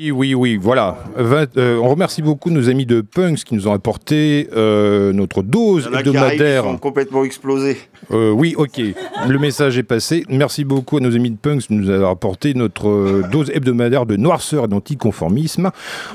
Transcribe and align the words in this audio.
Oui, 0.00 0.12
oui, 0.12 0.34
oui, 0.34 0.56
voilà. 0.56 0.96
Euh, 1.16 1.76
on 1.82 1.88
remercie 1.88 2.22
beaucoup 2.22 2.50
nos 2.50 2.68
amis 2.68 2.86
de 2.86 3.00
Punks 3.00 3.42
qui 3.42 3.54
nous 3.56 3.66
ont 3.66 3.72
apporté 3.72 4.48
euh, 4.54 5.12
notre 5.12 5.42
dose 5.42 5.90
hebdomadaire. 5.92 6.62
Ils 6.66 6.70
sont 6.70 6.78
complètement 6.78 7.24
explosés. 7.24 7.78
Euh, 8.12 8.30
oui, 8.30 8.54
ok. 8.56 8.80
Le 9.26 9.38
message 9.40 9.76
est 9.76 9.82
passé. 9.82 10.24
Merci 10.28 10.64
beaucoup 10.64 10.98
à 10.98 11.00
nos 11.00 11.16
amis 11.16 11.30
de 11.30 11.36
Punks 11.36 11.62
qui 11.62 11.74
nous 11.74 11.90
ont 11.90 12.08
apporté 12.08 12.54
notre 12.54 13.28
dose 13.32 13.50
hebdomadaire 13.50 14.06
de 14.06 14.14
noirceur 14.14 14.66
et 14.66 14.68
d'anticonformisme. 14.68 15.70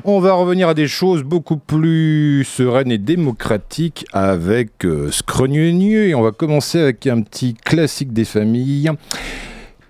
On 0.06 0.22
va 0.22 0.32
revenir 0.32 0.70
à 0.70 0.74
des 0.74 0.88
choses 0.88 1.24
beaucoup 1.24 1.58
plus 1.58 2.46
sereines 2.46 2.92
et 2.92 2.98
démocratiques 2.98 4.06
avec 4.14 4.86
euh, 4.86 5.10
Et 5.10 6.16
on 6.16 6.22
va 6.22 6.32
commencer 6.32 6.80
avec 6.80 7.06
un 7.08 7.22
petit 7.22 7.54
classique 7.54 8.14
des 8.14 8.26
familles. 8.26 8.92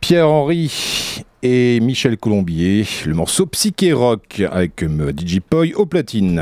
Pierre-Henri 0.01 1.22
et 1.43 1.81
Michel 1.81 2.17
Colombier, 2.17 2.85
le 3.05 3.13
morceau 3.13 3.45
Psyché 3.45 3.91
Rock 3.91 4.41
avec 4.49 4.81
euh, 4.81 5.11
DJ 5.11 5.39
Poi 5.41 5.75
au 5.75 5.85
platine. 5.85 6.41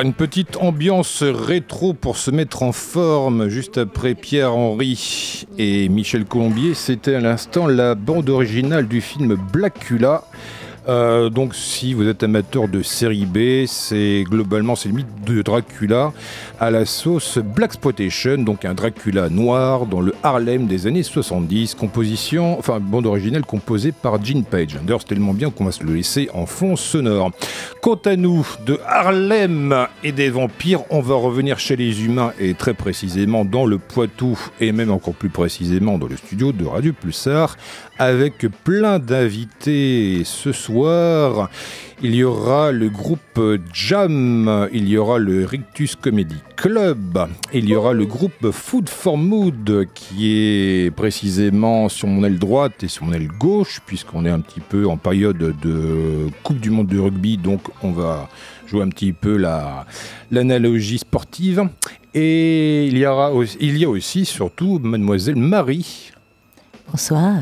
Une 0.00 0.12
petite 0.12 0.58
ambiance 0.58 1.24
rétro 1.24 1.92
pour 1.92 2.18
se 2.18 2.30
mettre 2.30 2.62
en 2.62 2.70
forme 2.70 3.48
juste 3.48 3.78
après 3.78 4.14
Pierre-Henri 4.14 5.44
et 5.58 5.88
Michel 5.88 6.24
Colombier. 6.24 6.74
C'était 6.74 7.16
à 7.16 7.20
l'instant 7.20 7.66
la 7.66 7.96
bande 7.96 8.30
originale 8.30 8.86
du 8.86 9.00
film 9.00 9.36
Blackula 9.52 10.22
euh, 10.88 11.28
donc 11.28 11.54
si 11.54 11.92
vous 11.92 12.08
êtes 12.08 12.22
amateur 12.22 12.66
de 12.66 12.82
série 12.82 13.26
B, 13.26 13.66
c'est 13.66 14.24
globalement 14.26 14.74
c'est 14.74 14.88
le 14.88 14.94
mythe 14.94 15.24
de 15.26 15.42
Dracula 15.42 16.12
à 16.58 16.70
la 16.70 16.86
sauce 16.86 17.36
Black 17.36 17.68
Exploitation, 17.68 18.38
donc 18.38 18.64
un 18.64 18.72
Dracula 18.72 19.28
noir 19.28 19.84
dans 19.84 20.00
le 20.00 20.14
Harlem 20.22 20.66
des 20.66 20.86
années 20.86 21.02
70, 21.02 21.74
composition, 21.74 22.58
enfin 22.58 22.80
bande 22.80 23.04
originale 23.04 23.44
composée 23.44 23.92
par 23.92 24.24
Gene 24.24 24.44
Page. 24.44 24.78
D'ailleurs 24.82 25.02
c'est 25.02 25.08
tellement 25.08 25.34
bien 25.34 25.50
qu'on 25.50 25.66
va 25.66 25.72
se 25.72 25.84
le 25.84 25.92
laisser 25.92 26.30
en 26.32 26.46
fond 26.46 26.74
sonore. 26.74 27.32
Quant 27.88 27.94
à 28.04 28.16
nous, 28.16 28.46
de 28.66 28.78
Harlem 28.86 29.86
et 30.04 30.12
des 30.12 30.28
vampires, 30.28 30.82
on 30.90 31.00
va 31.00 31.14
revenir 31.14 31.58
chez 31.58 31.74
les 31.74 32.04
humains 32.04 32.34
et 32.38 32.52
très 32.52 32.74
précisément 32.74 33.46
dans 33.46 33.64
le 33.64 33.78
Poitou 33.78 34.38
et 34.60 34.72
même 34.72 34.90
encore 34.90 35.14
plus 35.14 35.30
précisément 35.30 35.96
dans 35.96 36.06
le 36.06 36.18
studio 36.18 36.52
de 36.52 36.66
Radio 36.66 36.92
Pulsar 36.92 37.56
avec 37.98 38.46
plein 38.62 38.98
d'invités 38.98 40.20
ce 40.24 40.52
soir. 40.52 41.48
Il 42.00 42.14
y 42.14 42.22
aura 42.22 42.70
le 42.70 42.88
groupe 42.88 43.40
Jam, 43.72 44.68
il 44.72 44.88
y 44.88 44.96
aura 44.96 45.18
le 45.18 45.44
Rictus 45.44 45.96
Comedy 45.96 46.36
Club, 46.54 47.26
il 47.52 47.68
y 47.68 47.74
aura 47.74 47.92
le 47.92 48.06
groupe 48.06 48.52
Food 48.52 48.88
for 48.88 49.18
Mood 49.18 49.88
qui 49.94 50.30
est 50.30 50.94
précisément 50.94 51.88
sur 51.88 52.06
mon 52.06 52.22
aile 52.22 52.38
droite 52.38 52.84
et 52.84 52.88
sur 52.88 53.04
mon 53.04 53.12
aile 53.14 53.26
gauche 53.26 53.80
puisqu'on 53.84 54.24
est 54.26 54.30
un 54.30 54.38
petit 54.38 54.60
peu 54.60 54.86
en 54.86 54.96
période 54.96 55.38
de 55.60 56.28
Coupe 56.44 56.60
du 56.60 56.70
Monde 56.70 56.86
de 56.86 57.00
rugby 57.00 57.36
donc 57.36 57.62
on 57.82 57.92
va 57.92 58.28
jouer 58.66 58.82
un 58.82 58.88
petit 58.88 59.12
peu 59.12 59.36
l'analogie 60.30 60.98
sportive. 60.98 61.68
Et 62.14 62.86
il 62.86 62.98
y, 62.98 63.06
aura, 63.06 63.30
il 63.60 63.78
y 63.78 63.84
a 63.84 63.88
aussi 63.88 64.24
surtout 64.24 64.78
mademoiselle 64.82 65.36
Marie. 65.36 66.12
Bonsoir. 66.90 67.34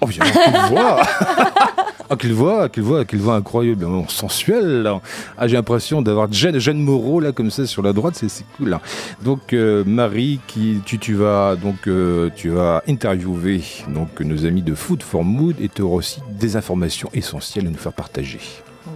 Oh, 0.00 0.06
bien, 0.06 0.24
quelle 0.24 0.60
voix 0.70 1.02
Ah, 2.10 2.16
quelle 2.16 2.32
voix, 2.32 2.68
quelle 2.68 2.84
voix, 2.84 3.04
quelle 3.06 3.20
voix 3.20 3.34
incroyablement 3.36 4.06
sensuelle. 4.08 4.90
Ah, 5.38 5.48
j'ai 5.48 5.56
l'impression 5.56 6.02
d'avoir 6.02 6.30
Jeanne, 6.30 6.58
Jeanne 6.58 6.78
Moreau 6.78 7.18
là 7.18 7.32
comme 7.32 7.50
ça 7.50 7.66
sur 7.66 7.82
la 7.82 7.94
droite, 7.94 8.14
c'est 8.14 8.44
cool. 8.58 8.78
Donc 9.22 9.54
euh, 9.54 9.84
Marie, 9.86 10.38
qui 10.46 10.80
tu, 10.84 10.98
tu 10.98 11.14
vas 11.14 11.56
donc 11.56 11.88
euh, 11.88 12.28
tu 12.36 12.50
vas 12.50 12.82
interviewer 12.86 13.62
donc 13.88 14.20
nos 14.20 14.44
amis 14.44 14.60
de 14.60 14.74
Food 14.74 15.02
for 15.02 15.24
Mood 15.24 15.56
et 15.60 15.70
tu 15.70 15.80
auras 15.80 15.96
aussi 15.96 16.20
des 16.30 16.56
informations 16.56 17.08
essentielles 17.14 17.66
à 17.66 17.70
nous 17.70 17.78
faire 17.78 17.94
partager. 17.94 18.40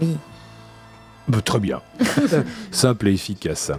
Oui. 0.03 0.17
Bah, 1.29 1.43
très 1.45 1.61
bien, 1.61 1.83
simple 2.71 3.09
et 3.09 3.13
efficace. 3.13 3.71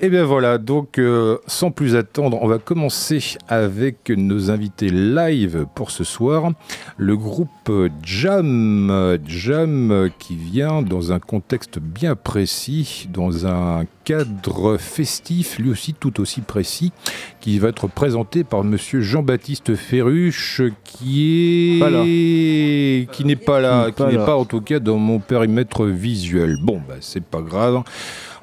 Et 0.00 0.06
eh 0.06 0.10
bien 0.10 0.22
voilà, 0.22 0.58
donc 0.58 1.00
euh, 1.00 1.38
sans 1.48 1.72
plus 1.72 1.96
attendre, 1.96 2.38
on 2.40 2.46
va 2.46 2.58
commencer 2.58 3.18
avec 3.48 4.10
nos 4.10 4.48
invités 4.48 4.90
live 4.90 5.66
pour 5.74 5.90
ce 5.90 6.04
soir. 6.04 6.52
Le 6.96 7.16
groupe 7.16 7.72
Jam, 8.04 9.18
Jam 9.26 10.08
qui 10.20 10.36
vient 10.36 10.82
dans 10.82 11.10
un 11.10 11.18
contexte 11.18 11.80
bien 11.80 12.14
précis, 12.14 13.08
dans 13.12 13.48
un 13.48 13.86
cadre 14.04 14.76
festif, 14.76 15.58
lui 15.58 15.70
aussi 15.70 15.94
tout 15.94 16.20
aussi 16.20 16.42
précis, 16.42 16.92
qui 17.40 17.58
va 17.58 17.70
être 17.70 17.88
présenté 17.88 18.44
par 18.44 18.62
monsieur 18.62 19.00
Jean-Baptiste 19.00 19.74
Ferruche, 19.74 20.62
qui 20.84 21.80
est... 21.82 23.10
qui 23.10 23.24
n'est 23.24 23.34
pas 23.34 23.60
là, 23.60 23.90
qui 23.90 24.04
n'est 24.04 24.14
pas 24.14 24.36
en 24.36 24.44
tout 24.44 24.60
cas 24.60 24.78
dans 24.78 24.98
mon 24.98 25.18
périmètre 25.18 25.86
visuel. 25.86 26.54
Bon, 26.62 26.80
bah, 26.88 26.94
c'est 27.00 27.24
pas 27.24 27.40
grave. 27.40 27.82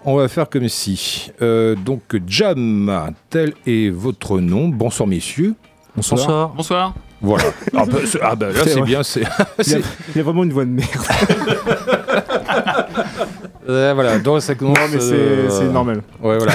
On 0.08 0.18
va 0.18 0.28
faire 0.28 0.48
comme 0.48 0.70
si. 0.70 1.32
Euh, 1.42 1.74
donc, 1.74 2.02
Jam, 2.28 3.12
tel 3.32 3.54
est 3.66 3.90
votre 3.90 4.40
nom. 4.40 4.68
Bonsoir, 4.68 5.08
messieurs. 5.08 5.56
Bonsoir. 5.96 6.50
Bonsoir. 6.50 6.94
Voilà. 7.22 7.46
Ah 7.76 7.86
bah, 7.88 7.98
ah 8.22 8.36
bah 8.36 8.50
là, 8.52 8.62
c'est 8.66 8.82
bien. 8.82 9.02
Il, 9.66 9.82
y 10.16 10.20
a 10.20 10.24
vraiment 10.24 10.44
une 10.44 10.54
voix 10.54 10.66
de 10.66 10.70
merde. 10.70 10.90
voilà, 13.96 14.20
donc 14.20 14.44
ça 14.44 14.54
commence. 14.54 14.78
Non, 14.78 14.86
mais 14.94 15.00
c'est 15.00 15.14
euh, 15.14 15.72
normal. 15.72 16.04
Ouais, 16.22 16.38
voilà. 16.38 16.54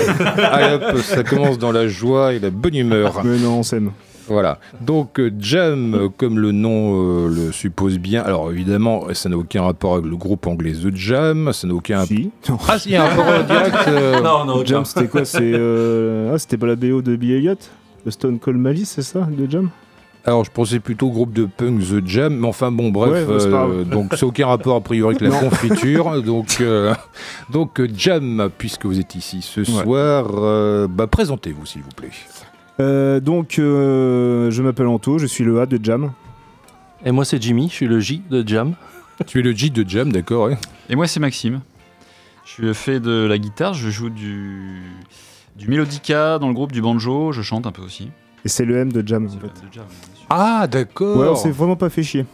Allez, 0.53 0.75
hop, 0.75 0.99
ça 0.99 1.25
commence 1.25 1.59
dans 1.59 1.73
la 1.73 1.89
joie 1.89 2.35
et 2.35 2.39
la 2.39 2.51
bonne 2.51 2.77
humeur. 2.77 3.21
Mais 3.25 3.37
non, 3.39 3.59
on 3.59 3.63
s'aime. 3.65 3.91
Voilà. 4.31 4.59
Donc 4.81 5.19
euh, 5.19 5.33
Jam, 5.41 5.93
euh, 5.95 6.09
comme 6.17 6.39
le 6.39 6.53
nom 6.53 7.27
euh, 7.27 7.29
le 7.29 7.51
suppose 7.51 7.99
bien, 7.99 8.23
alors 8.23 8.53
évidemment, 8.53 9.13
ça 9.13 9.29
n'a 9.29 9.37
aucun 9.37 9.63
rapport 9.63 9.95
avec 9.95 10.07
le 10.07 10.17
groupe 10.17 10.47
anglais 10.47 10.71
The 10.71 10.95
Jam, 10.95 11.53
ça 11.53 11.67
n'a 11.67 11.75
aucun. 11.75 12.07
Si. 12.07 12.31
Ah, 12.69 12.79
si, 12.79 12.91
il 12.91 12.93
y 12.93 12.97
a 12.97 13.05
un 13.05 13.09
rapport 13.09 13.45
direct. 13.45 13.77
Non, 14.23 14.45
non, 14.45 14.65
Jam, 14.65 14.85
c'était 14.85 15.09
quoi 15.09 15.25
C'est 15.25 15.53
ah, 15.53 16.39
c'était 16.39 16.57
pas 16.57 16.67
la 16.69 16.77
BO 16.77 17.03
de 17.03 17.17
Bill 17.17 17.33
Elliott, 17.33 17.71
de 18.07 18.11
Stone 18.11 18.39
Cold 18.39 18.59
Malice, 18.59 18.91
c'est 18.91 19.03
ça, 19.03 19.27
de 19.29 19.51
Jam? 19.51 19.69
Alors 20.25 20.45
je 20.45 20.51
pensais 20.51 20.81
plutôt 20.81 21.09
au 21.09 21.11
groupe 21.11 21.33
de 21.33 21.47
punk 21.47 21.81
The 21.81 22.07
Jam, 22.07 22.37
mais 22.37 22.47
enfin 22.47 22.71
bon 22.71 22.91
bref, 22.91 23.27
donc 23.91 24.13
c'est 24.15 24.25
aucun 24.25 24.47
rapport 24.47 24.77
a 24.77 24.81
priori 24.81 25.17
avec 25.17 25.33
la 25.33 25.37
confiture, 25.37 26.23
donc 26.25 26.63
donc 27.51 27.83
Jam 27.97 28.49
puisque 28.59 28.87
vous 28.87 29.01
êtes 29.01 29.17
ici 29.17 29.43
ce 29.43 29.65
soir, 29.65 30.89
bah, 30.89 31.09
présentez-vous 31.09 31.67
s'il 31.67 31.83
vous 31.83 31.89
plaît. 31.97 32.11
Euh, 32.81 33.21
donc, 33.21 33.59
euh, 33.59 34.51
je 34.51 34.63
m'appelle 34.63 34.87
Anto, 34.87 35.19
je 35.19 35.27
suis 35.27 35.45
le 35.45 35.61
A 35.61 35.67
de 35.67 35.79
Jam. 35.83 36.13
Et 37.05 37.13
moi, 37.13 37.25
c'est 37.25 37.41
Jimmy, 37.41 37.69
je 37.69 37.75
suis 37.75 37.87
le 37.87 38.01
J 38.01 38.23
de 38.31 38.47
Jam. 38.47 38.75
tu 39.27 39.39
es 39.41 39.43
le 39.43 39.53
J 39.53 39.71
de 39.71 39.89
Jam, 39.89 40.11
d'accord. 40.13 40.51
Et 40.89 40.97
moi, 40.97 41.07
c'est 41.07 41.21
Maxime. 41.21 41.61
Je 42.45 42.73
fais 42.73 43.01
de 43.01 43.27
la 43.27 43.39
guitare, 43.39 43.75
je 43.75 43.91
joue 43.91 44.11
du, 44.11 44.83
du 45.57 45.69
mélodica 45.69 46.39
dans 46.39 46.49
le 46.49 46.55
groupe, 46.55 46.73
du 46.73 46.83
banjo, 46.83 47.33
je 47.33 47.43
chante 47.43 47.67
un 47.67 47.73
peu 47.73 47.83
aussi. 47.83 48.11
Et 48.45 48.49
c'est 48.49 48.65
le 48.65 48.77
M 48.77 48.93
de 48.93 49.07
Jam, 49.07 49.27
en 49.27 49.29
fait. 49.29 49.81
ah, 50.31 50.67
d'accord. 50.67 51.17
Ouais, 51.17 51.29
on 51.29 51.37
s'est 51.37 51.51
vraiment 51.51 51.77
pas 51.77 51.91
fait 51.91 52.03
chier. 52.03 52.27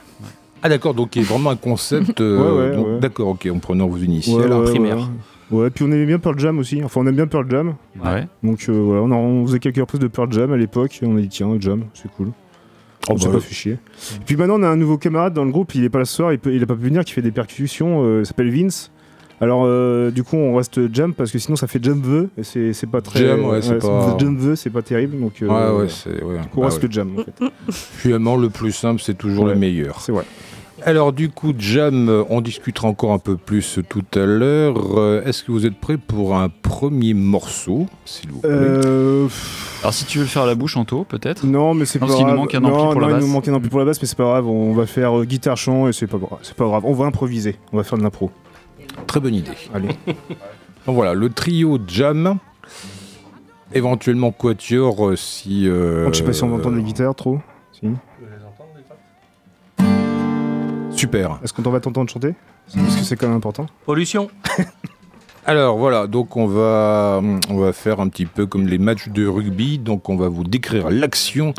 Ah, 0.63 0.69
d'accord, 0.69 0.95
donc 0.95 1.15
il 1.17 1.23
y 1.23 1.25
a 1.25 1.29
vraiment 1.29 1.51
un 1.51 1.57
concept. 1.57 2.21
Euh, 2.21 2.95
ouais, 2.95 3.01
d'accord, 3.01 3.29
ok, 3.29 3.49
en 3.53 3.59
prenant 3.59 3.87
vos 3.87 3.99
initiales 3.99 4.53
en 4.53 4.63
primaire. 4.63 4.97
Ouais, 4.99 5.05
puis 5.49 5.85
on 5.85 5.87
aimait 5.87 6.07
bien 6.07 6.19
Pearl 6.19 6.39
Jam 6.39 6.59
aussi. 6.59 6.83
Enfin, 6.83 7.01
on 7.03 7.07
aime 7.07 7.17
bien 7.17 7.27
Pearl 7.27 7.47
Jam. 7.51 7.75
Ouais. 8.05 8.27
Donc 8.43 8.67
euh, 8.69 8.73
voilà, 8.73 9.03
on, 9.03 9.47
faisait 9.47 9.59
quelques 9.59 9.77
reprises 9.77 10.01
de 10.01 10.09
Pearl 10.09 10.33
Jam 10.33 10.53
à 10.53 10.57
l'époque. 10.57 10.99
Et 11.03 11.07
on 11.07 11.17
a 11.17 11.21
dit, 11.21 11.29
tiens, 11.29 11.57
Jam, 11.61 11.85
c'est 11.95 12.11
cool. 12.13 12.33
Oh, 13.09 13.13
on 13.13 13.19
s'est 13.19 13.29
bah 13.29 13.35
pas 13.35 13.41
fait 13.41 13.55
chier. 13.55 13.73
Et 13.73 14.25
puis 14.25 14.37
maintenant, 14.37 14.59
on 14.59 14.63
a 14.65 14.69
un 14.69 14.77
nouveau 14.77 14.99
camarade 14.99 15.35
dans 15.35 15.45
le 15.45 15.53
groupe. 15.53 15.75
Il 15.75 15.85
est 15.85 15.89
pas 15.89 16.01
là 16.01 16.05
ce 16.05 16.15
soir. 16.15 16.33
Il, 16.33 16.39
peut, 16.39 16.55
il 16.55 16.63
a 16.63 16.67
pas 16.67 16.75
pu 16.75 16.83
venir. 16.83 17.05
Qui 17.05 17.13
fait 17.13 17.23
des 17.23 17.31
percussions. 17.31 18.03
Euh, 18.05 18.21
il 18.21 18.27
s'appelle 18.27 18.51
Vince. 18.51 18.91
Alors, 19.41 19.65
euh, 19.67 20.11
du 20.11 20.25
coup, 20.25 20.37
on 20.37 20.57
reste 20.57 20.93
Jam 20.93 21.13
parce 21.13 21.31
que 21.31 21.39
sinon, 21.39 21.57
ça 21.57 21.67
fait 21.67 21.83
Jam 21.83 22.01
The. 22.01 22.41
Et 22.57 22.73
c'est 22.73 22.91
pas 22.91 23.01
très. 23.01 23.21
Jam, 23.21 23.45
ouais, 23.45 23.63
c'est 23.63 23.79
pas. 23.79 24.17
Jam 24.19 24.57
c'est 24.57 24.71
pas 24.71 24.83
terrible. 24.83 25.21
Donc, 25.21 25.35
ouais, 25.41 25.49
ouais, 25.49 25.89
c'est. 25.89 26.25
Ouais, 26.25 26.41
on 26.57 26.63
reste 26.63 26.81
que 26.81 26.91
Jam, 26.91 27.13
en 27.17 27.23
fait. 27.23 27.53
Finalement, 27.71 28.37
le 28.37 28.51
plus 28.51 28.73
simple, 28.73 29.01
c'est 29.01 29.17
toujours 29.17 29.47
le 29.47 29.55
meilleur. 29.55 30.01
C'est 30.01 30.13
vrai. 30.13 30.25
Alors 30.87 31.13
du 31.13 31.31
coup, 31.31 31.53
Jam, 31.59 32.25
on 32.31 32.41
discutera 32.41 32.87
encore 32.87 33.13
un 33.13 33.19
peu 33.19 33.37
plus 33.37 33.81
tout 33.89 34.05
à 34.15 34.25
l'heure. 34.25 34.97
Euh, 34.97 35.21
est-ce 35.25 35.43
que 35.43 35.51
vous 35.51 35.67
êtes 35.67 35.75
prêt 35.75 35.97
pour 35.97 36.37
un 36.37 36.49
premier 36.49 37.13
morceau, 37.13 37.87
s'il 38.05 38.31
vous 38.31 38.39
plaît? 38.39 38.51
Euh, 38.53 39.27
Alors 39.81 39.93
si 39.93 40.05
tu 40.05 40.19
veux 40.19 40.25
le 40.25 40.31
faire 40.31 40.43
à 40.43 40.47
la 40.47 40.55
bouche, 40.55 40.77
Anto, 40.77 41.03
peut-être? 41.03 41.45
Non, 41.45 41.75
mais 41.75 41.87
c'est 41.87 41.99
pas 41.99 42.07
grave. 42.07 42.21
Parce 42.21 42.31
nous 42.31 42.37
manque 42.37 42.55
un 42.55 42.63
ampli 42.63 42.93
pour 42.93 43.01
la 43.01 43.09
basse. 43.09 43.17
il 43.21 43.27
nous 43.27 43.33
manque 43.33 43.49
un 43.49 43.55
ampli 43.55 43.69
pour 43.69 43.81
la 43.81 43.85
basse, 43.85 44.01
mais 44.01 44.07
c'est 44.07 44.17
pas 44.17 44.27
grave. 44.27 44.47
On 44.47 44.75
va 44.75 44.87
faire 44.87 45.19
euh, 45.19 45.25
guitare 45.25 45.57
chant 45.57 45.89
et 45.89 45.93
c'est 45.93 46.07
pas 46.07 46.19
grave. 46.19 46.39
C'est 46.43 46.55
pas 46.55 46.67
grave. 46.67 46.85
On 46.85 46.93
va 46.93 47.07
improviser. 47.07 47.57
On 47.73 47.79
va 47.79 47.83
faire 47.83 47.99
de 47.99 48.05
l'impro. 48.05 48.31
Très 49.09 49.19
bonne 49.19 49.35
idée. 49.35 49.51
Allez. 49.75 49.89
Donc 50.87 50.95
voilà, 50.95 51.15
le 51.15 51.29
trio 51.31 51.81
Jam. 51.89 52.39
Éventuellement 53.73 54.31
Quatuor 54.31 55.15
si. 55.17 55.65
Je 55.65 56.11
sais 56.13 56.23
pas 56.23 56.33
si 56.33 56.45
on 56.45 56.49
va 56.51 56.59
entendre 56.59 56.77
les 56.77 56.85
guitares 56.85 57.17
trop. 57.17 57.41
Si. 57.73 57.89
Super. 60.97 61.39
Est-ce 61.45 61.53
qu'on 61.53 61.63
va 61.71 61.81
t'entendre 61.81 62.11
chanter? 62.11 62.35
Parce 62.75 62.97
que 62.97 63.05
c'est 63.05 63.17
quand 63.17 63.29
même 63.29 63.37
important. 63.37 63.67
Pollution 63.85 64.31
Alors 65.49 65.77
voilà, 65.79 66.09
donc 66.09 66.37
on 66.37 66.49
va, 66.49 67.23
on 67.49 67.57
va 67.57 67.73
faire 67.73 68.01
un 68.01 68.09
petit 68.09 68.27
peu 68.27 68.47
comme 68.47 68.67
les 68.67 68.79
matchs 68.79 69.11
de 69.11 69.29
rugby, 69.29 69.79
donc 69.79 70.09
on 70.09 70.17
va 70.17 70.27
vous 70.29 70.43
décrire 70.43 70.91
l'action. 70.91 71.55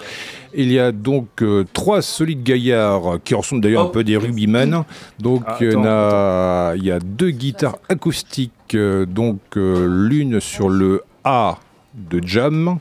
Il 0.53 0.73
y 0.73 0.77
a 0.77 0.91
donc 0.91 1.41
euh, 1.41 1.63
trois 1.71 2.01
solides 2.01 2.43
gaillards 2.43 3.19
qui 3.23 3.33
ressemblent 3.33 3.61
d'ailleurs 3.61 3.83
un 3.83 3.87
oh. 3.87 3.91
peu 3.91 4.03
des 4.03 4.17
rugbymen. 4.17 4.83
Donc 5.19 5.43
ah, 5.47 6.73
il 6.75 6.83
y 6.83 6.91
a 6.91 6.99
deux 6.99 7.31
guitares 7.31 7.77
acoustiques, 7.87 8.51
euh, 8.73 9.05
donc 9.05 9.39
euh, 9.55 9.87
l'une 9.87 10.41
sur 10.41 10.67
le 10.67 11.03
A 11.23 11.57
de 11.93 12.21
Jam 12.25 12.79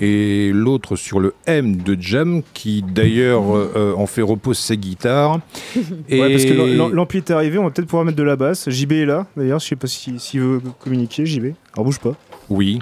et 0.00 0.50
l'autre 0.52 0.96
sur 0.96 1.20
le 1.20 1.34
M 1.46 1.76
de 1.76 1.96
Jam, 2.00 2.42
qui 2.54 2.82
d'ailleurs 2.82 3.56
euh, 3.56 3.72
euh, 3.76 3.94
en 3.94 4.06
fait 4.06 4.22
repose 4.22 4.58
ses 4.58 4.76
guitares. 4.76 5.40
et... 6.08 6.20
Ouais, 6.20 6.30
parce 6.30 6.44
que 6.44 6.94
l'ampli 6.94 7.18
est 7.18 7.30
arrivé, 7.30 7.58
on 7.58 7.64
va 7.64 7.70
peut-être 7.70 7.88
pouvoir 7.88 8.04
mettre 8.04 8.18
de 8.18 8.22
la 8.22 8.36
basse. 8.36 8.68
JB 8.68 8.92
est 8.92 9.06
là, 9.06 9.26
d'ailleurs, 9.36 9.58
je 9.58 9.66
sais 9.66 9.76
pas 9.76 9.86
s'il 9.86 10.20
si, 10.20 10.38
veut 10.38 10.60
communiquer, 10.78 11.26
JB. 11.26 11.54
Alors 11.74 11.84
bouge 11.84 11.98
pas. 11.98 12.12
Oui. 12.48 12.80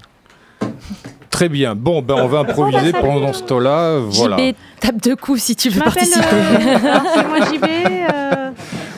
Très 1.31 1.49
bien. 1.49 1.75
Bon, 1.75 2.03
ben 2.03 2.15
on 2.19 2.29
va 2.29 2.39
improviser 2.41 2.93
pendant 2.93 3.33
ce 3.33 3.43
temps-là. 3.45 3.99
Voilà. 3.99 4.37
JB 4.37 4.55
tape 4.81 5.03
deux 5.03 5.17
coups 5.17 5.43
si 5.43 5.57
tu 5.57 5.69
veux 5.71 5.83
participer. 5.83 6.25
Euh, 6.25 6.99
c'est 7.15 7.27
moi 7.27 7.41
JB. 7.41 8.46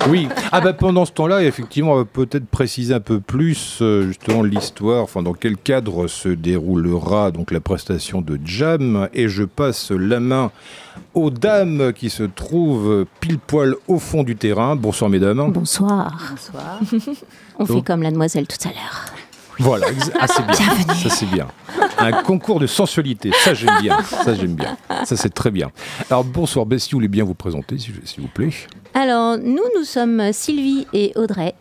Oui. 0.09 0.29
Ah 0.53 0.61
bah 0.61 0.73
pendant 0.73 1.05
ce 1.05 1.13
temps-là, 1.13 1.43
effectivement, 1.43 1.93
on 1.93 1.97
va 1.97 2.05
peut-être 2.05 2.47
préciser 2.47 2.95
un 2.95 3.01
peu 3.01 3.21
plus 3.21 3.79
euh, 3.83 4.07
justement 4.07 4.43
l'histoire, 4.43 5.03
enfin 5.03 5.23
dans 5.23 5.35
quel 5.35 5.57
cadre 5.57 6.07
se 6.07 6.29
déroulera 6.29 7.31
donc 7.31 7.51
la 7.51 7.61
prestation 7.61 8.21
de 8.21 8.39
Jam. 8.45 9.09
Et 9.13 9.29
je 9.29 9.45
passe 9.45 9.91
la 9.91 10.21
main 10.21 10.51
aux 11.15 11.31
dames 11.31 11.93
qui 11.93 12.11
se 12.11 12.23
trouvent 12.23 13.05
pile 13.21 13.39
poil 13.39 13.75
au 13.87 13.99
fond 13.99 14.23
du 14.23 14.37
terrain. 14.37 14.77
Bonsoir 14.77 15.11
mesdames. 15.11 15.53
Bonsoir. 15.53 16.19
Bonsoir. 16.31 16.81
on 17.59 17.67
fait 17.67 17.83
comme 17.83 18.03
la 18.03 18.11
demoiselle 18.11 18.47
tout 18.47 18.69
à 18.69 18.73
l'heure. 18.73 19.05
Voilà, 19.59 19.87
ah, 20.21 20.27
c'est 20.29 20.47
bien. 20.47 20.95
Ça 20.95 21.11
c'est 21.11 21.27
bien. 21.27 21.49
Un 21.99 22.23
concours 22.23 22.61
de 22.61 22.67
sensualité, 22.67 23.31
ça 23.43 23.55
j'aime 23.55 23.81
bien. 23.81 24.01
Ça 24.03 24.35
j'aime 24.35 24.55
bien. 24.55 24.77
Ça 25.05 25.17
c'est 25.17 25.33
très 25.33 25.51
bien. 25.51 25.71
Alors 26.11 26.25
bonsoir, 26.25 26.65
Bessie, 26.65 26.91
vous 26.93 26.99
voulez 26.99 27.09
bien 27.09 27.25
vous 27.25 27.35
présenter 27.35 27.77
s'il 27.79 27.95
vous 28.19 28.29
plaît 28.29 28.51
Alors 28.95 29.37
nous, 29.39 29.65
nous 29.77 29.85
sommes 29.85 30.33
Sylvie 30.33 30.87
et 30.93 31.13
Audrey 31.17 31.55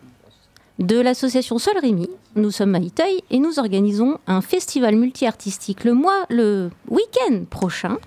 de 0.78 1.00
l'association 1.00 1.58
Sol 1.58 1.74
Rémy. 1.80 2.08
Nous 2.36 2.50
sommes 2.50 2.74
à 2.74 2.78
Iteuil 2.78 3.20
et 3.30 3.38
nous 3.38 3.58
organisons 3.58 4.18
un 4.26 4.40
festival 4.40 4.94
multi-artistique 4.94 5.84
le 5.84 5.92
mois, 5.92 6.24
le 6.30 6.70
week-end 6.88 7.44
prochain. 7.50 7.98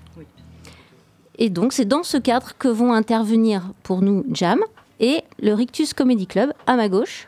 Et 1.38 1.50
donc 1.50 1.74
c'est 1.74 1.86
dans 1.86 2.04
ce 2.04 2.18
cadre 2.18 2.54
que 2.58 2.68
vont 2.68 2.94
intervenir 2.94 3.64
pour 3.84 4.02
nous 4.02 4.24
Jam 4.32 4.60
et 5.00 5.24
le 5.42 5.54
Rictus 5.54 5.94
Comedy 5.94 6.28
Club 6.28 6.54
à 6.66 6.76
ma 6.76 6.88
gauche. 6.88 7.28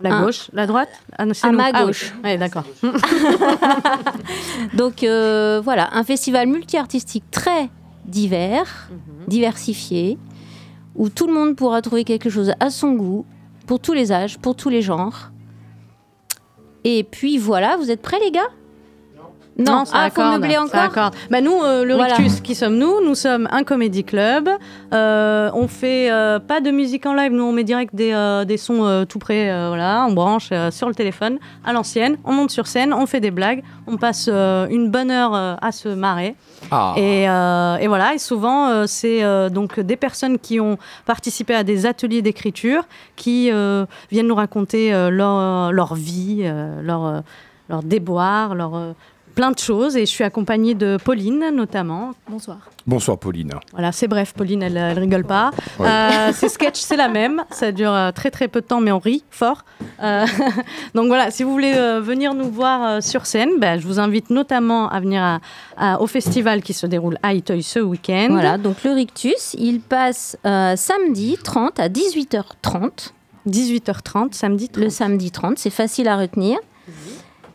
La 0.00 0.22
gauche, 0.22 0.50
la 0.52 0.66
droite 0.66 0.88
ah, 1.18 1.24
À 1.42 1.52
ma 1.52 1.70
ah 1.72 1.84
gauche. 1.84 2.14
oui, 2.24 2.38
d'accord. 2.38 2.64
Donc 4.74 5.02
euh, 5.02 5.60
voilà, 5.62 5.90
un 5.92 6.04
festival 6.04 6.46
multi-artistique 6.48 7.24
très 7.30 7.68
divers, 8.06 8.88
mhm. 8.90 9.26
diversifié, 9.28 10.18
où 10.94 11.10
tout 11.10 11.26
le 11.26 11.34
monde 11.34 11.54
pourra 11.54 11.82
trouver 11.82 12.04
quelque 12.04 12.30
chose 12.30 12.52
à 12.60 12.70
son 12.70 12.92
goût, 12.92 13.26
pour 13.66 13.78
tous 13.78 13.92
les 13.92 14.10
âges, 14.10 14.38
pour 14.38 14.56
tous 14.56 14.68
les 14.68 14.82
genres. 14.82 15.30
Et 16.84 17.04
puis 17.04 17.38
voilà, 17.38 17.76
vous 17.76 17.90
êtes 17.90 18.02
prêts 18.02 18.18
les 18.18 18.30
gars? 18.30 18.48
Non, 19.58 19.84
ça 19.84 20.04
ah, 20.04 20.10
faut 20.10 20.22
meubler 20.22 20.56
encore. 20.56 21.10
Bah 21.30 21.40
nous, 21.40 21.62
euh, 21.62 21.84
le 21.84 21.94
Rictus, 21.94 22.40
qui 22.40 22.54
sommes-nous? 22.54 23.04
Nous 23.04 23.14
sommes 23.14 23.48
un 23.50 23.62
comédie 23.62 24.04
club. 24.04 24.48
Euh, 24.92 25.50
on 25.54 25.68
fait 25.68 26.10
euh, 26.10 26.38
pas 26.38 26.60
de 26.60 26.70
musique 26.70 27.04
en 27.06 27.14
live. 27.14 27.32
Nous, 27.32 27.42
on 27.42 27.52
met 27.52 27.64
direct 27.64 27.94
des, 27.94 28.42
des 28.46 28.56
sons 28.56 29.04
tout 29.08 29.18
près. 29.18 29.46
voilà, 29.68 30.06
on 30.08 30.12
branche 30.12 30.50
sur 30.70 30.88
le 30.88 30.94
téléphone 30.94 31.38
à 31.64 31.72
l'ancienne. 31.72 32.16
On 32.24 32.32
monte 32.32 32.50
sur 32.50 32.66
scène, 32.66 32.92
on 32.92 33.06
fait 33.06 33.20
des 33.20 33.30
blagues. 33.30 33.62
On 33.86 33.96
passe 33.96 34.28
une 34.28 34.90
bonne 34.90 35.10
heure 35.10 35.34
à 35.34 35.72
se 35.72 35.88
marrer. 35.88 36.36
Ah. 36.70 36.94
Et, 36.96 37.24
et, 37.24 37.88
voilà. 37.88 38.14
Et 38.14 38.18
souvent, 38.18 38.86
c'est 38.86 39.22
donc 39.50 39.80
des 39.80 39.96
personnes 39.96 40.38
qui 40.38 40.60
ont 40.60 40.78
participé 41.04 41.54
à 41.54 41.64
des 41.64 41.86
ateliers 41.86 42.22
d'écriture, 42.22 42.84
qui 43.16 43.50
viennent 44.10 44.26
nous 44.26 44.34
raconter 44.34 44.92
leur, 45.10 45.72
leur 45.72 45.94
vie, 45.94 46.50
leur 46.82 47.22
leur 47.70 47.82
déboire, 47.84 48.54
leur, 48.54 48.94
plein 49.40 49.52
de 49.52 49.58
choses 49.58 49.96
et 49.96 50.00
je 50.00 50.10
suis 50.10 50.22
accompagnée 50.22 50.74
de 50.74 50.98
Pauline 51.02 51.48
notamment. 51.54 52.10
Bonsoir. 52.28 52.58
Bonsoir 52.86 53.16
Pauline. 53.16 53.54
Voilà, 53.72 53.90
c'est 53.90 54.06
bref, 54.06 54.34
Pauline, 54.34 54.62
elle, 54.62 54.76
elle 54.76 54.98
rigole 54.98 55.24
pas. 55.24 55.50
Euh, 55.80 56.30
ces 56.34 56.50
sketchs, 56.50 56.80
c'est 56.80 56.98
la 56.98 57.08
même, 57.08 57.42
ça 57.50 57.72
dure 57.72 57.90
euh, 57.90 58.12
très 58.12 58.30
très 58.30 58.48
peu 58.48 58.60
de 58.60 58.66
temps, 58.66 58.82
mais 58.82 58.92
on 58.92 58.98
rit 58.98 59.24
fort. 59.30 59.64
Euh, 60.02 60.26
donc 60.94 61.06
voilà, 61.06 61.30
si 61.30 61.42
vous 61.42 61.52
voulez 61.52 61.72
venir 62.02 62.34
nous 62.34 62.50
voir 62.50 63.02
sur 63.02 63.24
scène, 63.24 63.52
ben, 63.58 63.80
je 63.80 63.86
vous 63.86 63.98
invite 63.98 64.28
notamment 64.28 64.90
à 64.90 65.00
venir 65.00 65.40
au 66.00 66.06
festival 66.06 66.60
qui 66.60 66.74
se 66.74 66.86
déroule 66.86 67.16
à 67.22 67.32
Itoy 67.32 67.62
ce 67.62 67.78
week-end. 67.78 68.28
Voilà, 68.32 68.58
donc 68.58 68.84
le 68.84 68.90
Rictus, 68.90 69.56
il 69.58 69.80
passe 69.80 70.36
samedi 70.44 71.38
30 71.42 71.80
à 71.80 71.88
18h30. 71.88 73.12
18h30, 73.48 74.34
samedi 74.34 74.68
30. 74.68 74.84
Le 74.84 74.90
samedi 74.90 75.30
30, 75.30 75.58
c'est 75.58 75.70
facile 75.70 76.08
à 76.08 76.18
retenir. 76.18 76.58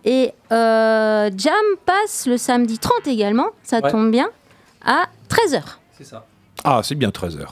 Et 0.06 0.32
euh, 0.52 1.32
Jam 1.36 1.54
passe 1.86 2.28
le 2.28 2.38
samedi 2.38 2.78
30 2.78 3.08
également, 3.08 3.48
ça 3.64 3.82
tombe 3.82 4.12
bien, 4.12 4.30
à 4.86 5.08
13h. 5.30 5.64
C'est 5.98 6.04
ça. 6.04 6.26
Ah, 6.64 6.82
c'est 6.84 6.96
bien 6.96 7.10
13h. 7.10 7.46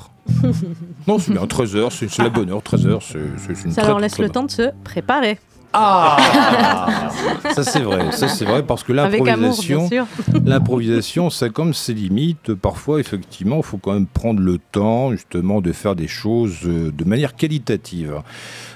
non, 1.08 1.20
c'est 1.20 1.32
bien 1.32 1.44
13h, 1.46 1.90
c'est 1.90 2.22
la 2.22 2.30
bonne 2.30 2.52
heure, 2.52 2.62
13h, 2.62 3.00
c'est 3.02 3.66
une 3.66 3.72
Ça 3.72 3.86
leur 3.86 4.00
laisse 4.00 4.20
le 4.20 4.30
temps 4.30 4.44
de 4.44 4.52
se 4.52 4.72
préparer. 4.84 5.40
Ah 5.74 7.10
Ça 7.52 7.64
c'est 7.64 7.80
vrai, 7.80 8.12
ça 8.12 8.28
c'est 8.28 8.46
vrai 8.46 8.64
parce 8.64 8.84
que 8.84 8.94
l'improvisation, 8.94 9.90
l'improvisation, 10.46 11.30
ça 11.30 11.50
comme 11.50 11.74
ses 11.74 11.94
limites. 11.94 12.54
Parfois, 12.54 13.00
effectivement, 13.00 13.58
il 13.58 13.64
faut 13.64 13.78
quand 13.78 13.94
même 13.94 14.06
prendre 14.06 14.40
le 14.40 14.60
temps 14.72 15.12
justement 15.12 15.62
de 15.62 15.72
faire 15.72 15.96
des 15.96 16.08
choses 16.08 16.60
euh, 16.66 16.92
de 16.92 17.04
manière 17.06 17.36
qualitative. 17.36 18.22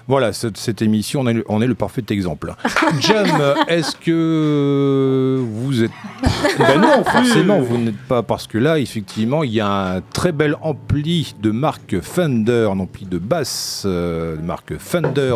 Voilà, 0.07 0.31
cette, 0.31 0.81
émission, 0.81 1.25
on 1.49 1.61
est, 1.61 1.67
le 1.67 1.75
parfait 1.75 2.03
exemple. 2.09 2.53
Jam, 3.01 3.27
est-ce 3.67 3.93
que 3.95 5.43
vous 5.51 5.83
êtes... 5.83 5.91
Ben 6.57 6.79
non, 6.79 7.03
forcément, 7.03 7.59
vous 7.59 7.77
n'êtes 7.77 8.01
pas, 8.07 8.23
parce 8.23 8.47
que 8.47 8.57
là, 8.57 8.79
effectivement, 8.79 9.43
il 9.43 9.51
y 9.51 9.59
a 9.59 9.95
un 9.95 10.01
très 10.01 10.31
bel 10.31 10.55
ampli 10.61 11.35
de 11.41 11.51
marque 11.51 11.99
Fender, 11.99 12.69
un 12.71 12.79
ampli 12.79 13.05
de 13.05 13.17
basse 13.17 13.83
euh, 13.85 14.37
de 14.37 14.41
marque 14.41 14.77
Fender, 14.77 15.35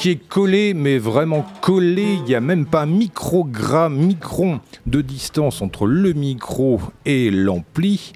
qui 0.00 0.08
est 0.08 0.28
collé, 0.28 0.72
mais 0.72 0.96
vraiment 0.96 1.44
collé. 1.60 2.14
Il 2.14 2.22
n'y 2.22 2.34
a 2.34 2.40
même 2.40 2.64
pas 2.64 2.82
un 2.82 2.86
microgramme, 2.86 3.96
micron 3.96 4.60
de 4.86 5.02
distance 5.02 5.60
entre 5.60 5.86
le 5.86 6.14
micro 6.14 6.80
et 7.04 7.30
l'ampli. 7.30 8.14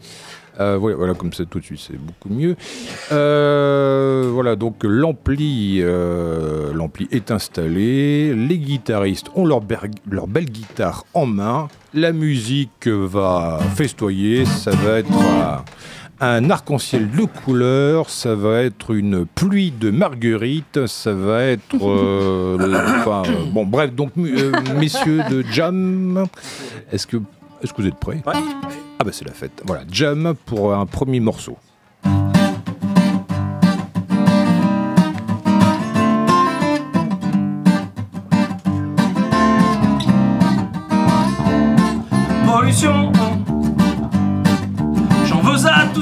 Euh, 0.60 0.78
voilà, 0.78 1.12
comme 1.12 1.34
ça 1.34 1.44
tout 1.44 1.60
de 1.60 1.64
suite, 1.64 1.80
c'est 1.86 1.98
beaucoup 1.98 2.30
mieux. 2.30 2.56
Euh, 3.12 4.30
voilà, 4.32 4.56
donc 4.56 4.76
l'ampli, 4.82 5.80
euh, 5.82 6.72
l'ampli 6.72 7.06
est 7.10 7.30
installé. 7.30 8.34
Les 8.34 8.58
guitaristes 8.58 9.26
ont 9.34 9.44
leur, 9.44 9.60
leur 10.10 10.26
belle 10.26 10.46
guitare 10.46 11.04
en 11.12 11.26
main. 11.26 11.68
La 11.92 12.12
musique 12.12 12.88
va 12.88 13.60
festoyer. 13.76 14.46
Ça 14.46 14.70
va 14.70 15.00
être 15.00 15.10
un 16.20 16.50
arc-en-ciel 16.50 17.10
de 17.10 17.24
couleurs. 17.24 18.10
Ça 18.10 18.34
va 18.34 18.62
être 18.62 18.94
une 18.94 19.26
pluie 19.26 19.70
de 19.70 19.90
marguerites. 19.90 20.86
Ça 20.86 21.12
va 21.12 21.42
être, 21.44 21.76
bon, 21.78 23.66
bref, 23.66 23.92
donc 23.92 24.16
messieurs 24.16 25.22
de 25.30 25.44
Jam, 25.50 26.26
est-ce 26.92 27.06
que, 27.06 27.18
est-ce 27.62 27.72
que 27.72 27.82
vous 27.82 27.88
êtes 27.88 27.98
prêts? 27.98 28.22
Ah 28.26 29.04
bah 29.04 29.10
c'est 29.12 29.26
la 29.26 29.32
fête. 29.32 29.62
Voilà, 29.66 29.82
Jam 29.90 30.34
pour 30.46 30.74
un 30.74 30.86
premier 30.86 31.20
morceau. 31.20 31.56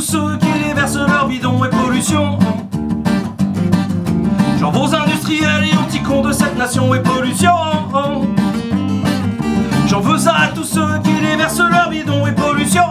Ceux 0.02 0.36
qui 0.38 0.68
déversent 0.68 0.96
leur 0.96 1.28
bidon 1.28 1.64
et 1.64 1.68
pollution. 1.68 2.38
J'en 4.58 4.70
veux 4.70 4.80
aux 4.80 4.94
industriels 4.94 5.64
et 5.64 5.76
aux 5.76 5.84
petits 5.84 6.02
cons 6.02 6.22
de 6.22 6.32
cette 6.32 6.58
nation 6.58 6.94
et 6.94 7.00
pollution. 7.00 7.52
J'en 9.86 10.00
veux 10.00 10.28
à 10.28 10.48
tous 10.54 10.64
ceux 10.64 10.98
qui 11.04 11.12
déversent 11.12 11.60
leur 11.60 11.88
bidon 11.88 12.26
et 12.26 12.32
pollution. 12.32 12.82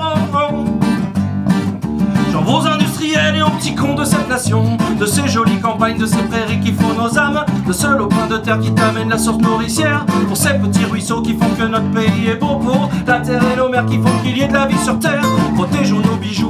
J'en 2.31 2.41
veux 2.43 2.53
aux 2.53 2.67
industriels 2.67 3.35
et 3.35 3.41
aux 3.41 3.49
petits 3.49 3.75
cons 3.75 3.95
de 3.95 4.05
cette 4.05 4.29
nation, 4.29 4.77
de 4.97 5.05
ces 5.05 5.27
jolies 5.27 5.59
campagnes, 5.59 5.97
de 5.97 6.05
ces 6.05 6.23
prairies 6.23 6.59
qui 6.61 6.71
font 6.71 6.93
nos 6.93 7.17
âmes, 7.17 7.43
de 7.67 7.73
ce 7.73 7.87
lopin 7.87 8.27
de 8.27 8.37
terre 8.37 8.59
qui 8.59 8.73
t'amène 8.73 9.09
la 9.09 9.17
source 9.17 9.39
nourricière, 9.39 10.05
pour 10.27 10.37
ces 10.37 10.53
petits 10.53 10.85
ruisseaux 10.85 11.21
qui 11.21 11.33
font 11.33 11.49
que 11.57 11.63
notre 11.63 11.89
pays 11.91 12.27
est 12.29 12.35
beau, 12.35 12.55
pour 12.55 12.89
la 13.05 13.19
terre 13.19 13.41
et 13.53 13.57
nos 13.57 13.67
mers 13.67 13.85
qui 13.85 13.97
font 13.97 14.17
qu'il 14.23 14.37
y 14.37 14.41
ait 14.41 14.47
de 14.47 14.53
la 14.53 14.65
vie 14.67 14.77
sur 14.77 14.97
terre. 14.99 15.23
Protégeons 15.55 15.99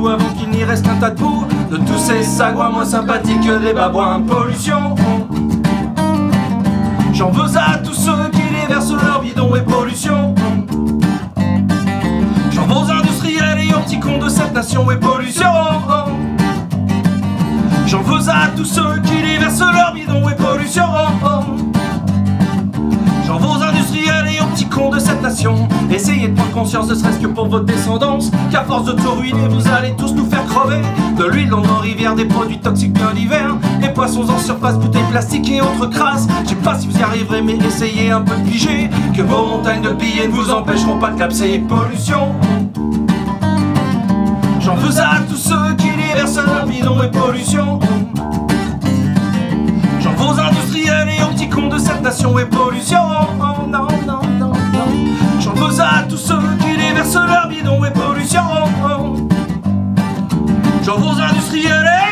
avant 0.08 0.34
qu'il 0.38 0.50
n'y 0.50 0.64
reste 0.64 0.86
qu'un 0.86 0.96
tas 0.96 1.12
de 1.12 1.20
boue, 1.20 1.46
de 1.70 1.78
tous 1.78 1.98
ces 1.98 2.24
sagouins 2.24 2.70
moins 2.70 2.86
sympathiques 2.86 3.42
que 3.42 3.60
des 3.60 3.74
babouins. 3.74 4.22
Pollution. 4.22 4.96
J'en 7.14 7.30
veux 7.30 7.58
à 7.58 7.78
tous 7.78 7.94
ceux 7.94 8.30
qui 8.32 8.42
déversent 8.42 8.94
leur 8.94 9.22
bidon 9.22 9.56
et 9.56 9.62
pollution. 9.62 10.34
J'en 12.52 12.66
veux 12.66 12.76
aux 12.76 12.92
industriels 12.92 13.60
et 13.60 13.74
aux 13.74 13.80
petits 13.80 14.00
cons 14.00 14.18
de 14.18 14.30
cette 14.30 14.54
nation 14.54 14.90
et 14.90 14.98
pollution. 14.98 15.52
J'en 17.86 18.02
veux 18.02 18.30
à 18.30 18.48
tous 18.56 18.66
ceux 18.66 19.02
qui 19.04 19.22
déversent 19.22 19.60
leur 19.60 19.94
bidon 19.94 20.28
et 20.30 20.36
pollution. 20.36 20.86
Essayez 25.92 26.30
de 26.30 26.36
prendre 26.36 26.52
conscience, 26.52 26.90
ne 26.90 26.96
serait-ce 26.96 27.20
que 27.20 27.28
pour 27.28 27.48
votre 27.48 27.66
descendance, 27.66 28.32
qu'à 28.52 28.64
force 28.64 28.86
de 28.86 28.94
tout 28.94 29.12
ruiner, 29.12 29.48
vous 29.50 29.68
allez 29.68 29.94
tous 29.96 30.14
nous 30.14 30.26
faire 30.26 30.46
crever. 30.46 30.82
De 31.18 31.26
l'huile 31.26 31.50
dans 31.50 31.62
nos 31.62 31.76
rivières, 31.76 32.16
des 32.16 32.26
produits 32.26 32.60
toxiques 32.60 32.94
bien 32.94 33.14
divers, 33.14 33.56
des 33.82 33.90
poissons 33.90 34.28
en 34.30 34.40
surface, 34.40 34.78
bouteilles 34.80 35.10
plastiques 35.12 35.50
et 35.52 35.62
autres 35.62 35.88
crasses. 35.88 36.28
Je 36.44 36.50
sais 36.50 36.56
pas 36.56 36.78
si 36.78 36.88
vous 36.88 36.98
y 36.98 37.04
arriverez, 37.04 37.42
mais 37.44 37.56
essayez 37.58 38.12
un 38.12 38.22
peu 38.22 38.36
de 38.36 38.50
piger. 38.50 38.90
Que 39.16 39.22
vos 39.22 39.46
montagnes 39.46 39.84
de 39.84 39.92
billets 39.92 40.28
ne 40.28 40.34
vous 40.34 40.50
empêcheront 40.50 40.98
pas 40.98 41.12
de 41.12 41.20
capser 41.20 41.60
pollution. 41.60 42.36
J'en 44.60 44.76
veux 44.76 45.00
à 45.00 45.20
tous 45.30 45.38
ceux 45.38 45.76
qui 45.78 45.90
déversent 45.92 46.36
leur 46.44 46.66
bidon 46.66 47.02
et 47.04 47.12
pollution. 47.12 47.80
J'en 50.00 50.14
aux 50.14 50.40
industriels 50.40 51.10
et 51.10 51.24
aux 51.24 51.28
petits 51.28 51.50
cons 51.50 51.70
de 51.70 51.78
cette 51.78 52.02
nation 52.02 52.38
et 52.40 52.46
pollution. 52.46 53.00
non, 53.38 53.68
non, 53.68 53.88
non, 53.88 53.88
non. 54.08 54.21
J'en 55.40 55.54
veux 55.54 55.82
à 55.82 56.04
tous 56.08 56.18
ceux 56.18 56.40
qui 56.60 56.78
déversent 56.78 57.16
leur 57.16 57.48
bidon 57.48 57.84
et 57.86 57.92
pollution. 57.92 58.42
J'en 60.84 60.98
veux 60.98 61.06
aux 61.06 61.22
industriels 61.22 61.86
et 61.88 62.12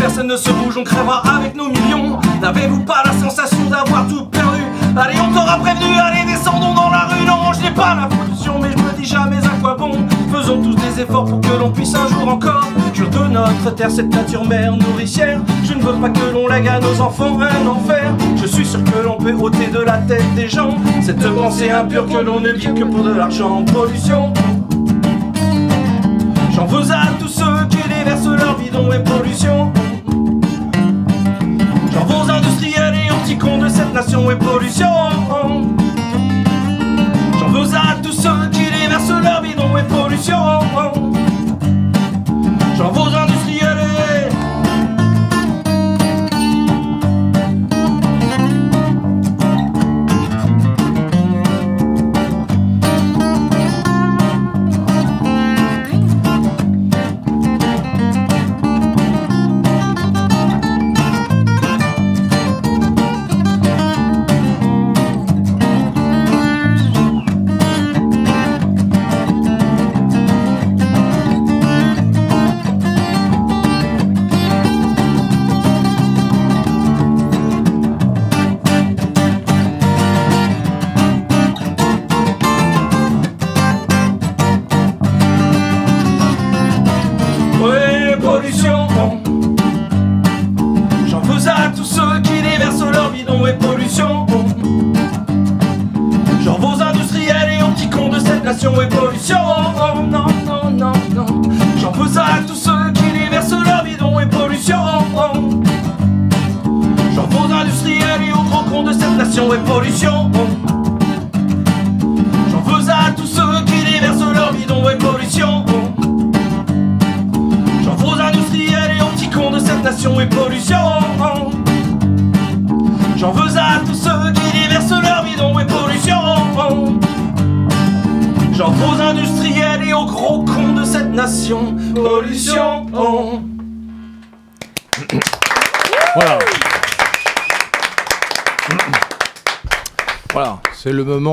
personne 0.00 0.28
ne 0.28 0.36
se 0.36 0.50
bouge, 0.50 0.76
on 0.78 0.82
crèvera 0.82 1.22
avec 1.36 1.54
nos 1.54 1.68
millions. 1.68 2.18
N'avez-vous 2.40 2.80
pas 2.80 3.02
la 3.04 3.12
sensation 3.12 3.68
d'avoir 3.68 4.08
tout 4.08 4.24
perdu? 4.24 4.62
Allez, 4.96 5.20
on 5.20 5.32
t'aura 5.32 5.58
prévenu, 5.58 5.94
allez, 5.98 6.24
descendons 6.24 6.74
dans 6.74 6.90
la 6.90 7.09
pas 7.80 7.94
la 7.94 8.06
pollution, 8.14 8.58
mais 8.60 8.68
je 8.76 8.82
me 8.82 8.92
dis 9.00 9.06
jamais 9.06 9.38
à 9.38 9.56
quoi 9.60 9.74
bon. 9.74 9.92
Faisons 10.30 10.62
tous 10.62 10.74
des 10.74 11.00
efforts 11.00 11.24
pour 11.24 11.40
que 11.40 11.58
l'on 11.58 11.70
puisse 11.70 11.94
un 11.94 12.06
jour 12.08 12.28
encore 12.28 12.68
jure 12.92 13.08
de 13.08 13.26
notre 13.28 13.74
terre, 13.74 13.90
cette 13.90 14.14
nature 14.14 14.44
mère 14.44 14.76
nourricière. 14.76 15.40
Je 15.64 15.72
ne 15.72 15.80
veux 15.80 15.94
pas 15.94 16.10
que 16.10 16.26
l'on 16.32 16.46
lègue 16.46 16.68
à 16.68 16.78
nos 16.78 17.00
enfants 17.00 17.38
un 17.40 17.66
enfer. 17.66 18.12
Je 18.36 18.46
suis 18.46 18.66
sûr 18.66 18.84
que 18.84 19.02
l'on 19.02 19.16
peut 19.16 19.32
ôter 19.32 19.68
de 19.68 19.78
la 19.78 19.96
tête 19.98 20.34
des 20.34 20.48
gens 20.48 20.74
cette 21.00 21.26
pensée 21.34 21.70
impure 21.70 22.06
que 22.06 22.18
l'on 22.18 22.40
ne 22.40 22.50
vit 22.50 22.74
que 22.74 22.84
pour 22.84 23.02
de 23.02 23.12
l'argent. 23.12 23.64
Pollution. 23.64 24.32
J'en 26.52 26.66
veux 26.66 26.92
à 26.92 27.06
tous 27.18 27.28
ceux 27.28 27.66
qui 27.70 27.88
déversent 27.88 28.26
leur 28.26 28.58
bidon 28.58 28.92
et 28.92 29.02
pollution. 29.02 29.72
J'en 31.92 32.04
veux 32.04 32.26
aux 32.26 32.30
industriels 32.30 32.94
et 32.94 33.10
aux 33.10 33.20
petits 33.22 33.38
cons 33.38 33.58
de 33.58 33.68
cette 33.68 33.94
nation 33.94 34.30
et 34.30 34.36
pollution. 34.36 34.90
Pollution. 40.20 40.60
J'en 42.76 42.92
aux 42.92 43.06
industriels 43.06 43.39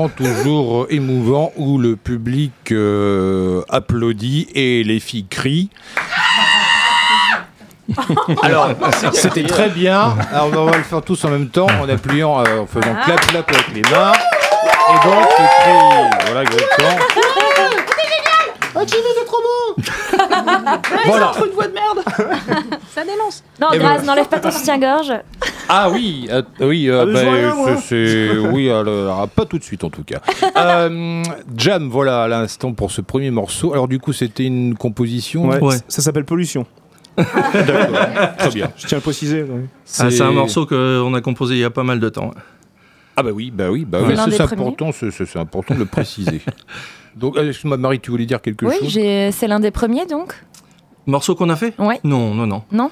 toujours 0.08 0.86
émouvant 0.90 1.52
où 1.56 1.78
le 1.78 1.94
public 1.96 2.52
euh, 2.72 3.62
applaudit 3.68 4.48
et 4.54 4.82
les 4.82 4.98
filles 5.00 5.26
crient. 5.28 5.70
Alors, 8.42 8.70
c'était 9.12 9.44
très 9.44 9.68
bien. 9.68 10.16
Alors, 10.32 10.50
on 10.54 10.70
va 10.70 10.76
le 10.76 10.82
faire 10.82 11.02
tous 11.02 11.24
en 11.24 11.30
même 11.30 11.48
temps 11.48 11.68
en 11.80 11.88
appuyant, 11.88 12.40
euh, 12.44 12.60
en 12.60 12.66
faisant 12.66 12.94
clap 13.04 13.20
clap 13.28 13.50
avec 13.50 13.74
les 13.74 13.82
mains. 13.82 14.12
Et 14.12 15.06
donc, 15.06 15.26
les 15.38 15.46
cris. 15.60 16.26
Voilà, 16.26 16.42
exactement. 16.42 16.98
Oh, 18.74 18.80
Jimmy, 18.86 19.02
t'es 19.18 19.24
trop 19.24 19.42
beau 19.42 19.82
Voilà. 21.06 21.32
une 21.44 21.52
voix 21.52 21.66
de 21.66 21.72
merde 21.72 22.02
Ça 22.94 23.04
dénonce. 23.04 23.42
Non, 23.60 23.68
Graz, 23.72 24.02
n'enlève 24.02 24.26
pas 24.28 24.38
ton 24.40 24.50
soutien-gorge. 24.50 25.12
Ah 25.68 25.90
oui, 25.90 26.28
euh, 26.30 26.42
oui, 26.60 26.88
euh, 26.88 27.02
Ah, 27.02 27.04
bah, 27.06 27.12
je 27.20 27.24
vois 27.24 27.34
rien, 27.34 27.54
moi. 27.54 27.76
c'est, 27.76 28.30
oui, 28.52 28.70
alors, 28.70 29.28
pas 29.28 29.44
tout 29.44 29.58
de 29.58 29.64
suite 29.64 29.84
en 29.84 29.90
tout 29.90 30.04
cas. 30.04 30.20
Euh, 30.56 31.22
Jam, 31.56 31.88
voilà 31.88 32.22
à 32.24 32.28
l'instant 32.28 32.72
pour 32.72 32.90
ce 32.90 33.00
premier 33.00 33.30
morceau. 33.30 33.72
Alors 33.72 33.86
du 33.86 33.98
coup, 34.00 34.12
c'était 34.12 34.44
une 34.44 34.74
composition. 34.76 35.46
Ouais, 35.48 35.60
Ouais. 35.60 35.76
Ça 35.88 36.02
s'appelle 36.02 36.24
Pollution. 36.24 36.66
D'accord, 37.16 38.36
très 38.38 38.50
bien. 38.50 38.70
Je 38.76 38.86
tiens 38.86 38.96
à 38.96 39.00
le 39.00 39.02
préciser. 39.02 39.42
ouais. 39.42 39.64
Ah, 39.98 40.10
c'est 40.10 40.20
un 40.22 40.32
morceau 40.32 40.66
qu'on 40.66 41.14
a 41.14 41.20
composé 41.20 41.54
il 41.54 41.60
y 41.60 41.64
a 41.64 41.70
pas 41.70 41.82
mal 41.84 42.00
de 42.00 42.08
temps. 42.08 42.32
Ah 43.16 43.22
bah 43.22 43.30
oui, 43.32 43.50
bah 43.52 43.70
oui, 43.70 43.84
bah 43.84 43.98
C'est 44.02 44.06
oui, 44.08 44.14
l'un 44.14 44.24
c'est 44.24 44.30
des 44.30 44.36
c'est 44.36 44.44
premiers. 44.44 44.62
important, 44.62 44.92
c'est, 44.92 45.10
c'est- 45.10 45.26
c'est 45.26 45.38
important 45.40 45.74
de 45.74 45.80
le 45.80 45.86
préciser. 45.86 46.40
Donc, 47.16 47.36
euh, 47.36 47.48
excuse-moi, 47.48 47.76
Marie, 47.76 47.98
tu 47.98 48.12
voulais 48.12 48.26
dire 48.26 48.40
quelque 48.40 48.64
Oui, 48.64 48.74
chose? 48.78 48.90
j'ai- 48.90 49.32
c'est 49.32 49.48
l'un 49.48 49.58
des 49.58 49.72
premiers 49.72 50.06
donc? 50.06 50.34
Morceau 51.08 51.34
qu'on 51.34 51.48
a 51.48 51.56
fait? 51.56 51.74
Ouais. 51.78 51.98
Non, 52.04 52.34
non, 52.34 52.46
non. 52.46 52.62
Non? 52.70 52.90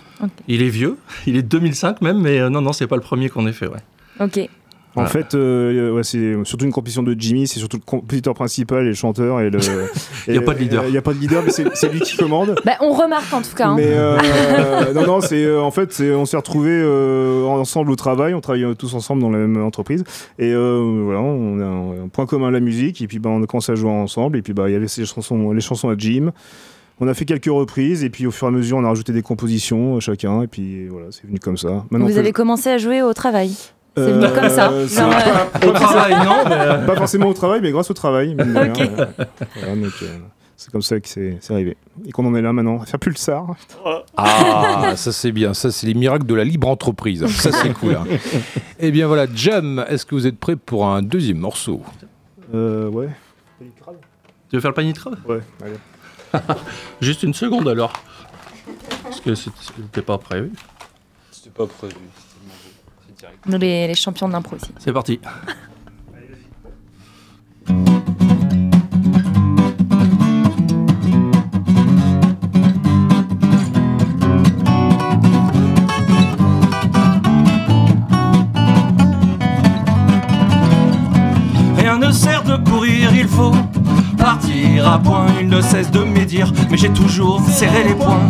Il 0.48 0.62
est 0.62 0.68
vieux, 0.68 0.96
il 1.26 1.37
est 1.37 1.42
de 1.42 1.48
2005 1.48 2.00
même, 2.02 2.20
mais 2.20 2.40
euh, 2.40 2.48
non, 2.50 2.61
non, 2.62 2.72
c'est 2.72 2.87
pas 2.87 2.96
le 2.96 3.02
premier 3.02 3.29
qu'on 3.29 3.46
ait 3.46 3.52
fait, 3.52 3.68
ouais. 3.68 3.79
Ok. 4.20 4.38
En 4.98 5.02
Voilà. 5.02 5.11
fait, 5.11 5.35
euh, 5.35 5.92
ouais, 5.92 6.02
c'est 6.02 6.33
surtout 6.44 6.64
une 6.64 6.72
composition 6.72 7.02
de 7.02 7.14
Jimmy, 7.18 7.46
c'est 7.46 7.59
surtout 7.59 7.76
le 7.76 7.83
compositeur 7.85 8.33
principal 8.33 8.85
et 8.85 8.88
le 8.88 8.94
chanteur. 8.94 9.42
Et 9.42 9.50
le, 9.50 9.59
Il 10.29 10.35
y 10.35 10.38
a 10.38 10.40
pas 10.40 10.55
de 10.55 10.59
leader. 10.61 10.85
Il 10.87 10.92
n'y 10.92 10.96
a 10.96 11.02
pas 11.02 11.12
de 11.12 11.18
leader, 11.18 11.42
mais 11.44 11.50
c'est 11.50 11.92
lui 11.92 12.00
qui 12.00 12.16
commande. 12.16 12.55
Bah, 12.64 12.72
on 12.81 12.92
remarque 12.94 13.31
en 13.35 13.42
tout 13.42 13.55
cas. 13.55 13.68
hein. 13.68 13.74
Mais 13.76 13.88
euh, 13.90 14.16
non, 14.94 15.07
non, 15.07 15.20
c'est 15.20 15.44
euh, 15.44 15.61
en 15.61 15.70
fait, 15.70 16.00
on 16.00 16.24
s'est 16.24 16.38
retrouvés 16.38 16.70
euh, 16.83 17.44
ensemble 17.44 17.90
au 17.90 17.96
travail. 17.96 18.33
On 18.33 18.40
travaille 18.40 18.64
tous 18.79 18.94
ensemble 18.94 19.20
dans 19.20 19.29
la 19.29 19.37
même 19.37 19.62
entreprise. 19.62 20.02
Et 20.38 20.50
euh, 20.55 21.02
voilà, 21.05 21.20
on 21.20 21.61
a 21.61 21.64
un, 21.64 22.05
un 22.05 22.09
point 22.09 22.24
commun 22.24 22.50
la 22.50 22.61
musique. 22.61 23.02
Et 23.02 23.07
puis, 23.07 23.18
bah, 23.18 23.29
on 23.29 23.42
a 23.42 23.46
commencé 23.46 23.72
à 23.72 23.74
jouer 23.74 23.90
ensemble. 23.90 24.38
Et 24.38 24.42
puis, 24.42 24.55
bah, 24.55 24.70
il 24.70 24.72
y 24.72 24.76
avait 24.76 24.88
ces 24.88 25.05
chansons, 25.05 25.52
les 25.52 25.61
chansons 25.61 25.90
à 25.90 25.94
Jim. 25.98 26.33
On 26.99 27.09
a 27.09 27.15
fait 27.15 27.25
quelques 27.27 27.45
reprises. 27.47 28.05
Et 28.05 28.11
puis, 28.11 28.27
au 28.27 28.31
fur 28.31 28.47
et 28.47 28.49
à 28.49 28.53
mesure, 28.53 28.79
on 28.79 28.85
a 28.85 28.89
rajouté 28.89 29.13
des 29.13 29.23
compositions 29.23 29.97
euh, 29.97 30.01
chacun. 30.01 30.43
Et 30.43 30.47
puis, 30.47 30.89
voilà, 30.89 31.07
c'est 31.11 31.27
venu 31.27 31.39
comme 31.39 31.57
ça. 31.59 31.85
Maintenant 31.91 32.07
Vous 32.07 32.19
avez 32.19 32.33
commencé 32.33 32.71
à 32.71 32.79
jouer 32.79 33.03
au 33.03 33.13
travail. 33.13 33.51
c'est 33.97 34.03
Euh, 34.03 34.19
venu 34.19 34.33
comme 34.35 34.49
ça. 34.51 34.71
Genre, 34.87 35.11
pas- 35.11 35.67
Au 35.67 35.73
travail, 35.73 36.15
non, 36.25 36.37
mais. 36.49 36.55
euh, 36.59 36.87
pas 36.87 36.97
forcément 36.97 37.27
au 37.29 37.35
travail, 37.35 37.61
mais 37.63 37.71
grâce 37.71 37.91
au 37.91 37.95
travail. 37.95 38.35
Euh, 38.41 38.45
voilà, 38.45 38.69
donc, 39.75 39.93
euh, 40.03 40.07
c'est 40.57 40.71
comme 40.73 40.81
ça 40.81 40.99
que 40.99 41.07
c'est 41.09 41.37
c'est 41.41 41.53
arrivé. 41.53 41.77
Et 42.07 42.13
qu'on 42.13 42.25
en 42.25 42.35
est 42.35 42.41
là 42.41 42.51
maintenant, 42.55 42.81
à 42.81 42.87
faire 42.87 42.99
Pulsar. 42.99 43.47
Ah, 44.17 44.95
ça 44.97 45.13
c'est 45.13 45.33
bien, 45.33 45.53
ça 45.53 45.71
c'est 45.71 45.87
les 45.87 45.93
miracles 45.95 46.25
de 46.25 46.35
la 46.35 46.45
libre 46.45 46.69
entreprise. 46.69 47.27
Ça 47.27 47.53
c'est 47.53 47.75
cool. 47.75 47.95
hein. 47.95 48.05
Eh 48.81 48.91
bien 48.91 49.07
voilà, 49.07 49.27
Jam, 49.35 49.85
est-ce 49.89 50.07
que 50.07 50.15
vous 50.15 50.27
êtes 50.27 50.39
prêts 50.39 50.57
pour 50.57 50.87
un 50.87 51.03
deuxième 51.03 51.39
morceau? 51.39 51.83
Euh, 52.55 52.89
ouais. 52.89 53.09
Tu 53.61 54.57
veux 54.57 54.61
faire 54.61 54.71
le 54.71 54.75
panier 54.75 54.93
de 54.95 54.99
creux 54.99 55.17
Ouais, 55.29 55.41
allez. 55.63 55.73
Juste 57.01 57.23
une 57.23 57.35
seconde 57.35 57.69
alors. 57.69 57.93
Parce 59.03 59.21
que 59.21 59.35
c'était 59.35 60.03
pas 60.03 60.19
prévu. 60.19 60.53
C'était 61.31 61.51
pas 61.51 61.67
prévu. 61.67 61.95
Nous, 63.47 63.59
les, 63.59 63.95
champions 63.95 64.29
d'impro 64.29 64.57
aussi. 64.57 64.73
C'est 64.79 64.93
parti. 64.93 65.21
Rien 81.77 81.99
ne 81.99 82.11
sert 82.11 82.43
de 82.43 82.57
courir, 82.69 83.15
il 83.15 83.29
faut 83.29 83.53
partir 84.16 84.90
à 84.90 84.98
point. 84.98 85.26
Il 85.40 85.48
ne 85.48 85.61
cesse 85.61 85.90
de 85.90 86.00
médire, 86.00 86.52
mais 86.70 86.76
j'ai 86.76 86.90
toujours 86.90 87.40
serré 87.48 87.85
les 87.85 87.94
poings. 87.94 88.29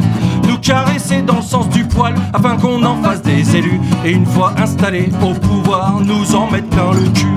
Nous 0.49 0.59
caresser 0.59 1.22
dans 1.22 1.37
le 1.37 1.42
sens 1.42 1.68
du 1.68 1.85
poil 1.85 2.14
afin 2.33 2.57
qu'on 2.57 2.83
en 2.85 3.03
fasse 3.03 3.22
des 3.22 3.57
élus. 3.57 3.81
Et 4.05 4.12
une 4.12 4.27
fois 4.27 4.53
installés 4.59 5.09
au 5.22 5.33
pouvoir, 5.33 6.01
nous 6.01 6.35
en 6.35 6.51
mettre 6.51 6.68
plein 6.68 6.92
le 6.92 7.09
cul. 7.11 7.35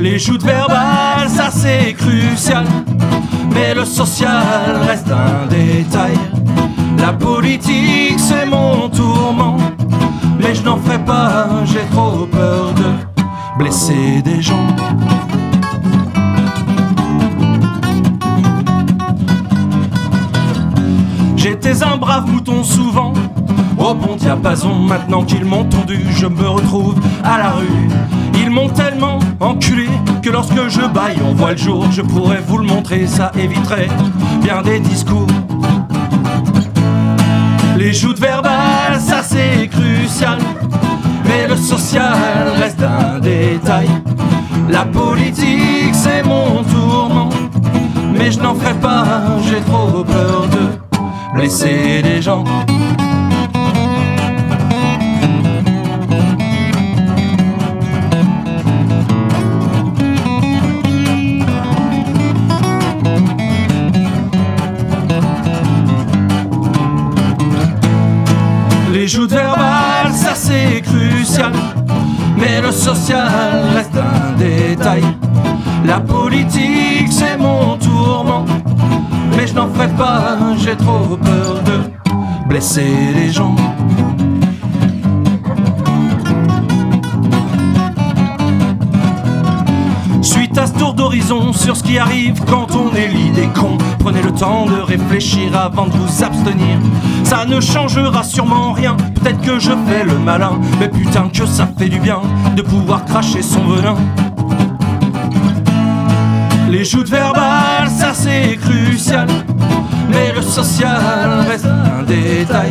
Les 0.00 0.18
joutes 0.18 0.44
verbales, 0.44 1.28
ça 1.28 1.50
c'est 1.50 1.92
crucial. 1.94 2.64
Mais 3.52 3.74
le 3.74 3.84
social 3.84 4.44
reste 4.86 5.10
un 5.10 5.46
détail. 5.48 6.16
La 6.98 7.12
politique, 7.12 8.18
c'est 8.18 8.46
mon 8.46 8.88
tourment. 8.88 9.56
Mais 10.40 10.54
je 10.54 10.62
n'en 10.62 10.76
ferai 10.76 10.98
pas, 10.98 11.48
j'ai 11.64 11.84
trop 11.90 12.26
peur 12.26 12.72
de 12.74 13.58
blesser 13.58 14.22
des 14.22 14.40
gens. 14.40 14.66
J'étais 21.48 21.82
un 21.82 21.96
brave 21.96 22.30
mouton 22.30 22.62
souvent, 22.62 23.14
au 23.78 23.94
bon 23.94 24.16
diapason. 24.16 24.74
Maintenant 24.74 25.24
qu'ils 25.24 25.46
m'ont 25.46 25.64
tondu, 25.64 25.98
je 26.14 26.26
me 26.26 26.46
retrouve 26.46 26.94
à 27.24 27.38
la 27.38 27.50
rue. 27.52 27.88
Ils 28.34 28.50
m'ont 28.50 28.68
tellement 28.68 29.18
enculé 29.40 29.88
que 30.22 30.28
lorsque 30.28 30.68
je 30.68 30.82
baille, 30.82 31.16
on 31.26 31.32
voit 31.32 31.52
le 31.52 31.56
jour. 31.56 31.86
Je 31.90 32.02
pourrais 32.02 32.42
vous 32.46 32.58
le 32.58 32.66
montrer, 32.66 33.06
ça 33.06 33.32
éviterait 33.34 33.88
bien 34.42 34.60
des 34.60 34.78
discours. 34.78 35.26
Les 37.78 37.94
joutes 37.94 38.20
verbales, 38.20 39.00
ça 39.00 39.22
c'est 39.22 39.68
crucial. 39.68 40.36
Mais 41.24 41.48
le 41.48 41.56
social 41.56 42.52
reste 42.60 42.82
un 42.82 43.20
détail. 43.20 43.88
La 44.68 44.84
politique, 44.84 45.94
c'est 45.94 46.22
mon 46.24 46.62
tourment. 46.62 47.30
Mais 48.12 48.30
je 48.30 48.38
n'en 48.38 48.54
ferai 48.54 48.74
pas, 48.74 49.04
j'ai 49.48 49.62
trop 49.62 50.04
peur 50.04 50.46
de 50.50 50.87
blesser 51.34 52.02
les 52.02 52.22
gens. 52.22 52.44
Les 68.92 69.06
joutes 69.06 69.30
verbales, 69.30 70.12
ça 70.12 70.34
c'est 70.34 70.82
crucial. 70.82 71.52
Mais 72.36 72.60
le 72.60 72.72
social 72.72 73.28
reste 73.74 73.96
un 73.96 74.36
détail. 74.36 75.02
La 75.84 76.00
politique, 76.00 77.10
c'est 77.10 77.36
mon 77.38 77.76
tourment. 77.76 78.27
N'en 79.58 79.66
ferai 79.70 79.88
pas, 79.88 80.38
j'ai 80.56 80.76
trop 80.76 81.16
peur 81.16 81.60
de 81.64 82.48
blesser 82.48 83.12
les 83.12 83.32
gens. 83.32 83.56
Suite 90.22 90.56
à 90.56 90.68
ce 90.68 90.74
tour 90.74 90.94
d'horizon 90.94 91.52
sur 91.52 91.76
ce 91.76 91.82
qui 91.82 91.98
arrive 91.98 92.40
quand 92.48 92.68
on 92.76 92.94
est 92.94 93.08
l'idée 93.08 93.48
con, 93.52 93.76
prenez 93.98 94.22
le 94.22 94.30
temps 94.30 94.66
de 94.66 94.80
réfléchir 94.80 95.58
avant 95.58 95.86
de 95.86 95.92
vous 95.92 96.22
abstenir. 96.22 96.78
Ça 97.24 97.44
ne 97.44 97.60
changera 97.60 98.22
sûrement 98.22 98.70
rien, 98.70 98.96
peut-être 99.16 99.40
que 99.40 99.58
je 99.58 99.72
fais 99.88 100.04
le 100.04 100.20
malin, 100.20 100.52
mais 100.78 100.88
putain 100.88 101.30
que 101.30 101.46
ça 101.46 101.68
fait 101.76 101.88
du 101.88 101.98
bien 101.98 102.20
de 102.54 102.62
pouvoir 102.62 103.04
cracher 103.04 103.42
son 103.42 103.64
venin. 103.64 103.96
Les 106.68 106.84
joutes 106.84 107.08
verbales, 107.08 107.88
ça 107.88 108.12
c'est 108.12 108.56
crucial, 108.56 109.26
mais 110.10 110.32
le 110.32 110.42
social 110.42 111.40
reste 111.48 111.64
un 111.64 112.02
détail. 112.02 112.68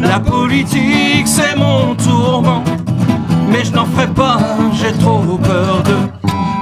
La 0.00 0.20
politique, 0.20 1.26
c'est 1.26 1.56
mon 1.56 1.96
tourment, 1.96 2.62
mais 3.50 3.64
je 3.64 3.72
n'en 3.72 3.86
ferai 3.86 4.06
pas, 4.06 4.38
j'ai 4.72 4.92
trop 4.98 5.36
peur 5.38 5.82
de 5.82 5.96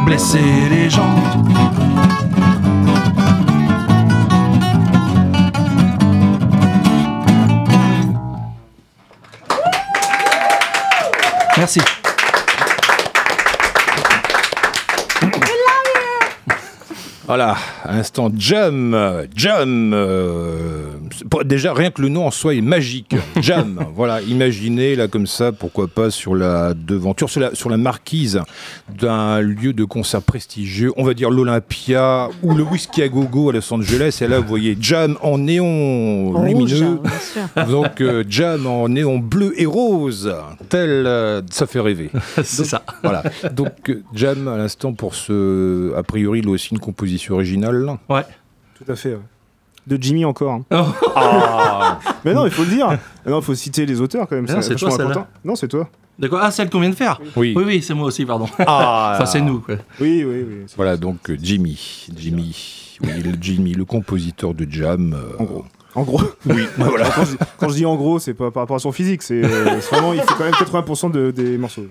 blesser 0.06 0.68
les 0.70 0.88
gens. 0.88 1.14
Merci. 11.58 11.80
Voilà, 17.26 17.56
instant 17.84 18.30
Jam, 18.36 18.94
Jam. 19.34 19.92
euh, 19.92 20.95
déjà, 21.44 21.72
rien 21.74 21.90
que 21.90 22.02
le 22.02 22.08
nom 22.08 22.26
en 22.26 22.30
soi 22.30 22.54
est 22.54 22.60
magique. 22.60 23.14
Jam, 23.40 23.84
voilà, 23.94 24.20
imaginez 24.22 24.96
là 24.96 25.08
comme 25.08 25.26
ça, 25.26 25.52
pourquoi 25.52 25.88
pas 25.88 26.10
sur 26.10 26.34
la 26.34 26.74
devanture, 26.74 27.30
sur 27.30 27.40
la, 27.40 27.54
sur 27.54 27.70
la 27.70 27.76
marquise 27.76 28.40
d'un 29.00 29.40
lieu 29.40 29.72
de 29.72 29.84
concert 29.84 30.22
prestigieux, 30.22 30.92
on 30.96 31.04
va 31.04 31.14
dire 31.14 31.30
l'Olympia 31.30 32.28
ou 32.42 32.54
le 32.54 32.62
Whisky 32.62 33.02
à 33.02 33.08
Gogo 33.08 33.50
à 33.50 33.52
Los 33.52 33.72
Angeles. 33.72 34.18
Et 34.20 34.28
là, 34.28 34.40
vous 34.40 34.48
voyez 34.48 34.76
Jam 34.80 35.16
en 35.22 35.38
néon 35.38 36.32
Rouge, 36.32 36.46
lumineux. 36.46 36.98
bien 37.02 37.12
sûr. 37.18 37.66
Donc 37.68 38.00
euh, 38.00 38.24
Jam 38.28 38.66
en 38.66 38.88
néon 38.88 39.18
bleu 39.18 39.52
et 39.60 39.66
rose, 39.66 40.32
tel 40.68 40.88
euh, 41.06 41.42
ça 41.50 41.66
fait 41.66 41.80
rêver. 41.80 42.10
C'est 42.44 42.64
ça. 42.64 42.82
Voilà. 43.02 43.22
Donc 43.52 43.90
euh, 43.90 44.02
Jam 44.14 44.48
à 44.48 44.56
l'instant 44.56 44.92
pour 44.92 45.14
ce, 45.14 45.94
a 45.96 46.02
priori, 46.02 46.40
il 46.40 46.48
a 46.48 46.50
aussi 46.50 46.70
une 46.72 46.80
composition 46.80 47.34
originale. 47.34 47.86
Ouais. 48.08 48.22
Tout 48.74 48.90
à 48.90 48.96
fait. 48.96 49.10
ouais. 49.14 49.20
De 49.86 49.96
Jimmy 50.00 50.24
encore. 50.24 50.52
hein. 50.52 50.62
Oh. 50.72 50.84
Ah. 51.14 51.98
Mais 52.24 52.34
non, 52.34 52.44
il 52.46 52.50
faut 52.52 52.64
le 52.64 52.70
dire. 52.70 52.88
Ah 52.90 53.30
Non, 53.30 53.38
il 53.40 53.44
faut 53.44 53.54
citer 53.54 53.86
les 53.86 54.00
auteurs 54.00 54.26
quand 54.28 54.34
même. 54.36 54.46
Non, 54.46 54.54
ça, 54.56 54.62
c'est 54.62 54.74
toi, 54.74 54.90
celle-là. 54.90 55.04
important. 55.10 55.26
Non, 55.44 55.54
c'est 55.54 55.68
toi. 55.68 55.88
De 56.18 56.28
quoi 56.28 56.40
Ah, 56.42 56.50
celle 56.50 56.70
qu'on 56.70 56.80
vient 56.80 56.90
de 56.90 56.94
faire 56.94 57.20
Oui. 57.36 57.52
Oui, 57.56 57.62
oui, 57.66 57.82
c'est 57.82 57.94
moi 57.94 58.06
aussi, 58.06 58.24
pardon. 58.24 58.46
Ah. 58.66 59.12
Enfin, 59.14 59.26
c'est 59.26 59.40
nous. 59.40 59.60
quoi. 59.60 59.76
Oui, 60.00 60.24
oui, 60.26 60.44
oui. 60.48 60.56
Voilà 60.76 60.96
donc 60.96 61.30
euh, 61.30 61.36
Jimmy, 61.40 62.06
Jimmy, 62.16 62.96
oui, 63.02 63.22
le 63.22 63.32
Jimmy, 63.40 63.74
le 63.74 63.84
compositeur 63.84 64.54
de 64.54 64.66
Jam. 64.68 65.14
euh, 65.14 65.36
En 65.38 65.44
gros. 65.44 65.64
En 65.94 66.02
gros. 66.02 66.20
Oui, 66.46 66.62
voilà. 66.78 67.08
quand, 67.10 67.24
je, 67.24 67.36
quand 67.58 67.68
je 67.68 67.74
dis 67.74 67.86
en 67.86 67.94
gros, 67.96 68.18
c'est 68.18 68.34
pas 68.34 68.50
par 68.50 68.62
rapport 68.64 68.76
à 68.76 68.80
son 68.80 68.92
physique. 68.92 69.22
C'est 69.22 69.42
euh, 69.44 69.78
vraiment, 69.92 70.12
il 70.14 70.20
fait 70.20 70.26
quand 70.36 70.44
même 70.44 70.52
80% 70.54 71.10
de- 71.12 71.30
des 71.30 71.56
morceaux. 71.58 71.86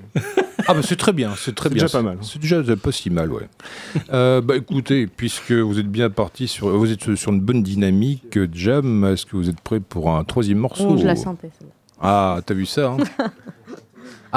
Ah 0.68 0.74
bah 0.74 0.80
c'est 0.84 0.96
très 0.96 1.14
bien, 1.14 1.32
c'est 1.38 1.54
très 1.56 1.70
C'est 1.70 1.76
bien. 1.76 1.84
déjà 1.86 1.98
pas 1.98 2.04
mal. 2.04 2.18
C'est 2.22 2.40
déjà 2.40 2.62
pas 2.76 2.92
si 2.92 3.10
mal, 3.10 3.32
ouais. 3.32 3.48
Euh, 4.14 4.42
bah 4.42 4.56
écoutez, 4.56 5.08
puisque 5.08 5.52
vous 5.52 5.80
êtes 5.80 5.90
bien 5.90 6.10
parti 6.10 6.48
sur, 6.48 6.70
vous 6.70 6.92
êtes 6.92 7.16
sur 7.16 7.32
une 7.32 7.42
bonne 7.42 7.62
dynamique, 7.64 8.38
Jam, 8.54 9.06
est-ce 9.06 9.26
que 9.26 9.36
vous 9.36 9.50
êtes 9.50 9.62
prêt 9.62 9.80
pour 9.80 10.10
un 10.16 10.24
troisième 10.24 10.58
morceau? 10.60 10.88
Oh, 10.92 10.98
je 10.98 11.06
la 11.06 11.16
sentais. 11.16 11.50
Ah, 12.02 12.40
t'as 12.46 12.54
vu 12.54 12.66
ça 12.66 12.88
hein? 12.92 12.98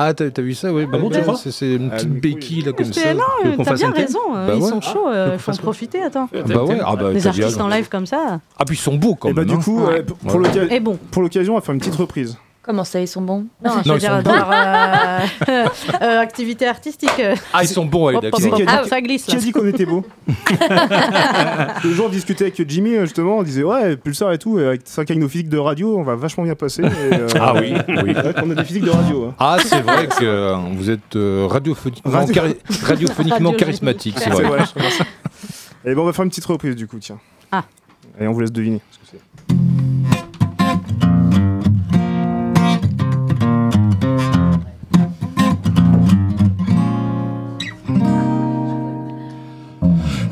Ah, 0.00 0.14
t'as 0.14 0.30
t'as 0.30 0.42
vu 0.42 0.54
ça, 0.54 0.72
oui. 0.72 0.86
bon, 0.86 1.10
tu 1.10 1.20
crois? 1.22 1.34
C'est 1.34 1.50
c'est 1.50 1.74
une 1.74 1.90
Ah, 1.92 1.96
petite 1.96 2.10
oui. 2.12 2.20
béquille 2.20 2.62
là 2.62 2.72
comme 2.72 2.92
ça. 2.92 3.14
non, 3.14 3.64
t'as 3.64 3.74
bien 3.74 3.90
raison. 3.90 4.18
Bah 4.32 4.46
ils 4.54 4.62
ouais. 4.62 4.68
sont 4.68 4.80
chauds. 4.80 5.08
euh, 5.08 5.30
Il 5.32 5.38
faut 5.40 5.50
en 5.50 5.56
profiter. 5.56 6.00
Attends. 6.00 6.28
Ah 6.32 6.42
bah 6.46 6.62
ouais, 6.62 6.78
ah 6.84 6.94
bah, 6.94 7.10
Les 7.12 7.20
bien 7.20 7.30
artistes 7.30 7.60
en 7.60 7.66
live 7.66 7.88
comme 7.88 8.06
ça. 8.06 8.40
Ah 8.56 8.64
puis 8.64 8.76
ils 8.76 8.80
sont 8.80 8.94
beaux 8.94 9.16
quand 9.16 9.30
Et 9.30 9.32
bah 9.32 9.40
même. 9.44 9.48
du 9.50 9.56
hein. 9.56 9.60
coup, 9.60 9.84
Ouais. 9.84 9.98
euh, 9.98 10.02
pour, 10.04 10.16
pour 10.18 10.30
Voilà. 10.38 10.54
l'occa- 10.54 10.72
Et 10.72 10.78
bon. 10.78 10.96
pour 11.10 11.22
l'occasion, 11.22 11.54
on 11.54 11.56
va 11.56 11.62
faire 11.62 11.74
une 11.74 11.80
petite 11.80 11.96
reprise. 11.96 12.38
Comment 12.68 12.84
ça, 12.84 13.00
ils 13.00 13.08
sont 13.08 13.22
bons 13.22 13.46
Non, 13.64 13.70
je 13.82 13.88
veux 13.88 13.96
ils 13.96 13.98
dire, 13.98 14.20
sont 14.22 14.30
genre, 14.30 14.50
euh, 14.52 15.66
euh, 16.02 16.20
activité 16.20 16.66
artistique. 16.68 17.08
euh. 17.18 17.34
Ah, 17.54 17.62
ils 17.62 17.68
sont 17.68 17.86
bons, 17.86 18.08
allez, 18.08 18.18
Hop, 18.18 18.24
d'accord. 18.24 18.40
hop, 18.44 18.52
hop, 18.60 18.62
Ah, 18.68 18.84
ça 18.86 19.00
glisse 19.00 19.24
Qui 19.24 19.30
a 19.30 19.34
là. 19.36 19.40
dit 19.40 19.52
qu'on 19.52 19.66
était 19.66 19.86
beau 19.86 20.04
Le 21.82 21.90
jour, 21.94 22.06
on 22.06 22.08
discutait 22.10 22.44
avec 22.44 22.68
Jimmy, 22.68 22.94
euh, 22.96 23.06
justement, 23.06 23.38
on 23.38 23.42
disait 23.42 23.62
Ouais, 23.62 23.96
Pulsar 23.96 24.32
et 24.32 24.38
tout, 24.38 24.58
et 24.60 24.66
avec 24.66 24.82
5 24.84 25.10
avec 25.10 25.18
nos 25.22 25.30
physiques 25.30 25.48
de 25.48 25.56
radio, 25.56 25.96
on 25.96 26.02
va 26.02 26.14
vachement 26.14 26.44
bien 26.44 26.54
passer. 26.56 26.82
et, 26.82 27.14
euh, 27.14 27.26
Ah 27.40 27.54
oui, 27.58 27.72
oui. 27.88 28.12
c'est 28.14 28.20
vrai 28.22 28.34
qu'on 28.34 28.50
a 28.50 28.54
des 28.54 28.64
physiques 28.64 28.84
de 28.84 28.90
radio. 28.90 29.24
hein. 29.28 29.34
Ah, 29.38 29.56
c'est 29.64 29.80
vrai 29.80 30.06
que 30.06 30.22
euh, 30.24 30.56
vous 30.74 30.90
êtes 30.90 31.16
euh, 31.16 31.46
radiophoniquement, 31.48 32.12
Radio- 32.12 32.34
chari- 32.34 32.56
radiophoniquement 32.84 33.48
Radio- 33.50 33.52
charismatique, 33.58 34.16
c'est 34.18 34.24
C'est 34.24 34.30
vrai. 34.30 34.42
vrai, 34.44 34.58
je 34.66 34.74
commence. 34.74 34.98
Et 35.86 35.94
bon, 35.94 36.02
on 36.02 36.04
va 36.04 36.12
faire 36.12 36.24
une 36.24 36.28
petite 36.30 36.44
reprise 36.44 36.76
du 36.76 36.86
coup, 36.86 36.98
tiens. 37.00 37.18
Ah. 37.50 37.64
Et 38.20 38.26
on 38.26 38.32
vous 38.32 38.40
laisse 38.40 38.52
deviner. 38.52 38.82
ce 38.90 38.98
que 38.98 39.04
c'est. 39.10 39.54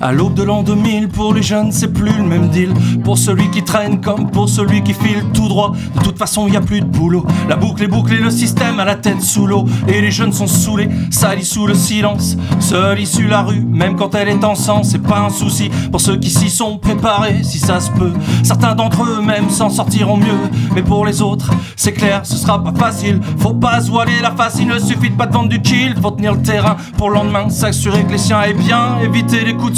À 0.06 0.12
l'aube 0.12 0.34
de 0.34 0.44
l'an 0.44 0.62
2000, 0.62 1.08
pour 1.08 1.34
les 1.34 1.42
jeunes, 1.42 1.72
c'est 1.72 1.92
plus 1.92 2.16
le 2.16 2.22
même 2.22 2.48
deal. 2.48 2.72
Pour 3.02 3.18
celui 3.18 3.50
qui 3.50 3.64
traîne 3.64 4.00
comme 4.00 4.30
pour 4.30 4.48
celui 4.48 4.80
qui 4.84 4.92
file 4.92 5.24
tout 5.34 5.48
droit. 5.48 5.72
De 5.96 6.00
toute 6.00 6.16
façon, 6.16 6.46
y 6.46 6.56
a 6.56 6.60
plus 6.60 6.80
de 6.80 6.86
boulot. 6.86 7.26
La 7.48 7.56
boucle 7.56 7.82
est 7.82 7.88
bouclée, 7.88 8.18
le 8.18 8.30
système 8.30 8.78
à 8.78 8.84
la 8.84 8.94
tête 8.94 9.20
sous 9.20 9.48
l'eau. 9.48 9.64
Et 9.88 10.00
les 10.00 10.12
jeunes 10.12 10.32
sont 10.32 10.46
saoulés, 10.46 10.88
salis 11.10 11.44
sous 11.44 11.66
le 11.66 11.74
silence. 11.74 12.36
Seule 12.60 13.00
issue 13.00 13.26
la 13.26 13.42
rue, 13.42 13.64
même 13.68 13.96
quand 13.96 14.14
elle 14.14 14.28
est 14.28 14.44
en 14.44 14.54
sang, 14.54 14.84
c'est 14.84 15.02
pas 15.02 15.18
un 15.18 15.30
souci. 15.30 15.70
Pour 15.90 16.00
ceux 16.00 16.16
qui 16.18 16.30
s'y 16.30 16.50
sont 16.50 16.78
préparés, 16.78 17.42
si 17.42 17.58
ça 17.58 17.80
se 17.80 17.90
peut. 17.90 18.12
Certains 18.44 18.76
d'entre 18.76 19.02
eux 19.02 19.20
même 19.20 19.50
s'en 19.50 19.70
sortiront 19.70 20.18
mieux. 20.18 20.50
Mais 20.76 20.82
pour 20.82 21.04
les 21.04 21.20
autres, 21.20 21.50
c'est 21.74 21.92
clair, 21.92 22.20
ce 22.22 22.36
sera 22.36 22.62
pas 22.62 22.72
facile. 22.72 23.20
Faut 23.38 23.54
pas 23.54 23.80
se 23.80 23.90
la 24.22 24.30
face, 24.30 24.58
il 24.60 24.68
ne 24.68 24.78
suffit 24.78 25.10
pas 25.10 25.26
de 25.26 25.32
vendre 25.32 25.48
du 25.48 25.60
kill. 25.60 25.96
Faut 26.00 26.12
tenir 26.12 26.34
le 26.34 26.42
terrain 26.42 26.76
pour 26.96 27.10
le 27.10 27.16
lendemain, 27.16 27.48
s'assurer 27.48 28.04
que 28.04 28.12
les 28.12 28.18
siens 28.18 28.42
aient 28.42 28.54
bien, 28.54 29.00
éviter 29.02 29.44
les 29.44 29.54
coups 29.54 29.72
de 29.72 29.76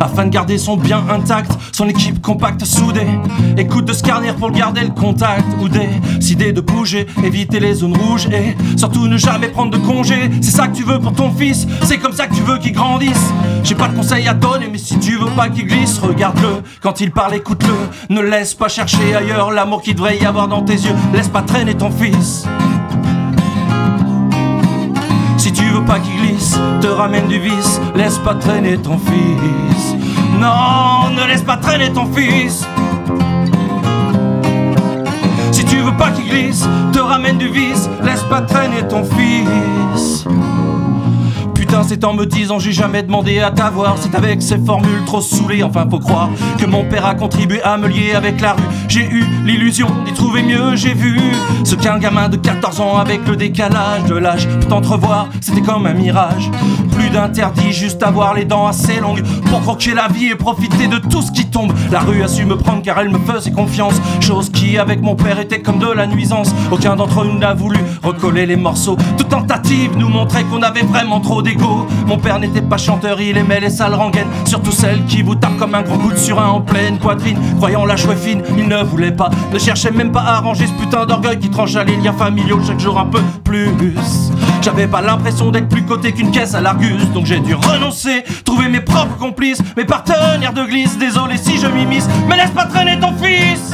Afin 0.00 0.24
de 0.24 0.30
garder 0.30 0.58
son 0.58 0.76
bien 0.76 1.02
intact, 1.10 1.52
son 1.72 1.88
équipe 1.88 2.20
compacte, 2.20 2.64
soudée. 2.64 3.06
Écoute 3.56 3.84
de 3.84 3.92
scarner 3.92 4.32
pour 4.32 4.50
garder 4.50 4.82
le 4.82 4.90
contact. 4.90 5.44
Ou 5.60 5.68
décider 5.68 6.52
de 6.52 6.60
bouger, 6.60 7.06
éviter 7.24 7.60
les 7.60 7.74
zones 7.74 7.96
rouges. 7.96 8.26
Et 8.26 8.56
surtout 8.76 9.08
ne 9.08 9.16
jamais 9.16 9.48
prendre 9.48 9.70
de 9.70 9.78
congé. 9.78 10.30
C'est 10.40 10.50
ça 10.50 10.68
que 10.68 10.76
tu 10.76 10.82
veux 10.82 10.98
pour 10.98 11.12
ton 11.12 11.30
fils, 11.30 11.66
c'est 11.84 11.98
comme 11.98 12.12
ça 12.12 12.26
que 12.26 12.34
tu 12.34 12.42
veux 12.42 12.58
qu'il 12.58 12.72
grandisse. 12.72 13.32
J'ai 13.62 13.74
pas 13.74 13.88
de 13.88 13.96
conseils 13.96 14.28
à 14.28 14.34
donner, 14.34 14.68
mais 14.70 14.78
si 14.78 14.98
tu 14.98 15.16
veux 15.16 15.30
pas 15.30 15.48
qu'il 15.48 15.66
glisse, 15.66 15.98
regarde-le. 15.98 16.62
Quand 16.80 17.00
il 17.00 17.10
parle, 17.10 17.34
écoute-le. 17.34 18.14
Ne 18.14 18.20
laisse 18.20 18.54
pas 18.54 18.68
chercher 18.68 19.14
ailleurs 19.14 19.50
l'amour 19.50 19.82
qu'il 19.82 19.94
devrait 19.94 20.18
y 20.18 20.24
avoir 20.24 20.48
dans 20.48 20.62
tes 20.62 20.74
yeux. 20.74 20.94
Laisse 21.12 21.28
pas 21.28 21.42
traîner 21.42 21.74
ton 21.74 21.90
fils. 21.90 22.46
Pas 25.86 26.00
qu'il 26.00 26.20
glisse, 26.20 26.58
te 26.80 26.88
ramène 26.88 27.28
du 27.28 27.38
vice, 27.38 27.80
laisse 27.94 28.18
pas 28.18 28.34
traîner 28.34 28.76
ton 28.76 28.98
fils. 28.98 29.94
Non, 30.38 31.10
ne 31.14 31.26
laisse 31.26 31.42
pas 31.42 31.56
traîner 31.56 31.92
ton 31.92 32.06
fils. 32.12 32.66
Si 35.52 35.64
tu 35.64 35.76
veux 35.76 35.96
pas 35.96 36.10
qu'il 36.10 36.28
glisse, 36.28 36.66
te 36.92 36.98
ramène 36.98 37.38
du 37.38 37.48
vice, 37.48 37.88
laisse 38.02 38.22
pas 38.24 38.42
traîner 38.42 38.86
ton 38.88 39.04
fils. 39.04 40.26
C'est 41.82 42.04
en 42.04 42.14
me 42.14 42.24
disant 42.24 42.58
j'ai 42.58 42.72
jamais 42.72 43.02
demandé 43.02 43.40
à 43.40 43.50
t'avoir. 43.50 43.96
C'est 44.00 44.14
avec 44.14 44.42
ces 44.42 44.58
formules 44.58 45.04
trop 45.04 45.20
saoulées, 45.20 45.62
enfin 45.62 45.86
faut 45.90 45.98
croire 45.98 46.28
que 46.58 46.66
mon 46.66 46.84
père 46.84 47.06
a 47.06 47.14
contribué 47.14 47.62
à 47.62 47.76
me 47.76 47.88
lier 47.88 48.12
avec 48.14 48.40
la 48.40 48.52
rue. 48.54 48.62
J'ai 48.88 49.04
eu 49.04 49.24
l'illusion 49.44 49.88
d'y 50.04 50.12
trouver 50.12 50.42
mieux, 50.42 50.76
j'ai 50.76 50.94
vu 50.94 51.18
ce 51.64 51.74
qu'un 51.74 51.98
gamin 51.98 52.28
de 52.28 52.36
14 52.36 52.80
ans 52.80 52.96
avec 52.96 53.26
le 53.26 53.36
décalage 53.36 54.04
de 54.04 54.14
l'âge 54.14 54.48
peut 54.48 54.72
entrevoir. 54.72 55.28
C'était 55.40 55.62
comme 55.62 55.86
un 55.86 55.94
mirage. 55.94 56.50
Plus 57.06 57.12
d'interdit, 57.12 57.72
juste 57.72 58.02
avoir 58.02 58.34
les 58.34 58.44
dents 58.44 58.66
assez 58.66 58.98
longues 58.98 59.22
pour 59.48 59.60
croquer 59.60 59.94
la 59.94 60.08
vie 60.08 60.26
et 60.26 60.34
profiter 60.34 60.88
de 60.88 60.98
tout 60.98 61.22
ce 61.22 61.30
qui 61.30 61.46
tombe. 61.46 61.72
La 61.92 62.00
rue 62.00 62.20
a 62.24 62.26
su 62.26 62.44
me 62.44 62.56
prendre 62.56 62.82
car 62.82 62.98
elle 62.98 63.10
me 63.10 63.18
faisait 63.18 63.52
confiance. 63.52 63.94
Chose 64.18 64.50
qui, 64.50 64.76
avec 64.76 65.00
mon 65.02 65.14
père, 65.14 65.38
était 65.38 65.60
comme 65.60 65.78
de 65.78 65.88
la 65.88 66.08
nuisance. 66.08 66.52
Aucun 66.72 66.96
d'entre 66.96 67.24
nous 67.24 67.38
n'a 67.38 67.54
voulu 67.54 67.78
recoller 68.02 68.44
les 68.44 68.56
morceaux. 68.56 68.96
Toute 69.16 69.28
tentative 69.28 69.96
nous 69.96 70.08
montrait 70.08 70.42
qu'on 70.42 70.62
avait 70.62 70.82
vraiment 70.82 71.20
trop 71.20 71.42
d'égo 71.42 71.86
mon 72.06 72.18
père 72.18 72.38
n'était 72.38 72.62
pas 72.62 72.76
chanteur, 72.76 73.20
il 73.20 73.36
aimait 73.36 73.58
les 73.58 73.70
sales 73.70 73.94
rengaines, 73.94 74.28
surtout 74.44 74.70
celles 74.70 75.04
qui 75.06 75.22
vous 75.22 75.34
tapent 75.34 75.56
comme 75.58 75.74
un 75.74 75.82
gros 75.82 75.98
coup 75.98 76.12
de 76.12 76.16
surin 76.16 76.46
en 76.46 76.60
pleine 76.60 76.98
poitrine. 76.98 77.38
Croyant 77.56 77.84
la 77.84 77.96
chouette 77.96 78.18
fine, 78.18 78.42
il 78.56 78.68
ne 78.68 78.82
voulait 78.82 79.10
pas, 79.10 79.30
ne 79.52 79.58
cherchait 79.58 79.90
même 79.90 80.12
pas 80.12 80.20
à 80.20 80.36
arranger 80.36 80.66
ce 80.66 80.72
putain 80.72 81.04
d'orgueil 81.04 81.38
qui 81.38 81.50
tranche 81.50 81.74
à 81.74 81.82
les 81.82 81.96
liens 81.96 82.12
familiaux 82.12 82.60
chaque 82.64 82.78
jour 82.78 82.98
un 82.98 83.06
peu 83.06 83.20
plus. 83.42 83.70
J'avais 84.62 84.86
pas 84.86 85.02
l'impression 85.02 85.50
d'être 85.50 85.68
plus 85.68 85.84
coté 85.84 86.12
qu'une 86.12 86.30
caisse 86.30 86.54
à 86.54 86.60
l'Argus, 86.60 86.95
donc 87.12 87.26
j'ai 87.26 87.40
dû 87.40 87.54
renoncer, 87.54 88.24
trouver 88.44 88.68
mes 88.68 88.80
propres 88.80 89.16
complices, 89.16 89.62
mes 89.76 89.84
partenaires 89.84 90.52
de 90.52 90.64
glisse. 90.64 90.96
Désolé 90.98 91.36
si 91.36 91.58
je 91.58 91.66
m'immisce, 91.66 92.08
mais 92.28 92.36
laisse 92.36 92.50
pas 92.50 92.66
traîner 92.66 92.98
ton 92.98 93.14
fils. 93.16 93.72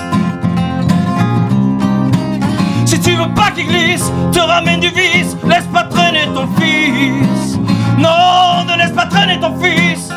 Si 2.86 3.00
tu 3.00 3.12
veux 3.12 3.32
pas 3.34 3.50
qu'il 3.50 3.66
glisse, 3.66 4.10
te 4.32 4.40
ramène 4.40 4.80
du 4.80 4.88
vice, 4.88 5.36
laisse 5.48 5.66
pas 5.72 5.84
traîner 5.84 6.26
ton 6.34 6.46
fils. 6.58 7.58
Non, 7.98 8.64
ne 8.68 8.76
laisse 8.76 8.92
pas 8.92 9.06
traîner 9.06 9.38
ton 9.40 9.56
fils. 9.60 10.10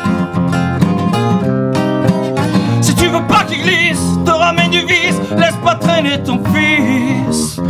Si 2.80 2.94
tu 2.94 3.06
veux 3.06 3.26
pas 3.26 3.44
qu'il 3.44 3.62
glisse, 3.62 4.00
te 4.24 4.30
ramène 4.30 4.70
du 4.70 4.80
vice, 4.80 5.20
laisse 5.36 5.56
pas 5.64 5.74
traîner 5.76 6.22
ton 6.22 6.40
fils. 6.52 7.60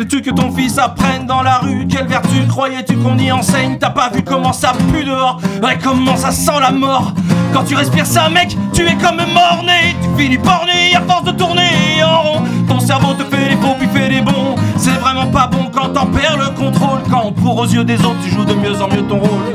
Veux-tu 0.00 0.22
que 0.22 0.30
ton 0.30 0.50
fils 0.50 0.78
apprenne 0.78 1.26
dans 1.26 1.42
la 1.42 1.58
rue 1.58 1.86
Quelle 1.86 2.06
vertu 2.06 2.46
croyais-tu 2.48 2.96
qu'on 2.96 3.18
y 3.18 3.30
enseigne? 3.30 3.76
T'as 3.78 3.90
pas 3.90 4.08
vu 4.08 4.22
comment 4.22 4.54
ça 4.54 4.72
pue 4.90 5.04
dehors? 5.04 5.38
Ouais, 5.62 5.76
comment 5.76 6.16
ça 6.16 6.30
sent 6.30 6.58
la 6.58 6.70
mort? 6.70 7.12
Quand 7.52 7.64
tu 7.64 7.74
respires 7.74 8.06
ça, 8.06 8.30
mec, 8.30 8.56
tu 8.72 8.86
es 8.86 8.94
comme 8.94 9.18
mort-né 9.18 9.94
Tu 10.00 10.22
finis 10.22 10.38
porné 10.38 10.96
à 10.96 11.02
force 11.02 11.24
de 11.24 11.32
tourner 11.32 12.02
en 12.02 12.22
rond. 12.22 12.42
Ton 12.66 12.80
cerveau 12.80 13.12
te 13.12 13.24
fait 13.24 13.50
les 13.50 13.56
faux 13.56 13.76
puis 13.78 13.88
fait 13.88 14.08
les 14.08 14.22
bons. 14.22 14.54
C'est 14.78 14.98
vraiment 14.98 15.26
pas 15.26 15.48
bon 15.48 15.66
quand 15.70 15.90
t'en 15.90 16.06
perds 16.06 16.38
le 16.38 16.58
contrôle. 16.58 17.00
Quand 17.10 17.32
pour 17.32 17.58
aux 17.58 17.66
yeux 17.66 17.84
des 17.84 18.00
autres 18.00 18.22
tu 18.24 18.30
joues 18.30 18.46
de 18.46 18.54
mieux 18.54 18.80
en 18.80 18.88
mieux 18.88 19.02
ton 19.02 19.18
rôle 19.18 19.52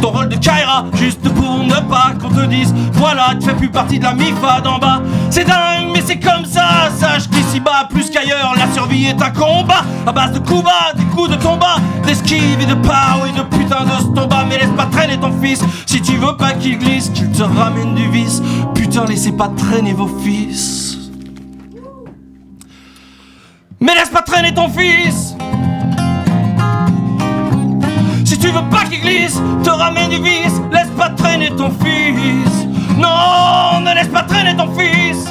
ton 0.00 0.10
rôle 0.10 0.28
de 0.28 0.36
Kaira, 0.36 0.84
juste 0.94 1.28
pour 1.34 1.58
ne 1.58 1.74
pas 1.88 2.12
qu'on 2.20 2.28
te 2.28 2.44
dise 2.46 2.74
Voilà, 2.92 3.34
tu 3.38 3.46
fais 3.46 3.54
plus 3.54 3.68
partie 3.68 3.98
de 3.98 4.04
la 4.04 4.14
MIFA 4.14 4.60
d'en 4.62 4.78
bas. 4.78 5.00
C'est 5.30 5.44
dingue, 5.44 5.90
mais 5.92 6.02
c'est 6.04 6.18
comme 6.18 6.44
ça. 6.44 6.90
Sache 6.98 7.28
qu'ici-bas, 7.28 7.88
plus 7.90 8.10
qu'ailleurs, 8.10 8.54
la 8.56 8.72
survie 8.72 9.06
est 9.06 9.22
un 9.22 9.30
combat 9.30 9.84
à 10.06 10.12
base 10.12 10.32
de 10.32 10.38
coups 10.38 10.64
bas, 10.64 10.92
des 10.94 11.04
coups 11.04 11.30
de 11.30 11.36
tomba, 11.36 11.76
d'esquive 12.04 12.60
et 12.60 12.66
de 12.66 12.74
power 12.74 13.28
et 13.28 13.38
de 13.38 13.42
putain 13.42 13.84
de 13.84 14.02
stomba. 14.02 14.44
Mais 14.48 14.58
laisse 14.58 14.74
pas 14.76 14.86
traîner 14.86 15.18
ton 15.18 15.32
fils 15.40 15.62
si 15.86 16.00
tu 16.00 16.16
veux 16.16 16.36
pas 16.36 16.52
qu'il 16.52 16.78
glisse, 16.78 17.10
qu'il 17.10 17.30
te 17.30 17.42
ramène 17.42 17.94
du 17.94 18.08
vice. 18.10 18.42
Putain, 18.74 19.04
laissez 19.06 19.32
pas 19.32 19.48
traîner 19.48 19.92
vos 19.92 20.08
fils. 20.22 20.98
Mais 23.80 23.94
laisse 23.94 24.10
pas 24.10 24.22
traîner 24.22 24.54
ton 24.54 24.68
fils 24.68 25.36
si 28.36 28.42
tu 28.42 28.48
veux 28.48 28.68
pas 28.68 28.84
qu'il 28.84 29.00
glisse, 29.00 29.40
te 29.64 29.70
ramène 29.70 30.10
du 30.10 30.16
vice, 30.16 30.60
laisse 30.70 30.90
pas 30.90 31.08
traîner 31.08 31.48
ton 31.56 31.70
fils. 31.70 32.66
Non, 32.98 33.80
ne 33.80 33.94
laisse 33.94 34.08
pas 34.08 34.24
traîner 34.24 34.54
ton 34.54 34.68
fils. 34.76 35.24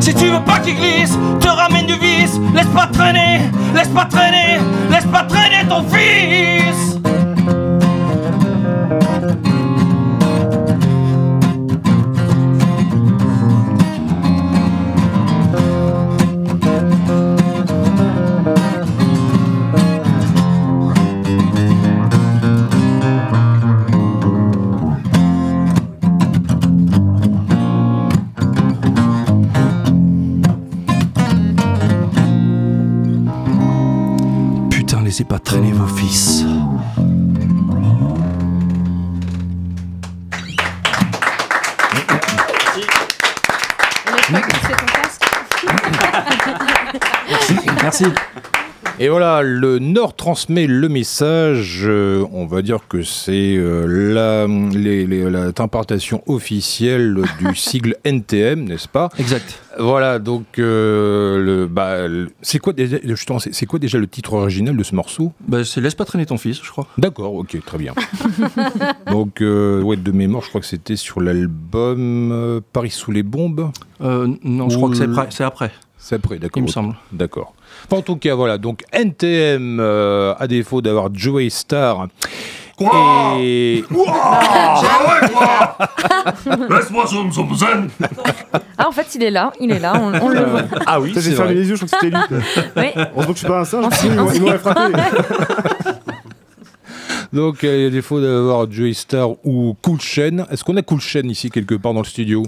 Si 0.00 0.14
tu 0.14 0.26
veux 0.26 0.44
pas 0.44 0.58
qu'il 0.58 0.76
glisse, 0.76 1.18
te 1.40 1.48
ramène 1.48 1.86
du 1.86 1.94
vice, 1.94 2.38
laisse 2.54 2.66
pas 2.66 2.88
traîner, 2.92 3.40
laisse 3.74 3.88
pas 3.88 4.04
traîner, 4.04 4.58
laisse 4.90 5.06
pas 5.06 5.22
traîner 5.22 5.66
ton 5.66 5.82
fils. 5.84 6.98
Laissez 35.18 35.24
pas 35.24 35.40
traîner 35.40 35.72
vos 35.72 35.86
fils. 35.96 36.44
Merci. 47.82 48.04
Et 49.00 49.08
voilà, 49.08 49.42
le 49.42 49.78
Nord 49.78 50.16
transmet 50.16 50.66
le 50.66 50.88
message. 50.88 51.84
Euh, 51.86 52.26
on 52.32 52.46
va 52.46 52.62
dire 52.62 52.80
que 52.88 53.04
c'est 53.04 53.54
euh, 53.56 53.86
la, 53.86 55.40
interprétation 55.40 56.20
officielle 56.26 57.22
du 57.38 57.54
sigle 57.54 57.94
NTM, 58.02 58.64
n'est-ce 58.64 58.88
pas? 58.88 59.08
Exact. 59.16 59.62
Voilà, 59.78 60.18
donc 60.18 60.58
euh, 60.58 61.38
le, 61.40 61.66
bah, 61.68 62.08
c'est 62.42 62.58
quoi 62.58 62.72
déjà, 62.72 62.96
c'est 63.52 63.66
quoi 63.66 63.78
déjà 63.78 63.98
le 63.98 64.08
titre 64.08 64.32
original 64.32 64.76
de 64.76 64.82
ce 64.82 64.96
morceau? 64.96 65.32
Bah, 65.46 65.64
C'est 65.64 65.80
Laisse 65.80 65.94
pas 65.94 66.04
traîner 66.04 66.26
ton 66.26 66.36
fils, 66.36 66.60
je 66.60 66.68
crois. 66.68 66.88
D'accord, 66.98 67.34
ok, 67.34 67.56
très 67.64 67.78
bien. 67.78 67.94
donc 69.06 69.36
ouais, 69.40 69.96
de 69.96 70.10
mémoire, 70.10 70.42
je 70.42 70.48
crois 70.48 70.60
que 70.60 70.66
c'était 70.66 70.96
sur 70.96 71.20
l'album 71.20 72.60
Paris 72.72 72.90
sous 72.90 73.12
les 73.12 73.22
bombes. 73.22 73.70
non, 74.00 74.68
je 74.68 74.76
crois 74.76 74.90
que 74.90 74.96
c'est 75.32 75.44
après. 75.44 75.70
C'est 76.08 76.14
après, 76.14 76.38
d'accord. 76.38 76.62
Il 76.62 76.64
me 76.64 76.68
semble. 76.68 76.94
D'accord. 77.12 77.52
En 77.90 78.00
tout 78.00 78.16
cas, 78.16 78.34
voilà. 78.34 78.56
Donc 78.56 78.82
NTM, 78.92 79.78
euh, 79.78 80.32
à 80.38 80.46
défaut 80.46 80.80
d'avoir 80.80 81.14
Joey 81.14 81.50
Star. 81.50 82.08
Quoi 82.78 83.36
et... 83.40 83.84
Laisse-moi 86.70 87.06
son, 87.06 87.30
son 87.30 87.54
zen 87.54 87.90
Ah, 88.78 88.88
en 88.88 88.92
fait, 88.92 89.14
il 89.16 89.22
est 89.22 89.30
là, 89.30 89.52
il 89.60 89.70
est 89.70 89.80
là, 89.80 90.00
on, 90.00 90.14
on 90.18 90.28
le 90.30 90.44
voit. 90.44 90.62
Ah 90.86 90.98
oui, 90.98 91.12
J'ai 91.14 91.32
fermé 91.32 91.52
les 91.52 91.68
yeux, 91.68 91.76
je 91.76 91.84
crois 91.84 91.98
que 91.98 92.06
c'était 92.06 92.16
lui. 92.16 92.22
Oui. 92.76 92.86
Heureusement 92.96 93.26
que 93.26 93.32
je 93.34 93.38
suis 93.40 93.46
pas 93.46 93.60
un 93.60 93.64
singe, 93.66 93.92
sinon 93.92 94.30
il 94.32 94.40
m'aurait 94.40 94.58
frappé. 94.58 94.80
Donc, 97.34 97.58
il 97.64 97.82
y 97.82 97.86
a 97.86 97.90
défaut 97.90 98.18
d'avoir 98.18 98.70
Joey 98.70 98.94
Star 98.94 99.28
ou 99.44 99.76
Cool 99.82 100.00
Chain. 100.00 100.46
Est-ce 100.50 100.64
qu'on 100.64 100.78
a 100.78 100.82
Cool 100.82 101.00
Chain 101.00 101.28
ici 101.28 101.50
quelque 101.50 101.74
part 101.74 101.92
dans 101.92 102.00
le 102.00 102.06
studio? 102.06 102.44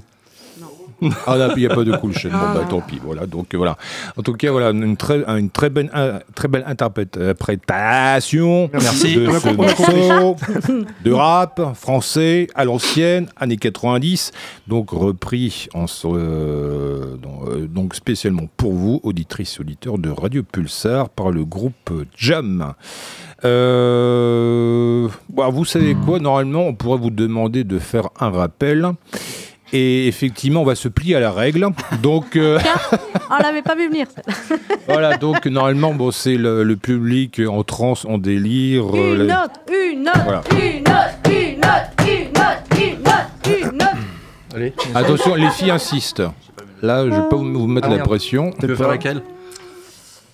Ah 1.26 1.36
là, 1.36 1.52
il 1.56 1.60
n'y 1.60 1.66
a 1.66 1.74
pas 1.74 1.84
de 1.84 1.96
cool 1.96 2.12
chaîne. 2.12 2.32
Bon, 2.32 2.54
bah, 2.54 2.66
tant 2.68 2.80
pis. 2.80 3.00
Voilà. 3.02 3.26
Donc, 3.26 3.54
voilà. 3.54 3.76
En 4.16 4.22
tout 4.22 4.34
cas, 4.34 4.50
voilà, 4.50 4.70
une 4.70 4.96
très, 4.96 5.24
une 5.26 5.50
très, 5.50 5.70
belle, 5.70 5.90
très 6.34 6.48
belle 6.48 6.64
interprétation 6.66 8.70
Merci. 8.72 9.16
de 9.16 9.30
ce 9.30 9.48
morceau 9.50 10.36
de 11.04 11.12
rap 11.12 11.74
français 11.74 12.48
à 12.54 12.64
l'ancienne, 12.64 13.28
années 13.36 13.56
90. 13.56 14.32
Donc, 14.68 14.90
repris 14.90 15.68
en, 15.74 15.86
euh, 16.04 17.16
euh, 17.46 17.66
donc 17.66 17.94
spécialement 17.94 18.48
pour 18.56 18.72
vous, 18.72 19.00
auditrices 19.02 19.56
et 19.56 19.60
auditeurs 19.60 19.98
de 19.98 20.10
Radio 20.10 20.42
Pulsar, 20.42 21.08
par 21.08 21.30
le 21.30 21.44
groupe 21.44 21.92
Jam. 22.16 22.74
Euh, 23.44 25.08
bah, 25.28 25.48
vous 25.50 25.64
savez 25.64 25.94
quoi? 25.94 26.18
Normalement, 26.18 26.66
on 26.66 26.74
pourrait 26.74 26.98
vous 26.98 27.10
demander 27.10 27.64
de 27.64 27.78
faire 27.78 28.08
un 28.18 28.30
rappel. 28.30 28.90
Et 29.72 30.08
effectivement, 30.08 30.62
on 30.62 30.64
va 30.64 30.74
se 30.74 30.88
plier 30.88 31.14
à 31.16 31.20
la 31.20 31.30
règle. 31.30 31.68
Donc, 32.02 32.36
euh, 32.36 32.58
on 33.30 33.42
l'avait 33.42 33.62
pas 33.62 33.76
vu 33.76 33.88
venir. 33.88 34.06
voilà, 34.88 35.16
donc 35.16 35.46
normalement, 35.46 35.94
bon, 35.94 36.10
c'est 36.10 36.36
le, 36.36 36.76
public 36.76 37.40
en 37.48 37.62
transe, 37.62 38.04
en 38.04 38.18
délire. 38.18 38.84
Euh, 38.94 39.14
une 39.14 39.26
note, 39.26 39.50
une 39.68 40.02
note, 40.02 40.52
une 40.52 40.84
note, 40.84 41.28
une 41.28 41.60
note, 41.60 42.08
une 42.08 42.32
note, 42.32 42.80
une 42.80 43.02
note, 43.02 43.60
une 43.60 43.78
note. 43.78 44.54
Allez. 44.54 44.72
Attention, 44.94 45.34
les 45.36 45.50
filles 45.50 45.70
insistent. 45.70 46.22
Là, 46.82 47.04
je 47.04 47.10
vais 47.10 47.28
pas 47.28 47.36
vous 47.36 47.66
mettre 47.66 47.88
ah, 47.90 47.96
la 47.96 48.02
pression. 48.02 48.52
Tu 48.58 48.66
veux 48.66 48.74
faire 48.74 48.88
laquelle? 48.88 49.22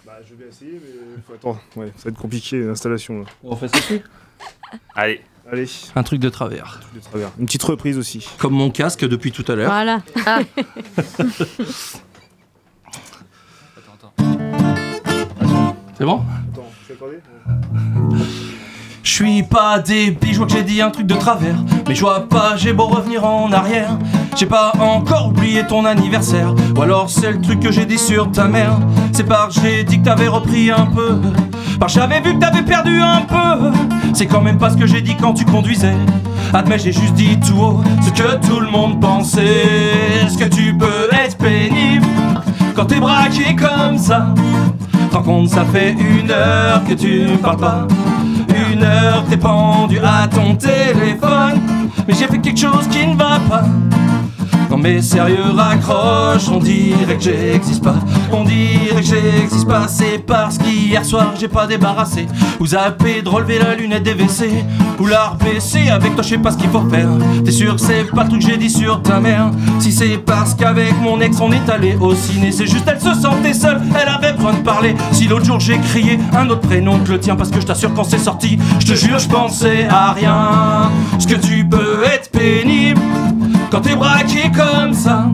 Bah, 0.07 0.12
Je 0.27 0.35
vais 0.35 0.49
essayer, 0.49 0.81
mais 0.83 1.22
faut 1.27 1.35
attendre. 1.35 1.61
Ouais, 1.75 1.92
ça 1.96 2.05
va 2.05 2.11
être 2.11 2.20
compliqué 2.20 2.61
l'installation. 2.61 3.25
On 3.42 3.57
fait 3.57 3.68
ça 3.68 3.79
Allez. 4.94 5.20
Allez. 5.51 5.67
Un 5.95 6.03
truc 6.03 6.21
de 6.21 6.29
travers. 6.29 6.81
Une 7.39 7.47
petite 7.47 7.63
reprise 7.63 7.99
aussi. 7.99 8.29
Comme 8.39 8.55
mon 8.55 8.71
casque 8.71 9.05
depuis 9.05 9.31
tout 9.31 9.45
à 9.49 9.55
l'heure. 9.55 9.71
Voilà. 9.71 10.03
Ah. 10.27 10.41
C'est 15.99 16.05
bon? 16.05 16.23
Attends, 16.53 16.71
je 16.89 16.95
je 16.95 18.43
suis 19.16 19.42
pas 19.42 19.79
débile, 19.79 20.35
je 20.35 20.37
vois 20.37 20.46
que 20.46 20.52
j'ai 20.52 20.62
dit 20.62 20.83
un 20.83 20.90
truc 20.90 21.07
de 21.07 21.14
travers. 21.14 21.55
Mais 21.88 21.94
je 21.94 22.02
vois 22.02 22.29
pas, 22.29 22.52
j'ai 22.59 22.74
beau 22.74 22.85
revenir 22.85 23.24
en 23.24 23.50
arrière. 23.50 23.96
J'ai 24.37 24.44
pas 24.44 24.72
encore 24.79 25.29
oublié 25.29 25.64
ton 25.66 25.87
anniversaire. 25.87 26.55
Ou 26.76 26.83
alors 26.83 27.09
c'est 27.09 27.33
le 27.33 27.40
truc 27.40 27.61
que 27.61 27.72
j'ai 27.72 27.87
dit 27.87 27.96
sur 27.96 28.31
ta 28.31 28.44
mère. 28.44 28.79
C'est 29.12 29.24
par 29.24 29.50
j'ai 29.50 29.85
dit 29.85 30.00
que 30.00 30.05
t'avais 30.05 30.29
repris 30.29 30.70
un 30.70 30.85
peu. 30.85 31.18
Par 31.81 31.88
j'avais 31.88 32.20
vu 32.20 32.35
que 32.35 32.40
t'avais 32.40 32.61
perdu 32.61 33.00
un 33.00 33.22
peu. 33.22 33.70
C'est 34.12 34.26
quand 34.26 34.42
même 34.42 34.59
pas 34.59 34.68
ce 34.68 34.76
que 34.76 34.87
j'ai 34.87 35.00
dit 35.00 35.16
quand 35.18 35.33
tu 35.33 35.46
conduisais. 35.46 35.96
Admets, 36.52 36.79
j'ai 36.79 36.92
juste 36.92 37.14
dit 37.14 37.40
tout 37.40 37.59
haut 37.59 37.81
ce 38.02 38.11
que 38.11 38.46
tout 38.46 38.61
le 38.61 38.68
monde 38.68 39.00
pensait. 39.00 40.26
Est-ce 40.26 40.37
que 40.37 40.44
tu 40.44 40.76
peux 40.76 41.09
être 41.12 41.38
pénible 41.38 42.07
quand 42.74 42.85
t'es 42.85 43.00
braqué 43.00 43.57
comme 43.57 43.96
ça? 43.96 44.35
Tant 45.11 45.22
compte, 45.22 45.48
ça 45.48 45.64
fait 45.64 45.92
une 45.92 46.31
heure 46.31 46.85
que 46.85 46.92
tu 46.92 47.20
me 47.20 47.38
parles 47.38 47.57
pas 47.57 47.87
une 48.77 49.29
t'es 49.29 49.37
pendu 49.37 49.99
à 50.03 50.29
ton 50.29 50.55
téléphone. 50.55 51.61
Mais 52.07 52.15
j'ai 52.15 52.27
fait 52.27 52.39
quelque 52.39 52.59
chose 52.59 52.87
qui 52.89 53.07
ne 53.07 53.17
va 53.17 53.41
pas. 53.49 53.65
Non 54.71 54.79
mais 54.79 55.01
sérieux 55.01 55.53
raccroche, 55.55 56.49
on 56.49 56.59
dirait 56.59 57.17
que 57.17 57.23
j'existe 57.23 57.83
pas. 57.83 57.97
On 58.33 58.45
dirait 58.45 59.01
que 59.01 59.07
j'existe 59.07 59.69
pas 59.69 59.87
C'est 59.89 60.19
parce 60.27 60.59
qu'hier 60.59 61.05
soir 61.05 61.35
j'ai 61.39 61.49
pas 61.49 61.67
débarrassé. 61.67 62.27
Vous 62.59 62.69
zappé 62.69 63.23
de 63.23 63.29
relever 63.29 63.59
la 63.59 63.75
lunette 63.75 64.03
des 64.03 64.15
WC 64.15 64.51
Ou 64.99 65.07
la 65.07 65.37
avec 65.93 66.15
toi 66.15 66.23
je 66.23 66.29
sais 66.29 66.39
pas 66.39 66.51
ce 66.51 66.59
qu'il 66.59 66.71
faut 66.71 66.89
faire. 66.89 67.09
T'es 67.45 67.51
sûr 67.51 67.77
que 67.77 67.81
c'est 67.81 68.05
pas 68.05 68.25
le 68.25 68.29
truc 68.29 68.43
que 68.43 68.49
j'ai 68.49 68.57
dit 68.57 68.71
sur 68.71 69.03
ta 69.03 69.21
mère. 69.21 69.51
Si 69.79 69.93
c'est 69.93 70.19
parce 70.19 70.55
qu'avec 70.55 70.95
mon 71.01 71.21
ex 71.21 71.39
on 71.41 71.53
est 71.53 71.69
allé 71.71 71.97
au 72.01 72.15
ciné 72.15 72.51
C'est 72.53 72.67
juste 72.67 72.85
elle 72.87 73.01
se 73.01 73.15
sentait 73.15 73.55
seule, 73.55 73.81
elle 74.01 74.09
avait 74.09 74.33
besoin 74.33 74.55
de 74.55 74.59
parler. 74.59 74.95
Si 75.13 75.29
l'autre 75.29 75.45
jour 75.45 75.61
j'ai 75.61 75.79
crié 75.79 76.19
un 76.37 76.49
autre 76.51 76.63
prénom 76.63 76.99
que 76.99 77.13
le 77.13 77.21
tien 77.21 77.37
Parce 77.37 77.51
que 77.51 77.61
je 77.61 77.67
t'assure 77.67 77.95
quand 77.95 78.05
c'est 78.05 78.19
sorti 78.19 78.59
Je 78.81 78.87
te 78.87 78.95
jure 78.95 79.19
je 79.19 79.29
pensais 79.29 79.87
à 79.89 80.13
rien. 80.13 80.91
Ce 81.19 81.27
que 81.27 81.35
tu 81.35 81.65
peux 81.65 82.05
être 82.05 82.31
pénible 82.31 83.01
quand 83.70 83.81
t'es 83.81 83.96
braqué 83.96 84.50
comme 84.50 84.92
ça. 84.92 85.31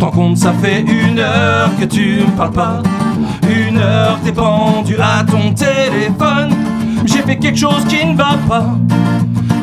Tant 0.00 0.10
compte, 0.10 0.36
ça 0.36 0.52
fait 0.62 0.82
une 0.82 1.18
heure 1.18 1.70
que 1.78 1.84
tu 1.84 2.20
me 2.20 2.36
parles 2.36 2.52
pas. 2.52 2.82
Une 3.48 3.78
heure 3.78 4.18
t'es 4.24 4.32
pendu 4.32 4.96
à 5.00 5.24
ton 5.24 5.52
téléphone. 5.52 6.54
J'ai 7.04 7.22
fait 7.22 7.36
quelque 7.36 7.58
chose 7.58 7.84
qui 7.88 8.04
ne 8.04 8.16
va 8.16 8.36
pas. 8.48 8.76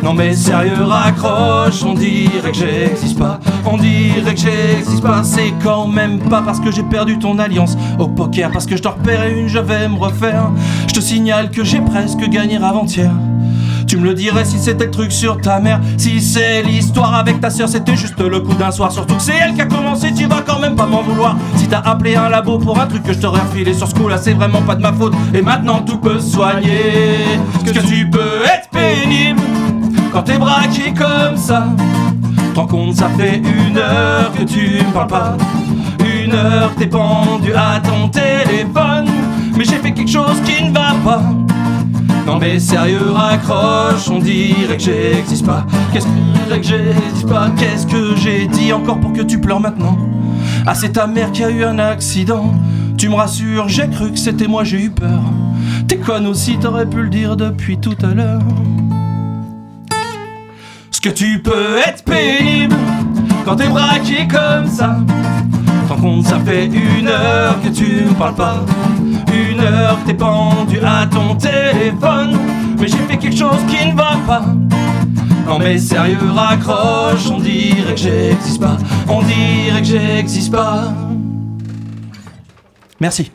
Non 0.03 0.13
mais 0.13 0.34
sérieux 0.34 0.84
raccroche, 0.84 1.82
on 1.86 1.93
dirait 1.93 2.51
que 2.51 2.58
j'existe 2.58 3.17
pas, 3.17 3.39
on 3.65 3.77
dirait 3.77 4.34
que 4.34 4.41
j'existe 4.41 5.01
pas, 5.01 5.23
c'est 5.23 5.53
quand 5.63 5.88
même 5.88 6.19
pas 6.19 6.41
parce 6.41 6.60
que 6.60 6.71
j'ai 6.71 6.84
perdu 6.84 7.17
ton 7.19 7.39
alliance 7.39 7.77
au 7.97 8.10
poker, 8.10 8.51
parce 8.51 8.65
que 8.65 8.75
je 8.75 8.82
t'en 8.82 8.91
repérais 8.91 9.32
une, 9.32 9.47
je 9.47 9.60
vais 9.60 9.88
me 9.88 9.97
refaire. 9.97 10.51
Je 10.88 10.93
te 10.93 10.99
signale 10.99 11.51
que 11.51 11.63
j'ai 11.63 11.79
presque 11.79 12.27
gagné 12.27 12.58
avant-hier. 12.58 13.12
Tu 13.88 13.98
me 13.98 14.06
le 14.06 14.13
dirais 14.13 14.46
si 14.46 14.58
c'était 14.58 14.86
le 14.86 14.91
truc 14.91 15.12
sur 15.12 15.39
ta 15.39 15.60
mère. 15.60 15.80
Si 15.98 16.22
c'est 16.22 16.63
l'histoire 16.63 17.15
avec 17.15 17.39
ta 17.39 17.50
sœur, 17.50 17.69
c'était 17.69 17.96
juste 17.96 18.19
le 18.19 18.39
coup 18.39 18.54
d'un 18.54 18.72
soir. 18.72 18.91
Surtout 18.91 19.15
que 19.15 19.22
c'est 19.22 19.36
elle 19.36 19.54
qui 19.54 19.62
a 19.62 19.65
commencé, 19.65 20.13
tu 20.13 20.26
vas 20.26 20.41
quand 20.46 20.60
même 20.60 20.76
pas 20.76 20.86
m'en 20.86 21.02
vouloir. 21.02 21.36
Si 21.56 21.67
t'as 21.67 21.80
appelé 21.80 22.15
un 22.15 22.30
labo 22.30 22.58
pour 22.58 22.80
un 22.80 22.88
truc 22.88 23.04
que 23.04 23.13
je 23.13 23.19
t'aurais 23.19 23.41
refilé 23.41 23.74
sur 23.74 23.88
ce 23.88 23.96
coup-là, 23.96 24.17
c'est 24.17 24.34
vraiment 24.34 24.62
pas 24.62 24.76
de 24.76 24.82
ma 24.82 24.93
faute. 24.93 25.13
Et 25.34 25.41
maintenant 25.41 25.82
tout 25.82 25.98
peut 25.98 26.19
soigner. 26.19 27.38
Est-ce 27.65 27.74
que 27.74 27.88
tu 27.88 28.10
peux 28.10 28.43
être 28.46 28.69
pénible 28.69 29.41
quand 30.12 30.24
t'es 30.24 30.38
braqué 30.38 30.93
comme 30.93 31.38
ça. 31.38 31.67
Tant 32.54 32.67
compte, 32.67 32.96
ça 32.96 33.10
fait 33.17 33.38
une 33.38 33.78
heure 33.78 34.32
que 34.38 34.43
tu 34.43 34.84
me 34.86 34.93
parles 34.93 35.08
pas. 35.08 35.38
Une 36.00 36.34
heure 36.34 36.72
t'es 36.78 36.86
pendu 36.86 37.52
à 37.54 37.80
ton 37.80 38.10
téléphone. 38.10 39.10
Mais 39.58 39.65
j'ai 39.65 39.78
fait 39.78 39.91
quelque 39.91 40.12
chose 40.12 40.39
qui 40.46 40.63
ne 40.63 40.72
va 40.72 40.93
pas. 41.04 41.24
Non 42.26 42.40
mais 42.40 42.58
sérieux 42.58 43.12
raccroche, 43.12 44.08
on 44.10 44.20
dirait 44.20 44.78
que 44.78 44.84
j'existe 44.84 45.46
pas. 45.46 45.66
Qu'est-ce 45.92 46.06
que 46.06 46.64
j'existe 46.64 47.28
pas? 47.28 47.52
Qu'est-ce 47.58 47.86
que 47.86 48.16
j'ai 48.16 48.48
dit 48.48 48.72
encore 48.72 49.00
pour 49.00 49.12
que 49.12 49.22
tu 49.22 49.40
pleures 49.40 49.60
maintenant? 49.60 49.98
Ah 50.66 50.74
c'est 50.74 50.94
ta 50.94 51.06
mère 51.06 51.32
qui 51.32 51.44
a 51.44 51.50
eu 51.50 51.64
un 51.64 51.80
accident. 51.80 52.54
Tu 52.98 53.10
me 53.10 53.16
rassures, 53.16 53.68
j'ai 53.68 53.90
cru 53.90 54.12
que 54.12 54.20
c'était 54.20 54.48
moi, 54.48 54.64
j'ai 54.64 54.84
eu 54.84 54.90
peur. 54.90 55.22
T'es 55.88 55.98
conne 55.98 56.26
aussi, 56.28 56.58
t'aurais 56.58 56.86
pu 56.86 57.02
le 57.02 57.10
dire 57.10 57.36
depuis 57.36 57.78
tout 57.78 57.98
à 58.02 58.14
l'heure. 58.14 58.42
Ce 60.92 61.02
que 61.02 61.10
tu 61.10 61.42
peux 61.42 61.78
être 61.86 62.06
pénible 62.06 62.76
quand 63.44 63.58
t'es 63.58 63.68
braqué 63.68 64.28
comme 64.30 64.68
ça. 64.68 64.98
Tant 65.90 65.98
compte, 65.98 66.26
ça 66.26 66.40
fait 66.40 66.68
une 66.68 67.10
heure 67.10 67.62
que 67.62 67.68
tu 67.68 68.06
me 68.08 68.14
parles 68.14 68.36
pas 68.36 68.64
heure 69.63 69.97
t'es 70.06 70.13
pendu 70.13 70.80
à 70.86 71.06
ton 71.08 71.36
téléphone. 71.36 72.38
Mais 72.80 72.88
j'ai 72.88 72.97
fait 72.97 73.17
quelque 73.17 73.38
chose 73.38 73.60
qui 73.67 73.88
ne 73.88 73.95
va 73.95 74.17
pas. 74.28 74.43
Non 75.45 75.60
mais 75.60 75.78
sérieux 75.78 76.17
raccroche 76.34 77.28
On 77.30 77.39
dirait 77.39 77.93
que 77.93 77.99
j'existe 77.99 78.62
pas. 78.62 78.78
On 79.08 79.21
dirait 79.21 79.82
que 79.82 79.88
j'existe 79.88 80.52
pas. 80.52 80.93
Merci. 82.99 83.32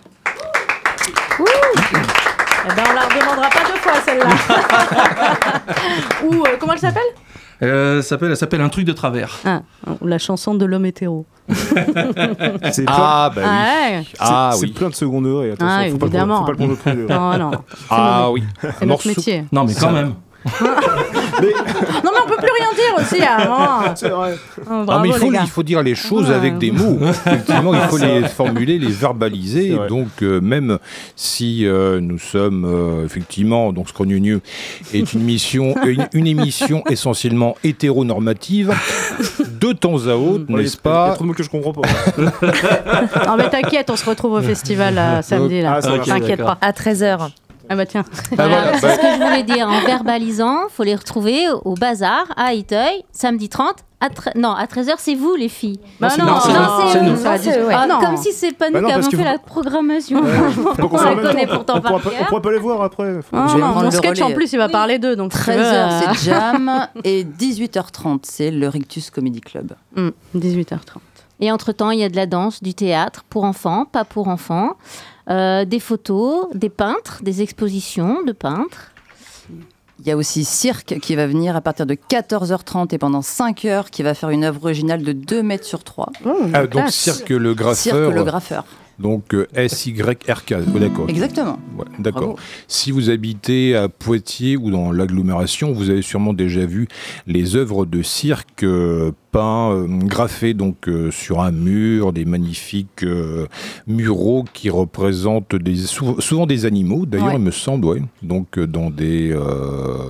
Eh 2.71 2.75
ben 2.75 2.83
on 2.91 2.95
la 2.95 3.01
redemandera 3.03 3.49
pas 3.49 3.65
deux 3.67 3.79
fois 3.81 3.93
celle-là. 4.05 4.27
Ou 6.25 6.45
euh, 6.45 6.57
comment 6.59 6.75
elle 6.75 6.79
s'appelle? 6.79 7.03
Euh, 7.63 8.03
s'appelle, 8.03 8.31
elle 8.31 8.37
s'appelle 8.37 8.61
Un 8.61 8.69
truc 8.69 8.85
de 8.85 8.93
travers. 8.93 9.39
Ah, 9.45 9.63
la 10.03 10.19
chanson 10.19 10.55
de 10.55 10.65
l'homme 10.65 10.87
hétéro. 10.87 11.27
c'est 11.49 12.85
ah, 12.87 13.33
bah 13.35 13.43
oui. 13.43 14.09
Ah, 14.19 14.53
oui. 14.55 14.69
C'est 14.69 14.75
plein 14.75 14.91
de 14.91 14.95
second 14.95 15.23
degré. 15.23 15.53
Attention, 15.53 15.77
ah, 15.79 15.89
faut, 15.89 16.07
évidemment. 16.07 16.45
Pas 16.45 16.53
le, 16.53 16.59
faut 16.59 16.77
pas 16.77 16.95
le 16.95 17.07
prendre 17.07 17.39
Non, 17.39 17.51
non. 17.51 17.59
Ah 17.91 18.31
oui. 18.31 18.45
C'est 18.79 18.87
notre 18.87 19.07
métier. 19.07 19.45
Non, 19.51 19.65
mais 19.65 19.75
quand 19.75 19.93
même. 19.93 20.15
Non, 22.05 22.11
mais 22.13 22.21
on 22.25 22.29
peut 22.29 22.37
plus 22.37 22.51
rien 22.59 22.71
dire 22.75 22.95
aussi 22.99 23.23
à 23.23 23.93
C'est 23.95 24.09
vrai. 24.09 24.35
Oh, 24.71 24.85
bravo, 24.85 25.03
mais 25.03 25.09
il, 25.09 25.15
faut, 25.15 25.31
les 25.31 25.37
gars. 25.37 25.41
il 25.45 25.51
faut 25.51 25.63
dire 25.63 25.83
les 25.83 25.95
choses 25.95 26.31
avec 26.31 26.59
des 26.59 26.71
mots. 26.71 26.99
Effectivement, 27.27 27.75
il 27.75 27.81
faut 27.81 27.99
les 27.99 28.23
formuler, 28.29 28.79
les 28.79 28.91
verbaliser. 28.91 29.77
Donc, 29.89 30.23
euh, 30.23 30.41
même 30.41 30.79
si 31.17 31.67
euh, 31.67 32.01
nous 32.01 32.19
sommes 32.19 32.65
euh, 32.65 33.05
effectivement, 33.05 33.73
donc 33.73 33.89
Scrogneux 33.89 34.41
est 34.93 35.13
une, 35.13 35.23
mission, 35.23 35.75
une, 35.85 36.09
une, 36.13 36.27
émission 36.27 36.83
essentiellement 36.89 37.57
hétéronormative, 37.65 38.73
de 39.61 39.73
temps 39.73 40.07
à 40.07 40.15
autre, 40.15 40.45
n'est-ce 40.49 40.77
pas 40.77 41.07
Il 41.07 41.09
y 41.09 41.13
a 41.13 41.15
trop 41.15 41.25
de 41.25 41.29
mots 41.29 41.35
que 41.35 41.43
je 41.43 41.51
comprends 41.51 41.73
pas. 41.73 41.89
non, 43.27 43.37
mais 43.37 43.51
t'inquiète, 43.51 43.91
on 43.91 43.97
se 43.97 44.05
retrouve 44.05 44.33
au 44.33 44.43
festival 44.43 45.23
samedi. 45.23 45.63
là. 45.63 45.81
Ah, 45.83 45.99
T'inquiète 46.05 46.43
pas. 46.43 46.59
À 46.61 46.73
13h. 46.73 47.31
Ah 47.69 47.77
bah 47.77 47.87
tiens. 47.87 48.05
Ah, 48.39 48.73
c'est 48.81 48.95
ce 48.95 49.01
que 49.01 49.07
je 49.07 49.23
voulais 49.23 49.43
dire. 49.43 49.69
En 49.69 49.81
verbalisant, 49.81 50.69
faut 50.71 50.85
les 50.85 50.95
retrouver 50.95 51.47
au 51.65 51.75
bazar 51.75 52.27
à 52.37 52.55
Iteuil, 52.55 53.05
samedi 53.13 53.49
30 53.49 53.85
à 54.01 54.11
non, 54.37 54.51
à 54.51 54.67
13h, 54.67 54.95
c'est 54.99 55.17
vous, 55.17 55.35
les 55.35 55.49
filles. 55.49 55.81
Bah 55.99 56.09
non, 56.17 56.39
c'est 56.41 57.03
nous. 57.03 57.17
Ah, 57.27 57.99
comme 58.01 58.17
si 58.17 58.33
c'est 58.33 58.53
pas 58.53 58.71
nous 58.71 58.87
qui 58.87 58.93
avons 58.93 59.11
fait 59.11 59.25
la 59.25 59.39
programmation. 59.39 60.23
on 60.23 61.03
la 61.03 61.17
connaît 61.17 61.47
pourtant 61.49 61.81
pas. 61.81 61.95
On 61.95 62.25
pourra 62.27 62.43
pas 62.43 62.53
les 62.53 62.59
voir 62.59 62.83
après. 62.83 63.21
Mon 63.33 63.91
sketch, 63.91 64.21
en 64.21 64.33
plus, 64.33 64.53
il 64.53 64.59
va 64.59 64.69
parler 64.69 64.99
d'eux. 64.99 65.17
13h, 65.17 66.15
c'est 66.15 66.25
Jam. 66.31 66.87
Et 67.03 67.25
18h30, 67.25 68.21
c'est 68.23 68.51
le 68.53 68.69
Rictus 68.69 69.11
Comedy 69.11 69.41
Club. 69.41 69.73
18h30. 70.37 70.77
Mm, 70.77 70.81
et 71.41 71.53
entre-temps, 71.53 71.91
il 71.91 72.01
y 72.01 72.05
a 72.05 72.09
de 72.09 72.17
la 72.17 72.27
danse, 72.27 72.63
du 72.63 72.75
théâtre 72.75 73.25
pour 73.29 73.45
enfants, 73.45 73.85
pas 73.85 74.05
pour 74.05 74.29
enfants, 74.29 74.77
euh, 75.29 75.65
des 75.65 75.81
photos, 75.81 76.47
des 76.55 76.71
peintres, 76.71 77.21
des 77.23 77.43
expositions 77.43 78.23
de 78.23 78.33
peintres. 78.33 78.93
Il 80.01 80.07
y 80.07 80.13
a 80.13 80.17
aussi 80.17 80.45
Cirque 80.45 80.99
qui 81.01 81.17
va 81.17 81.27
venir 81.27 81.57
à 81.57 81.61
partir 81.61 81.85
de 81.85 81.95
14h30 81.95 82.95
et 82.95 82.99
pendant 82.99 83.21
5 83.21 83.65
heures, 83.65 83.91
qui 83.91 84.03
va 84.03 84.15
faire 84.15 84.31
une 84.31 84.45
œuvre 84.45 84.65
originale 84.65 85.03
de 85.03 85.13
2 85.13 85.43
mètres 85.43 85.65
sur 85.67 85.83
3. 85.83 86.13
ah, 86.55 86.67
donc 86.67 86.91
Cirque 86.91 87.31
le 87.31 87.53
graffeur. 87.55 87.77
Cirque 87.77 88.15
le 88.15 88.23
graffeur. 88.23 88.65
Donc 88.99 89.33
euh, 89.35 89.47
S-Y-R-K, 89.55 90.55
oh, 90.75 90.79
d'accord. 90.79 91.09
Exactement. 91.09 91.59
d'accord. 91.99 92.37
Si 92.67 92.91
vous 92.91 93.11
habitez 93.11 93.77
à 93.77 93.89
Poitiers 93.89 94.57
ou 94.57 94.71
dans 94.71 94.91
l'agglomération, 94.91 95.73
vous 95.73 95.91
avez 95.91 96.03
sûrement 96.03 96.33
déjà 96.33 96.67
vu 96.67 96.89
les 97.27 97.55
œuvres 97.55 97.87
de 97.87 98.03
cirque 98.03 98.65
euh, 98.65 99.13
peints, 99.31 99.71
euh, 99.71 99.87
graffées 99.87 100.55
donc 100.55 100.91
sur 101.11 101.41
un 101.41 101.53
mur, 101.53 102.13
des 102.13 102.25
magnifiques 102.25 103.05
muraux 103.87 104.45
qui 104.53 104.71
représentent 104.71 105.55
des, 105.55 105.77
souvent 105.77 106.47
des 106.47 106.67
animaux, 106.67 107.07
d'ailleurs 107.07 107.35
il 107.35 107.41
me 107.41 107.51
semble, 107.51 108.03
donc 108.23 108.59
dans 108.59 108.91
des, 108.91 109.37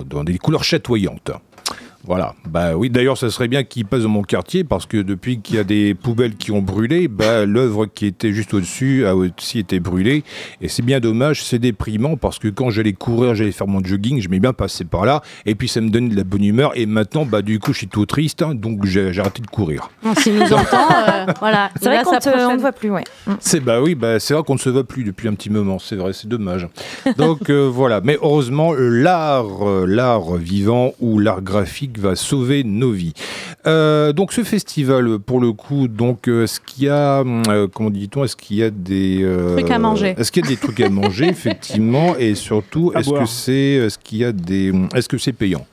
dans 0.09 0.25
des 0.25 0.39
couleurs 0.39 0.65
chatoyantes. 0.65 1.33
Voilà. 2.09 2.35
Bah 2.49 2.75
oui, 2.75 2.89
d'ailleurs, 2.89 3.19
ça 3.19 3.29
serait 3.29 3.49
bien 3.49 3.65
qu'il 3.65 3.85
passe 3.85 4.05
dans 4.05 4.09
mon 4.09 4.23
quartier 4.23 4.65
parce 4.65 4.87
que 4.87 4.97
depuis 4.97 5.43
qu'il 5.43 5.57
y 5.57 5.59
a 5.59 5.65
des 5.65 5.93
poubelles 5.93 6.37
qui 6.37 6.51
ont 6.53 6.63
brûlé, 6.63 7.07
bah, 7.07 7.45
l'œuvre 7.45 7.85
qui 7.85 8.07
était 8.07 8.33
juste 8.33 8.55
au-dessus 8.55 9.05
a 9.05 9.15
aussi 9.15 9.59
été 9.59 9.79
brûlée. 9.79 10.25
Et 10.63 10.69
c'est 10.69 10.81
bien 10.81 11.01
dommage, 11.01 11.45
c'est 11.45 11.59
déprimant 11.59 12.17
parce 12.17 12.39
que 12.39 12.49
quand 12.49 12.71
j'allais 12.71 12.95
courir, 12.95 13.35
j'allais 13.35 13.53
faire 13.53 13.67
mon 13.67 13.85
jogging, 13.85 14.23
je 14.23 14.31
m'ai 14.31 14.41
bien 14.41 14.55
passé 14.55 14.87
par 14.87 15.05
là 15.05 15.21
et 15.45 15.55
puis 15.55 15.69
ça 15.69 15.83
me 15.83 15.91
donnait 15.91 16.09
de 16.09 16.17
la 16.17 16.25
bonne 16.25 16.45
humeur. 16.45 16.73
Et 16.77 16.87
maintenant, 16.87 17.27
bah, 17.27 17.43
du 17.43 17.61
coup, 17.61 17.75
je 17.75 17.79
suis 17.81 17.89
tout 17.89 18.07
triste, 18.07 18.41
hein, 18.41 18.55
donc 18.55 18.87
j'ai 18.87 19.11
arrêté 19.21 19.43
de 19.43 19.47
courir. 19.47 19.91
S'il 20.17 20.39
nous 20.39 20.51
entend, 20.55 20.89
euh, 20.91 21.27
voilà. 21.41 21.69
C'est 21.79 21.91
vrai 21.91 22.03
qu'on 22.05 22.55
ne 22.55 22.59
voit 22.59 22.73
plus, 22.73 22.91
ouais. 22.91 23.05
Mm. 23.27 23.33
C'est 23.39 23.61
bah 23.61 23.83
oui, 23.83 23.95
bah, 23.95 24.19
c'est 24.19 24.33
vrai 24.33 24.43
qu'on 24.45 24.55
ne 24.55 24.59
se 24.59 24.71
voit 24.71 24.85
plus 24.85 25.05
depuis 25.05 25.29
un 25.29 25.35
petit 25.35 25.51
moment, 25.51 25.79
c'est 25.79 25.97
vrai, 25.97 26.15
c'est 26.15 26.29
dommage. 26.29 26.67
Donc 27.19 27.51
euh, 27.51 27.69
voilà, 27.71 28.01
mais 28.03 28.17
heureusement, 28.23 28.73
l'art, 28.73 29.69
euh, 29.69 29.85
l'art 29.87 30.37
vivant 30.37 30.95
ou 31.01 31.19
l'art 31.19 31.43
graphique 31.43 31.98
va 32.01 32.17
sauver 32.17 32.65
nos 32.65 32.93
vies. 32.93 33.13
Euh, 33.67 34.13
donc 34.13 34.33
ce 34.33 34.43
festival, 34.45 35.19
pour 35.19 35.41
le 35.41 35.53
coup, 35.53 35.89
donc 35.89 36.29
euh, 36.29 36.45
est-ce 36.45 36.61
qu'il 36.61 36.85
y 36.85 36.89
a, 36.89 37.21
euh, 37.21 37.69
comment 37.73 37.91
dit-on, 37.91 38.25
est-ce 38.25 38.37
qu'il 38.37 38.57
y 38.57 38.63
a 38.63 38.71
des 38.71 39.27
trucs 39.57 39.71
à 39.71 39.79
manger. 39.79 40.15
Est-ce 40.17 40.33
qu'il 40.33 40.45
y 40.45 40.49
a 40.49 40.51
des 40.51 40.57
trucs 40.57 40.81
à 40.81 40.89
manger, 40.89 41.27
effectivement, 41.29 42.17
et 42.17 42.35
surtout, 42.35 42.93
est-ce 42.95 43.11
que 43.11 43.27
c'est, 43.27 43.87
est-ce 43.87 43.99
qu'il 43.99 44.19
y 44.19 44.25
a 44.25 44.33
des, 44.33 44.73
est-ce 44.95 45.09
que 45.09 45.19
c'est 45.19 45.33
payant? 45.33 45.67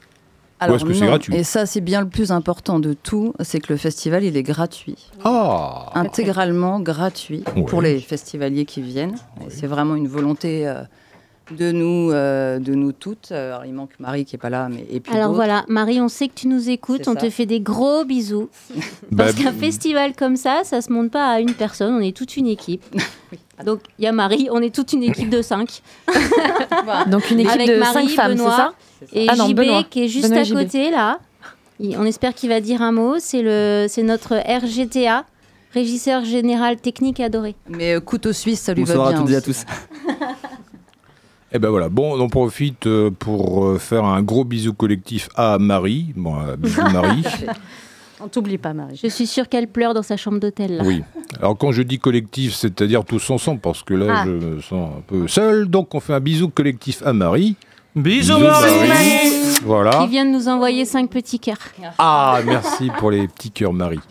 Alors, 0.60 0.78
est-ce 0.78 0.86
que 0.86 0.94
c'est 0.94 1.06
gratuit? 1.06 1.36
Et 1.36 1.44
ça, 1.44 1.66
c'est 1.66 1.82
bien 1.82 2.02
le 2.02 2.08
plus 2.08 2.32
important 2.32 2.80
de 2.80 2.94
tout, 2.94 3.34
c'est 3.42 3.60
que 3.60 3.74
le 3.74 3.78
festival, 3.78 4.24
il 4.24 4.38
est 4.38 4.44
gratuit. 4.44 5.12
Ah! 5.24 5.92
Intégralement 5.96 6.80
gratuit 6.80 7.44
pour 7.68 7.82
les 7.82 8.00
festivaliers 8.00 8.66
qui 8.66 8.82
viennent. 8.82 9.16
C'est 9.50 9.68
vraiment 9.68 9.96
une 9.96 10.08
volonté 10.08 10.66
de 11.52 11.72
nous, 11.72 12.12
euh, 12.12 12.60
de 12.60 12.74
nous 12.74 12.92
toutes. 12.92 13.32
Alors, 13.32 13.66
il 13.66 13.74
manque 13.74 13.92
Marie 14.00 14.26
qui 14.26 14.36
est 14.36 14.40
pas 14.40 14.50
là, 14.50 14.68
mais 14.70 14.86
et 14.90 15.00
puis 15.00 15.16
Alors 15.16 15.34
voilà, 15.34 15.66
Marie, 15.68 16.02
on 16.02 16.08
sait 16.08 16.28
que 16.28 16.34
tu 16.36 16.48
nous 16.48 16.70
écoutes, 16.70 17.08
on 17.08 17.16
te 17.16 17.30
fait 17.30 17.46
des 17.46 17.60
gros 17.60 18.04
bisous. 18.04 18.50
Parce 19.16 19.36
bah, 19.36 19.44
qu'un 19.44 19.52
festival 19.52 20.14
comme 20.16 20.36
ça, 20.36 20.62
ça 20.64 20.82
se 20.82 20.92
monte 20.92 21.12
pas 21.12 21.28
à 21.28 21.40
une 21.40 21.54
personne, 21.54 21.94
on 21.94 22.02
est 22.02 22.16
toute 22.16 22.38
une 22.38 22.48
équipe. 22.48 22.84
Donc 23.66 23.80
il 24.00 24.04
y 24.06 24.08
a 24.08 24.12
Marie, 24.12 24.50
on 24.52 24.62
est 24.62 24.74
toute 24.74 24.94
une 24.94 25.04
équipe 25.04 25.30
de 25.30 25.42
5. 25.42 25.82
Donc 27.08 27.32
une 27.32 27.40
équipe 27.40 27.54
Avec 27.54 27.70
de 27.70 27.82
5 27.82 28.10
femmes, 28.10 28.38
c'est 28.38 28.44
ça 28.44 28.74
Et 29.14 29.28
ah 29.30 29.36
JB 29.36 29.90
qui 29.90 30.04
est 30.04 30.08
juste 30.08 30.32
à 30.32 30.44
côté 30.44 30.92
là. 30.92 31.20
On 31.80 32.06
espère 32.06 32.34
qu'il 32.34 32.50
va 32.50 32.60
dire 32.60 32.82
un 32.82 32.92
mot. 32.92 33.16
C'est 33.20 33.42
le, 33.42 33.86
c'est 33.88 34.04
notre 34.04 34.36
RGTA, 34.36 35.26
régisseur 35.74 36.26
général 36.26 36.78
technique 36.78 37.20
adoré. 37.20 37.56
Mais 37.70 37.96
euh, 37.96 38.00
couteau 38.00 38.34
suisse, 38.34 38.62
ça 38.62 38.74
lui 38.74 38.84
Bonsoir 38.84 39.06
va 39.06 39.12
bien. 39.12 39.20
à 39.20 39.22
toutes 39.22 39.32
et 39.32 39.36
à 39.36 39.42
tous. 39.42 39.66
Eh 41.56 41.60
ben 41.60 41.70
voilà, 41.70 41.88
bon, 41.88 42.20
on 42.20 42.28
profite 42.28 42.86
euh, 42.86 43.12
pour 43.12 43.66
euh, 43.66 43.78
faire 43.78 44.04
un 44.04 44.22
gros 44.22 44.44
bisou 44.44 44.74
collectif 44.74 45.30
à 45.38 45.58
Marie. 45.58 46.12
Bon, 46.18 46.36
euh, 46.38 46.58
bisous 46.58 46.82
Marie. 46.92 47.24
On 48.20 48.28
t'oublie 48.28 48.58
pas, 48.58 48.74
Marie. 48.74 49.00
Je 49.02 49.08
suis 49.08 49.26
sûre 49.26 49.48
qu'elle 49.48 49.70
pleure 49.70 49.94
dans 49.94 50.04
sa 50.04 50.18
chambre 50.18 50.38
d'hôtel. 50.38 50.82
Oui. 50.84 51.02
Alors 51.40 51.58
quand 51.58 51.72
je 51.72 51.82
dis 51.82 51.98
collectif, 51.98 52.54
c'est-à-dire 52.56 53.06
tous 53.06 53.30
ensemble, 53.30 53.62
parce 53.62 53.84
que 53.84 53.94
là, 53.94 54.06
ah. 54.10 54.24
je 54.26 54.32
me 54.32 54.60
sens 54.60 54.98
un 54.98 55.02
peu 55.08 55.30
seul. 55.30 55.70
Donc 55.70 55.96
on 55.96 56.02
fait 56.02 56.14
un 56.14 56.20
bisou 56.20 56.50
collectif 56.50 57.02
à 57.06 57.14
Marie. 57.14 57.56
Bisous, 57.96 58.40
Marie. 58.40 59.62
Voilà. 59.64 60.04
Qui 60.04 60.10
vient 60.10 60.26
de 60.26 60.32
nous 60.32 60.50
envoyer 60.50 60.84
cinq 60.84 61.10
petits 61.10 61.40
cœurs. 61.40 61.62
Ah, 61.98 62.42
merci 62.46 62.90
pour 63.00 63.10
les 63.10 63.26
petits 63.30 63.52
cœurs, 63.52 63.72
Marie. 63.72 64.02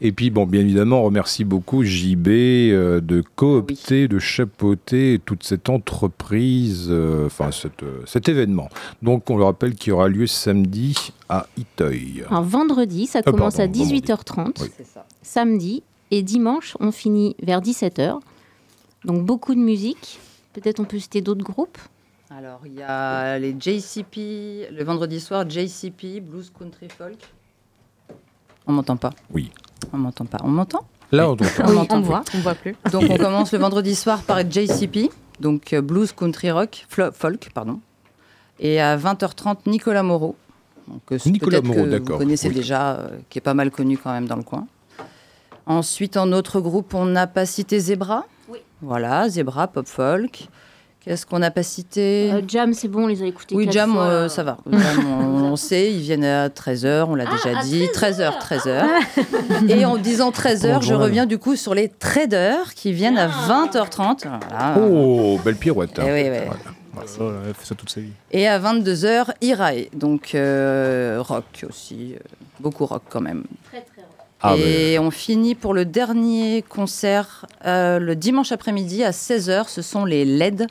Et 0.00 0.12
puis, 0.12 0.30
bon, 0.30 0.46
bien 0.46 0.60
évidemment, 0.60 1.00
on 1.00 1.04
remercie 1.04 1.42
beaucoup 1.42 1.82
JB 1.82 2.28
euh, 2.28 3.00
de 3.00 3.24
coopter, 3.34 4.06
de 4.06 4.20
chapeauter 4.20 5.20
toute 5.24 5.42
cette 5.42 5.68
entreprise, 5.68 6.86
euh, 6.90 7.26
enfin 7.26 7.50
euh, 7.82 8.02
cet 8.06 8.28
événement. 8.28 8.68
Donc, 9.02 9.28
on 9.30 9.36
le 9.36 9.44
rappelle 9.44 9.74
qu'il 9.74 9.92
aura 9.94 10.08
lieu 10.08 10.28
samedi 10.28 11.12
à 11.28 11.46
Iteuil. 11.56 12.24
Un 12.30 12.40
vendredi, 12.40 13.06
ça 13.06 13.22
commence 13.22 13.58
à 13.58 13.66
18h30. 13.66 14.64
Samedi 15.22 15.82
et 16.12 16.22
dimanche, 16.22 16.76
on 16.78 16.92
finit 16.92 17.34
vers 17.42 17.60
17h. 17.60 18.20
Donc, 19.04 19.24
beaucoup 19.24 19.56
de 19.56 19.60
musique. 19.60 20.20
Peut-être 20.52 20.78
on 20.78 20.84
peut 20.84 21.00
citer 21.00 21.20
d'autres 21.20 21.42
groupes 21.42 21.78
alors, 22.36 22.62
il 22.64 22.74
y 22.74 22.82
a 22.82 23.38
les 23.38 23.54
JCP, 23.56 24.68
le 24.72 24.82
vendredi 24.82 25.20
soir, 25.20 25.48
JCP, 25.48 26.20
Blues 26.20 26.50
Country 26.58 26.88
Folk. 26.88 27.18
On 28.66 28.72
m'entend 28.72 28.96
pas 28.96 29.10
Oui. 29.30 29.52
On 29.92 29.98
m'entend 29.98 30.24
pas. 30.24 30.38
On 30.42 30.48
m'entend 30.48 30.84
Là, 31.12 31.30
on, 31.30 31.36
on, 31.36 31.86
on, 31.90 32.00
voit, 32.00 32.24
on 32.34 32.38
voit 32.38 32.56
plus. 32.56 32.74
Donc, 32.90 33.04
on 33.08 33.16
commence 33.18 33.52
le 33.52 33.58
vendredi 33.58 33.94
soir 33.94 34.22
par 34.22 34.40
JCP, 34.50 35.10
donc 35.38 35.72
euh, 35.72 35.80
Blues 35.80 36.10
Country 36.10 36.50
Rock, 36.50 36.86
Folk, 36.88 37.50
pardon. 37.54 37.78
Et 38.58 38.80
à 38.80 38.96
20h30, 38.96 39.58
Nicolas 39.66 40.02
Moreau. 40.02 40.34
Donc, 40.88 41.02
euh, 41.12 41.18
Nicolas 41.26 41.60
Moreau, 41.60 41.86
d'accord. 41.86 42.16
Vous 42.18 42.24
connaissez 42.24 42.50
déjà, 42.50 42.96
euh, 42.96 43.08
qui 43.30 43.38
est 43.38 43.42
pas 43.42 43.54
mal 43.54 43.70
connu 43.70 43.96
quand 43.96 44.12
même 44.12 44.26
dans 44.26 44.36
le 44.36 44.42
coin. 44.42 44.66
Ensuite, 45.66 46.16
en 46.16 46.32
autre 46.32 46.60
groupe, 46.60 46.94
on 46.94 47.04
n'a 47.04 47.28
pas 47.28 47.46
cité 47.46 47.78
Zebra. 47.78 48.26
Oui. 48.48 48.58
Voilà, 48.82 49.28
Zebra, 49.28 49.68
Pop 49.68 49.86
Folk. 49.86 50.48
Qu'est-ce 51.04 51.26
qu'on 51.26 51.38
n'a 51.38 51.50
pas 51.50 51.62
cité 51.62 52.30
euh, 52.32 52.40
Jam, 52.48 52.72
c'est 52.72 52.88
bon, 52.88 53.04
on 53.04 53.06
les 53.08 53.22
a 53.22 53.26
écoutés. 53.26 53.54
Oui, 53.54 53.68
Jam, 53.70 53.94
euh, 53.98 54.30
ça 54.30 54.42
va. 54.42 54.56
on, 54.66 55.54
sait, 55.56 55.92
ils 55.92 56.00
viennent 56.00 56.24
à 56.24 56.48
13h, 56.48 57.04
on 57.08 57.14
l'a 57.14 57.26
ah, 57.28 57.36
déjà 57.36 57.60
dit. 57.62 57.84
13h, 57.94 58.40
13h. 58.40 59.68
Et 59.68 59.84
en 59.84 59.98
disant 59.98 60.30
13h, 60.30 60.82
je 60.82 60.94
reviens 60.94 61.26
du 61.26 61.36
coup 61.36 61.56
sur 61.56 61.74
les 61.74 61.90
traders 61.90 62.72
qui 62.72 62.92
viennent 62.92 63.18
à 63.18 63.28
20h30. 63.28 64.26
Oh, 64.80 65.38
belle 65.44 65.56
pirouette. 65.56 65.98
Hein. 65.98 66.06
Elle 66.06 67.54
fait 67.54 67.66
ça 67.66 67.74
toute 67.74 67.90
sa 67.90 68.00
vie. 68.00 68.12
Et 68.30 68.48
à 68.48 68.58
22h, 68.58 69.26
Irae. 69.42 69.88
Donc 69.92 70.34
euh, 70.34 71.18
rock 71.20 71.66
aussi. 71.68 72.14
beaucoup 72.60 72.86
rock 72.86 73.02
quand 73.10 73.20
même. 73.20 73.44
Très, 73.68 73.82
très. 73.82 73.93
Ah, 74.46 74.56
et 74.58 74.98
on 74.98 75.10
finit 75.10 75.54
pour 75.54 75.72
le 75.72 75.84
dernier 75.84 76.62
concert 76.68 77.46
le 77.64 78.14
dimanche 78.14 78.52
après-midi 78.52 79.02
à 79.02 79.10
16h. 79.10 79.68
Ce 79.68 79.80
sont 79.80 80.04
les 80.04 80.24
LED, 80.24 80.66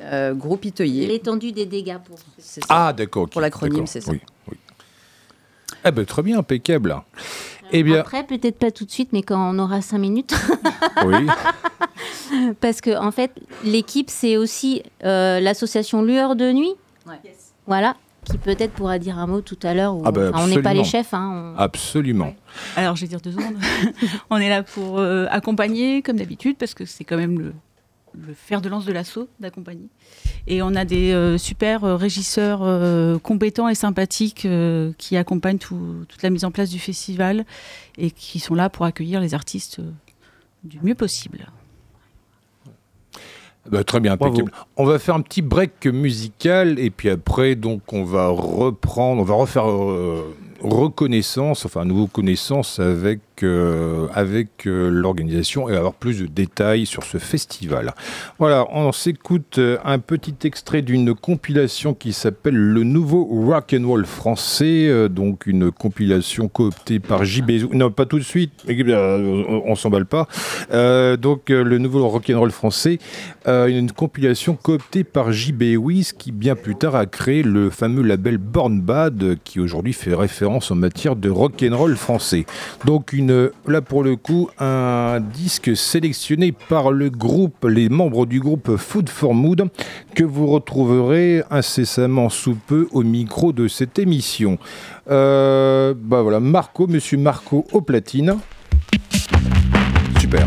euh, 0.00 0.34
groupe 0.34 0.64
Itoyer. 0.64 1.06
L'étendue 1.06 1.52
des 1.52 1.66
dégâts 1.66 1.98
pour. 2.04 2.18
Ah, 2.68 2.92
d'accord. 2.92 3.28
Pour 3.28 3.40
l'acronyme, 3.40 3.86
c'est 3.86 4.00
ça. 4.00 4.10
Oui, 4.10 4.20
oui. 4.50 4.58
Eh 5.84 5.90
ben, 5.90 6.04
très 6.04 6.22
bien, 6.22 6.38
impeccable. 6.38 6.90
Euh, 6.90 6.96
eh 7.72 7.82
bien... 7.82 8.00
Après, 8.00 8.24
peut-être 8.24 8.58
pas 8.58 8.70
tout 8.70 8.84
de 8.84 8.90
suite, 8.90 9.10
mais 9.12 9.22
quand 9.22 9.54
on 9.54 9.58
aura 9.58 9.80
cinq 9.82 9.98
minutes. 9.98 10.34
oui. 11.06 11.26
Parce 12.60 12.80
que, 12.80 12.96
en 12.96 13.10
fait, 13.10 13.32
l'équipe, 13.64 14.10
c'est 14.10 14.36
aussi 14.36 14.82
euh, 15.04 15.40
l'association 15.40 16.02
Lueur 16.02 16.36
de 16.36 16.52
Nuit. 16.52 16.74
Ouais. 17.06 17.20
Voilà 17.66 17.96
qui 18.24 18.38
peut-être 18.38 18.72
pourra 18.72 18.98
dire 18.98 19.18
un 19.18 19.26
mot 19.26 19.40
tout 19.40 19.58
à 19.62 19.74
l'heure. 19.74 19.96
Ah 20.04 20.10
bah, 20.10 20.30
on 20.34 20.46
n'est 20.46 20.62
pas 20.62 20.74
les 20.74 20.84
chefs. 20.84 21.14
Hein, 21.14 21.54
Absolument. 21.56 22.34
Alors, 22.76 22.96
je 22.96 23.02
vais 23.02 23.08
dire 23.08 23.20
deux 23.20 23.32
secondes. 23.32 23.56
on 24.30 24.38
est 24.38 24.48
là 24.48 24.62
pour 24.62 24.98
euh, 24.98 25.26
accompagner, 25.30 26.02
comme 26.02 26.16
d'habitude, 26.16 26.56
parce 26.56 26.74
que 26.74 26.84
c'est 26.84 27.04
quand 27.04 27.16
même 27.16 27.38
le, 27.38 27.52
fer 28.34 28.60
de 28.60 28.68
lance 28.68 28.84
de 28.84 28.92
l'assaut 28.92 29.28
d'accompagner. 29.40 29.88
Et 30.46 30.62
on 30.62 30.74
a 30.74 30.84
des 30.84 31.12
euh, 31.12 31.38
super 31.38 31.84
euh, 31.84 31.96
régisseurs 31.96 32.60
compétents 33.20 33.68
et 33.68 33.74
sympathiques 33.74 34.46
qui 34.98 35.16
accompagnent 35.16 35.58
toute 35.58 36.22
la 36.22 36.30
mise 36.30 36.44
en 36.44 36.50
place 36.50 36.70
du 36.70 36.78
festival 36.78 37.44
et 37.98 38.10
qui 38.10 38.40
sont 38.40 38.54
là 38.54 38.68
pour 38.70 38.86
accueillir 38.86 39.20
les 39.20 39.34
artistes 39.34 39.80
du 40.62 40.80
mieux 40.82 40.94
possible. 40.94 41.46
Bah, 43.70 43.82
très 43.82 44.00
bien, 44.00 44.16
On 44.76 44.84
va 44.84 44.98
faire 44.98 45.14
un 45.14 45.22
petit 45.22 45.42
break 45.42 45.86
musical 45.86 46.78
et 46.78 46.90
puis 46.90 47.08
après, 47.08 47.54
donc, 47.54 47.92
on 47.92 48.04
va 48.04 48.28
reprendre, 48.28 49.22
on 49.22 49.24
va 49.24 49.34
refaire 49.34 49.70
euh, 49.70 50.34
reconnaissance, 50.64 51.66
enfin, 51.66 51.84
nouveau 51.84 52.06
connaissance 52.06 52.78
avec 52.78 53.20
euh, 53.42 54.06
avec 54.14 54.66
euh, 54.66 54.88
l'organisation 54.90 55.68
et 55.68 55.76
avoir 55.76 55.94
plus 55.94 56.20
de 56.20 56.26
détails 56.26 56.86
sur 56.86 57.02
ce 57.02 57.18
festival. 57.18 57.92
Voilà, 58.38 58.66
on 58.70 58.92
s'écoute 58.92 59.58
euh, 59.58 59.76
un 59.84 59.98
petit 59.98 60.36
extrait 60.44 60.82
d'une 60.82 61.14
compilation 61.14 61.94
qui 61.94 62.12
s'appelle 62.12 62.54
Le 62.54 62.84
Nouveau 62.84 63.24
Rock 63.24 63.74
and 63.76 63.88
Roll 63.88 64.06
français, 64.06 65.08
donc 65.08 65.46
une 65.46 65.72
compilation 65.72 66.48
cooptée 66.48 67.00
par 67.00 67.24
JB. 67.24 67.72
Non, 67.72 67.90
pas 67.90 68.06
tout 68.06 68.18
de 68.18 68.24
suite, 68.24 68.52
on 68.68 69.74
s'emballe 69.74 70.06
pas. 70.06 70.28
donc 71.16 71.48
le 71.48 71.78
Nouveau 71.78 72.06
Rock 72.08 72.30
and 72.30 72.38
Roll 72.38 72.50
français, 72.50 72.98
une 73.46 73.90
compilation 73.90 74.54
cooptée 74.54 75.02
par 75.02 75.32
JB 75.32 75.62
qui 76.16 76.30
bien 76.30 76.54
plus 76.54 76.76
tard 76.76 76.94
a 76.94 77.06
créé 77.06 77.42
le 77.42 77.70
fameux 77.70 78.02
label 78.02 78.38
Born 78.38 78.80
Bad 78.80 79.38
qui 79.44 79.60
aujourd'hui 79.60 79.92
fait 79.92 80.14
référence 80.14 80.53
en 80.54 80.74
matière 80.74 81.16
de 81.16 81.30
rock 81.30 81.64
and 81.68 81.76
roll 81.76 81.96
français. 81.96 82.46
Donc 82.84 83.12
une 83.12 83.50
là 83.66 83.80
pour 83.80 84.02
le 84.02 84.16
coup, 84.16 84.48
un 84.58 85.20
disque 85.20 85.76
sélectionné 85.76 86.52
par 86.52 86.92
le 86.92 87.10
groupe, 87.10 87.66
les 87.68 87.88
membres 87.88 88.26
du 88.26 88.40
groupe 88.40 88.76
Food 88.76 89.08
for 89.08 89.34
Mood, 89.34 89.68
que 90.14 90.24
vous 90.24 90.46
retrouverez 90.46 91.42
incessamment 91.50 92.28
sous 92.28 92.54
peu 92.54 92.88
au 92.92 93.02
micro 93.02 93.52
de 93.52 93.68
cette 93.68 93.98
émission. 93.98 94.58
Euh, 95.10 95.94
bah 95.96 96.22
voilà, 96.22 96.40
Marco, 96.40 96.86
monsieur 96.86 97.18
Marco 97.18 97.66
au 97.72 97.80
platine. 97.80 98.36
Super. 100.20 100.46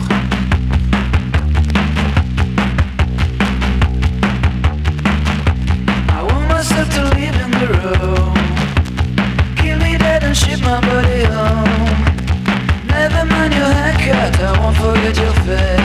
happen 15.47 15.76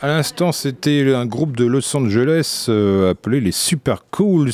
à 0.00 0.08
l'instant 0.08 0.52
c'était 0.52 1.14
un 1.14 1.26
groupe 1.26 1.56
de 1.56 1.64
Los 1.64 1.96
Angeles 1.96 2.66
euh, 2.68 3.10
appelé 3.10 3.40
les 3.40 3.52
Super 3.52 4.04
Cools, 4.10 4.50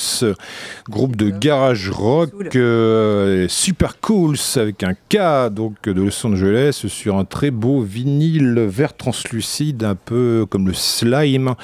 groupe 0.89 1.17
de 1.17 1.31
garage 1.31 1.91
rock 1.91 2.33
euh, 2.57 3.47
Super 3.49 4.01
Cools 4.01 4.37
avec 4.57 4.83
un 4.83 4.95
K 4.95 5.53
donc 5.53 5.83
de 5.85 6.03
Los 6.03 6.27
Angeles 6.27 6.85
sur 6.89 7.17
un 7.17 7.25
très 7.25 7.51
beau 7.51 7.81
vinyle 7.81 8.61
vert 8.61 8.97
translucide 8.97 9.85
un 9.85 9.95
peu 9.95 10.47
comme 10.49 10.67
le 10.67 10.75
slime 10.75 11.55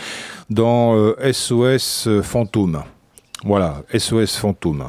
dans 0.50 0.96
euh, 0.96 1.32
SOS 1.32 2.08
Fantôme. 2.22 2.82
Voilà, 3.44 3.82
SOS 3.94 4.36
Fantôme. 4.36 4.88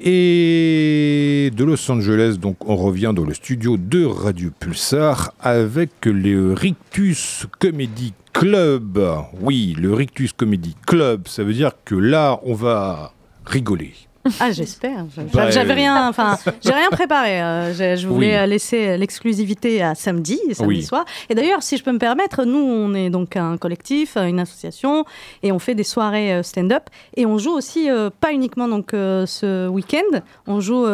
Et 0.00 1.52
de 1.54 1.62
Los 1.62 1.88
Angeles, 1.92 2.38
donc 2.40 2.68
on 2.68 2.74
revient 2.74 3.12
dans 3.14 3.22
le 3.22 3.32
studio 3.34 3.76
de 3.76 4.04
Radio 4.04 4.50
Pulsar 4.50 5.32
avec 5.38 5.90
le 6.04 6.54
Rictus 6.54 7.46
Comedy 7.60 8.12
Club. 8.32 9.00
Oui, 9.40 9.76
le 9.78 9.94
Rictus 9.94 10.32
Comedy 10.32 10.74
Club, 10.84 11.28
ça 11.28 11.44
veut 11.44 11.54
dire 11.54 11.70
que 11.84 11.94
là, 11.94 12.40
on 12.42 12.54
va 12.54 13.12
rigoler. 13.46 13.92
Ah, 14.40 14.52
j'espère. 14.52 15.04
Bah, 15.34 15.50
J'avais 15.50 15.72
euh, 15.72 15.76
rien, 15.76 16.08
enfin, 16.08 16.38
j'ai 16.62 16.72
rien 16.72 16.88
préparé. 16.90 17.42
euh, 17.42 17.96
je, 17.96 18.06
voulais 18.06 18.40
Oui. 18.40 18.48
laisser 18.48 18.96
l'exclusivité 18.96 19.82
à 19.82 19.94
samedi, 19.94 20.38
samedi 20.52 20.76
Oui. 20.78 20.82
soir. 20.82 21.04
Et 21.28 21.34
d'ailleurs, 21.34 21.62
si 21.62 21.76
je 21.76 21.84
peux 21.84 21.92
me 21.92 21.98
permettre, 21.98 22.44
nous, 22.44 22.58
on 22.58 22.94
est 22.94 23.10
donc 23.10 23.36
un 23.36 23.56
collectif, 23.58 24.16
une 24.16 24.40
association, 24.40 25.04
et 25.42 25.52
on 25.52 25.58
fait 25.58 25.74
des 25.74 25.84
soirées 25.84 26.32
euh, 26.34 26.42
stand-up. 26.42 26.84
Et 27.16 27.26
on 27.26 27.38
joue 27.38 27.52
aussi, 27.52 27.90
euh, 27.90 28.08
pas 28.20 28.32
uniquement 28.32 28.68
donc 28.68 28.90
ce 28.92 29.68
week-end, 29.68 30.20
on 30.46 30.60
joue 30.60 30.84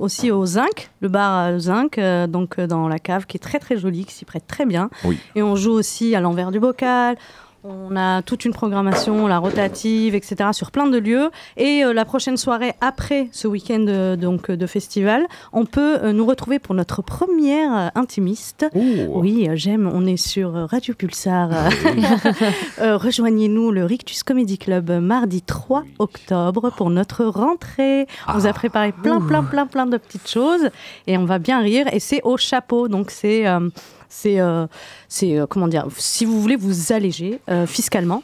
aussi 0.00 0.30
au 0.30 0.44
Zinc, 0.46 0.90
le 1.00 1.08
bar 1.08 1.58
Zinc, 1.60 1.98
donc 2.28 2.60
dans 2.60 2.88
la 2.88 2.98
cave, 2.98 3.26
qui 3.26 3.36
est 3.36 3.40
très 3.40 3.58
très 3.58 3.76
joli, 3.76 4.04
qui 4.04 4.14
s'y 4.14 4.24
prête 4.24 4.46
très 4.46 4.66
bien. 4.66 4.90
Oui. 5.04 5.18
Et 5.36 5.42
on 5.42 5.56
joue 5.56 5.72
aussi 5.72 6.14
à 6.14 6.20
l'envers 6.20 6.50
du 6.50 6.60
bocal. 6.60 7.16
On 7.62 7.94
a 7.94 8.22
toute 8.22 8.46
une 8.46 8.52
programmation, 8.52 9.26
la 9.26 9.38
rotative, 9.38 10.14
etc., 10.14 10.50
sur 10.52 10.70
plein 10.70 10.86
de 10.86 10.96
lieux. 10.96 11.30
Et 11.58 11.84
euh, 11.84 11.92
la 11.92 12.06
prochaine 12.06 12.38
soirée 12.38 12.72
après 12.80 13.28
ce 13.32 13.46
week-end 13.48 13.84
euh, 13.86 14.16
donc 14.16 14.48
euh, 14.48 14.56
de 14.56 14.66
festival, 14.66 15.26
on 15.52 15.66
peut 15.66 16.10
nous 16.12 16.24
retrouver 16.24 16.58
pour 16.58 16.74
notre 16.74 17.02
première 17.02 17.90
intimiste. 17.94 18.66
Oui, 18.74 19.48
j'aime. 19.54 19.90
On 19.92 20.06
est 20.06 20.16
sur 20.16 20.52
Radio 20.70 20.94
Pulsar. 20.94 21.50
Euh, 22.80 22.96
Rejoignez-nous 22.96 23.70
le 23.70 23.84
Rictus 23.84 24.22
Comedy 24.22 24.56
Club 24.56 24.90
mardi 24.90 25.42
3 25.42 25.84
octobre 25.98 26.70
pour 26.70 26.88
notre 26.88 27.24
rentrée. 27.24 28.06
On 28.28 28.32
vous 28.34 28.46
a 28.46 28.52
préparé 28.52 28.92
plein, 28.92 29.20
plein, 29.20 29.42
plein, 29.42 29.66
plein 29.66 29.86
de 29.86 29.96
petites 29.96 30.28
choses 30.28 30.70
et 31.06 31.18
on 31.18 31.24
va 31.24 31.38
bien 31.38 31.60
rire. 31.60 31.86
Et 31.92 32.00
c'est 32.00 32.22
au 32.22 32.36
chapeau, 32.36 32.88
donc 32.88 33.10
c'est 33.10 33.46
c'est 34.10 34.38
euh, 34.40 34.66
c'est 35.08 35.38
euh, 35.38 35.46
comment 35.48 35.68
dire 35.68 35.86
si 35.96 36.26
vous 36.26 36.38
voulez 36.42 36.56
vous 36.56 36.92
alléger 36.92 37.40
euh, 37.48 37.64
fiscalement 37.66 38.22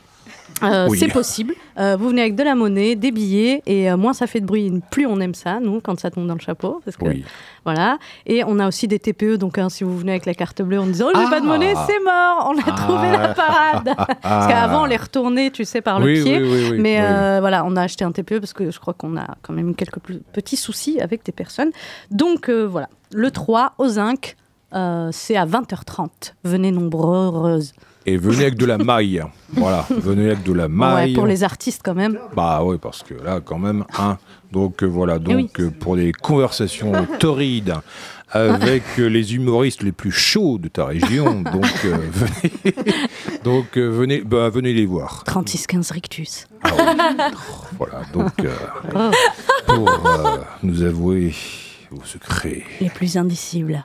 Oui. 0.63 0.99
C'est 0.99 1.09
possible. 1.09 1.55
Vous 1.77 2.09
venez 2.09 2.23
avec 2.23 2.35
de 2.35 2.43
la 2.43 2.55
monnaie, 2.55 2.95
des 2.95 3.11
billets, 3.11 3.63
et 3.67 3.93
moins 3.95 4.15
ça 4.15 4.27
fait 4.27 4.41
de 4.41 4.47
bruit, 4.47 4.73
plus 4.91 5.05
on 5.05 5.21
aime 5.21 5.35
ça, 5.35 5.61
nous, 5.61 5.81
quand 5.83 5.99
ça 6.01 6.11
tombe 6.11 6.27
dans 6.27 6.35
le 6.35 6.41
chapeau. 6.41 6.81
Parce 6.85 6.97
que, 6.97 7.05
Voilà. 7.65 7.99
Et 8.25 8.43
on 8.45 8.59
a 8.59 8.67
aussi 8.69 8.89
des 8.89 8.99
TPE, 8.99 9.37
donc 9.37 9.59
hein, 9.59 9.69
si 9.69 9.85
vous 9.85 9.99
venez 9.99 10.13
avec 10.13 10.25
la 10.25 10.33
carte 10.35 10.63
bleue 10.63 10.81
en 10.81 10.87
disant 10.87 11.09
oh, 11.15 11.19
j'ai 11.19 11.29
pas 11.29 11.41
de 11.41 11.47
monnaie, 11.47 11.75
Ah. 11.77 11.85
c'est 11.87 12.03
mort, 12.03 12.51
on 12.55 12.59
a 12.59 12.63
Ah. 12.67 12.73
trouvé 12.73 13.11
la 13.11 13.29
parade. 13.35 13.95
parce 14.23 14.47
qu'avant, 14.47 14.83
on 14.85 14.87
les 14.87 14.97
retournait, 14.97 15.51
tu 15.51 15.65
sais, 15.67 15.83
par 15.83 16.01
le 16.01 16.07
Oui, 16.07 16.23
pied. 16.23 16.41
oui, 16.41 16.49
oui, 16.51 16.69
oui, 16.73 16.79
Mais 16.81 16.99
oui. 17.01 17.05
euh, 17.07 17.37
voilà, 17.41 17.65
on 17.67 17.77
a 17.77 17.83
acheté 17.83 18.05
un 18.05 18.13
TPE 18.13 18.39
parce 18.41 18.55
que 18.55 18.71
je 18.71 18.79
crois 18.81 18.95
qu'on 18.95 19.17
a 19.19 19.37
quand 19.43 19.53
même 19.53 19.75
quelques 19.75 19.99
plus- 19.99 20.21
petits 20.33 20.57
soucis 20.57 21.01
avec 21.01 21.23
des 21.25 21.33
personnes. 21.33 21.71
Donc 22.11 22.49
euh, 22.49 22.65
voilà, 22.67 22.89
le 23.13 23.31
3 23.31 23.75
au 23.79 23.89
Zinc, 23.89 24.37
euh, 24.75 25.09
c'est 25.13 25.37
à 25.37 25.47
20h30. 25.47 26.09
Venez 26.45 26.71
nombreuses. 26.73 27.73
Et 28.09 28.17
venez 28.17 28.43
avec 28.43 28.57
de 28.57 28.67
la 28.67 28.79
maille. 28.79 29.21
Voilà, 29.55 29.85
venez 29.91 30.27
avec 30.27 30.45
de 30.45 30.53
la 30.53 30.69
maille. 30.69 31.09
Ouais, 31.11 31.15
pour 31.15 31.27
les 31.27 31.43
artistes 31.43 31.81
quand 31.85 31.95
même. 31.95 32.19
Bah 32.37 32.63
oui, 32.65 32.77
parce 32.81 33.03
que 33.03 33.15
là, 33.15 33.41
quand 33.45 33.59
même, 33.59 33.85
hein. 33.99 34.17
Donc 34.53 34.83
euh, 34.85 34.87
voilà, 34.87 35.19
donc 35.19 35.33
Eh 35.33 35.37
oui. 35.37 35.51
euh, 35.67 35.71
pour 35.71 35.97
des 35.97 36.13
conversations 36.13 36.93
torrides 37.19 37.75
avec 38.31 38.85
les 38.99 39.35
humoristes 39.35 39.83
les 39.83 39.91
plus 39.93 40.13
chauds 40.13 40.59
de 40.59 40.69
ta 40.69 40.85
région, 40.85 41.43
donc 41.53 41.65
venez, 41.85 42.75
donc 43.45 43.77
venez, 43.77 44.21
bah, 44.21 44.51
venez 44.51 44.73
les 44.73 44.87
voir. 44.87 45.25
36-15 45.27 45.93
Rictus. 45.93 46.47
Voilà, 47.79 48.03
donc 48.13 48.33
Oh. 48.95 49.11
pour 49.67 49.91
nous 50.63 50.83
avouer 50.83 51.35
vos 51.91 52.05
secrets. 52.05 52.63
Les 52.81 52.91
plus 52.91 53.17
indicibles. 53.17 53.85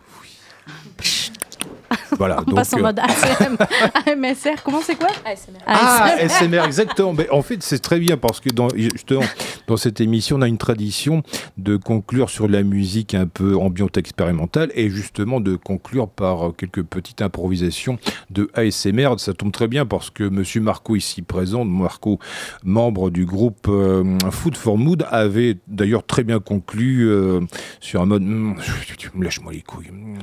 Voilà, 2.18 2.39
On 2.39 2.43
donc, 2.43 2.55
passe 2.55 2.74
en 2.74 2.78
euh, 2.78 2.82
mode 2.82 2.99
ASM, 2.99 3.57
AMSR, 4.05 4.64
comment 4.64 4.82
c'est 4.82 4.95
quoi 4.95 5.09
Ah, 5.66 6.16
SMR, 6.28 6.64
exactement. 6.66 7.14
Mais 7.14 7.30
en 7.30 7.41
fait, 7.41 7.62
c'est 7.64 7.80
très 7.80 7.99
bien 7.99 8.18
parce 8.18 8.39
que 8.39 8.49
dans, 8.49 8.70
justement, 8.70 9.24
dans 9.72 9.78
cette 9.78 10.01
émission, 10.01 10.36
on 10.36 10.41
a 10.41 10.49
une 10.49 10.57
tradition 10.57 11.24
de 11.57 11.78
conclure 11.78 12.30
sur 12.30 12.49
la 12.49 12.61
musique 12.61 13.13
un 13.15 13.26
peu 13.26 13.55
ambiante 13.55 13.95
expérimentale 13.95 14.69
et 14.76 14.89
justement 14.89 15.39
de 15.39 15.55
conclure 15.55 16.09
par 16.09 16.51
quelques 16.57 16.84
petites 16.84 17.22
improvisations 17.22 17.97
de 18.32 18.49
ASMR. 18.53 19.13
Ça 19.17 19.34
tombe 19.34 19.53
très 19.53 19.69
bien 19.69 19.86
parce 19.86 20.09
que 20.09 20.26
Monsieur 20.26 20.59
Marco, 20.59 20.97
ici 20.97 21.22
présent, 21.22 21.63
Marco, 21.63 22.19
membre 22.65 23.09
du 23.11 23.26
groupe 23.26 23.67
euh, 23.69 24.03
Food 24.30 24.57
for 24.57 24.78
Mood, 24.78 25.05
avait 25.09 25.57
d'ailleurs 25.67 26.05
très 26.05 26.26
bien 26.26 26.39
conclu 26.41 27.07
euh, 27.09 27.39
sur 27.80 28.01
un 28.01 28.05
mode 28.05 28.24
Hum, 28.24 28.55
lâche-moi 29.22 29.53
les 29.53 29.61
couilles. 29.61 29.89
Hum, 29.89 30.17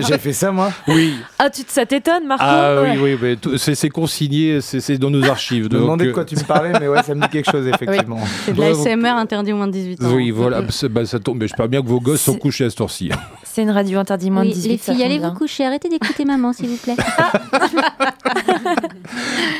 J'ai 0.00 0.18
fait 0.18 0.32
ça, 0.32 0.50
moi? 0.50 0.72
Oui. 0.88 1.14
Ah, 1.38 1.48
tu, 1.48 1.62
ça 1.68 1.86
t'étonne, 1.86 2.26
Marco? 2.26 2.44
Ah 2.44 2.82
Ouais. 2.82 2.98
oui, 2.98 3.16
oui, 3.22 3.56
c'est 3.56 3.88
consigné, 3.88 4.60
c'est 4.60 4.98
dans 4.98 5.10
nos 5.10 5.24
archives. 5.24 5.68
Je 5.70 5.76
me 5.76 5.80
demandais 5.82 6.06
de 6.06 6.12
quoi 6.12 6.22
euh, 6.24 6.26
tu 6.26 6.34
me 6.34 6.42
parlais, 6.42 6.72
mais 6.78 6.88
ouais, 6.88 7.02
ça 7.04 7.14
me 7.14 7.20
dit 7.20 7.28
quelque 7.42 7.50
chose, 7.52 7.66
effectivement. 7.74 8.18
C'est 8.44 8.52
de 8.54 8.60
la 8.60 8.74
SMR 8.74 9.08
interdit 9.16 9.52
au 9.52 9.56
moins 9.56 9.66
de 9.68 9.72
18 9.72 10.02
ans. 10.04 10.12
Oui, 10.14 10.30
voilà, 10.30 10.62
bah, 10.90 11.06
ça 11.06 11.18
tombe. 11.18 11.38
Mais 11.38 11.46
j'espère 11.48 11.68
bien 11.68 11.82
que 11.82 11.86
vos 11.88 12.00
gosses 12.00 12.22
sont 12.22 12.36
couchés 12.36 12.64
à 12.64 12.70
cette 12.70 12.80
heure-ci. 12.80 13.10
C'est 13.44 13.62
une 13.62 13.70
radio 13.70 13.98
interdit 13.98 14.30
moins 14.30 14.42
Oui, 14.42 14.50
de 14.50 14.54
18 14.54 14.68
les 14.68 14.78
ça 14.78 14.92
filles, 14.92 15.04
allez 15.04 15.18
bien. 15.18 15.30
vous 15.30 15.36
coucher. 15.38 15.64
Arrêtez 15.64 15.88
d'écouter 15.88 16.24
maman, 16.26 16.52
s'il 16.52 16.68
vous 16.68 16.76
plaît. 16.76 16.96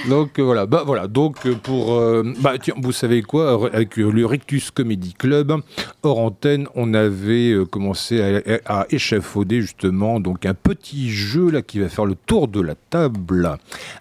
Donc 0.09 0.39
euh, 0.39 0.43
voilà, 0.43 0.67
bah 0.67 0.83
voilà. 0.87 1.07
Donc 1.09 1.47
euh, 1.47 1.55
pour, 1.55 1.95
euh, 1.95 2.23
bah 2.41 2.55
tiens, 2.61 2.75
vous 2.77 2.93
savez 2.93 3.23
quoi, 3.23 3.69
avec 3.73 3.99
euh, 3.99 4.11
le 4.11 4.27
Rictus 4.27 4.71
Comedy 4.71 5.15
Club, 5.15 5.53
hors 6.03 6.19
antenne, 6.19 6.67
on 6.75 6.95
avait 6.95 7.51
euh, 7.53 7.65
commencé 7.65 8.43
à, 8.67 8.81
à 8.83 8.87
échafauder 8.91 9.61
justement 9.63 10.21
donc 10.21 10.47
un 10.47 10.55
petit 10.55 11.11
jeu 11.11 11.51
là 11.51 11.63
qui 11.63 11.79
va 11.81 11.89
faire 11.89 12.05
le 12.07 12.15
tour 12.15 12.49
de 12.49 12.61
la 12.61 12.75
table. 12.91 13.57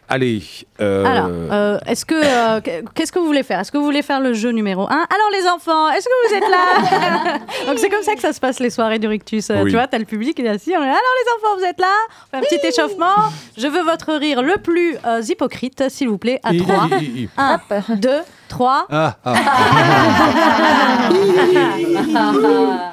Allez. 0.09 0.43
euh, 0.82 1.05
Alors, 1.05 1.30
euh, 1.32 1.80
est-ce 1.88 2.05
que 2.05 2.15
euh, 2.15 2.61
qu'est-ce 2.93 3.11
que 3.11 3.19
vous 3.19 3.26
voulez 3.26 3.43
faire? 3.43 3.59
Est-ce 3.66 3.72
que 3.72 3.80
vous 3.80 3.86
voulez 3.86 4.03
faire 4.03 4.20
le 4.22 4.34
jeu 4.34 4.51
numéro 4.51 4.84
1 4.84 4.86
Alors 4.86 5.07
les 5.34 5.47
enfants, 5.47 5.89
est-ce 5.89 6.05
que 6.05 6.11
vous 6.30 6.36
êtes 6.36 6.47
là 6.51 7.39
Donc 7.68 7.80
c'est 7.80 7.89
comme 7.89 8.03
ça 8.03 8.13
que 8.13 8.22
ça 8.22 8.32
se 8.32 8.39
passe 8.39 8.59
les 8.59 8.70
soirées 8.70 8.99
du 8.99 9.07
Rictus. 9.07 9.49
Euh, 9.49 9.63
Oui. 9.63 9.72
Tu 9.72 9.76
vois, 9.76 9.88
t'as 9.88 9.97
le 9.97 10.05
public 10.05 10.36
il 10.38 10.45
est 10.45 10.49
assis. 10.49 10.74
On 10.78 10.84
est 10.84 10.86
là, 10.86 10.91
alors 10.91 10.99
les 10.99 11.32
enfants, 11.36 11.55
vous 11.57 11.63
êtes 11.66 11.80
là 11.80 11.88
On 12.11 12.28
fait 12.30 12.38
un 12.38 12.41
petit 12.47 12.59
échauffement. 12.68 13.16
Je 13.57 13.66
veux 13.66 13.82
votre 13.82 14.13
rire 14.13 14.43
le 14.43 14.57
plus 14.57 14.97
euh, 15.03 15.20
hypocrite, 15.28 15.89
s'il 15.89 16.09
vous 16.09 16.20
plaît, 16.20 16.39
à 16.43 16.53
Hi, 16.53 16.59
3. 16.59 16.89
hi, 16.91 17.05
hi, 17.05 17.24
hi. 17.24 17.30
1, 17.39 17.59
2, 17.95 18.09
3. 18.49 18.86
Ah, 18.91 19.16
ah. 19.26 19.34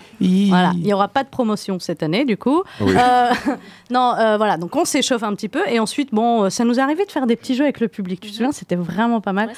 Voilà, 0.48 0.70
il 0.74 0.84
n'y 0.84 0.94
aura 0.94 1.08
pas 1.08 1.22
de 1.24 1.28
promotion 1.28 1.78
cette 1.80 2.02
année, 2.02 2.24
du 2.24 2.38
coup. 2.38 2.62
Oui. 2.80 2.94
Euh, 2.96 3.30
non, 3.90 4.14
euh, 4.18 4.38
voilà, 4.38 4.56
donc 4.56 4.74
on 4.74 4.86
s'échauffe 4.86 5.22
un 5.22 5.34
petit 5.34 5.48
peu 5.48 5.60
et 5.68 5.78
ensuite, 5.80 6.14
bon, 6.14 6.48
ça 6.48 6.64
nous 6.64 6.78
est 6.78 6.82
arrivé 6.82 7.04
de 7.04 7.10
faire 7.12 7.26
des 7.26 7.36
petits 7.36 7.54
jeux 7.56 7.64
avec 7.64 7.80
le 7.80 7.88
public. 7.88 8.20
Tu 8.20 8.30
te 8.30 8.36
souviens, 8.36 8.52
c'était 8.52 8.76
vraiment 8.76 9.20
pas 9.20 9.32
mal. 9.32 9.48
Ouais, 9.48 9.54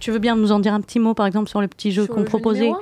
tu 0.00 0.10
veux 0.10 0.18
bien 0.18 0.36
nous 0.36 0.52
en 0.52 0.60
dire 0.60 0.74
un 0.74 0.80
petit 0.80 0.98
mot, 0.98 1.14
par 1.14 1.26
exemple, 1.26 1.48
sur 1.48 1.60
le 1.60 1.68
petit 1.68 1.92
jeu 1.92 2.06
qu'on 2.06 2.24
proposait 2.24 2.70
un 2.70 2.78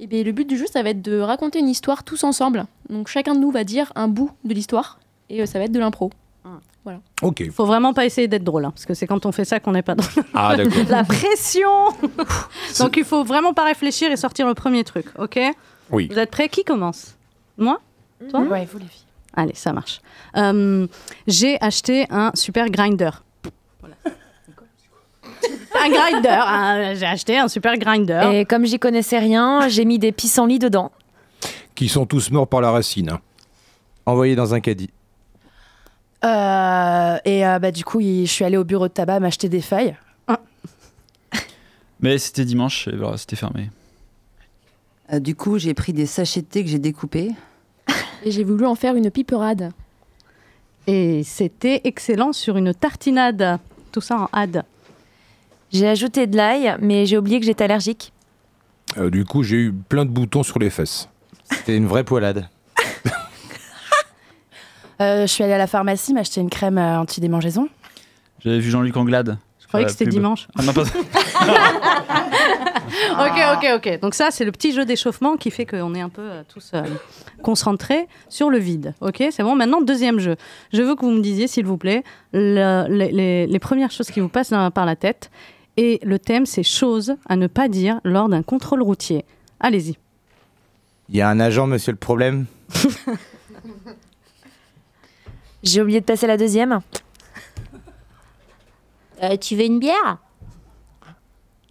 Et 0.00 0.06
bien, 0.06 0.22
le 0.22 0.32
but 0.32 0.48
du 0.48 0.56
jeu, 0.56 0.66
ça 0.66 0.82
va 0.82 0.90
être 0.90 1.02
de 1.02 1.18
raconter 1.18 1.58
une 1.58 1.68
histoire 1.68 2.04
tous 2.04 2.24
ensemble. 2.24 2.66
Donc 2.90 3.08
chacun 3.08 3.34
de 3.34 3.40
nous 3.40 3.50
va 3.50 3.64
dire 3.64 3.92
un 3.94 4.08
bout 4.08 4.30
de 4.44 4.54
l'histoire 4.54 4.98
et 5.30 5.42
euh, 5.42 5.46
ça 5.46 5.58
va 5.58 5.66
être 5.66 5.72
de 5.72 5.78
l'impro. 5.78 6.10
Voilà. 6.84 7.00
Ok. 7.22 7.50
Faut 7.50 7.64
vraiment 7.64 7.94
pas 7.94 8.04
essayer 8.04 8.28
d'être 8.28 8.44
drôle, 8.44 8.66
hein, 8.66 8.70
parce 8.70 8.84
que 8.84 8.92
c'est 8.92 9.06
quand 9.06 9.24
on 9.24 9.32
fait 9.32 9.46
ça 9.46 9.58
qu'on 9.58 9.72
n'est 9.72 9.82
pas 9.82 9.94
drôle. 9.94 10.24
Ah, 10.34 10.54
d'accord. 10.54 10.84
La 10.90 11.02
pression 11.02 11.88
Donc 12.78 12.96
il 12.98 13.04
faut 13.04 13.24
vraiment 13.24 13.54
pas 13.54 13.64
réfléchir 13.64 14.12
et 14.12 14.16
sortir 14.16 14.46
le 14.46 14.54
premier 14.54 14.84
truc, 14.84 15.06
ok? 15.18 15.40
Oui. 15.90 16.08
Vous 16.10 16.18
êtes 16.18 16.30
prêts? 16.30 16.48
Qui 16.48 16.62
commence? 16.62 17.16
Moi? 17.56 17.80
Toi? 18.28 18.40
Ouais, 18.40 18.68
vous 18.70 18.78
les 18.78 18.86
filles. 18.86 19.04
Allez, 19.34 19.54
ça 19.54 19.72
marche. 19.72 20.00
Euh, 20.36 20.86
J'ai 21.26 21.60
acheté 21.62 22.06
un 22.10 22.30
super 22.34 22.68
grinder. 22.68 23.10
Un 25.80 25.88
grinder. 25.90 26.28
un- 26.28 26.94
J'ai 26.94 27.06
acheté 27.06 27.38
un 27.38 27.48
super 27.48 27.76
grinder. 27.78 28.30
Et 28.32 28.44
comme 28.44 28.64
j'y 28.64 28.78
connaissais 28.78 29.18
rien, 29.18 29.68
j'ai 29.68 29.84
mis 29.84 29.98
des 29.98 30.12
pissenlits 30.12 30.58
dedans. 30.58 30.90
Qui 31.74 31.88
sont 31.88 32.06
tous 32.06 32.30
morts 32.30 32.48
par 32.48 32.60
la 32.60 32.70
racine. 32.70 33.10
hein. 33.10 33.20
Envoyé 34.06 34.36
dans 34.36 34.54
un 34.54 34.60
caddie. 34.60 34.90
Euh, 36.24 37.16
et 37.24 37.46
euh, 37.46 37.58
bah, 37.58 37.70
du 37.70 37.84
coup, 37.84 38.00
je 38.00 38.24
suis 38.26 38.44
allée 38.44 38.56
au 38.56 38.64
bureau 38.64 38.88
de 38.88 38.92
tabac 38.92 39.20
m'acheter 39.20 39.48
des 39.48 39.60
feuilles. 39.60 39.96
Mais 42.00 42.18
c'était 42.18 42.44
dimanche, 42.44 42.88
et 42.88 42.96
voilà, 42.96 43.16
c'était 43.16 43.36
fermé. 43.36 43.70
Euh, 45.12 45.20
du 45.20 45.34
coup, 45.34 45.58
j'ai 45.58 45.74
pris 45.74 45.92
des 45.92 46.06
sachets 46.06 46.42
de 46.42 46.46
thé 46.46 46.62
que 46.64 46.68
j'ai 46.70 46.78
découpés. 46.78 47.30
Et 48.24 48.30
j'ai 48.30 48.44
voulu 48.44 48.66
en 48.66 48.74
faire 48.74 48.94
une 48.94 49.10
piperade. 49.10 49.70
Et 50.86 51.22
c'était 51.24 51.80
excellent 51.84 52.32
sur 52.32 52.56
une 52.56 52.74
tartinade. 52.74 53.58
Tout 53.92 54.00
ça 54.00 54.18
en 54.18 54.28
had. 54.32 54.64
J'ai 55.74 55.88
ajouté 55.88 56.28
de 56.28 56.36
l'ail, 56.36 56.76
mais 56.80 57.04
j'ai 57.04 57.18
oublié 57.18 57.40
que 57.40 57.46
j'étais 57.46 57.64
allergique. 57.64 58.12
Euh, 58.96 59.10
du 59.10 59.24
coup, 59.24 59.42
j'ai 59.42 59.56
eu 59.56 59.72
plein 59.72 60.04
de 60.04 60.10
boutons 60.10 60.44
sur 60.44 60.60
les 60.60 60.70
fesses. 60.70 61.08
C'était 61.50 61.76
une 61.76 61.86
vraie 61.86 62.04
poilade. 62.04 62.48
Euh, 65.00 65.22
je 65.22 65.26
suis 65.26 65.42
allée 65.42 65.54
à 65.54 65.58
la 65.58 65.66
pharmacie 65.66 66.14
m'acheter 66.14 66.40
une 66.40 66.48
crème 66.48 66.78
euh, 66.78 67.00
anti-démangeaison. 67.00 67.68
J'avais 68.38 68.60
vu 68.60 68.70
Jean-Luc 68.70 68.96
Anglade. 68.96 69.38
Je 69.58 69.66
croyais 69.66 69.86
que 69.86 69.90
c'était 69.90 70.06
dimanche. 70.06 70.46
Ah, 70.56 70.62
non, 70.62 70.72
pas- 70.72 70.84
Ok, 73.26 73.38
ok, 73.56 73.66
ok. 73.76 74.00
Donc 74.00 74.14
ça, 74.14 74.28
c'est 74.30 74.44
le 74.44 74.52
petit 74.52 74.72
jeu 74.72 74.84
d'échauffement 74.84 75.36
qui 75.36 75.50
fait 75.50 75.66
qu'on 75.66 75.96
est 75.96 76.00
un 76.00 76.08
peu 76.08 76.22
euh, 76.22 76.42
tous 76.48 76.70
euh, 76.74 76.82
concentrés 77.42 78.06
sur 78.28 78.50
le 78.50 78.58
vide. 78.58 78.94
Ok, 79.00 79.20
c'est 79.32 79.42
bon. 79.42 79.56
Maintenant, 79.56 79.80
deuxième 79.80 80.20
jeu. 80.20 80.36
Je 80.72 80.80
veux 80.82 80.94
que 80.94 81.00
vous 81.04 81.10
me 81.10 81.20
disiez, 81.20 81.48
s'il 81.48 81.66
vous 81.66 81.76
plaît, 81.76 82.04
le- 82.32 82.86
les, 82.88 83.10
les- 83.10 83.46
les 83.48 83.58
premières 83.58 83.90
choses 83.90 84.12
qui 84.12 84.20
vous 84.20 84.28
passent 84.28 84.50
dans- 84.50 84.70
par 84.70 84.86
la 84.86 84.94
tête. 84.94 85.28
Et 85.76 86.00
le 86.04 86.18
thème, 86.18 86.46
c'est 86.46 86.62
choses 86.62 87.16
à 87.26 87.36
ne 87.36 87.46
pas 87.46 87.68
dire 87.68 88.00
lors 88.04 88.28
d'un 88.28 88.42
contrôle 88.42 88.82
routier. 88.82 89.24
Allez-y. 89.60 89.96
Il 91.08 91.16
y 91.16 91.20
a 91.20 91.28
un 91.28 91.40
agent, 91.40 91.66
monsieur 91.66 91.92
le 91.92 91.98
problème? 91.98 92.46
J'ai 95.62 95.82
oublié 95.82 96.00
de 96.00 96.04
passer 96.04 96.26
la 96.26 96.36
deuxième. 96.36 96.80
Euh, 99.22 99.36
tu 99.36 99.56
veux 99.56 99.64
une 99.64 99.78
bière? 99.78 100.18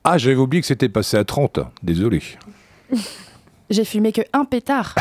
Ah, 0.04 0.18
j'avais 0.18 0.36
oublié 0.36 0.62
que 0.62 0.68
c'était 0.68 0.90
passé 0.90 1.18
à 1.18 1.24
30. 1.24 1.60
Désolé. 1.82 2.22
J'ai 3.70 3.86
fumé 3.86 4.12
que 4.12 4.22
un 4.34 4.46
pétard. 4.46 4.96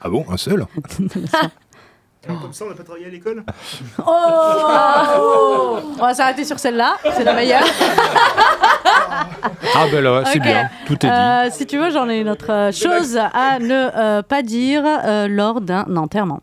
Ah 0.00 0.08
bon, 0.10 0.24
un 0.28 0.36
seul? 0.36 0.66
Comme 2.26 2.52
ça, 2.52 2.64
on 2.64 2.68
n'a 2.68 2.74
pas 2.74 2.82
travaillé 2.84 3.06
à 3.06 3.10
l'école 3.10 3.44
Oh 4.06 5.78
On 5.98 6.02
va 6.06 6.14
s'arrêter 6.14 6.44
sur 6.44 6.58
celle-là. 6.58 6.96
C'est 7.16 7.24
la 7.24 7.34
meilleure. 7.34 7.64
Ah 9.74 9.86
ben 9.90 10.02
là, 10.02 10.24
c'est 10.32 10.38
bien. 10.40 10.70
Tout 10.86 10.94
est 10.94 10.98
dit. 10.98 11.06
Euh, 11.08 11.50
si 11.50 11.66
tu 11.66 11.78
veux, 11.78 11.90
j'en 11.90 12.08
ai 12.08 12.20
une 12.20 12.28
autre 12.28 12.50
euh, 12.50 12.72
chose 12.72 13.16
à 13.16 13.58
ne 13.58 13.90
euh, 13.96 14.22
pas 14.22 14.42
dire 14.42 14.82
euh, 14.86 15.28
lors 15.28 15.60
d'un 15.60 15.96
enterrement. 15.96 16.40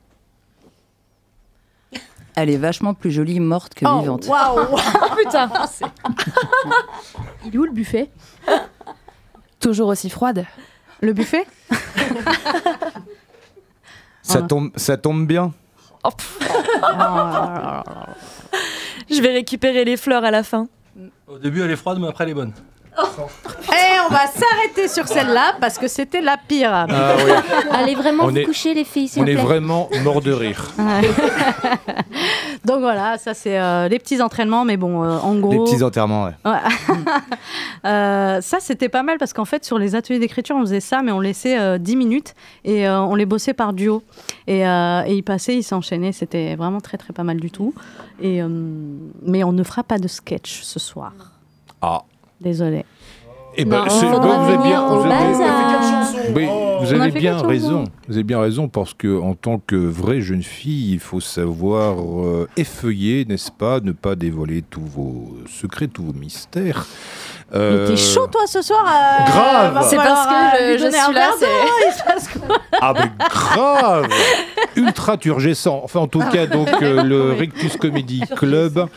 Elle 2.35 2.49
est 2.49 2.57
vachement 2.57 2.93
plus 2.93 3.11
jolie 3.11 3.39
morte 3.39 3.73
que 3.75 3.85
Oh, 3.87 3.99
vivante. 3.99 4.25
Waouh 4.27 4.75
Putain 5.17 5.49
Il 7.45 7.53
est 7.53 7.57
où 7.57 7.63
le 7.65 7.71
buffet? 7.71 8.09
Toujours 9.59 9.89
aussi 9.89 10.09
froide. 10.09 10.45
Le 11.01 11.13
buffet? 11.13 11.45
Ça, 14.23 14.41
tombe, 14.41 14.71
ça 14.75 14.97
tombe 14.97 15.27
bien. 15.27 15.51
Je 19.09 19.21
vais 19.21 19.33
récupérer 19.33 19.85
les 19.85 19.97
fleurs 19.97 20.23
à 20.23 20.31
la 20.31 20.43
fin. 20.43 20.67
Au 21.27 21.37
début, 21.37 21.61
elle 21.61 21.71
est 21.71 21.75
froide, 21.75 21.97
mais 21.99 22.07
après, 22.07 22.23
elle 22.25 22.31
est 22.31 22.35
bonne. 22.35 22.53
Et 22.97 23.99
on 24.07 24.13
va 24.13 24.27
s'arrêter 24.27 24.87
sur 24.87 25.07
celle-là 25.07 25.55
parce 25.59 25.77
que 25.77 25.87
c'était 25.87 26.21
la 26.21 26.37
pire. 26.37 26.71
Ah 26.73 26.85
oui. 27.25 27.31
Allez 27.71 27.95
vraiment 27.95 28.25
On 28.25 28.27
vous 28.29 28.37
est- 28.37 28.43
coucher 28.43 28.73
les 28.73 28.83
filles, 28.83 29.09
On 29.17 29.23
vous 29.23 29.29
est 29.29 29.35
vraiment 29.35 29.89
mort 30.03 30.21
de 30.21 30.31
rire. 30.31 30.71
Ouais. 30.77 31.01
Donc 32.65 32.79
voilà, 32.79 33.17
ça 33.17 33.33
c'est 33.33 33.59
euh, 33.59 33.87
les 33.89 33.99
petits 33.99 34.21
entraînements, 34.21 34.63
mais 34.63 34.77
bon, 34.77 35.03
euh, 35.03 35.17
en 35.17 35.35
gros. 35.35 35.51
Les 35.65 35.71
petits 35.71 35.83
enterrements, 35.83 36.25
ouais. 36.25 36.33
Ouais. 36.45 36.95
Euh, 37.85 38.39
ça, 38.39 38.59
c'était 38.61 38.87
pas 38.87 39.03
mal 39.03 39.17
parce 39.17 39.33
qu'en 39.33 39.43
fait, 39.43 39.65
sur 39.65 39.77
les 39.77 39.93
ateliers 39.95 40.17
d'écriture, 40.19 40.55
on 40.55 40.61
faisait 40.61 40.79
ça, 40.79 41.01
mais 41.01 41.11
on 41.11 41.19
laissait 41.19 41.59
euh, 41.59 41.77
10 41.77 41.97
minutes 41.97 42.33
et 42.63 42.87
euh, 42.87 43.01
on 43.01 43.15
les 43.15 43.25
bossait 43.25 43.53
par 43.53 43.73
duo. 43.73 44.03
Et, 44.47 44.65
euh, 44.65 45.03
et 45.05 45.15
ils 45.15 45.21
passaient, 45.21 45.57
ils 45.57 45.63
s'enchaînaient. 45.63 46.13
C'était 46.13 46.55
vraiment 46.55 46.79
très, 46.79 46.97
très 46.97 47.11
pas 47.11 47.23
mal 47.23 47.41
du 47.41 47.51
tout. 47.51 47.73
Et, 48.21 48.41
euh, 48.41 48.47
mais 49.25 49.43
on 49.43 49.51
ne 49.51 49.63
fera 49.63 49.83
pas 49.83 49.97
de 49.97 50.07
sketch 50.07 50.61
ce 50.61 50.79
soir. 50.79 51.11
Ah. 51.81 52.03
Désolé. 52.43 52.85
Eh 53.55 53.65
ben, 53.65 53.83
Non, 53.83 53.89
c'est- 53.89 54.05
faudra 54.07 54.19
bon, 54.19 54.43
vous 54.43 54.49
avez 54.51 54.63
bien, 54.63 54.87
vous 54.87 54.95
au 54.95 54.99
avez- 55.01 55.09
bazar. 55.09 56.07
Oui, 56.35 56.45
On 56.49 56.83
vous 56.83 56.91
a 56.93 56.95
avez 57.01 57.11
fait 57.11 57.19
bien 57.19 57.33
chansons. 57.33 57.47
raison. 57.47 57.83
Vous 58.07 58.13
avez 58.15 58.23
bien 58.23 58.39
raison 58.41 58.67
parce 58.67 58.93
que 58.95 59.21
en 59.21 59.35
tant 59.35 59.59
que 59.59 59.75
vraie 59.75 60.21
jeune 60.21 60.41
fille, 60.43 60.93
il 60.93 60.99
faut 60.99 61.19
savoir 61.19 61.95
euh, 61.99 62.49
effeuiller, 62.57 63.25
n'est-ce 63.25 63.51
pas, 63.51 63.79
ne 63.79 63.91
pas 63.91 64.15
dévoiler 64.15 64.63
tous 64.63 64.81
vos 64.81 65.35
secrets, 65.47 65.87
tous 65.87 66.03
vos 66.03 66.13
mystères. 66.13 66.85
Mais 67.51 67.59
Euh, 67.59 67.87
t'es 67.87 67.95
chaud, 67.97 68.25
toi, 68.25 68.47
ce 68.47 68.63
soir 68.63 68.83
euh, 68.87 69.25
Grave. 69.27 69.85
C'est 69.87 69.97
parce 69.97 70.25
que 70.25 70.33
euh, 70.33 70.77
je- 70.79 70.83
je 70.85 70.89
suis 70.89 71.13
là, 71.13 71.29
c'est- 71.37 72.39
Ah 72.81 72.93
mais 72.95 73.11
grave 73.29 74.07
Ultra 74.75 75.17
turgescent. 75.17 75.81
Enfin 75.83 75.99
en 76.01 76.07
tout 76.07 76.19
cas 76.31 76.47
donc 76.47 76.69
euh, 76.81 77.03
le 77.03 77.31
Rictus 77.39 77.77
Comedy 77.77 78.21
Club. 78.35 78.87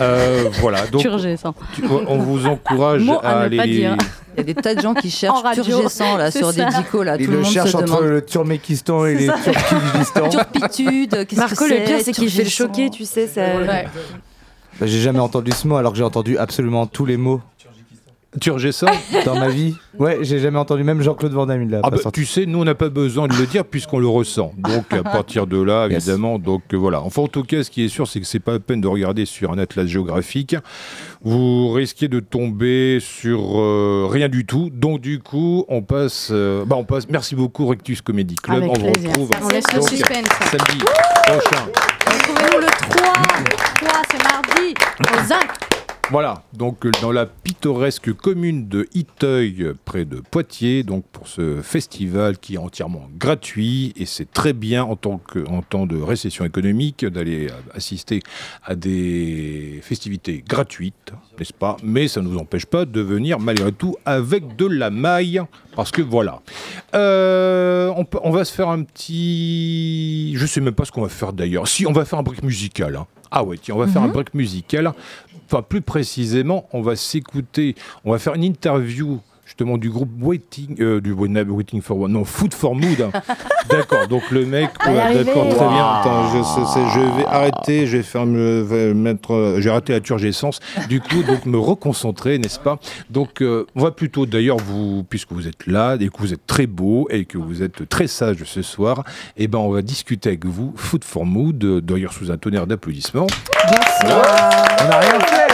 euh, 0.00 0.44
voilà 0.60 0.86
donc 0.86 1.02
Turgescent. 1.02 1.54
tu- 1.74 1.84
on 2.08 2.16
vous 2.18 2.46
encourage 2.46 3.02
Mot 3.02 3.18
à 3.22 3.28
à 3.42 3.48
ne 3.48 3.56
pas 3.56 3.62
aller. 3.62 3.76
dire. 3.78 3.96
Il 4.34 4.40
y 4.40 4.40
a 4.40 4.44
des 4.44 4.54
tas 4.54 4.74
de 4.74 4.80
gens 4.82 4.92
qui 4.94 5.08
En 5.08 5.10
cherchent 5.10 5.42
radio, 5.42 5.64
turgescent 5.64 6.16
là 6.18 6.30
c'est 6.30 6.38
sur 6.40 6.52
des 6.52 6.60
ça. 6.60 6.68
dicos 6.82 7.02
là. 7.04 7.16
Le 7.16 7.24
le 7.26 7.36
monde 7.38 7.44
cherche 7.46 7.70
se 7.70 7.76
entre 7.76 7.86
demande. 7.86 8.04
le 8.04 8.24
Turmékistan 8.24 9.06
et 9.06 9.14
les 9.14 9.26
ça. 9.28 9.34
Turkménistan. 9.42 10.28
Turpitude, 10.30 11.26
qu'est-ce 11.26 11.40
Marco, 11.40 11.64
que 11.64 11.70
le 11.70 11.84
pire, 11.84 11.96
c'est 12.02 12.12
qu'il 12.12 12.30
fait 12.30 12.44
le 12.44 12.50
Turgescent. 12.50 12.64
choquer, 12.66 12.90
tu 12.90 13.04
sais. 13.06 13.26
Ça... 13.26 13.40
Bah, 14.78 14.86
j'ai 14.86 15.00
jamais 15.00 15.20
entendu 15.20 15.52
ce 15.52 15.66
mot 15.66 15.76
alors 15.76 15.92
que 15.92 15.98
j'ai 15.98 16.04
entendu 16.04 16.36
absolument 16.36 16.86
tous 16.86 17.06
les 17.06 17.16
mots 17.16 17.40
Turgescent 18.40 18.86
dans 19.24 19.38
ma 19.38 19.48
vie? 19.48 19.74
Ouais, 19.98 20.18
j'ai 20.22 20.38
jamais 20.38 20.58
entendu, 20.58 20.84
même 20.84 21.00
Jean-Claude 21.02 21.32
Van 21.32 21.46
Damme 21.46 21.68
l'a 21.70 21.80
Ah 21.82 21.90
bah, 21.90 21.98
tu 22.12 22.26
sais, 22.26 22.44
nous 22.46 22.60
on 22.60 22.64
n'a 22.64 22.74
pas 22.74 22.88
besoin 22.90 23.28
de 23.28 23.34
le 23.34 23.46
dire 23.46 23.64
puisqu'on 23.64 23.98
le 23.98 24.06
ressent. 24.08 24.52
Donc 24.58 24.92
à 24.92 25.02
partir 25.02 25.46
de 25.46 25.60
là, 25.60 25.86
Yes. 25.88 26.06
évidemment, 26.08 26.38
donc 26.38 26.62
euh, 26.72 26.76
voilà. 26.76 27.00
Enfin 27.00 27.22
en 27.22 27.28
tout 27.28 27.42
cas, 27.44 27.62
ce 27.64 27.70
qui 27.70 27.84
est 27.84 27.88
sûr, 27.88 28.06
c'est 28.06 28.20
que 28.20 28.26
c'est 28.26 28.38
pas 28.40 28.52
la 28.52 28.60
peine 28.60 28.80
de 28.80 28.88
regarder 28.88 29.24
sur 29.24 29.52
un 29.52 29.58
atlas 29.58 29.86
géographique. 29.86 30.54
Vous 31.22 31.70
risquez 31.72 32.08
de 32.08 32.20
tomber 32.20 32.98
sur 33.00 33.58
euh, 33.58 34.06
rien 34.10 34.28
du 34.28 34.44
tout. 34.46 34.70
Donc 34.72 35.00
du 35.00 35.18
coup, 35.20 35.64
on 35.68 35.82
passe, 35.82 36.28
euh, 36.30 36.64
bah 36.64 36.76
on 36.78 36.84
passe. 36.84 37.08
Merci 37.08 37.34
beaucoup 37.34 37.66
Rectus 37.66 38.02
Comedy 38.02 38.36
Club. 38.36 38.62
Avec 38.64 38.70
on 38.70 38.74
vous 38.74 38.92
plaisir. 38.92 39.10
retrouve 39.10 39.30
On 39.42 39.48
laisse 39.48 39.64
le 39.74 39.80
suspense. 39.82 40.28
samedi 40.50 40.78
prochain. 41.24 41.66
Retrouvez-nous 42.06 42.60
le 42.60 42.66
3. 42.90 43.12
3, 43.88 44.02
c'est 44.10 44.22
mardi. 44.22 44.74
Au 45.00 45.26
zinc. 45.26 45.85
Voilà, 46.12 46.44
donc 46.52 46.86
euh, 46.86 46.92
dans 47.02 47.10
la 47.10 47.26
pittoresque 47.26 48.12
commune 48.12 48.68
de 48.68 48.86
Iteuil, 48.94 49.72
près 49.84 50.04
de 50.04 50.20
Poitiers, 50.20 50.84
donc 50.84 51.04
pour 51.10 51.26
ce 51.26 51.60
festival 51.62 52.38
qui 52.38 52.54
est 52.54 52.58
entièrement 52.58 53.08
gratuit, 53.18 53.92
et 53.96 54.06
c'est 54.06 54.30
très 54.32 54.52
bien 54.52 54.84
en, 54.84 54.94
tant 54.94 55.18
que, 55.18 55.40
en 55.48 55.62
temps 55.62 55.84
de 55.84 56.00
récession 56.00 56.44
économique 56.44 57.04
d'aller 57.04 57.48
euh, 57.48 57.54
assister 57.74 58.22
à 58.64 58.76
des 58.76 59.80
festivités 59.82 60.44
gratuites, 60.48 61.12
n'est-ce 61.40 61.52
pas? 61.52 61.76
Mais 61.82 62.06
ça 62.06 62.22
ne 62.22 62.28
nous 62.28 62.38
empêche 62.38 62.66
pas 62.66 62.84
de 62.84 63.00
venir 63.00 63.40
malgré 63.40 63.72
tout 63.72 63.96
avec 64.04 64.54
de 64.54 64.66
la 64.66 64.90
maille, 64.90 65.42
parce 65.74 65.90
que 65.90 66.02
voilà. 66.02 66.40
Euh, 66.94 67.92
on, 67.96 68.04
peut- 68.04 68.20
on 68.22 68.30
va 68.30 68.44
se 68.44 68.52
faire 68.52 68.68
un 68.68 68.84
petit... 68.84 70.34
Je 70.36 70.46
sais 70.46 70.60
même 70.60 70.72
pas 70.74 70.84
ce 70.84 70.92
qu'on 70.92 71.02
va 71.02 71.08
faire 71.08 71.32
d'ailleurs. 71.32 71.66
Si, 71.66 71.84
on 71.84 71.92
va 71.92 72.04
faire 72.04 72.20
un 72.20 72.22
break 72.22 72.44
musical. 72.44 72.94
hein. 72.94 73.06
Ah 73.28 73.42
ouais, 73.42 73.58
tiens, 73.60 73.74
on 73.74 73.78
va 73.78 73.88
faire 73.88 74.02
un 74.02 74.08
break 74.08 74.34
musical. 74.34 74.94
Enfin, 75.46 75.62
plus 75.62 75.80
précisément, 75.80 76.68
on 76.72 76.82
va 76.82 76.96
s'écouter, 76.96 77.74
on 78.04 78.10
va 78.10 78.18
faire 78.18 78.34
une 78.34 78.44
interview 78.44 79.20
justement 79.58 79.78
du 79.78 79.88
groupe 79.88 80.10
Waiting, 80.20 80.76
euh, 80.82 81.00
du 81.00 81.12
Waiting 81.12 81.80
for 81.80 81.98
One, 81.98 82.12
non, 82.12 82.24
Food 82.26 82.52
for 82.52 82.74
Mood. 82.74 83.00
hein. 83.00 83.10
d'accord, 83.70 84.06
donc 84.06 84.30
le 84.30 84.44
mec, 84.44 84.68
ouais, 84.86 85.24
d'accord, 85.24 85.48
très 85.48 85.66
bien. 85.68 85.94
Attends, 85.94 86.30
je, 86.36 86.42
sais- 86.42 86.74
sais- 86.74 86.90
je 86.94 87.00
vais 87.16 87.24
arrêter, 87.26 87.86
je 87.86 87.96
vais 87.96 88.02
faire 88.02 88.26
me, 88.26 88.60
vais 88.60 88.92
mettre, 88.92 89.32
euh, 89.32 89.60
j'ai 89.62 89.70
raté 89.70 89.94
la 89.94 90.00
turgescence. 90.00 90.60
Du 90.90 91.00
coup, 91.00 91.22
donc 91.22 91.46
me 91.46 91.56
reconcentrer, 91.58 92.36
n'est-ce 92.38 92.58
pas? 92.60 92.78
Donc, 93.08 93.40
euh, 93.40 93.64
on 93.74 93.82
va 93.82 93.92
plutôt, 93.92 94.26
d'ailleurs, 94.26 94.58
vous, 94.58 95.04
puisque 95.08 95.32
vous 95.32 95.48
êtes 95.48 95.66
là 95.66 95.96
et 95.98 96.08
que 96.10 96.18
vous 96.18 96.34
êtes 96.34 96.46
très 96.46 96.66
beau 96.66 97.08
et 97.10 97.24
que 97.24 97.38
vous 97.38 97.62
êtes 97.62 97.88
très 97.88 98.08
sage 98.08 98.44
ce 98.44 98.60
soir, 98.60 99.04
eh 99.38 99.48
ben, 99.48 99.56
on 99.58 99.70
va 99.70 99.80
discuter 99.80 100.28
avec 100.28 100.44
vous, 100.44 100.74
Food 100.76 101.02
for 101.02 101.24
Mood, 101.24 101.64
euh, 101.64 101.80
d'ailleurs 101.80 102.12
sous 102.12 102.30
un 102.30 102.36
tonnerre 102.36 102.66
d'applaudissements. 102.66 103.26
On 104.04 104.06
n'a 104.08 104.98
rien 104.98 105.18
fait 105.20 105.46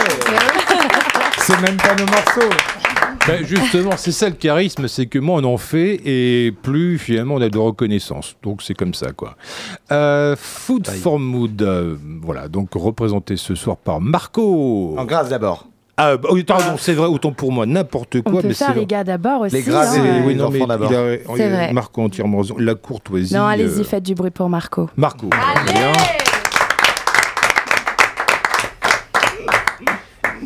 C'est 1.37 1.61
même 1.61 1.77
pas 1.77 1.95
nos 1.95 2.05
morceaux 2.05 2.49
Ben, 3.27 3.43
justement, 3.45 3.91
c'est 3.95 4.11
ça 4.11 4.27
le 4.27 4.35
charisme, 4.35 4.87
c'est 4.87 5.05
que 5.05 5.17
moins 5.19 5.41
on 5.43 5.53
en 5.53 5.57
fait 5.57 6.01
et 6.05 6.51
plus 6.61 6.97
finalement 6.97 7.35
on 7.35 7.41
a 7.41 7.49
de 7.49 7.57
reconnaissance. 7.57 8.35
Donc 8.43 8.61
c'est 8.61 8.73
comme 8.73 8.93
ça 8.93 9.11
quoi. 9.11 9.35
Euh, 9.91 10.35
Food 10.37 10.87
for 10.87 11.19
Mood, 11.19 11.61
euh, 11.61 11.95
voilà, 12.21 12.47
donc 12.49 12.69
représenté 12.73 13.37
ce 13.37 13.55
soir 13.55 13.77
par 13.77 14.01
Marco. 14.01 14.95
En 14.97 15.05
grâce 15.05 15.29
d'abord. 15.29 15.67
Ah, 15.95 16.17
bah, 16.17 16.29
oui, 16.31 16.43
pardon, 16.43 16.75
c'est 16.77 16.93
vrai, 16.93 17.05
autant 17.07 17.31
pour 17.33 17.51
moi, 17.51 17.67
n'importe 17.67 18.21
quoi. 18.23 18.33
On 18.33 18.41
peut 18.41 18.47
mais 18.47 18.53
faire 18.55 18.69
c'est 18.73 18.79
les 18.79 18.87
gars 18.87 19.03
d'abord 19.03 19.41
aussi. 19.41 19.55
Les 19.55 19.61
grâces 19.61 19.95
hein. 19.95 20.03
et 20.03 20.21
Oui, 20.25 20.33
les 20.33 20.39
non, 20.39 20.49
mais 20.49 20.57
enfants 20.57 20.67
d'abord. 20.67 20.91
il 20.91 20.95
a- 20.95 21.13
il 21.13 21.19
C'est 21.37 21.43
a- 21.43 21.49
vrai. 21.49 21.73
Marco 21.73 22.01
entièrement 22.01 22.39
raison. 22.39 22.55
La 22.57 22.73
courtoisie. 22.75 23.35
Non, 23.35 23.45
allez-y, 23.45 23.81
euh, 23.81 23.83
faites 23.83 24.03
du 24.03 24.15
bruit 24.15 24.31
pour 24.31 24.49
Marco. 24.49 24.89
Marco. 24.97 25.27
bien. 25.27 25.91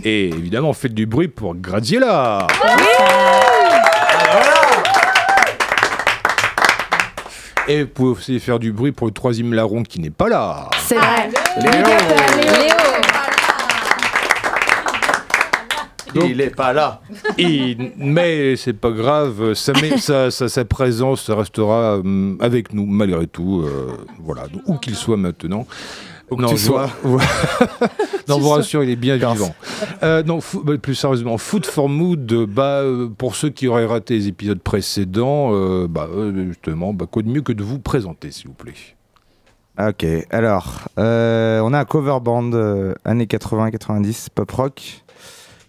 Et 0.09 0.29
évidemment, 0.29 0.71
faites 0.71 0.93
du 0.93 1.05
bruit 1.05 1.27
pour 1.27 1.53
Graziella. 1.53 2.47
Et 7.67 7.83
vous 7.83 7.89
pouvez 7.89 8.09
aussi 8.11 8.39
faire 8.39 8.57
du 8.57 8.71
bruit 8.71 8.93
pour 8.93 9.07
le 9.07 9.11
troisième 9.13 9.53
larron 9.53 9.83
qui 9.83 9.99
n'est 9.99 10.09
pas 10.09 10.29
là. 10.29 10.69
C'est 10.87 10.95
vrai. 10.95 11.29
Il 16.15 16.39
est 16.39 16.55
pas 16.55 16.71
là. 16.71 17.01
Il- 17.37 17.91
mais 17.97 18.55
c'est 18.55 18.71
pas 18.73 18.91
grave, 18.91 19.53
sa, 19.55 19.73
mais- 19.73 19.97
sa- 19.97 20.31
sa- 20.31 20.47
sa 20.47 20.63
présence 20.63 21.29
restera 21.29 21.95
hum, 21.97 22.37
avec 22.39 22.73
nous 22.73 22.85
malgré 22.85 23.27
tout. 23.27 23.61
euh, 23.67 23.91
voilà, 24.23 24.43
Donc, 24.47 24.61
où 24.67 24.77
qu'il 24.77 24.95
soit 24.95 25.17
maintenant. 25.17 25.67
Où 26.29 26.35
que 26.35 26.45
tu 26.45 26.57
je- 26.57 26.65
sois. 26.65 26.89
ouais. 27.05 27.23
non, 28.27 28.39
vous 28.39 28.49
rassure, 28.49 28.83
il 28.83 28.89
est 28.89 28.95
bien 28.97 29.15
vivant. 29.15 29.55
Euh, 30.03 30.23
non, 30.23 30.39
bah, 30.63 30.77
plus 30.77 30.95
sérieusement, 30.95 31.37
Food 31.37 31.65
for 31.65 31.87
Mood, 31.87 32.29
euh, 32.33 32.45
bah, 32.45 32.81
euh, 32.81 33.07
pour 33.07 33.35
ceux 33.35 33.49
qui 33.49 33.67
auraient 33.67 33.85
raté 33.85 34.15
les 34.15 34.27
épisodes 34.27 34.59
précédents, 34.59 35.51
euh, 35.53 35.87
bah, 35.89 36.07
euh, 36.13 36.47
justement, 36.47 36.93
bah, 36.93 37.05
quoi 37.09 37.21
de 37.23 37.29
mieux 37.29 37.41
que 37.41 37.53
de 37.53 37.63
vous 37.63 37.79
présenter, 37.79 38.31
s'il 38.31 38.47
vous 38.47 38.53
plaît? 38.53 38.73
Ok, 39.79 40.05
alors, 40.31 40.87
euh, 40.97 41.59
on 41.63 41.71
a 41.71 41.79
un 41.79 41.85
cover 41.85 42.17
band 42.21 42.51
euh, 42.53 42.93
années 43.05 43.25
80-90, 43.27 44.27
pop 44.33 44.49
rock, 44.51 45.03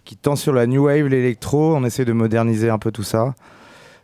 qui 0.03 0.17
tend 0.17 0.35
sur 0.35 0.51
la 0.51 0.65
new 0.65 0.85
wave, 0.87 1.05
l'électro. 1.07 1.75
On 1.75 1.83
essaie 1.85 2.05
de 2.05 2.13
moderniser 2.13 2.69
un 2.71 2.79
peu 2.79 2.91
tout 2.91 3.03
ça. 3.03 3.35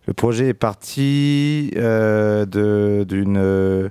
Le 0.05 0.13
projet 0.13 0.49
est 0.49 0.53
parti 0.53 1.71
euh, 1.75 2.45
de- 2.45 3.03
d'une 3.09 3.37
euh, 3.37 3.89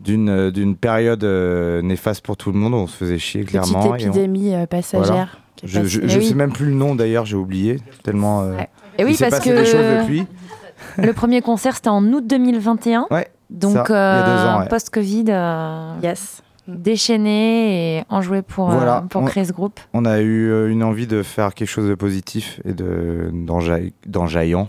d'une 0.00 0.28
euh, 0.28 0.50
d'une 0.50 0.76
période 0.76 1.22
euh, 1.24 1.82
néfaste 1.82 2.24
pour 2.24 2.36
tout 2.36 2.52
le 2.52 2.58
monde. 2.58 2.74
On 2.74 2.86
se 2.86 2.96
faisait 2.96 3.18
chier 3.18 3.44
clairement. 3.44 3.90
Petite 3.92 4.06
et 4.06 4.08
on- 4.08 4.12
épidémie 4.12 4.54
euh, 4.54 4.66
passagère. 4.66 5.38
Je, 5.62 5.84
je, 5.84 6.00
Eh 6.02 6.16
oui. 6.16 6.24
sais 6.26 6.34
même 6.34 6.52
plus 6.52 6.66
le 6.66 6.74
nom 6.74 6.94
d'ailleurs, 6.94 7.26
j'ai 7.26 7.36
oublié 7.36 7.80
tellement. 8.02 8.40
euh, 8.42 8.56
Et 8.98 9.04
oui, 9.04 9.10
il 9.12 9.16
s'est 9.16 9.28
parce 9.28 9.38
passé 9.44 9.50
que 9.50 9.56
des 9.58 9.64
choses 9.66 10.00
depuis. 10.02 10.24
le 10.96 11.12
premier 11.12 11.42
concert 11.42 11.74
c'était 11.76 11.88
en 11.90 12.02
août 12.12 12.26
2021. 12.26 13.06
Ouais. 13.10 13.28
Donc 13.50 13.72
ça, 13.72 13.82
il 13.88 13.92
y 13.92 13.94
a 13.94 14.22
deux 14.36 14.42
ans, 14.48 14.56
euh, 14.58 14.62
ouais. 14.62 14.68
post-Covid, 14.68 15.24
euh, 15.28 15.92
yes. 16.02 16.42
déchaîné 16.68 17.98
et 17.98 18.04
enjoué 18.08 18.42
pour, 18.42 18.70
euh, 18.70 18.74
Voilà. 18.76 19.04
pour 19.10 19.22
On- 19.22 19.24
créer 19.26 19.44
ce 19.44 19.52
groupe. 19.52 19.80
On 19.92 20.04
a 20.04 20.20
eu 20.20 20.70
une 20.70 20.82
envie 20.82 21.06
de 21.06 21.22
faire 21.22 21.52
quelque 21.54 21.68
chose 21.68 21.88
de 21.88 21.94
positif 21.94 22.60
et 22.64 22.72
de 22.72 23.30
d'enjail- 23.32 23.92
d'enjaillant. 24.06 24.68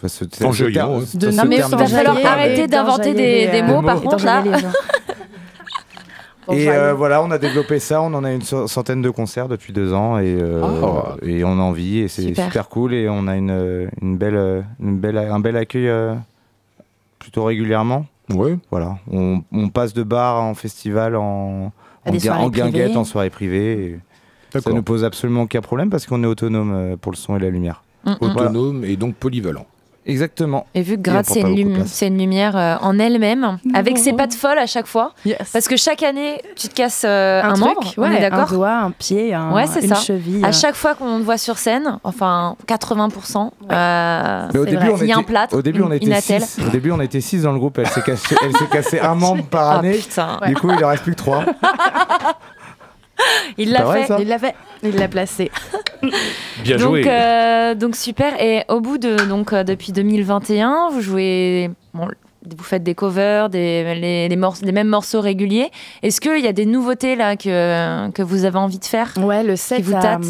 Vois, 0.00 0.08
ce- 0.08 0.24
ce 0.32 0.42
D'enjaillant, 0.42 1.00
terme- 1.00 1.04
De- 1.14 1.30
non, 1.30 1.44
mais 1.48 1.56
il 1.56 1.62
va 1.62 1.86
falloir 1.86 2.16
arrêter 2.26 2.62
et 2.62 2.66
d'inventer 2.68 3.14
des, 3.14 3.48
euh, 3.52 3.62
mots, 3.64 3.82
par 3.82 4.00
contre 4.00 4.24
là. 4.24 4.38
d'enjailler 4.42 4.56
les 4.56 4.62
gens. 4.62 4.72
Et 6.52 6.68
euh, 6.68 6.94
voilà, 6.94 7.22
on 7.22 7.30
a 7.30 7.38
développé 7.38 7.78
ça, 7.78 8.02
on 8.02 8.12
en 8.12 8.24
a 8.24 8.32
une 8.32 8.42
centaine 8.42 9.02
de 9.02 9.10
concerts 9.10 9.46
depuis 9.46 9.72
deux 9.72 9.92
ans 9.92 10.18
et, 10.18 10.36
euh, 10.40 10.64
Ah. 10.82 11.14
et 11.22 11.44
on 11.44 11.52
a 11.52 11.62
envie 11.62 11.98
et 11.98 12.08
c'est 12.08 12.22
Super. 12.22 12.46
super. 12.46 12.68
cool 12.68 12.92
et 12.92 13.08
on 13.08 13.28
a 13.28 13.36
une, 13.36 13.50
euh, 13.52 13.86
une 14.02 14.16
belle, 14.16 14.34
euh, 14.34 14.60
une 14.80 14.98
belle, 14.98 15.16
un 15.18 15.38
bel 15.38 15.56
accueil 15.56 15.86
euh, 15.86 16.14
plutôt 17.20 17.44
régulièrement. 17.44 18.06
Ouais. 18.30 18.56
Voilà, 18.70 18.96
on, 19.12 19.42
on 19.52 19.68
passe 19.68 19.92
de 19.92 20.02
bar 20.02 20.42
en 20.42 20.54
festival, 20.54 21.14
en, 21.14 21.70
en, 22.04 22.12
ga- 22.12 22.36
en 22.38 22.48
guinguette, 22.48 22.84
privées. 22.86 22.96
en 22.96 23.04
soirée 23.04 23.30
privée. 23.30 23.72
et 23.84 24.00
ça 24.52 24.58
D'accord. 24.58 24.74
nous 24.74 24.82
pose 24.82 25.04
absolument 25.04 25.42
aucun 25.42 25.60
problème 25.60 25.88
parce 25.90 26.06
qu'on 26.06 26.22
est 26.24 26.26
autonome 26.26 26.72
euh, 26.74 26.96
pour 26.96 27.12
le 27.12 27.16
son 27.16 27.36
et 27.36 27.38
la 27.38 27.50
lumière. 27.50 27.82
Mm, 28.04 28.10
mm. 28.10 28.16
Autonome 28.22 28.84
et 28.84 28.96
donc 28.96 29.14
polyvalent. 29.14 29.66
Exactement. 30.10 30.66
Et 30.74 30.82
vu 30.82 30.96
que 31.00 31.10
prend 31.10 31.20
c'est 31.24 31.40
une, 31.40 31.54
lumi- 31.54 32.06
une 32.06 32.18
lumière 32.18 32.56
euh, 32.56 32.76
en 32.80 32.98
elle-même, 32.98 33.58
avec 33.74 33.96
ses 33.98 34.12
pattes 34.12 34.34
folles 34.34 34.58
à 34.58 34.66
chaque 34.66 34.86
fois. 34.86 35.12
Yes. 35.24 35.38
Parce 35.52 35.68
que 35.68 35.76
chaque 35.76 36.02
année, 36.02 36.40
tu 36.56 36.68
te 36.68 36.74
casses 36.74 37.04
euh, 37.06 37.42
un, 37.42 37.50
un, 37.50 37.52
truc, 37.54 37.64
membre, 37.64 37.94
on 37.96 38.02
ouais, 38.02 38.24
un 38.30 38.44
doigt, 38.46 38.70
un 38.72 38.90
pied, 38.90 39.32
un, 39.34 39.52
Ouais, 39.52 39.66
c'est 39.66 39.80
une 39.82 39.88
ça. 39.88 39.94
cheville. 39.96 40.44
À 40.44 40.48
euh. 40.48 40.52
chaque 40.52 40.74
fois 40.74 40.94
qu'on 40.94 41.18
te 41.18 41.22
voit 41.24 41.38
sur 41.38 41.58
scène, 41.58 41.98
enfin 42.04 42.56
80%, 42.66 43.50
euh, 43.70 44.48
Mais 44.52 44.58
au 44.58 44.64
c'est 44.64 44.70
début, 44.70 44.82
vrai. 44.86 44.94
on 44.94 44.96
il 45.02 45.06
y 45.08 45.12
a 45.12 45.16
un 45.18 45.22
plâtre, 45.22 45.54
Au 45.56 45.62
début, 45.62 45.82
on 45.82 45.92
était 45.92 46.06
une 46.06 46.12
attelle. 46.12 46.42
six. 46.42 46.60
Au 46.66 46.70
début, 46.70 46.90
on 46.90 47.00
était 47.00 47.20
six 47.20 47.42
dans 47.42 47.52
le 47.52 47.58
groupe. 47.58 47.78
Elle 47.78 47.86
s'est 47.88 48.02
cassée, 48.02 48.36
elle 48.42 48.56
s'est 48.56 48.66
cassée 48.66 49.00
un 49.00 49.14
membre 49.14 49.44
par 49.44 49.70
Ah, 49.70 49.78
année. 49.78 49.92
putain. 49.98 50.38
Du 50.46 50.54
coup, 50.56 50.70
il 50.76 50.84
en 50.84 50.88
reste 50.88 51.02
plus 51.04 51.12
que 51.12 51.18
trois. 51.18 51.44
Il 53.58 53.72
l'a 53.72 53.84
fait. 53.92 54.12
Il 54.20 54.28
l'a 54.28 54.38
fait, 54.38 54.54
il 54.82 54.96
l'a 54.96 55.08
placé. 55.08 55.50
Bien 56.64 56.76
donc, 56.76 56.88
joué. 56.88 57.04
euh, 57.06 57.74
donc 57.74 57.96
super. 57.96 58.40
Et 58.42 58.62
au 58.68 58.80
bout 58.80 58.98
de 58.98 59.16
donc 59.28 59.52
euh, 59.52 59.64
depuis 59.64 59.92
2021, 59.92 60.88
vous 60.90 61.00
jouez, 61.00 61.70
bon, 61.94 62.08
vous 62.56 62.64
faites 62.64 62.82
des 62.82 62.94
covers, 62.94 63.50
des 63.50 63.94
les, 63.94 64.28
les, 64.28 64.36
morceaux- 64.36 64.64
les 64.64 64.72
mêmes 64.72 64.88
morceaux 64.88 65.20
réguliers. 65.20 65.70
Est-ce 66.02 66.20
qu'il 66.20 66.40
y 66.42 66.48
a 66.48 66.52
des 66.52 66.66
nouveautés 66.66 67.16
là 67.16 67.36
que 67.36 68.10
que 68.10 68.22
vous 68.22 68.44
avez 68.44 68.58
envie 68.58 68.78
de 68.78 68.84
faire 68.84 69.12
Ouais, 69.18 69.42
le 69.42 69.56
set 69.56 69.82
vous 69.82 69.94
a, 69.96 70.00
tâte? 70.00 70.24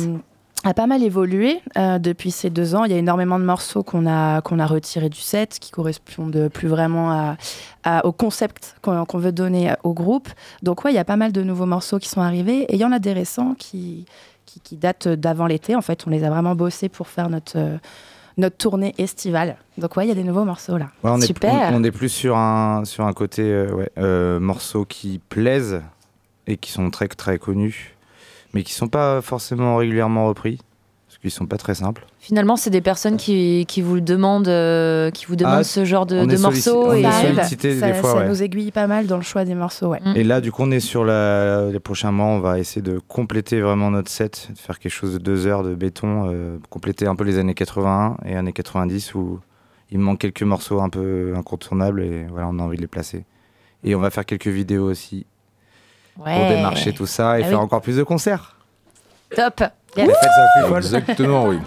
A 0.64 0.74
pas 0.74 0.86
mal 0.86 1.02
évolué 1.02 1.60
euh, 1.78 1.98
depuis 1.98 2.30
ces 2.30 2.50
deux 2.50 2.74
ans. 2.74 2.84
Il 2.84 2.90
y 2.92 2.94
a 2.94 2.98
énormément 2.98 3.38
de 3.38 3.44
morceaux 3.44 3.82
qu'on 3.82 4.06
a, 4.06 4.42
qu'on 4.42 4.58
a 4.58 4.66
retirés 4.66 5.08
du 5.08 5.20
set, 5.20 5.58
qui 5.58 5.70
correspondent 5.70 6.48
plus 6.52 6.68
vraiment 6.68 7.10
à, 7.12 7.36
à- 7.84 8.04
au 8.04 8.12
concept 8.12 8.76
qu'on 8.82 9.06
veut 9.18 9.32
donner 9.32 9.72
au 9.84 9.94
groupe. 9.94 10.28
Donc 10.62 10.84
ouais, 10.84 10.92
il 10.92 10.96
y 10.96 10.98
a 10.98 11.04
pas 11.04 11.16
mal 11.16 11.32
de 11.32 11.42
nouveaux 11.42 11.66
morceaux 11.66 11.98
qui 11.98 12.08
sont 12.08 12.20
arrivés. 12.20 12.62
Et 12.64 12.74
il 12.74 12.80
y 12.80 12.84
en 12.84 12.92
a 12.92 12.98
des 12.98 13.12
récents 13.14 13.54
qui, 13.58 14.04
qui, 14.44 14.60
qui 14.60 14.76
datent 14.76 15.08
d'avant 15.08 15.46
l'été. 15.46 15.74
En 15.76 15.82
fait, 15.82 16.04
on 16.06 16.10
les 16.10 16.24
a 16.24 16.30
vraiment 16.30 16.54
bossés 16.54 16.90
pour 16.90 17.08
faire 17.08 17.30
notre, 17.30 17.56
euh, 17.56 17.78
notre 18.36 18.58
tournée 18.58 18.94
estivale. 18.98 19.56
Donc 19.78 19.96
ouais, 19.96 20.04
il 20.04 20.08
y 20.08 20.12
a 20.12 20.14
des 20.14 20.24
nouveaux 20.24 20.44
morceaux 20.44 20.76
là. 20.76 20.88
Ouais, 21.02 21.10
on, 21.10 21.20
est, 21.20 21.26
Super. 21.26 21.70
on, 21.72 21.76
on 21.80 21.84
est 21.84 21.90
plus 21.90 22.10
sur 22.10 22.36
un, 22.36 22.84
sur 22.84 23.06
un 23.06 23.12
côté 23.14 23.42
euh, 23.42 23.72
ouais, 23.72 23.90
euh, 23.96 24.38
morceaux 24.40 24.84
qui 24.84 25.20
plaisent 25.30 25.80
et 26.46 26.56
qui 26.58 26.70
sont 26.70 26.90
très, 26.90 27.08
très 27.08 27.38
connus, 27.38 27.96
mais 28.54 28.62
qui 28.62 28.72
sont 28.72 28.88
pas 28.88 29.20
forcément 29.20 29.76
régulièrement 29.76 30.26
repris, 30.26 30.58
parce 31.06 31.18
qu'ils 31.18 31.30
sont 31.30 31.46
pas 31.46 31.56
très 31.56 31.74
simples. 31.74 32.06
Finalement, 32.20 32.56
c'est 32.56 32.70
des 32.70 32.80
personnes 32.80 33.16
qui, 33.16 33.64
qui 33.66 33.82
vous 33.82 33.96
le 33.96 34.00
demandent, 34.00 34.46
euh, 34.48 35.10
qui 35.10 35.26
vous 35.26 35.34
demandent 35.36 35.58
Ah, 35.58 35.64
ce 35.64 35.84
genre 35.84 36.06
de, 36.06 36.18
on 36.18 36.26
de 36.26 36.36
morceaux. 36.36 36.86
on 36.88 36.92
et... 36.92 37.00
est 37.00 37.42
Ça 37.42 37.56
des 37.56 37.94
fois, 37.94 38.12
ça 38.12 38.16
ouais. 38.18 38.28
nous 38.28 38.42
aiguille 38.42 38.70
pas 38.70 38.86
mal 38.86 39.06
dans 39.06 39.16
le 39.16 39.22
choix 39.22 39.44
des 39.44 39.54
morceaux. 39.56 39.88
Ouais. 39.88 40.00
Mm. 40.04 40.16
Et 40.16 40.24
là, 40.24 40.40
du 40.40 40.52
coup, 40.52 40.62
on 40.62 40.70
est 40.70 40.80
sur 40.80 41.04
la, 41.04 41.70
les 41.70 41.80
prochains 41.80 42.12
mois, 42.12 42.26
on 42.26 42.38
va 42.40 42.58
essayer 42.58 42.82
de 42.82 42.98
compléter 42.98 43.60
vraiment 43.60 43.90
notre 43.90 44.10
set, 44.10 44.50
de 44.52 44.58
faire 44.58 44.78
quelque 44.78 44.92
chose 44.92 45.14
de 45.14 45.18
deux 45.18 45.46
heures 45.46 45.64
de 45.64 45.74
béton, 45.74 46.30
euh, 46.30 46.58
compléter 46.68 47.06
un 47.06 47.16
peu 47.16 47.24
les 47.24 47.38
années 47.38 47.54
81 47.54 48.16
et 48.24 48.36
années 48.36 48.52
90 48.52 49.14
où 49.14 49.40
il 49.90 49.98
me 49.98 50.04
manque 50.04 50.18
quelques 50.18 50.44
morceaux 50.44 50.80
un 50.80 50.88
peu 50.88 51.34
incontournables 51.36 52.02
et 52.02 52.26
voilà, 52.30 52.48
on 52.48 52.58
a 52.58 52.62
envie 52.62 52.76
de 52.76 52.82
les 52.82 52.86
placer. 52.88 53.24
Et 53.82 53.94
on 53.94 54.00
va 54.00 54.10
faire 54.10 54.26
quelques 54.26 54.46
vidéos 54.46 54.88
aussi 54.88 55.26
pour 56.24 56.32
Ouais. 56.32 56.56
démarcher 56.56 56.92
tout 56.92 57.06
ça 57.06 57.38
et 57.38 57.42
Ah 57.42 57.46
faire 57.48 57.58
oui. 57.58 57.64
encore 57.64 57.80
plus 57.80 57.96
de 57.96 58.02
concerts. 58.02 58.56
Top. 59.34 59.62
Exactement, 59.96 61.46
oui. 61.46 61.58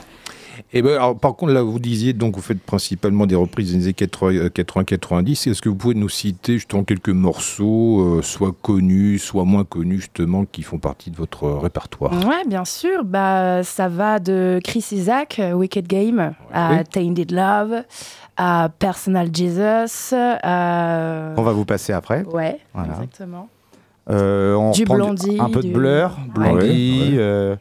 Et 0.76 0.82
ben, 0.82 0.93
alors, 0.95 1.18
par 1.18 1.36
contre, 1.36 1.51
là, 1.54 1.62
vous 1.62 1.80
disiez, 1.80 2.14
donc, 2.14 2.36
vous 2.36 2.41
faites 2.41 2.62
principalement 2.62 3.26
des 3.26 3.36
reprises 3.36 3.76
des 3.76 3.84
années 3.86 3.91
80-90. 3.93 5.47
Est-ce 5.49 5.62
que 5.62 5.70
vous 5.70 5.76
pouvez 5.76 5.93
nous 5.95 6.10
citer 6.10 6.54
justement 6.54 6.84
quelques 6.84 7.10
morceaux, 7.10 8.18
euh, 8.18 8.22
soit 8.22 8.51
connus, 8.62 9.20
soit 9.20 9.45
moins 9.45 9.64
connus, 9.66 9.97
justement, 10.01 10.45
qui 10.45 10.62
font 10.64 10.78
partie 10.80 11.12
de 11.12 11.16
votre 11.18 11.47
répertoire? 11.47 12.14
Ouais, 12.28 12.43
bien 12.47 12.66
sûr. 12.66 13.04
Bah, 13.04 13.64
ça 13.64 13.88
va 13.88 14.20
de 14.20 14.60
Chris 14.64 14.86
Isaac, 14.91 15.38
euh, 15.39 15.54
Wicked 15.54 15.88
Game, 15.88 16.34
à 16.51 16.72
Oui. 16.74 16.84
Tainted 16.91 17.32
Love, 17.32 17.84
à 18.38 18.70
Personal 18.80 19.30
Jesus. 19.34 20.14
à- 20.14 21.34
On 21.38 21.43
va 21.43 21.51
vous 21.51 21.66
passer 21.66 21.93
après. 21.93 22.24
Ouais, 22.24 22.60
Voilà. 22.74 22.93
exactement. 22.93 23.47
Euh, 24.10 24.54
on 24.56 24.72
Du 24.72 24.84
Blondie, 24.86 25.38
un 25.39 25.49
peu 25.49 25.62
de 25.62 25.72
Blur. 25.72 26.18
Blondie. 26.34 26.58
Ouais, 26.58 27.14
ouais. 27.14 27.18
euh, 27.20 27.56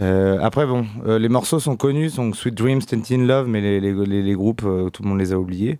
euh, 0.00 0.38
après, 0.42 0.66
bon, 0.66 0.84
euh, 1.06 1.18
les 1.18 1.28
morceaux 1.28 1.58
sont 1.58 1.76
connus, 1.76 2.14
donc 2.16 2.36
Sweet 2.36 2.54
Dreams, 2.54 2.82
Tentin 2.82 3.18
Love, 3.18 3.46
mais 3.48 3.60
les, 3.60 3.80
les, 3.80 3.92
les- 3.92 4.22
les 4.22 4.34
groupes, 4.34 4.62
euh, 4.64 4.88
tout 4.90 5.02
le 5.02 5.08
monde 5.08 5.18
les 5.18 5.32
a 5.32 5.38
oubliés. 5.38 5.78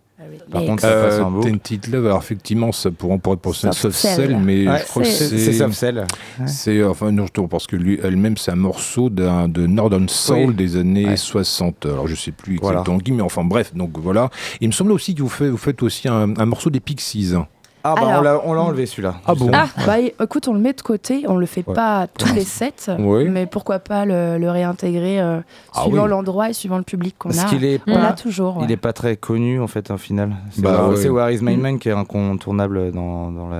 Par 0.50 0.60
Les 0.60 0.66
contre, 0.66 0.82
ça 0.82 0.88
passe 0.92 1.14
Euh, 1.14 1.24
un 1.24 1.30
beau. 1.30 1.42
Tented 1.42 1.86
Love, 1.88 2.06
alors 2.06 2.18
effectivement, 2.18 2.72
ça 2.72 2.90
pourrait, 2.90 3.14
on 3.14 3.18
pourrait 3.18 3.36
penser 3.36 3.68
à 3.68 3.72
Soft 3.72 3.96
Soft 3.96 4.16
Cell. 4.16 4.28
Cell, 4.30 4.38
mais 4.42 4.66
Ouais, 4.68 4.78
je 4.80 4.84
crois 4.86 5.02
que 5.02 5.08
c'est- 5.08 5.28
c'est. 5.28 5.38
c'est 5.38 5.52
Soft 5.52 5.72
Cell. 5.74 5.98
Ouais. 6.40 6.46
C'est 6.46 6.82
enfin 6.84 7.10
non, 7.12 7.26
je 7.34 7.40
parce 7.42 7.66
que 7.66 7.76
lui 7.76 7.98
elle-même 8.02 8.36
c'est 8.36 8.50
un 8.50 8.56
morceau 8.56 9.08
d'un 9.08 9.48
de 9.48 9.66
Northern 9.66 10.08
Soul 10.08 10.48
Oui. 10.48 10.54
des 10.54 10.76
années 10.76 11.06
Ouais. 11.06 11.16
60. 11.16 11.86
Alors 11.86 12.06
je 12.08 12.14
sais 12.16 12.32
plus 12.32 12.56
Voilà. 12.60 12.78
exactement 12.80 12.98
qui, 12.98 13.12
mais 13.12 13.22
enfin 13.22 13.44
bref, 13.44 13.74
donc 13.74 13.90
voilà. 13.98 14.30
Il 14.60 14.66
me 14.68 14.72
semble 14.72 14.92
aussi 14.92 15.14
que 15.14 15.22
vous 15.22 15.28
faites, 15.28 15.48
vous 15.50 15.56
faites 15.56 15.82
aussi 15.82 16.08
un, 16.08 16.34
un 16.36 16.46
morceau 16.46 16.70
des 16.70 16.80
Pixies. 16.80 17.32
Ah 17.88 17.94
bah 17.94 18.08
Alors- 18.08 18.18
on 18.18 18.22
l'a- 18.22 18.40
on 18.46 18.52
l'a 18.54 18.60
enlevé 18.62 18.86
celui-là. 18.86 19.14
Ah 19.26 19.34
bon 19.34 19.50
Ah, 19.52 19.66
bah, 19.86 19.98
écoute, 20.00 20.48
on 20.48 20.54
le 20.54 20.60
met 20.60 20.72
de 20.72 20.80
côté, 20.82 21.24
on 21.28 21.36
le 21.36 21.46
fait 21.46 21.64
Ouais. 21.66 21.74
pas 21.74 22.06
tous 22.06 22.34
les 22.34 22.44
sets, 22.44 22.90
mais 22.98 23.46
pourquoi 23.46 23.78
pas 23.78 24.04
le, 24.04 24.38
le 24.38 24.50
réintégrer 24.50 25.20
euh, 25.20 25.38
Ah 25.74 25.82
suivant 25.82 26.04
oui. 26.04 26.10
l'endroit 26.10 26.50
et 26.50 26.52
suivant 26.52 26.78
le 26.78 26.82
public 26.84 27.14
qu'on 27.18 27.28
Parce 27.28 27.44
a. 27.44 27.48
qu'il 27.48 27.64
est 27.64 27.80
on 27.86 27.94
pas, 27.94 28.00
l'a 28.02 28.12
toujours. 28.12 28.56
Il 28.60 28.66
ouais. 28.66 28.72
est 28.72 28.76
pas 28.76 28.92
très 28.92 29.16
connu 29.16 29.60
en 29.60 29.66
fait 29.66 29.90
en 29.90 29.98
final. 29.98 30.32
C'est 30.50 30.62
Bah 30.62 30.88
ouais. 30.88 30.96
c'est 30.96 31.08
Where 31.08 31.30
is 31.30 31.40
My 31.42 31.56
Mm. 31.56 31.60
Man 31.60 31.78
qui 31.78 31.88
est 31.88 31.92
incontournable 31.92 32.92
dans, 32.92 33.30
dans 33.30 33.48
la 33.48 33.58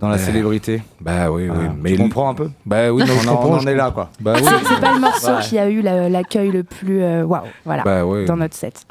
dans 0.00 0.08
la 0.08 0.16
Euh, 0.16 0.18
célébrité. 0.18 0.82
Bah 1.00 1.30
oui, 1.30 1.42
oui. 1.44 1.48
Voilà. 1.54 1.70
Mais 1.80 1.92
Tu 1.92 1.96
comprends 1.98 2.28
un 2.28 2.34
peu? 2.34 2.50
Bah 2.66 2.90
oui, 2.92 3.04
non, 3.06 3.12
on, 3.24 3.28
en, 3.28 3.36
comprends, 3.36 3.50
on 3.50 3.58
en 3.62 3.66
est 3.68 3.74
là 3.76 3.92
quoi. 3.92 4.10
Bah 4.20 4.32
oui. 4.36 4.42
C'est 4.68 4.80
pas 4.80 4.94
le 4.94 5.00
morceau 5.08 5.28
Ouais. 5.28 5.42
qui 5.42 5.58
a 5.60 5.68
eu 5.68 5.80
la- 5.80 6.08
l'accueil 6.08 6.50
le 6.50 6.64
plus 6.64 7.02
euh, 7.02 7.22
waouh, 7.22 7.42
voilà, 7.64 7.84
Bah 7.84 8.04
ouais. 8.04 8.24
dans 8.24 8.36
notre 8.36 8.56
set. 8.56 8.84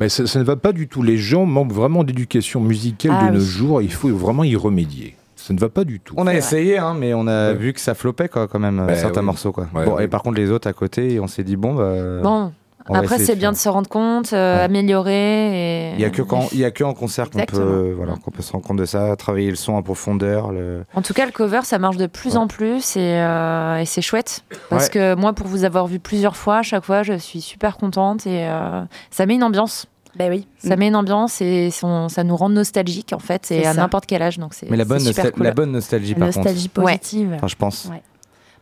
Mais 0.00 0.08
ça, 0.08 0.26
ça 0.26 0.38
ne 0.38 0.44
va 0.44 0.56
pas 0.56 0.72
du 0.72 0.88
tout. 0.88 1.02
Les 1.02 1.16
gens 1.16 1.46
manquent 1.46 1.72
vraiment 1.72 2.04
d'éducation 2.04 2.60
musicale 2.60 3.12
Ah 3.14 3.28
de 3.28 3.34
nos 3.34 3.40
jours. 3.40 3.80
Il 3.82 3.92
faut 3.92 4.08
vraiment 4.08 4.44
y 4.44 4.56
remédier. 4.56 5.14
Ça 5.36 5.52
ne 5.52 5.58
va 5.58 5.68
pas 5.68 5.84
du 5.84 6.00
tout. 6.00 6.14
On 6.16 6.26
a 6.26 6.34
essayé, 6.34 6.78
hein, 6.78 6.94
mais 6.98 7.12
on 7.12 7.26
a 7.26 7.52
vu 7.52 7.72
que 7.74 7.80
ça 7.80 7.94
flopait 7.94 8.28
quoi, 8.28 8.48
quand 8.48 8.58
même, 8.58 8.82
Bah 8.86 8.94
certains 8.94 9.20
oui. 9.20 9.26
morceaux. 9.26 9.52
Quoi. 9.52 9.68
Ouais, 9.74 9.84
bon, 9.84 9.94
ouais. 9.96 10.04
Et 10.04 10.08
par 10.08 10.22
contre, 10.22 10.36
les 10.38 10.50
autres 10.50 10.66
à 10.68 10.72
côté, 10.72 11.20
on 11.20 11.26
s'est 11.26 11.44
dit, 11.44 11.56
bon, 11.56 11.74
bah. 11.74 12.20
Bon, 12.22 12.52
on 12.88 12.94
après 12.94 13.18
c'est 13.18 13.36
bien 13.36 13.50
de 13.52 13.56
se 13.56 13.68
rendre 13.68 13.88
compte, 13.88 14.32
euh, 14.32 14.64
améliorer. 14.64 15.90
Et... 15.90 15.92
Il 15.92 15.98
n'y 15.98 16.04
a, 16.04 16.10
que 16.10 16.22
quand- 16.22 16.48
il 16.52 16.58
y 16.58 16.64
a 16.64 16.70
que 16.70 16.84
en 16.84 16.94
concert 16.94 17.30
qu'on 17.30 17.44
peut, 17.44 17.92
voilà, 17.96 18.14
qu'on 18.22 18.30
peut 18.30 18.42
se 18.42 18.52
rendre 18.52 18.64
compte 18.66 18.76
de 18.78 18.84
ça, 18.84 19.14
travailler 19.16 19.50
le 19.50 19.56
son 19.56 19.72
en 19.74 19.82
profondeur. 19.82 20.52
Le... 20.52 20.84
En 20.94 21.02
tout 21.02 21.14
cas, 21.14 21.26
le 21.26 21.32
cover, 21.32 21.60
ça 21.64 21.78
marche 21.78 21.96
de 21.96 22.06
plus 22.06 22.36
en 22.36 22.46
plus 22.46 22.96
et, 22.96 23.00
euh, 23.00 23.78
et 23.78 23.84
c'est 23.86 24.02
chouette. 24.02 24.44
Parce 24.70 24.84
Ouais. 24.84 24.90
que 24.90 25.14
moi, 25.14 25.32
pour 25.32 25.46
vous 25.46 25.64
avoir 25.64 25.86
vu 25.86 25.98
plusieurs 25.98 26.36
fois, 26.36 26.58
à 26.58 26.62
chaque 26.62 26.84
fois, 26.84 27.02
je 27.02 27.14
suis 27.18 27.40
super 27.40 27.76
contente 27.76 28.26
et 28.26 28.46
euh, 28.46 28.82
ça 29.10 29.26
met 29.26 29.34
une 29.34 29.44
ambiance. 29.44 29.86
Ben 30.16 30.30
oui. 30.30 30.46
Ça 30.58 30.76
met 30.76 30.86
une 30.86 30.94
ambiance 30.94 31.40
et 31.40 31.70
son- 31.72 32.08
ça 32.08 32.22
nous 32.22 32.36
rend 32.36 32.48
nostalgique 32.48 33.12
en 33.12 33.18
fait, 33.18 33.50
et 33.50 33.66
à 33.66 33.74
n'importe 33.74 34.06
quel 34.06 34.22
âge. 34.22 34.38
Donc 34.38 34.54
c'est 34.54 34.70
Mais 34.70 34.76
la 34.76 34.84
bonne, 34.84 35.00
c'est 35.00 35.06
super 35.08 35.24
nostal- 35.24 35.32
cool. 35.32 35.42
la 35.42 35.50
bonne 35.52 35.72
nostalgie, 35.72 36.12
La 36.12 36.18
par 36.20 36.26
nostalgie 36.28 36.68
contre. 36.68 36.86
positive. 36.86 37.32
Enfin, 37.34 37.46
je 37.48 37.56
pense. 37.56 37.90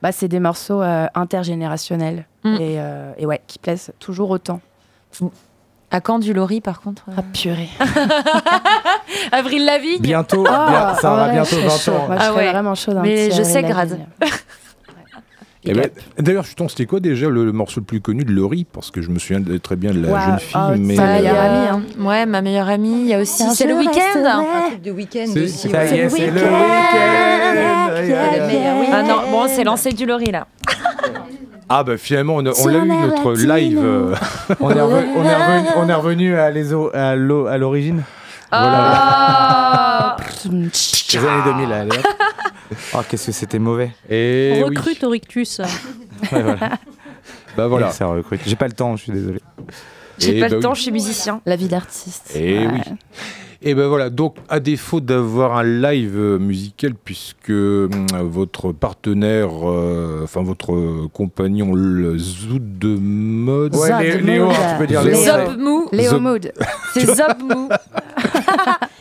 Bah, 0.03 0.11
c'est 0.12 0.28
des 0.28 0.40
morceaux 0.40 0.82
euh, 0.82 1.07
intergénérationnels 1.14 2.26
Mm. 2.44 2.55
et, 2.57 2.59
euh, 2.80 3.12
et 3.18 3.24
ouais, 3.26 3.40
qui 3.46 3.61
plaisent 3.61 3.92
toujours 4.00 4.30
autant. 4.30 4.61
À 5.92 6.00
quand 6.00 6.18
du 6.18 6.32
Lori 6.32 6.61
par 6.61 6.80
contre 6.80 7.05
Ah 7.16 7.22
purée. 7.32 7.68
Avril 9.32 9.64
Lavigne 9.64 10.00
Bientôt, 10.00 10.44
Ah, 10.48 10.66
bien- 10.68 10.94
ça 11.00 11.12
aura 11.12 11.26
ouais, 11.26 11.32
bientôt 11.32 11.50
je 11.50 11.55
serais 11.57 11.68
20 11.68 11.76
chaud. 11.78 11.92
ans. 11.92 12.07
Moi, 12.09 12.16
je 12.18 12.22
Ah 12.24 12.34
ouais. 12.34 12.50
vraiment 12.50 12.74
chaud 12.74 12.92
Mais 13.03 13.30
je 13.30 13.42
sais 13.42 13.62
grade. 13.62 14.00
Eh 15.65 15.75
ben, 15.75 15.89
D'ailleurs, 16.19 16.45
je 16.45 16.55
c'était 16.69 16.87
quoi 16.87 16.99
déjà 16.99 17.29
le, 17.29 17.45
le 17.45 17.53
morceau 17.53 17.79
le 17.81 17.87
plus 17.87 18.01
connu 18.01 18.25
de 18.25 18.33
Laurie 18.33 18.67
Parce 18.71 18.91
que 18.91 19.01
je 19.01 19.11
me 19.11 19.19
souviens 19.21 19.39
de- 19.41 19.59
très 19.59 19.77
bien 19.77 19.93
de 19.93 20.01
la 20.01 20.21
jeune 20.31 20.39
fille. 20.41 20.57
oh, 20.61 20.73
mais 20.77 20.99
euh, 20.99 21.03
meilleure 21.03 21.41
amie. 21.41 21.69
hein. 21.69 21.83
Ouais, 22.01 22.27
ma 22.27 22.43
meilleure 22.43 22.69
amie. 22.69 23.03
Il 23.03 23.07
y 23.07 23.15
a 23.15 23.21
aussi. 23.21 23.45
C'est 23.55 23.69
le 23.69 23.75
week-end. 23.75 24.25
Un 24.25 24.69
truc 24.71 24.83
de 24.83 24.91
week-end 24.91 25.25
C'est- 25.33 25.43
aussi. 25.45 25.53
c'est- 25.59 25.69
ça 25.71 25.85
y 25.87 25.99
est, 25.99 26.03
ouais. 26.05 26.09
c'est 26.11 26.31
le 26.31 26.41
Ah 28.93 29.03
non, 29.03 29.31
bon, 29.31 29.47
c'est 29.49 29.65
lancé 29.65 29.91
du 29.93 30.05
Lori 30.07 30.31
là. 30.33 30.47
Ah 31.69 31.85
bah 31.85 31.97
finalement, 31.97 32.35
on, 32.37 32.45
a- 32.45 32.51
on 32.51 32.55
Sur 32.55 32.71
l'a 32.71 32.79
eu 32.85 32.89
notre 32.89 33.33
live. 33.35 33.79
euh, 33.83 34.15
on, 34.61 34.71
est 34.71 34.81
revenu, 34.81 35.07
on, 35.17 35.25
est 35.25 35.35
revenu, 35.95 36.37
à 37.49 37.57
l'origine. 37.57 38.03
Ah. 38.53 40.16
Les 40.44 41.18
années 41.18 41.42
2000, 41.44 41.72
allez 41.72 41.98
hop. 41.98 42.07
Oh, 42.94 43.00
qu'est-ce 43.09 43.26
que 43.26 43.32
c'était 43.32 43.59
mauvais. 43.59 43.90
Et 44.09 44.62
On 44.62 44.66
recrute 44.66 45.05
au 45.05 45.11
rictus. 45.11 45.59
Ouais, 45.59 45.66
voilà. 46.42 46.78
Bah 47.57 47.66
voilà. 47.68 47.90
Ça 47.90 48.07
recrute. 48.07 48.40
J'ai 48.46 48.57
pas 48.57 48.66
le 48.66 48.72
temps, 48.72 48.96
je 48.96 49.03
suis 49.05 49.12
désolé. 49.12 49.40
J'ai 50.18 50.38
Eh 50.38 50.40
pas 50.40 50.48
bah 50.48 50.55
le 50.57 50.62
temps, 50.62 50.72
je 50.74 50.80
suis 50.82 50.90
musicien. 50.90 51.42
La 51.44 51.57
vie 51.57 51.68
d'artiste. 51.68 52.32
Et 52.34 52.66
Ouais. 52.66 52.72
oui. 52.72 52.80
Et 53.65 53.75
ben 53.75 53.87
voilà, 53.87 54.11
donc 54.11 54.37
à 54.49 54.59
défaut 54.61 55.01
d'avoir 55.01 55.57
un 55.57 55.63
live 55.63 56.17
musical, 56.41 56.95
puisque 56.95 57.51
hum, 57.51 57.91
votre 58.23 58.73
partenaire, 58.73 59.51
euh, 59.65 60.23
enfin 60.25 60.43
votre 60.43 61.07
compagnon, 61.13 61.73
le 61.75 62.19
Zout 62.19 62.59
de 62.61 62.97
mode. 62.97 63.77
Ouais, 63.77 64.17
Lé- 64.17 64.21
Léo, 64.21 64.51
hein, 64.51 64.55
tu 64.73 64.79
peux 64.81 64.87
dire 64.89 65.03
Léo. 65.05 65.17
Zop 65.17 65.59
mou. 65.59 65.89
Léo 65.93 66.19
Mood. 66.21 66.53
C'est 66.95 67.07
Zop 67.07 67.39
mou. 67.43 67.69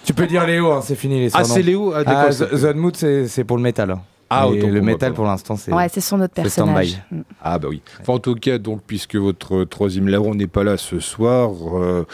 Tu 0.04 0.14
peux 0.14 0.26
dire 0.28 0.46
Léo, 0.48 0.72
hein, 0.72 0.82
c'est 0.84 0.96
fini 0.96 1.20
les 1.22 1.30
Ah, 1.34 1.44
c'est 1.44 1.62
Léo 1.62 1.94
Ah, 1.96 2.04
d'accord, 2.04 2.24
Ah, 2.28 2.32
c'est- 2.32 2.48
The- 2.48 2.74
The 2.74 2.76
Mood, 2.76 2.96
c'est 2.98 3.28
c'est 3.28 3.44
pour 3.44 3.58
le 3.58 3.64
métal. 3.64 3.96
Ah, 4.34 4.48
Et 4.48 4.62
le 4.62 4.82
métal 4.82 5.14
pour 5.14 5.26
l'instant, 5.26 5.58
c'est. 5.58 5.74
Ouais, 5.74 5.90
c'est 5.90 6.00
son 6.00 6.22
autre 6.22 6.34
personnage. 6.34 7.02
Mm. 7.12 7.22
Ah 7.42 7.60
bah 7.60 7.68
oui. 7.70 7.82
Enfin, 8.00 8.14
en 8.14 8.20
tout 8.20 8.36
cas, 8.36 8.58
donc, 8.58 8.80
puisque 8.88 9.18
votre 9.18 9.66
troisième 9.66 10.08
larron 10.08 10.36
n'est 10.36 10.48
pas 10.48 10.64
là 10.64 10.78
ce 10.78 11.02
soir, 11.02 11.52
euh, 11.74 12.06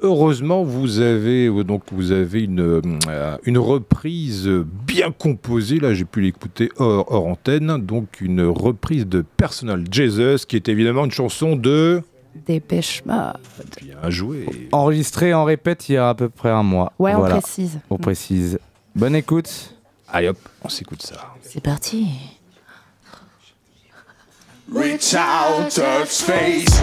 heureusement, 0.00 0.64
vous 0.64 0.98
avez 0.98 1.46
euh, 1.46 1.62
donc 1.62 1.84
vous 1.92 2.10
avez 2.10 2.42
une, 2.42 2.60
euh, 2.60 3.36
une 3.44 3.58
reprise 3.58 4.50
bien 4.84 5.12
composée. 5.12 5.78
Là, 5.78 5.94
j'ai 5.94 6.04
pu 6.04 6.22
l'écouter 6.22 6.70
hors, 6.76 7.06
hors 7.12 7.26
antenne. 7.28 7.78
Donc, 7.78 8.20
une 8.20 8.42
reprise 8.42 9.06
de 9.06 9.24
Personal 9.36 9.84
Jesus, 9.92 10.46
qui 10.48 10.56
est 10.56 10.68
évidemment 10.68 11.04
une 11.04 11.12
chanson 11.12 11.54
de. 11.54 12.02
Dépêche 12.46 13.04
Mode. 13.04 13.36
Bien 13.80 14.10
joué. 14.10 14.68
Enregistré 14.72 15.34
en 15.34 15.44
répète 15.44 15.88
il 15.88 15.92
y 15.92 15.96
a 15.98 16.08
à 16.08 16.14
peu 16.16 16.28
près 16.28 16.50
un 16.50 16.64
mois. 16.64 16.92
Ouais, 16.98 17.14
on 17.14 17.22
précise. 17.22 17.78
On 17.90 17.96
précise. 17.96 18.58
Bonne 18.96 19.14
écoute. 19.14 19.76
Allez 20.12 20.28
hop, 20.28 20.38
on 20.62 20.68
s'écoute 20.68 21.02
ça. 21.02 21.34
C'est 21.42 21.62
parti. 21.62 22.08
Reach 24.72 25.14
out, 25.14 25.70
touch 25.72 26.08
space. 26.08 26.80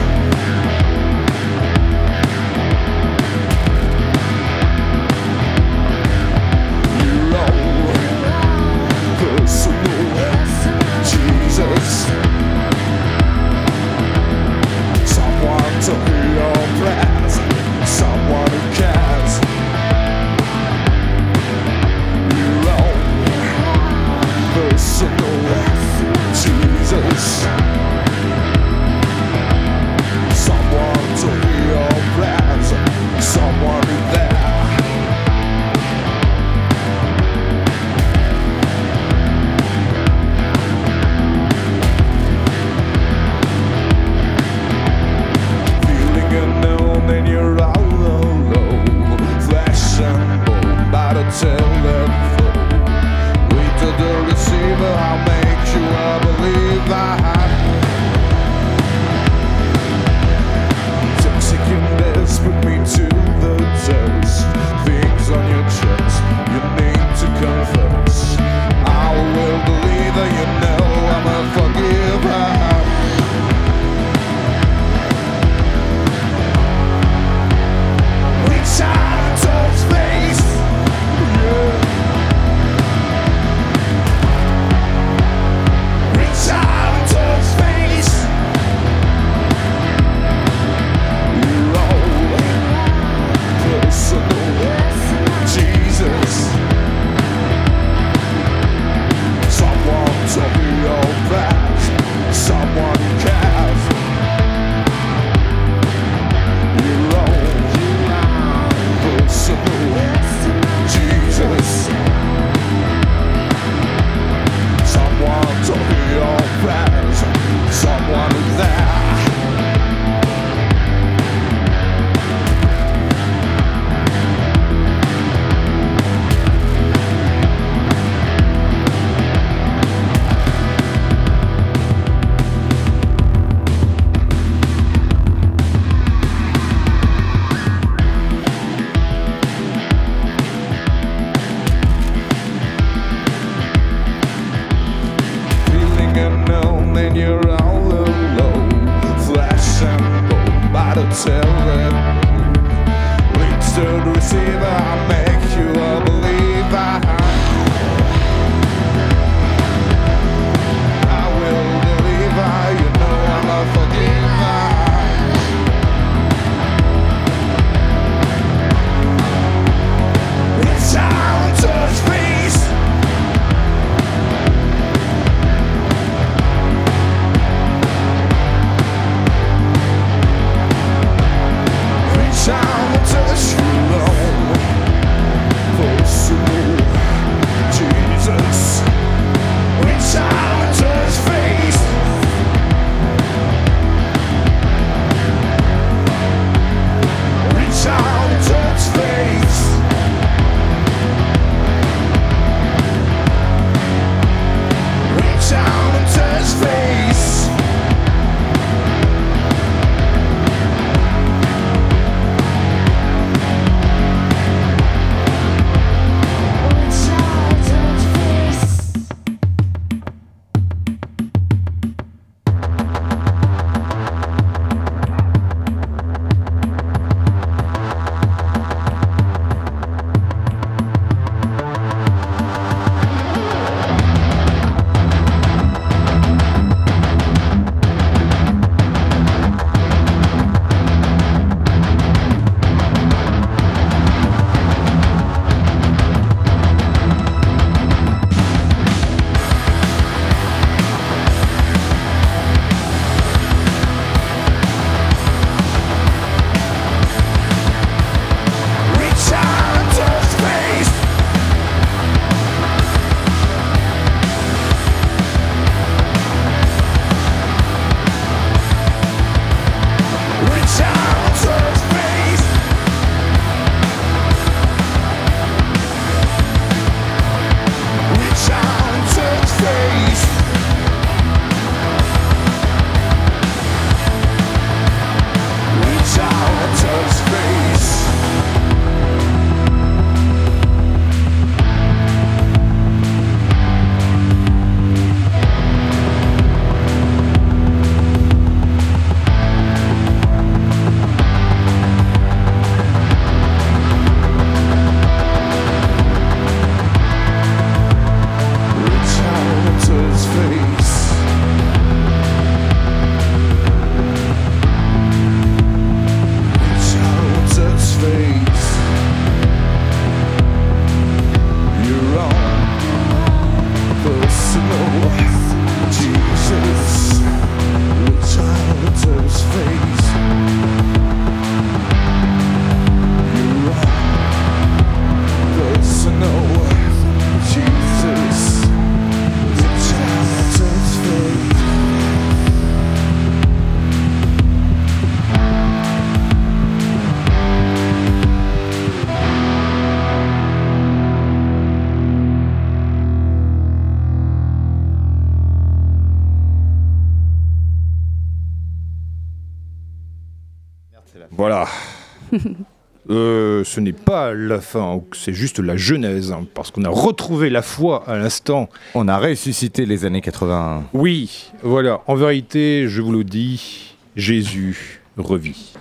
Pas 364.28 364.34
la 364.34 364.60
fin, 364.62 365.02
c'est 365.14 365.34
juste 365.34 365.60
la 365.60 365.78
genèse, 365.78 366.32
hein, 366.32 366.46
parce 366.54 366.72
qu'on 366.72 366.84
a 366.84 366.90
retrouvé 366.90 367.50
la 367.50 367.62
foi 367.62 368.04
à 368.08 368.18
l'instant. 368.18 368.70
On 368.96 369.08
a 369.08 369.18
ressuscité 369.18 369.86
les 369.86 370.06
années 370.06 370.22
80. 370.22 370.84
Oui, 370.94 371.52
voilà. 371.64 372.02
En 372.08 372.16
vérité, 372.16 372.88
je 372.88 373.02
vous 373.02 373.12
le 373.12 373.24
dis, 373.24 373.96
Jésus 374.16 375.02
revit. 375.18 375.74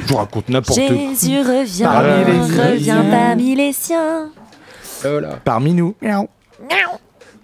Je 0.00 0.06
vous 0.06 0.16
raconte 0.16 0.48
n'importe 0.48 0.78
quoi. 0.78 0.88
Jésus 0.88 1.40
revient, 1.40 1.84
Parmi 1.84 2.24
les 2.24 2.68
revient 2.70 2.84
siens. 2.84 3.04
parmi 3.10 3.54
les 3.56 3.72
siens. 3.72 4.30
Voilà. 5.02 5.28
Parmi 5.44 5.72
nous. 5.74 5.94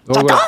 Voilà. 0.07 0.41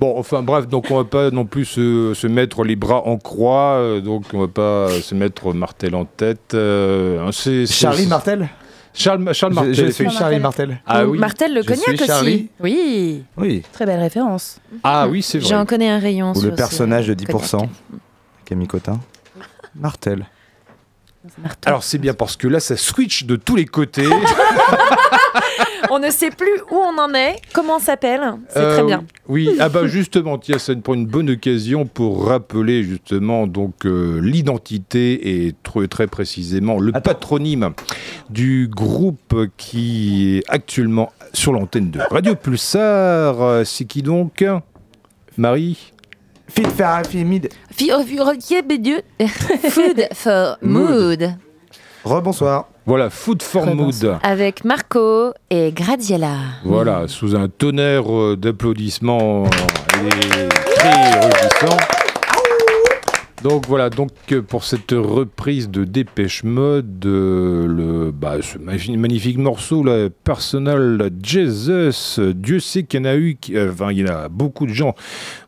Bon, 0.00 0.14
enfin 0.18 0.42
bref, 0.42 0.66
donc 0.66 0.90
on 0.90 0.96
va 0.96 1.04
pas 1.04 1.30
non 1.30 1.44
plus 1.44 1.66
se, 1.66 2.14
se 2.14 2.26
mettre 2.26 2.64
les 2.64 2.74
bras 2.74 3.06
en 3.06 3.18
croix, 3.18 3.74
euh, 3.74 4.00
donc 4.00 4.24
on 4.32 4.40
va 4.40 4.48
pas 4.48 4.88
se 5.02 5.14
mettre 5.14 5.52
Martel 5.52 5.94
en 5.94 6.06
tête. 6.06 6.54
euh, 6.54 7.20
hein, 7.26 7.30
c'est- 7.32 7.66
c'est- 7.66 7.74
Charlie 7.74 8.06
Martel 8.06 8.48
Charles, 8.94 9.20
Martel. 9.20 9.72
je 9.74 9.86
suis 9.90 10.10
Charlie 10.10 10.40
Martel. 10.40 10.80
Ah 10.86 11.04
oui. 11.06 11.16
Martel 11.18 11.54
le 11.54 11.62
Je 11.62 11.66
cognac 11.68 11.88
aussi. 11.90 12.06
Charlie. 12.06 12.48
Oui. 12.58 13.22
Oui. 13.36 13.62
Très 13.72 13.86
belle 13.86 14.00
référence. 14.00 14.58
Ah 14.82 15.06
oui, 15.06 15.22
c'est 15.22 15.38
vrai. 15.38 15.48
J'en 15.48 15.64
connais 15.64 15.88
un 15.88 15.98
rayon. 16.00 16.32
Ou 16.32 16.34
sur 16.34 16.44
le 16.46 16.50
ce 16.50 16.56
personnage 16.56 17.06
de 17.06 17.14
cognac. 17.14 17.42
10%. 17.42 17.68
Camille 18.46 18.66
Cotin. 18.66 18.98
Martel. 19.76 20.26
Alors 21.66 21.84
c'est 21.84 21.98
bien 21.98 22.14
parce 22.14 22.34
que 22.36 22.48
là 22.48 22.58
ça 22.60 22.76
switch 22.76 23.24
de 23.26 23.36
tous 23.36 23.54
les 23.54 23.66
côtés. 23.66 24.06
On 25.90 25.98
ne 25.98 26.10
sait 26.10 26.30
plus 26.30 26.60
où 26.70 26.76
on 26.76 26.98
en 26.98 27.14
est, 27.14 27.36
comment 27.52 27.76
on 27.76 27.80
s'appelle? 27.80 28.20
C'est 28.48 28.58
Euh, 28.58 28.74
très 28.76 28.84
bien. 28.86 29.04
Oui, 29.28 29.50
ah 29.60 29.68
bah 29.68 29.86
justement, 29.86 30.38
tiens, 30.38 30.58
ça 30.58 30.74
nous 30.74 30.80
prend 30.80 30.94
une 30.94 31.06
bonne 31.06 31.30
occasion 31.30 31.86
pour 31.86 32.26
rappeler 32.26 32.82
justement 32.82 33.46
donc 33.46 33.86
euh, 33.86 34.20
l'identité 34.22 35.46
et 35.46 35.54
tr- 35.64 35.88
très 35.88 36.06
précisément 36.06 36.78
le 36.78 36.92
patronyme 36.92 37.70
du 38.28 38.68
groupe 38.68 39.46
qui 39.56 40.38
est 40.38 40.42
actuellement 40.48 41.12
sur 41.32 41.52
l'antenne 41.52 41.90
de 41.90 42.00
Radio 42.10 42.34
Pulsar. 42.34 43.40
Euh, 43.40 43.64
C'est 43.64 43.84
qui 43.84 44.02
donc? 44.02 44.44
Marie? 45.36 45.92
Fit 46.48 46.62
Mid. 47.24 47.48
Food 49.70 50.08
for 50.14 50.58
mood. 50.62 51.34
Rebonsoir. 52.04 52.66
Voilà, 52.90 53.08
Food 53.08 53.40
for 53.44 53.66
Mood. 53.66 54.18
Avec 54.24 54.64
Marco 54.64 55.32
et 55.48 55.70
Gradiela. 55.70 56.34
Voilà, 56.64 57.06
sous 57.06 57.36
un 57.36 57.46
tonnerre 57.46 58.12
euh, 58.12 58.36
d'applaudissements 58.36 59.44
et 59.44 60.48
très 60.74 61.20
réjouissants. 61.20 61.99
Donc 63.42 63.66
voilà, 63.66 63.88
donc 63.88 64.10
euh, 64.32 64.42
pour 64.42 64.64
cette 64.64 64.90
reprise 64.92 65.70
de 65.70 65.84
Dépêche 65.84 66.44
Mode, 66.44 67.06
euh, 67.06 67.66
le, 67.66 68.10
bah, 68.10 68.34
ce 68.42 68.58
magnifique 68.58 69.38
morceau, 69.38 69.82
là, 69.82 70.08
Personal 70.24 71.10
Jesus, 71.22 72.20
Dieu 72.34 72.60
sait 72.60 72.82
qu'il 72.82 73.00
y 73.00 73.02
en 73.02 73.06
a 73.06 73.16
eu, 73.16 73.38
qui- 73.40 73.56
euh, 73.56 73.70
enfin 73.72 73.92
il 73.92 74.00
y 74.00 74.04
en 74.04 74.12
a 74.14 74.28
beaucoup 74.28 74.66
de 74.66 74.74
gens, 74.74 74.94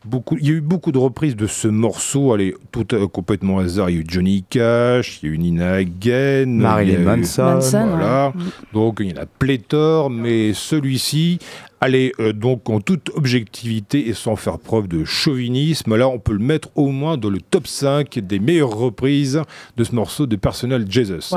beaucoup, 0.05 0.37
il 0.41 0.47
y 0.47 0.49
a 0.49 0.53
eu 0.53 0.61
beaucoup 0.61 0.91
de 0.91 0.97
reprises 0.97 1.35
de 1.35 1.45
ce 1.45 1.67
morceau, 1.67 2.33
allez, 2.33 2.55
tout 2.71 2.87
euh, 2.95 3.07
complètement 3.07 3.59
hasard, 3.59 3.91
il 3.91 3.95
y 3.95 3.99
a 3.99 4.01
eu 4.01 4.05
Johnny 4.07 4.43
Cash, 4.49 5.19
il 5.21 5.29
y 5.29 5.31
a 5.31 5.35
eu 5.35 5.37
Nina 5.37 5.73
Hagen, 5.73 6.47
Marilyn 6.47 6.99
Manson. 6.99 7.43
Manson, 7.43 7.87
voilà, 7.89 8.27
ouais. 8.35 8.43
donc 8.73 8.97
il 9.01 9.11
y 9.11 9.13
en 9.13 9.21
a 9.21 9.27
pléthore, 9.27 10.09
mais 10.09 10.53
celui-ci, 10.53 11.37
allez, 11.83 12.13
euh, 12.19 12.31
donc 12.31 12.69
en 12.69 12.79
toute 12.79 13.09
objectivité 13.15 14.07
et 14.07 14.13
sans 14.13 14.35
faire 14.35 14.57
preuve 14.57 14.87
de 14.87 15.03
chauvinisme, 15.03 15.95
là 15.95 16.07
on 16.07 16.17
peut 16.17 16.31
le 16.31 16.39
mettre 16.39 16.69
au 16.75 16.87
moins 16.87 17.17
dans 17.17 17.29
le 17.29 17.41
top 17.41 17.67
5 17.67 18.19
des 18.19 18.39
meilleures 18.39 18.75
reprises 18.75 19.41
de 19.75 19.83
ce 19.83 19.93
morceau 19.93 20.25
de 20.25 20.35
Personal 20.37 20.89
Jesus. 20.89 21.29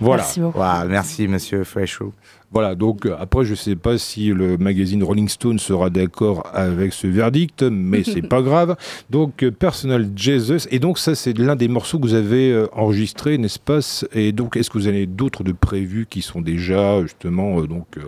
Voilà. 0.00 0.24
Waouh, 0.54 0.88
merci, 0.88 1.28
monsieur 1.28 1.62
Freshou. 1.62 2.12
Voilà, 2.56 2.74
donc 2.74 3.04
euh, 3.04 3.14
après, 3.18 3.44
je 3.44 3.54
sais 3.54 3.76
pas 3.76 3.98
si 3.98 4.28
le 4.28 4.56
magazine 4.56 5.04
Rolling 5.04 5.28
Stone 5.28 5.58
sera 5.58 5.90
d'accord 5.90 6.48
avec 6.54 6.94
ce 6.94 7.06
verdict, 7.06 7.62
mais 7.62 8.02
c'est 8.12 8.26
pas 8.26 8.40
grave. 8.40 8.76
Donc, 9.10 9.42
euh, 9.42 9.50
Personal 9.50 10.08
Jesus, 10.16 10.66
et 10.70 10.78
donc 10.78 10.98
ça, 10.98 11.14
c'est 11.14 11.36
l'un 11.36 11.54
des 11.54 11.68
morceaux 11.68 11.98
que 11.98 12.04
vous 12.06 12.14
avez 12.14 12.50
euh, 12.50 12.66
enregistré, 12.72 13.36
n'est-ce 13.36 13.58
pas? 13.58 13.80
Et 14.14 14.32
donc, 14.32 14.56
est-ce 14.56 14.70
que 14.70 14.78
vous 14.78 14.86
avez 14.86 15.04
d'autres 15.04 15.44
de 15.44 15.52
prévus 15.52 16.06
qui 16.08 16.22
sont 16.22 16.40
déjà 16.40 17.02
justement 17.02 17.60
euh, 17.60 17.66
donc 17.66 17.88
euh, 17.98 18.00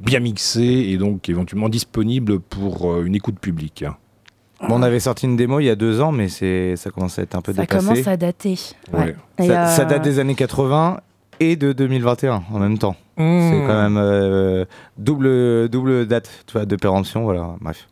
bien 0.00 0.18
mixés 0.18 0.88
et 0.90 0.96
donc 0.96 1.28
éventuellement 1.28 1.68
disponibles 1.68 2.40
pour 2.40 2.92
euh, 2.92 3.04
une 3.04 3.14
écoute 3.14 3.38
publique? 3.38 3.84
Bon, 4.68 4.76
on 4.76 4.82
avait 4.82 4.98
sorti 5.00 5.26
une 5.26 5.36
démo 5.36 5.60
il 5.60 5.66
y 5.66 5.70
a 5.70 5.76
deux 5.76 6.00
ans, 6.00 6.10
mais 6.10 6.28
c'est 6.28 6.74
ça 6.76 6.90
commence 6.90 7.18
à 7.18 7.22
être 7.22 7.36
un 7.36 7.42
peu 7.42 7.52
Ça 7.52 7.62
dépassé. 7.62 7.86
commence 7.86 8.06
à 8.08 8.16
dater. 8.16 8.58
Ouais. 8.92 9.14
Ça, 9.38 9.64
euh, 9.64 9.66
ça 9.68 9.84
date 9.84 10.02
des 10.02 10.18
années 10.18 10.34
80 10.34 11.00
et 11.40 11.56
de 11.56 11.72
2021 11.72 12.42
en 12.52 12.58
même 12.58 12.78
temps. 12.78 12.96
Mmh. 13.16 13.50
C'est 13.50 13.66
quand 13.66 13.82
même 13.82 13.96
euh, 13.96 14.64
double, 14.98 15.68
double 15.68 16.06
date 16.06 16.30
tu 16.46 16.52
vois, 16.54 16.66
de 16.66 16.76
péremption. 16.76 17.22
Voilà, 17.22 17.54
bref. 17.60 17.88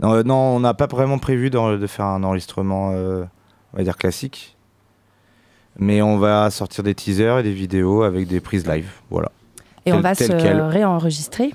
Non, 0.00 0.14
euh, 0.14 0.22
non, 0.22 0.34
on 0.34 0.60
n'a 0.60 0.74
pas 0.74 0.86
vraiment 0.86 1.18
prévu 1.18 1.50
de 1.50 1.86
faire 1.86 2.04
un 2.04 2.22
enregistrement, 2.22 2.90
euh, 2.92 3.24
on 3.72 3.78
va 3.78 3.84
dire 3.84 3.96
classique. 3.96 4.56
Mais 5.78 6.00
on 6.02 6.18
va 6.18 6.50
sortir 6.50 6.84
des 6.84 6.94
teasers 6.94 7.38
et 7.38 7.42
des 7.42 7.52
vidéos 7.52 8.02
avec 8.02 8.28
des 8.28 8.40
prises 8.40 8.66
live. 8.66 8.90
Voilà. 9.10 9.30
Et 9.84 9.92
on 9.92 10.00
va 10.00 10.14
se 10.14 10.24
quel. 10.24 10.60
réenregistrer. 10.60 11.54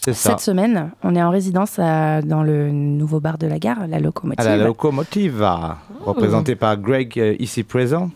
Ça. 0.00 0.12
Cette 0.12 0.40
semaine, 0.40 0.90
on 1.02 1.16
est 1.16 1.22
en 1.22 1.30
résidence 1.30 1.78
à- 1.78 2.20
dans 2.20 2.42
le 2.42 2.70
nouveau 2.70 3.20
bar 3.20 3.38
de 3.38 3.46
la 3.46 3.58
gare, 3.58 3.86
la 3.88 4.00
locomotive. 4.00 4.46
À 4.46 4.56
la 4.56 4.62
locomotive, 4.64 5.42
représentée 6.04 6.56
par 6.56 6.76
Greg 6.76 7.18
euh, 7.18 7.34
ici 7.38 7.62
présent. 7.62 8.10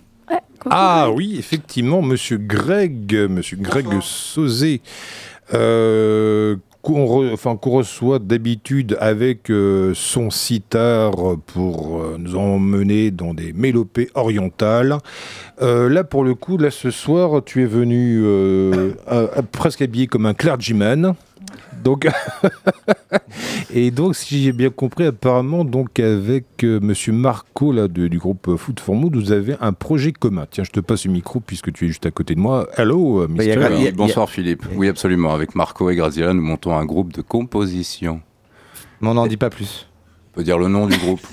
Ah 0.70 1.10
oui, 1.14 1.36
effectivement, 1.38 2.02
Monsieur 2.02 2.38
Greg, 2.38 3.14
Monsieur 3.28 3.56
Greg 3.56 3.86
Sauzé, 4.02 4.80
euh, 5.54 6.56
qu'on 6.82 7.04
re- 7.06 7.32
enfin, 7.32 7.56
qu'on 7.56 7.70
reçoit 7.70 8.18
d'habitude 8.18 8.96
avec 9.00 9.50
euh, 9.50 9.92
son 9.94 10.30
sitar 10.30 11.12
pour 11.46 12.00
euh, 12.00 12.16
nous 12.18 12.36
emmener 12.36 13.10
dans 13.10 13.34
des 13.34 13.52
mélopées 13.52 14.08
orientales. 14.14 14.98
Euh, 15.60 15.88
là, 15.88 16.04
pour 16.04 16.22
le 16.24 16.34
coup, 16.34 16.56
là 16.58 16.70
ce 16.70 16.90
soir, 16.90 17.42
tu 17.44 17.62
es 17.62 17.66
venu 17.66 18.24
à- 19.06 19.38
à- 19.38 19.42
presque 19.42 19.82
habillé 19.82 20.06
comme 20.06 20.26
un 20.26 20.34
clergyman. 20.34 21.14
Donc, 21.84 22.06
et 23.70 23.90
donc, 23.90 24.14
si 24.16 24.42
j'ai 24.42 24.52
bien 24.52 24.70
compris, 24.70 25.04
apparemment, 25.04 25.64
donc 25.64 25.98
avec 26.00 26.46
euh, 26.64 26.80
Monsieur 26.80 27.12
Marco 27.12 27.72
là, 27.72 27.88
de- 27.88 28.08
du 28.08 28.18
groupe 28.18 28.56
Food 28.56 28.80
for 28.80 28.94
Mood, 28.94 29.14
vous 29.16 29.32
avez 29.32 29.56
un 29.60 29.72
projet 29.72 30.12
commun. 30.12 30.46
Tiens, 30.50 30.64
je 30.64 30.70
te 30.70 30.80
passe 30.80 31.04
le 31.06 31.12
micro 31.12 31.40
puisque 31.40 31.72
tu 31.72 31.84
es 31.84 31.88
juste 31.88 32.06
à 32.06 32.10
côté 32.10 32.34
de 32.34 32.40
moi. 32.40 32.66
Hello, 32.76 33.22
euh, 33.22 33.28
Mister? 33.28 33.54
Oui, 33.78 33.92
bonsoir 33.92 34.28
Philippe. 34.30 34.64
Oui, 34.74 34.88
absolument. 34.88 35.32
Avec 35.34 35.54
Marco 35.54 35.88
et 35.90 35.96
Graziella, 35.96 36.32
nous 36.32 36.42
montons 36.42 36.76
un 36.76 36.84
groupe 36.84 37.12
de 37.12 37.22
composition. 37.22 38.20
Mais 39.00 39.08
on 39.08 39.14
n'en 39.14 39.26
dit 39.26 39.36
pas 39.36 39.50
plus. 39.50 39.86
On 40.32 40.36
peut 40.36 40.42
dire 40.44 40.58
le 40.58 40.68
nom 40.68 40.86
du 40.86 40.96
groupe. 40.96 41.20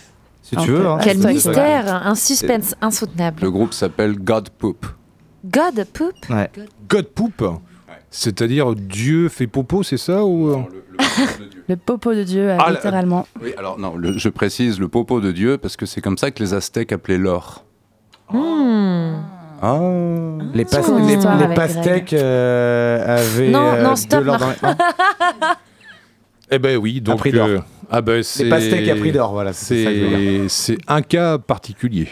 Si 0.47 0.55
tu 0.57 0.69
veux. 0.69 0.85
hein. 0.85 0.99
Quel 1.03 1.17
mystère, 1.17 2.05
un 2.05 2.13
suspense 2.13 2.75
insoutenable. 2.79 3.41
Le 3.41 3.49
groupe 3.49 3.73
s'appelle 3.73 4.15
God 4.15 4.49
Poop. 4.51 4.85
God 5.43 5.83
poop? 5.91 6.13
Ouais. 6.29 6.51
God 6.87 7.07
Poop? 7.07 7.43
C'est-à-dire 8.17 8.75
Dieu 8.75 9.27
fait 9.27 9.45
popo, 9.45 9.83
c'est 9.83 9.97
ça 9.97 10.23
ou... 10.23 10.49
euh? 10.51 10.57
Le 11.67 11.75
popo 11.75 12.13
de 12.13 12.23
Dieu, 12.23 12.43
euh, 12.49 12.55
Ah, 12.57 12.67
la- 12.69 12.75
littéralement. 12.75 13.27
Oui, 13.41 13.53
alors 13.57 13.77
non, 13.77 13.97
le- 13.97 14.17
je 14.17 14.29
précise 14.29 14.79
le 14.79 14.87
popo 14.87 15.19
de 15.19 15.33
Dieu 15.33 15.57
parce 15.57 15.75
que 15.75 15.85
c'est 15.85 15.99
comme 15.99 16.17
ça 16.17 16.31
que 16.31 16.41
les 16.41 16.53
Aztèques 16.53 16.93
appelaient 16.93 17.17
l'or. 17.17 17.65
Hmm. 18.31 19.15
Ah. 19.61 19.79
Les, 20.53 20.63
pas- 20.63 20.79
les- 20.97 21.15
les 21.17 21.25
avec 21.27 21.55
pastèques 21.55 22.13
euh, 22.13 23.17
avaient 23.17 23.49
Non, 23.49 23.67
euh, 23.73 23.83
non, 23.83 23.91
de 23.91 23.97
stop, 23.97 24.23
l'or 24.23 24.37
dans 24.37 24.49
les- 24.49 24.55
Eh 26.51 26.59
ben 26.59 26.77
oui, 26.77 27.01
donc 27.01 27.17
prix 27.19 27.31
euh, 27.35 27.59
ah 27.89 28.01
ben 28.01 28.21
c'est 28.23 28.47
pastèques 28.47 28.87
à 28.87 28.95
prix 28.95 29.11
d'or, 29.11 29.31
voilà, 29.33 29.51
c'est 29.51 30.47
un 30.87 31.01
cas 31.01 31.37
particulier. 31.37 32.07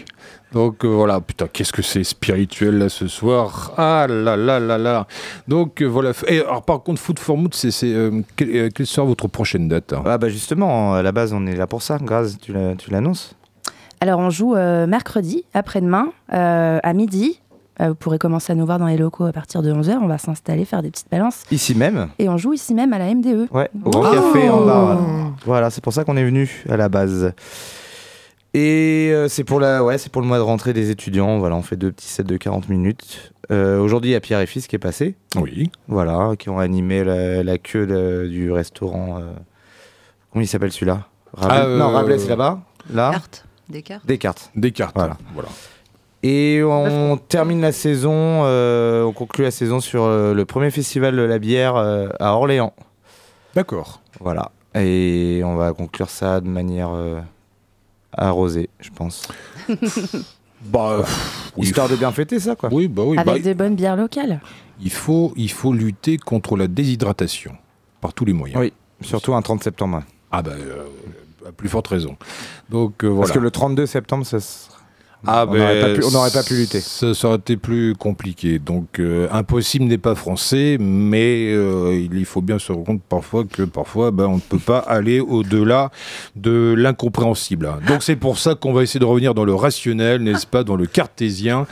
Donc 0.53 0.85
euh, 0.85 0.87
voilà, 0.87 1.19
putain, 1.19 1.47
qu'est-ce 1.51 1.73
que 1.73 1.81
c'est 1.81 2.03
spirituel 2.03 2.77
là 2.77 2.89
ce 2.89 3.07
soir? 3.07 3.73
Ah 3.77 4.05
là 4.07 4.37
là 4.37 4.59
là 4.59 4.77
là. 4.77 5.07
Donc 5.47 5.81
euh, 5.81 5.85
voilà. 5.85 6.11
Et 6.27 6.39
alors 6.41 6.61
par 6.63 6.83
contre, 6.83 7.01
Food 7.01 7.19
for 7.19 7.37
Mood, 7.37 7.53
c'est 7.55 7.71
c'est, 7.71 7.91
euh, 7.93 8.21
quelle, 8.35 8.55
euh, 8.55 8.69
quelle 8.73 8.85
sera 8.85 9.05
votre 9.05 9.27
prochaine 9.27 9.67
date 9.67 9.93
hein? 9.93 10.03
Ah 10.05 10.17
bah 10.17 10.29
justement, 10.29 10.93
à 10.93 11.01
la 11.01 11.11
base, 11.11 11.33
on 11.33 11.45
est 11.47 11.55
là 11.55 11.65
pour 11.67 11.81
ça. 11.81 11.97
Graz, 11.99 12.35
tu 12.41 12.53
la- 12.53 12.75
tu 12.75 12.91
l'annonces? 12.91 13.35
Alors, 13.99 14.19
on 14.19 14.29
joue 14.29 14.55
euh, 14.55 14.85
mercredi, 14.85 15.45
après-demain, 15.53 16.07
euh, 16.33 16.79
à 16.83 16.93
midi. 16.93 17.39
Euh, 17.81 17.87
vous 17.89 17.95
pourrez 17.95 18.19
commencer 18.19 18.51
à 18.51 18.55
nous 18.55 18.65
voir 18.67 18.77
dans 18.77 18.85
les 18.85 18.97
locaux 18.97 19.23
à 19.25 19.31
partir 19.31 19.63
de 19.63 19.71
11h. 19.73 19.97
On 20.01 20.07
va 20.07 20.17
s'installer, 20.19 20.65
faire 20.65 20.83
des 20.83 20.91
petites 20.91 21.09
balances. 21.09 21.43
Ici 21.49 21.73
même? 21.73 22.09
Et 22.19 22.29
on 22.29 22.37
joue 22.37 22.53
ici 22.53 22.75
même 22.75 22.93
à 22.93 22.99
la 22.99 23.05
MDE. 23.15 23.47
Ouais, 23.51 23.69
au 23.83 23.89
Grand 23.89 24.11
Café 24.11 24.49
en 24.49 24.63
bas. 24.65 24.79
Voilà, 24.83 25.01
Voilà, 25.45 25.69
c'est 25.71 25.81
pour 25.83 25.93
ça 25.93 26.03
qu'on 26.03 26.15
est 26.17 26.23
venu 26.25 26.63
à 26.69 26.77
la 26.77 26.89
base. 26.89 27.33
Et 28.53 29.09
euh, 29.11 29.27
c'est 29.27 29.43
pour, 29.43 29.59
la, 29.59 29.83
ouais, 29.83 29.97
c'est 29.97 30.11
pour 30.11 30.21
le 30.21 30.27
mois 30.27 30.37
de 30.37 30.43
rentrée 30.43 30.73
des 30.73 30.89
étudiants. 30.91 31.39
Voilà, 31.39 31.55
on 31.55 31.63
fait 31.63 31.75
deux 31.75 31.91
petits 31.91 32.07
sets 32.07 32.23
de 32.23 32.37
40 32.37 32.69
minutes. 32.69 33.33
Euh, 33.51 33.79
Aujourd'hui, 33.79 34.11
il 34.11 34.13
y 34.13 34.15
a 34.15 34.19
Pierre 34.21 34.39
et 34.41 34.45
Fils 34.45 34.67
qui 34.67 34.75
est 34.75 34.79
passé. 34.79 35.15
Oui. 35.35 35.71
Voilà, 35.87 36.33
qui 36.37 36.49
ont 36.49 36.59
animé 36.59 37.03
la, 37.03 37.43
la 37.43 37.57
queue 37.57 37.87
de- 37.87 38.27
du 38.29 38.51
restaurant. 38.51 39.17
euh, 39.19 39.33
comment 40.31 40.43
il 40.43 40.47
s'appelle 40.47 40.71
celui-là? 40.71 41.07
Rabelais- 41.33 41.59
Ah, 41.61 41.65
euh, 41.65 41.77
Non, 41.79 41.89
Rabelais, 41.91 42.19
c'est 42.19 42.29
là-bas. 42.29 42.59
Là? 42.93 43.11
Cartes. 43.11 43.45
Descartes. 43.69 44.05
Descartes. 44.05 44.51
Descartes. 44.55 44.95
Voilà. 44.95 45.17
voilà. 45.33 45.49
Et 46.21 46.61
on 46.63 47.17
termine 47.17 47.59
la 47.59 47.71
saison, 47.73 48.11
euh, 48.45 49.03
on 49.03 49.11
conclut 49.13 49.43
la 49.43 49.51
saison 49.51 49.79
sur 49.81 50.03
euh, 50.03 50.33
le 50.33 50.45
premier 50.45 50.69
festival 50.71 51.15
de 51.17 51.21
la 51.21 51.37
bière 51.39 51.75
euh, 51.75 52.07
à 52.19 52.33
Orléans. 52.35 52.73
D'accord. 53.55 53.99
Voilà. 54.21 54.51
Et 54.75 55.41
on 55.43 55.55
va 55.55 55.73
conclure 55.73 56.09
ça 56.09 56.39
de 56.39 56.47
manière 56.47 56.91
euh, 56.93 57.19
arrosée, 58.17 58.69
je 58.79 58.89
pense. 58.89 59.27
Bah, 60.65 60.91
euh, 60.99 61.03
oui, 61.57 61.65
Histoire 61.67 61.89
de 61.89 61.95
bien 61.97 62.11
fêter 62.13 62.39
ça, 62.39 62.55
quoi. 62.55 62.69
Oui, 62.71 62.87
bah 62.87 63.03
oui. 63.05 63.17
Avec 63.17 63.33
bah, 63.33 63.39
des 63.39 63.53
bonnes 63.53 63.75
bières 63.75 63.97
locales. 63.97 64.39
il 64.81 64.91
faut 64.91 65.33
il 65.35 65.51
faut 65.51 65.73
lutter 65.73 66.17
contre 66.17 66.55
la 66.55 66.67
déshydratation 66.69 67.51
par 67.99 68.13
tous 68.13 68.23
les 68.23 68.31
moyens. 68.31 68.61
Oui, 68.61 68.71
surtout 69.01 69.33
un 69.33 69.41
30 69.41 69.61
septembre. 69.61 70.03
Ah 70.31 70.41
bah 70.41 70.51
euh, 70.57 70.85
à 71.47 71.51
plus 71.51 71.67
forte 71.67 71.87
raison. 71.87 72.15
Donc 72.69 73.03
euh, 73.03 73.07
Parce 73.09 73.17
voilà. 73.17 73.33
que 73.33 73.39
le 73.39 73.51
32 73.51 73.85
septembre, 73.85 74.25
ça 74.25 74.39
sera- 74.39 74.72
Ah, 75.25 75.45
on 75.47 75.53
n'aurait 75.55 75.81
ben, 75.81 75.93
pas, 75.95 75.99
pu- 76.01 76.05
on 76.05 76.11
n'aurait 76.11 76.31
pas 76.31 76.43
pu 76.43 76.55
lutter. 76.55 76.81
Ça, 76.81 77.13
ça 77.13 77.27
aurait 77.27 77.37
été 77.37 77.55
plus 77.57 77.95
compliqué. 77.95 78.59
Donc, 78.59 78.99
euh, 78.99 79.27
impossible 79.31 79.85
n'est 79.85 79.97
pas 79.97 80.15
français, 80.15 80.77
mais 80.79 81.47
euh, 81.53 82.07
il 82.11 82.25
faut 82.25 82.41
bien 82.41 82.59
se 82.59 82.71
rendre 82.71 82.85
compte 82.85 83.01
parfois 83.07 83.43
que 83.45 83.63
parfois, 83.63 84.11
ben, 84.11 84.25
on 84.25 84.35
ne 84.35 84.41
peut 84.41 84.59
pas 84.59 84.79
aller 84.79 85.19
au-delà 85.19 85.91
de 86.35 86.73
l'incompréhensible. 86.77 87.69
Donc, 87.87 88.03
c'est 88.03 88.15
pour 88.15 88.37
ça 88.37 88.55
qu'on 88.55 88.73
va 88.73 88.83
essayer 88.83 88.99
de 88.99 89.05
revenir 89.05 89.33
dans 89.33 89.45
le 89.45 89.55
rationnel, 89.55 90.21
n'est-ce 90.23 90.47
pas, 90.47 90.63
dans 90.63 90.75
le 90.75 90.85
cartésien, 90.85 91.65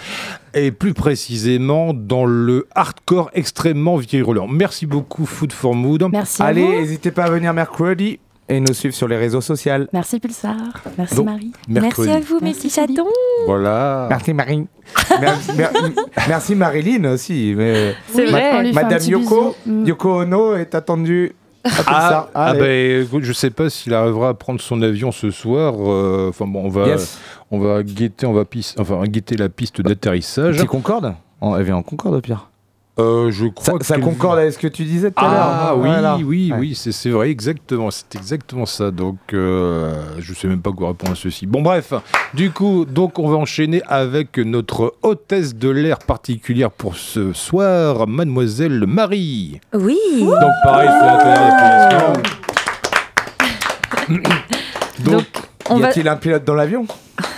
et 0.54 0.72
plus 0.72 0.94
précisément 0.94 1.94
dans 1.94 2.26
le 2.26 2.68
hardcore 2.76 3.30
extrêmement 3.34 3.98
virulent. 3.98 4.48
Merci 4.48 4.86
beaucoup, 4.86 5.26
Food 5.26 5.52
for 5.54 5.76
Mood. 5.76 6.04
Merci 6.12 6.42
Allez, 6.42 6.62
à 6.64 6.66
vous. 6.66 6.72
n'hésitez 6.74 7.12
pas 7.12 7.24
à 7.26 7.30
venir 7.30 7.54
mercredi 7.54 8.20
et 8.52 8.60
nous 8.60 8.74
suivre 8.74 8.94
sur 8.94 9.08
les 9.08 9.18
réseaux 9.18 9.42
sociaux. 9.42 9.72
Merci 9.94 10.20
Pulsar. 10.20 10.56
Merci 10.98 11.16
Donc, 11.16 11.26
Marie. 11.26 11.52
mercredi. 11.68 12.10
Merci 12.10 12.24
à 12.24 12.28
vous, 12.28 12.40
mes 12.44 12.52
petits 12.52 12.70
chatons. 12.70 13.08
Voilà. 13.46 14.08
Merci 14.10 14.34
Marie. 14.34 14.68
merci, 15.22 15.52
mer- 15.54 15.72
merci 16.28 16.56
Marilyn 16.56 17.06
aussi. 17.14 17.54
mais- 17.56 17.96
C'est 18.14 18.26
vrai. 18.26 18.72
Madame 18.74 19.02
Yoko. 19.04 19.56
Mm. 19.66 19.86
Yoko 19.86 20.22
Ono 20.22 20.56
est 20.56 20.76
attendue. 20.76 21.34
Ah, 21.86 22.28
ah 22.34 22.54
ben, 22.56 23.04
écoute, 23.04 23.24
je 23.24 23.34
sais 23.34 23.52
pas 23.52 23.70
s'il 23.70 23.94
arrivera 23.94 24.30
à 24.30 24.34
prendre 24.34 24.60
son 24.60 24.82
avion 24.82 25.12
ce 25.12 25.30
soir. 25.32 25.76
euh, 25.80 26.30
Enfin 26.30 26.46
bon, 26.48 26.66
on 26.66 26.70
va, 26.70 26.88
Yes. 26.88 27.20
on 27.52 27.60
va 27.60 27.84
guetter, 27.84 28.26
on 28.26 28.34
va 28.34 28.46
pis- 28.46 28.74
enfin 28.80 29.04
guetter 29.06 29.38
la 29.38 29.48
piste 29.48 29.80
d'atterrissage. 29.82 30.58
Petit 30.58 30.66
Concorde 30.68 31.14
On- 31.40 31.56
Elle 31.56 31.64
vient 31.64 31.76
en 31.78 31.84
Concorde, 31.84 32.16
au 32.16 32.22
pire. 32.22 32.50
Euh, 33.02 33.32
je 33.32 33.48
crois 33.48 33.80
ça, 33.80 33.86
ça 33.86 33.96
qu'elle- 33.96 34.04
concorde 34.04 34.38
avec 34.40 34.54
ce 34.54 34.60
que 34.60 34.68
tu 34.68 34.84
disais 34.84 35.12
tout 35.12 35.24
à 35.24 35.28
l'heure. 35.32 35.42
Ah 35.44 35.76
oui, 35.76 35.88
Voilà. 35.90 36.18
oui, 36.18 36.52
Ouais. 36.52 36.58
oui, 36.60 36.76
c'est 36.76 37.10
vrai, 37.10 37.30
exactement. 37.30 37.90
C'est 37.92 38.16
exactement 38.16 38.66
ça. 38.66 38.92
Donc, 38.92 39.18
euh, 39.34 39.94
je 40.20 40.34
sais 40.34 40.48
même 40.48 40.62
pas 40.62 40.72
quoi 40.72 40.90
répondre 40.90 41.14
à 41.14 41.16
ceci. 41.16 41.46
Bon, 41.48 41.62
bref. 41.62 41.94
Du 42.34 42.52
coup, 42.52 42.86
donc, 42.86 43.18
on 43.20 43.28
va 43.30 43.38
enchaîner 43.38 43.82
avec 43.88 44.38
notre 44.38 44.94
hôtesse 45.02 45.56
de 45.56 45.70
l'air 45.70 45.98
particulière 46.00 46.70
pour 46.72 46.96
ce 46.96 47.34
soir, 47.34 48.08
Mademoiselle 48.08 48.86
Marie. 48.88 49.60
Oui. 49.74 49.98
Donc, 50.20 50.34
pareil, 50.64 50.90
c'est 51.00 51.06
la 51.06 51.18
première 51.18 51.44
applaudissements. 51.54 52.24
Donc, 55.00 55.26
on 55.70 55.78
y 55.78 55.82
va- 55.82 55.88
a-t-il 55.90 56.08
un 56.08 56.16
pilote 56.18 56.44
dans 56.44 56.54
l'avion? 56.56 56.86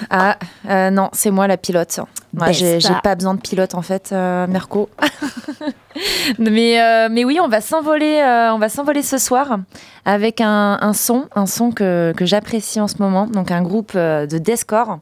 Ah, 0.10 0.38
euh, 0.70 0.90
non, 0.90 1.10
c'est 1.14 1.32
moi 1.32 1.48
la 1.48 1.58
pilote. 1.58 2.00
Moi, 2.34 2.52
j'ai 2.52 2.80
pas 3.04 3.16
besoin 3.16 3.34
de 3.36 3.42
pilote 3.42 3.76
en 3.76 3.82
fait, 3.82 4.10
euh, 4.12 4.48
Merco. 4.48 4.90
mais, 6.40 6.82
euh, 6.82 7.08
mais 7.12 7.24
oui, 7.26 7.40
on 7.42 7.48
va 7.48 7.62
s'envoler, 7.62 8.20
euh, 8.22 8.54
on 8.54 8.60
va 8.60 8.70
s'envoler 8.70 9.04
ce 9.04 9.18
soir 9.18 9.58
avec 10.06 10.42
un, 10.42 10.78
un 10.82 10.94
son, 10.94 11.28
un 11.36 11.46
son 11.46 11.72
que, 11.72 12.14
que 12.16 12.26
j'apprécie 12.26 12.80
en 12.82 12.88
ce 12.88 12.96
moment. 13.00 13.28
Donc 13.28 13.52
un 13.52 13.62
groupe 13.62 13.96
de 13.96 14.38
deathcore, 14.38 15.00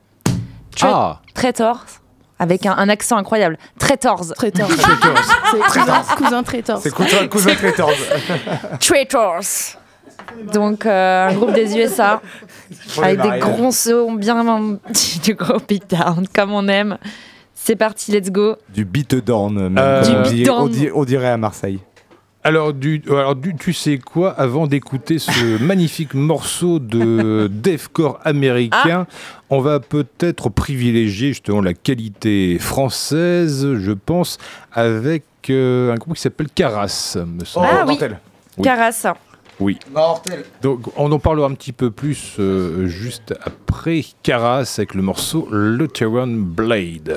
Tra- 0.75 0.89
Ah. 0.93 1.21
Traitors, 1.33 1.85
avec 2.39 2.65
un, 2.65 2.73
un 2.77 2.89
accent 2.89 3.17
incroyable. 3.17 3.57
Traitors. 3.79 4.33
Traitors. 4.35 4.69
C'est 4.71 5.59
cousin, 5.79 6.03
cousin 6.17 6.43
Traitors. 6.43 6.79
C'est 6.81 6.91
cousin, 6.91 7.27
cousin 7.27 7.55
Traitors. 7.59 7.91
Traitors. 8.79 9.41
Donc 10.53 10.85
euh, 10.85 11.27
un 11.29 11.33
groupe 11.33 11.53
des 11.53 11.77
USA 11.77 12.21
avec 13.01 13.21
des 13.21 13.39
gros 13.39 13.71
sons 13.71 14.13
bien 14.13 14.43
du 15.23 15.35
gros 15.35 15.59
beatdown 15.67 16.25
comme 16.33 16.51
on 16.53 16.67
aime. 16.67 16.97
C'est 17.53 17.75
parti, 17.75 18.11
let's 18.11 18.31
go. 18.31 18.55
Du 18.73 18.85
beatdown, 18.85 19.53
même. 19.53 19.77
Euh, 19.77 20.01
Du 20.25 20.35
beatdown. 20.37 20.61
on, 20.63 20.67
dit- 20.67 20.89
on 20.93 21.03
dirait 21.05 21.29
à 21.29 21.37
Marseille. 21.37 21.79
Alors, 22.43 22.73
du, 22.73 23.03
alors 23.07 23.35
du, 23.35 23.55
tu 23.55 23.71
sais 23.71 23.99
quoi 23.99 24.31
Avant 24.31 24.65
d'écouter 24.65 25.19
ce 25.19 25.61
magnifique 25.63 26.15
morceau 26.15 26.79
de 26.79 27.47
deathcore 27.51 28.19
américain, 28.23 29.05
on 29.51 29.59
va 29.59 29.79
peut-être 29.79 30.49
privilégier 30.49 31.27
justement 31.33 31.61
la 31.61 31.75
qualité 31.75 32.57
française, 32.59 33.75
je 33.75 33.91
pense, 33.91 34.39
avec 34.73 35.23
euh, 35.51 35.91
un 35.93 35.95
groupe 35.97 36.15
qui 36.15 36.21
s'appelle 36.21 36.47
Caras, 36.53 37.15
me 37.27 37.45
semble. 37.45 37.67
ah 37.69 37.85
oui, 37.87 37.99
Oui. 38.57 38.63
Caras. 38.63 39.13
Oui. 39.61 39.77
Donc, 40.61 40.87
on 40.97 41.11
en 41.11 41.19
parlera 41.19 41.47
un 41.47 41.53
petit 41.53 41.71
peu 41.71 41.91
plus 41.91 42.35
euh, 42.39 42.87
juste 42.87 43.35
après 43.43 44.03
Caras 44.23 44.73
avec 44.77 44.95
le 44.95 45.03
morceau 45.03 45.47
Lutheran 45.51 46.27
Blade. 46.27 47.15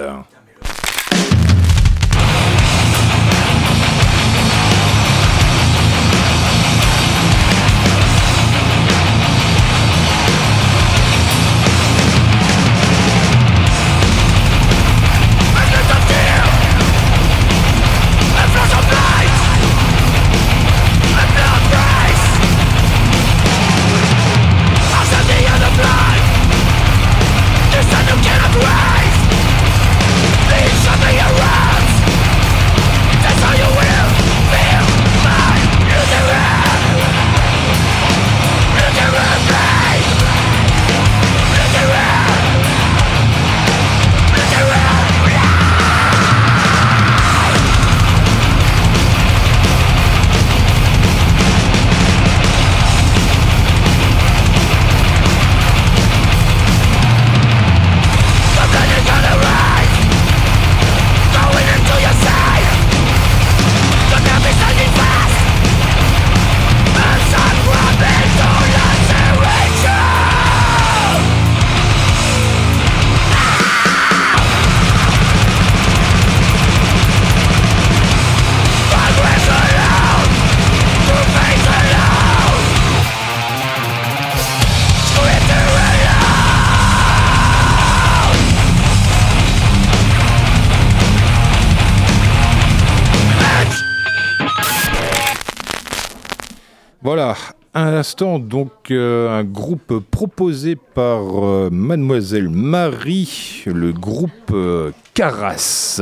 Donc, 98.16 98.90
euh, 98.90 99.30
un 99.30 99.44
groupe 99.44 99.98
proposé 100.10 100.76
par 100.76 101.20
euh, 101.44 101.68
Mademoiselle 101.72 102.48
Marie, 102.48 103.62
le 103.66 103.92
groupe 103.92 104.30
euh, 104.52 104.92
Caras. 105.14 106.00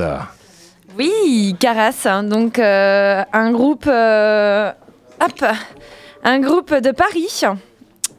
Oui, 0.98 1.56
Caras. 1.59 2.02
hein. 2.05 2.22
Donc 2.24 2.59
un 2.59 3.52
groupe, 3.52 3.86
un 3.86 4.74
groupe 6.40 6.74
de 6.74 6.90
Paris. 6.90 7.43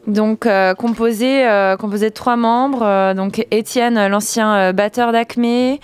Donc 0.08 0.48
composé, 0.78 1.46
composé 1.78 2.10
de 2.10 2.14
trois 2.14 2.36
membres. 2.36 3.14
donc 3.14 3.46
Étienne, 3.50 4.08
l'ancien 4.08 4.72
batteur 4.72 5.12
d'Acme. 5.12 5.78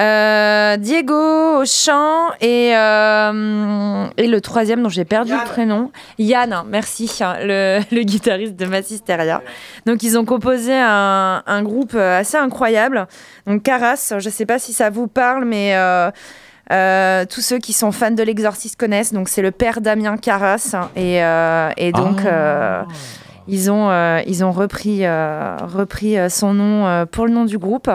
Euh, 0.00 0.76
Diego 0.78 1.60
au 1.60 1.64
chant 1.66 2.30
et, 2.40 2.74
euh, 2.74 4.06
et 4.16 4.26
le 4.26 4.40
troisième 4.40 4.82
dont 4.82 4.88
j'ai 4.88 5.04
perdu 5.04 5.32
le 5.32 5.44
prénom, 5.44 5.90
Yann, 6.18 6.62
merci, 6.68 7.10
hein, 7.20 7.36
le, 7.42 7.80
le 7.94 8.02
guitariste 8.02 8.56
de 8.56 8.64
Massisteria. 8.66 9.42
Donc 9.86 10.02
ils 10.02 10.18
ont 10.18 10.24
composé 10.24 10.74
un, 10.74 11.42
un 11.46 11.62
groupe 11.62 11.92
euh, 11.94 12.18
assez 12.20 12.36
incroyable. 12.36 13.06
Donc 13.46 13.62
Caras, 13.62 14.14
je 14.18 14.26
ne 14.26 14.32
sais 14.32 14.46
pas 14.46 14.58
si 14.58 14.72
ça 14.72 14.90
vous 14.90 15.06
parle, 15.06 15.44
mais 15.44 15.76
euh, 15.76 16.10
euh, 16.72 17.24
tous 17.28 17.40
ceux 17.40 17.58
qui 17.58 17.72
sont 17.72 17.92
fans 17.92 18.10
de 18.10 18.22
l'Exorciste 18.22 18.78
connaissent. 18.78 19.12
Donc 19.12 19.28
c'est 19.28 19.42
le 19.42 19.50
père 19.50 19.80
Damien 19.80 20.16
Caras 20.16 20.70
hein, 20.72 20.88
et, 20.96 21.22
euh, 21.22 21.70
et 21.76 21.92
donc 21.92 22.24
euh, 22.24 22.82
ils 23.48 23.70
ont 23.70 23.90
euh, 23.90 24.20
ils 24.26 24.44
ont 24.44 24.52
repris 24.52 25.04
euh, 25.04 25.56
repris 25.62 26.16
son 26.30 26.54
nom 26.54 26.86
euh, 26.86 27.06
pour 27.06 27.26
le 27.26 27.32
nom 27.32 27.44
du 27.44 27.58
groupe. 27.58 27.90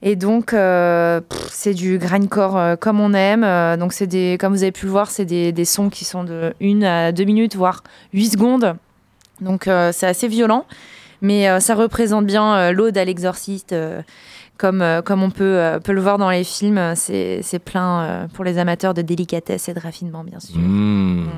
Et 0.00 0.14
donc, 0.14 0.52
euh, 0.52 1.20
c'est 1.50 1.74
du 1.74 1.98
grindcore 1.98 2.56
euh, 2.56 2.76
comme 2.76 3.00
on 3.00 3.12
aime. 3.14 3.42
Euh, 3.42 3.76
donc, 3.76 3.92
c'est 3.92 4.06
des, 4.06 4.36
comme 4.38 4.52
vous 4.52 4.62
avez 4.62 4.72
pu 4.72 4.86
le 4.86 4.92
voir, 4.92 5.10
c'est 5.10 5.24
des, 5.24 5.50
des 5.52 5.64
sons 5.64 5.90
qui 5.90 6.04
sont 6.04 6.22
de 6.22 6.54
1 6.62 6.82
à 6.82 7.12
2 7.12 7.24
minutes, 7.24 7.56
voire 7.56 7.82
8 8.12 8.30
secondes. 8.30 8.76
Donc, 9.40 9.64
c'est 9.92 10.06
assez 10.06 10.26
violent. 10.26 10.66
Mais 11.20 11.60
ça 11.60 11.74
représente 11.76 12.26
bien 12.26 12.72
l'ode 12.72 12.98
à 12.98 13.04
l'exorciste. 13.04 13.74
comme, 14.56 14.84
comme 15.04 15.22
on 15.22 15.30
peut, 15.30 15.78
peut 15.82 15.92
le 15.92 16.00
voir 16.00 16.18
dans 16.18 16.30
les 16.30 16.42
films, 16.42 16.94
c'est 16.96 17.40
c'est 17.42 17.60
plein 17.60 18.28
pour 18.34 18.44
les 18.44 18.58
amateurs 18.58 18.94
de 18.94 19.02
délicatesse 19.02 19.68
et 19.68 19.74
de 19.74 19.80
raffinement, 19.80 20.24
bien 20.24 20.40
sûr. 20.40 20.58
Mmh. 20.58 21.28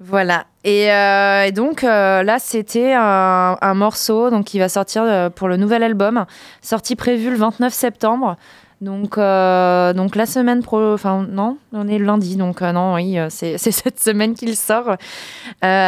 Voilà. 0.00 0.46
Et, 0.64 0.92
euh, 0.92 1.44
et 1.44 1.52
donc 1.52 1.82
euh, 1.82 2.22
là, 2.22 2.38
c'était 2.38 2.92
un, 2.94 3.56
un 3.60 3.74
morceau 3.74 4.30
donc, 4.30 4.44
qui 4.44 4.58
va 4.58 4.68
sortir 4.68 5.02
euh, 5.02 5.28
pour 5.30 5.48
le 5.48 5.56
nouvel 5.56 5.82
album, 5.82 6.24
sorti 6.62 6.94
prévu 6.94 7.30
le 7.30 7.36
29 7.36 7.72
septembre. 7.72 8.36
Donc, 8.80 9.18
euh, 9.18 9.92
donc 9.92 10.14
la 10.14 10.24
semaine 10.24 10.62
pro, 10.62 10.92
enfin 10.92 11.26
non, 11.28 11.58
on 11.72 11.88
est 11.88 11.98
lundi, 11.98 12.36
donc 12.36 12.62
euh, 12.62 12.70
non, 12.70 12.94
oui, 12.94 13.18
c'est 13.28 13.58
cette 13.58 13.98
semaine 13.98 14.34
qu'il 14.34 14.54
sort 14.54 14.90
euh, 14.90 14.96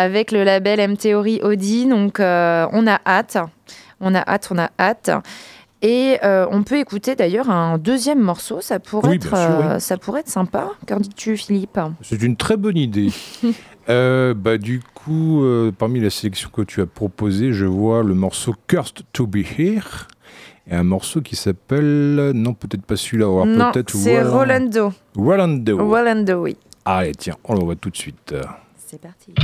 avec 0.04 0.32
le 0.32 0.42
label 0.42 0.80
M 0.80 0.96
Theory 0.96 1.40
Audi. 1.42 1.86
Donc 1.86 2.18
on 2.18 2.22
a 2.88 3.00
hâte, 3.06 3.36
on 4.00 4.12
a 4.14 4.28
hâte, 4.28 4.48
on 4.50 4.58
a 4.58 4.70
hâte. 4.80 5.10
Et 5.82 6.18
on 6.22 6.62
peut 6.64 6.78
écouter 6.78 7.14
d'ailleurs 7.14 7.48
un 7.48 7.78
deuxième 7.78 8.18
morceau, 8.20 8.60
ça 8.60 8.80
pourrait, 8.80 9.10
Oui, 9.10 9.14
être, 9.16 9.30
bien 9.30 9.46
sûr, 9.46 9.70
oui. 9.74 9.80
ça 9.80 9.96
pourrait 9.96 10.20
être 10.20 10.28
sympa. 10.28 10.70
Qu'en 10.88 10.96
dis-tu, 10.98 11.36
Philippe? 11.36 11.78
C'est 12.02 12.20
une 12.20 12.36
très 12.36 12.56
bonne 12.56 12.76
idée. 12.76 13.10
Euh, 13.90 14.34
bah, 14.34 14.56
du 14.56 14.80
coup, 14.94 15.42
euh, 15.42 15.72
parmi 15.76 16.00
la 16.00 16.10
sélection 16.10 16.48
que 16.52 16.62
tu 16.62 16.80
as 16.80 16.86
proposée, 16.86 17.52
je 17.52 17.66
vois 17.66 18.02
le 18.02 18.14
morceau 18.14 18.54
Cursed 18.68 19.02
to 19.12 19.26
be 19.26 19.38
Here. 19.58 20.06
Et 20.70 20.74
un 20.74 20.84
morceau 20.84 21.20
qui 21.20 21.34
s'appelle. 21.36 22.30
Non, 22.34 22.54
peut-être 22.54 22.82
pas 22.84 22.94
celui-là. 22.96 23.26
alors 23.26 23.46
Non, 23.46 23.72
peut-être 23.72 23.90
c'est 23.90 24.22
Roland- 24.22 24.38
Rolando. 24.38 24.92
Rolando. 25.16 25.76
Rolando, 25.88 26.42
oui. 26.42 26.56
Allez, 26.84 27.12
tiens, 27.16 27.36
on 27.44 27.54
le 27.54 27.64
voit 27.64 27.74
tout 27.76 27.90
de 27.90 27.96
suite. 27.96 28.34
C'est 28.76 29.00
parti. 29.00 29.34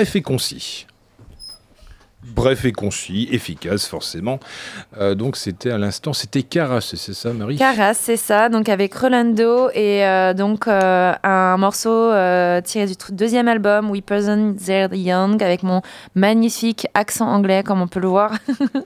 Bref 0.00 0.16
et 0.16 0.22
concis. 0.22 0.86
Bref 2.22 2.64
et 2.66 2.72
concis, 2.72 3.28
efficace 3.32 3.86
forcément. 3.86 4.40
Euh, 4.98 5.14
donc 5.14 5.36
c'était 5.36 5.70
à 5.70 5.78
l'instant, 5.78 6.12
c'était 6.12 6.42
Caras, 6.42 6.80
c'est 6.82 7.14
ça 7.14 7.32
Marie? 7.32 7.56
Caras, 7.56 7.94
c'est 7.94 8.16
ça, 8.18 8.48
donc 8.50 8.68
avec 8.68 8.94
Rolando 8.94 9.70
et 9.74 10.04
euh, 10.06 10.32
donc 10.34 10.68
euh, 10.68 11.12
un 11.22 11.56
morceau 11.56 11.90
euh, 11.90 12.60
tiré 12.60 12.86
du 12.86 12.94
deuxième 13.10 13.48
album 13.48 13.90
We 13.90 14.02
Present 14.02 14.54
They're 14.54 14.92
Young 14.94 15.42
avec 15.42 15.62
mon 15.62 15.80
magnifique 16.14 16.86
accent 16.94 17.26
anglais 17.26 17.62
comme 17.62 17.80
on 17.82 17.88
peut 17.88 18.00
le 18.00 18.08
voir 18.08 18.32
ou 18.74 18.80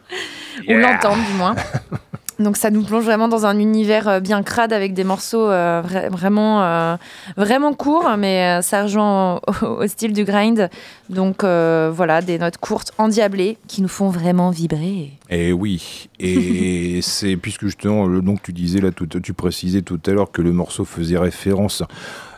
Yeah. 0.68 0.92
l'entendre 0.92 1.22
du 1.26 1.32
moins. 1.36 1.54
Donc 2.40 2.56
ça 2.56 2.70
nous 2.70 2.82
plonge 2.82 3.04
vraiment 3.04 3.28
dans 3.28 3.46
un 3.46 3.58
univers 3.58 4.08
euh, 4.08 4.20
bien 4.20 4.42
crade 4.42 4.72
avec 4.72 4.92
des 4.92 5.04
morceaux 5.04 5.48
euh, 5.48 5.82
vra- 5.82 6.08
vraiment 6.10 6.62
euh, 6.62 6.96
vraiment 7.36 7.72
courts, 7.74 8.10
mais 8.18 8.60
ça 8.62 8.82
rejoint 8.82 9.36
au, 9.62 9.66
au 9.66 9.86
style 9.86 10.12
du 10.12 10.24
grind. 10.24 10.68
Donc 11.10 11.44
euh, 11.44 11.92
voilà, 11.94 12.22
des 12.22 12.38
notes 12.38 12.58
courtes 12.58 12.92
endiablées 12.98 13.56
qui 13.68 13.82
nous 13.82 13.88
font 13.88 14.08
vraiment 14.08 14.50
vibrer. 14.50 15.12
Eh 15.30 15.52
oui, 15.52 16.08
et 16.18 16.98
c'est 17.02 17.36
puisque 17.36 17.66
justement, 17.66 18.06
que 18.34 18.42
tu 18.42 18.52
disais 18.52 18.80
là, 18.80 18.90
tout, 18.90 19.06
tu 19.06 19.32
précisais 19.32 19.82
tout 19.82 20.00
à 20.06 20.10
l'heure 20.10 20.32
que 20.32 20.42
le 20.42 20.52
morceau 20.52 20.84
faisait 20.84 21.18
référence 21.18 21.82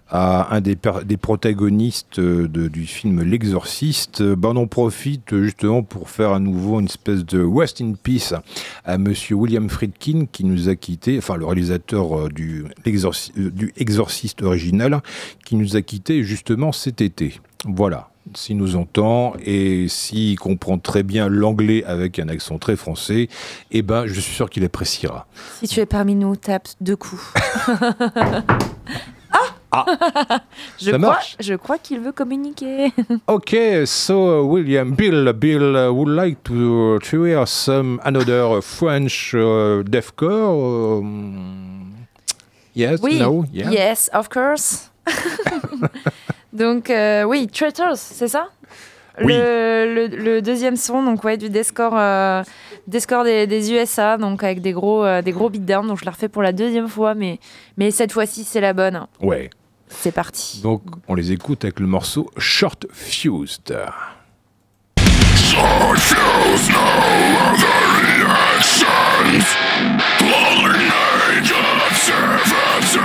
à 0.09 0.55
un 0.55 0.61
des, 0.61 0.77
protagonistes 1.17 2.19
euh, 2.19 2.47
de- 2.47 2.69
du 2.69 2.87
film 2.87 3.23
L'Exorciste, 3.23 4.21
euh, 4.21 4.37
ben 4.37 4.51
on 4.51 4.57
en 4.63 4.67
profite 4.67 5.33
euh, 5.33 5.43
justement 5.45 5.83
pour 5.83 6.11
faire 6.11 6.31
à 6.33 6.39
nouveau 6.39 6.79
une 6.79 6.87
espèce 6.87 7.25
de 7.25 7.43
West 7.43 7.81
in 7.81 7.95
Peace 8.01 8.33
à 8.85 8.99
Monsieur 8.99 9.35
William 9.35 9.69
Friedkin 9.69 10.27
qui 10.31 10.45
nous 10.45 10.69
a 10.69 10.77
quitté, 10.77 11.19
enfin 11.19 11.37
le 11.37 11.45
réalisateur 11.45 12.29
du, 12.29 12.67
Exorciste 13.77 14.43
original, 14.43 15.03
qui 15.45 15.57
nous 15.57 15.77
a 15.77 15.83
quitté 15.83 16.23
justement 16.23 16.71
cet 16.73 17.01
été. 17.01 17.41
Voilà. 17.65 18.11
S'il 18.35 18.57
nous 18.57 18.75
entend 18.75 19.35
et 19.45 19.87
s'il 19.89 20.37
comprend 20.37 20.79
très 20.79 21.05
bien 21.05 21.29
l'anglais 21.29 21.85
avec 21.85 22.19
un 22.19 22.29
accent 22.29 22.59
très 22.59 22.75
français, 22.75 23.29
eh 23.71 23.83
ben, 23.83 24.07
je 24.07 24.21
suis 24.21 24.35
sûr 24.35 24.51
qu'il 24.51 24.65
appréciera. 24.65 25.29
Si 25.61 25.69
tu 25.69 25.79
es 25.79 25.87
parmi 25.87 26.17
nous, 26.17 26.35
tape 26.35 26.69
deux 26.81 26.97
coups. 26.97 27.23
Ah 29.73 29.85
je, 30.79 30.91
Ça 30.91 30.97
crois, 30.97 30.99
marche 30.99 31.37
je 31.41 31.55
crois 31.55 31.79
qu'il 31.79 32.01
veut 32.01 32.13
communiquer. 32.13 32.93
Okay, 33.27 33.85
so 33.87 34.43
uh, 34.43 34.47
William, 34.47 34.95
Bill, 34.95 35.33
Bill 35.33 35.77
uh, 35.77 35.91
would 35.93 36.09
like 36.09 36.43
to, 36.45 36.99
to 37.01 37.25
hear 37.25 37.47
some 37.47 38.01
another 38.05 38.61
French 38.63 39.35
uh, 39.35 39.83
deathcore. 39.83 41.01
Um, 41.01 42.07
yes, 42.75 43.01
Oui, 43.03 43.19
no, 43.19 43.45
yeah. 43.53 43.71
yes, 43.71 44.09
of 44.13 44.29
course. 44.29 44.91
donc, 46.53 46.91
euh, 46.91 47.25
oui, 47.25 47.49
Traitors, 47.49 47.97
c'est 47.97 48.29
ça? 48.29 48.49
Oui. 49.23 49.33
Le, 49.35 50.09
le- 50.11 50.17
le 50.17 50.43
deuxième 50.43 50.77
son, 50.77 51.03
donc 51.03 51.25
ouais, 51.25 51.37
du 51.37 51.49
Deathcore, 51.49 51.95
euh, 51.97 52.43
Deathcore 52.87 53.25
des, 53.25 53.47
des 53.47 53.73
USA, 53.73 54.19
donc 54.19 54.43
avec 54.45 54.61
des 54.61 54.73
gros, 54.73 55.05
euh, 55.05 55.23
des 55.23 55.33
gros 55.33 55.49
beatdowns. 55.51 55.87
Donc 55.87 55.99
je 56.01 56.05
la 56.05 56.11
refais 56.13 56.29
pour 56.29 56.43
la 56.43 56.53
deuxième 56.53 56.89
fois, 56.89 57.15
mais, 57.15 57.39
mais 57.79 57.91
cette 57.91 58.13
fois-ci 58.13 58.45
c'est 58.45 58.61
la 58.61 58.73
bonne. 58.73 59.07
Ouais. 59.21 59.51
C'est 59.89 60.13
parti. 60.13 60.61
Donc, 60.63 60.83
on 61.07 61.15
les 61.15 61.31
écoute 61.31 61.65
avec 61.65 61.79
le 61.79 61.87
morceau 61.87 62.29
Short 62.39 62.87
Fused. 62.93 63.77
Short 65.37 65.97
fuse, 65.99 66.69
no 66.71 66.77
other 67.47 67.79
reactions. 68.19 69.47
Lonely 70.21 70.85
night 70.89 71.53
observancy. 71.89 72.99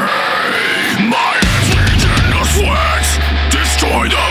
My 1.07 1.37
in 1.71 2.31
the 2.33 2.43
sweat. 2.53 3.07
Destroy 3.51 4.09
the 4.09 4.25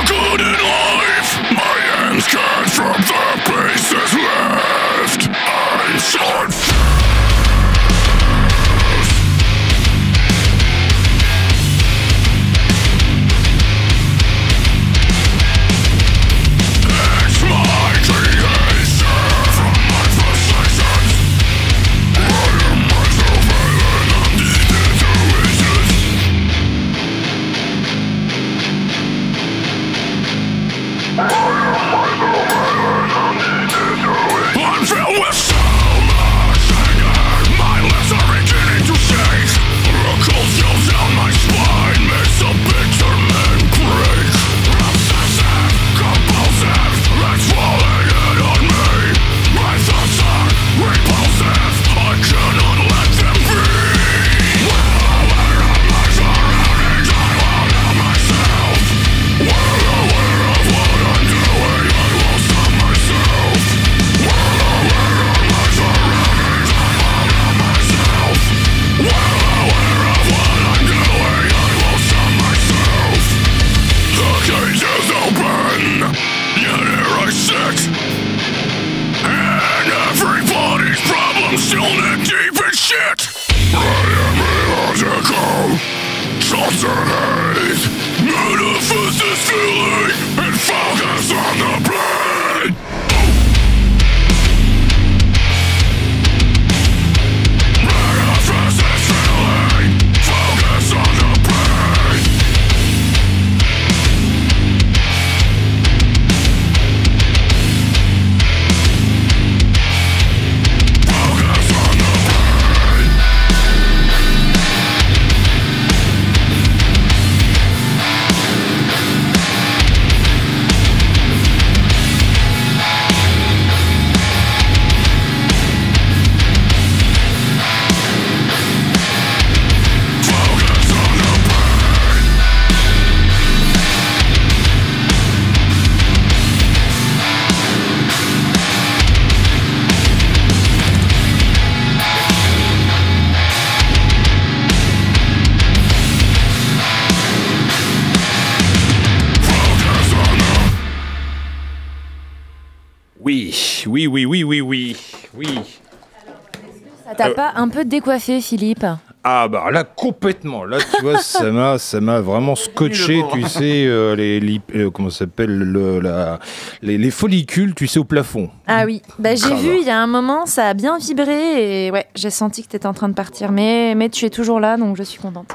t'a 157.20 157.28
Euh. 157.30 157.34
pas 157.34 157.52
un 157.56 157.68
peu 157.68 157.84
décoiffé, 157.84 158.40
Philippe? 158.40 158.84
Ah 159.22 159.48
bah 159.48 159.66
là 159.70 159.84
complètement, 159.84 160.64
là 160.64 160.78
tu 160.78 161.02
vois 161.02 161.18
ça 161.18 161.50
m'a 161.50 161.76
ça 161.78 162.00
m'a 162.00 162.22
vraiment 162.22 162.54
scotché, 162.56 163.22
tu 163.30 163.42
sais 163.42 163.84
euh, 163.86 164.16
les, 164.16 164.40
les- 164.40 164.62
euh, 164.76 164.90
comment 164.90 165.10
ça 165.10 165.18
s'appelle 165.20 165.58
le 165.58 166.00
la 166.00 166.38
les, 166.80 166.96
les 166.96 167.10
follicules, 167.10 167.74
tu 167.74 167.86
sais 167.86 167.98
au 168.00 168.04
plafond. 168.04 168.48
Ah 168.66 168.84
oui, 168.86 169.02
bah, 169.18 169.34
j'ai 169.34 169.54
vu 169.56 169.76
il 169.82 169.86
y 169.86 169.90
a 169.90 170.00
un 170.00 170.06
moment, 170.06 170.46
ça 170.46 170.68
a 170.68 170.72
bien 170.74 170.96
vibré 170.96 171.86
et 171.86 171.90
ouais, 171.90 172.06
j'ai 172.14 172.30
senti 172.30 172.62
que 172.62 172.68
tu 172.68 172.76
étais 172.76 172.86
en 172.86 172.94
train 172.94 173.10
de 173.10 173.14
partir. 173.14 173.52
Mais, 173.52 173.94
mais 173.94 174.08
tu 174.08 174.24
es 174.24 174.30
toujours 174.30 174.58
là, 174.58 174.78
donc 174.78 174.96
je 174.96 175.02
suis 175.02 175.20
contente. 175.20 175.52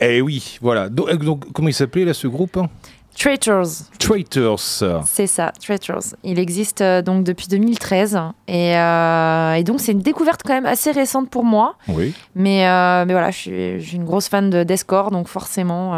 Eh 0.00 0.20
oui, 0.20 0.58
voilà. 0.62 0.88
Donc, 0.88 1.08
euh, 1.08 1.16
donc, 1.16 1.52
comment 1.52 1.68
il 1.68 1.74
s'appelait 1.74 2.04
là 2.04 2.14
ce 2.14 2.28
groupe 2.28 2.56
hein? 2.56 2.68
Traitors. 3.18 3.66
Traitors. 3.98 4.60
C'est 5.06 5.26
ça, 5.26 5.52
Traitors. 5.60 6.02
Il 6.22 6.38
existe 6.38 6.80
euh, 6.82 7.00
donc 7.02 7.24
depuis 7.24 7.46
2013 7.48 8.18
et, 8.46 8.76
euh, 8.76 9.52
et 9.54 9.64
donc 9.64 9.80
c'est 9.80 9.92
une 9.92 10.00
découverte 10.00 10.42
quand 10.44 10.52
même 10.52 10.66
assez 10.66 10.90
récente 10.92 11.30
pour 11.30 11.44
moi. 11.44 11.76
Oui. 11.88 12.14
Mais, 12.34 12.68
euh, 12.68 13.04
mais 13.06 13.14
voilà, 13.14 13.30
je 13.30 13.36
suis, 13.38 13.80
je 13.80 13.86
suis 13.88 13.96
une 13.96 14.04
grosse 14.04 14.28
fan 14.28 14.50
de 14.50 14.62
Deathcore, 14.64 15.10
donc 15.10 15.28
forcément, 15.28 15.94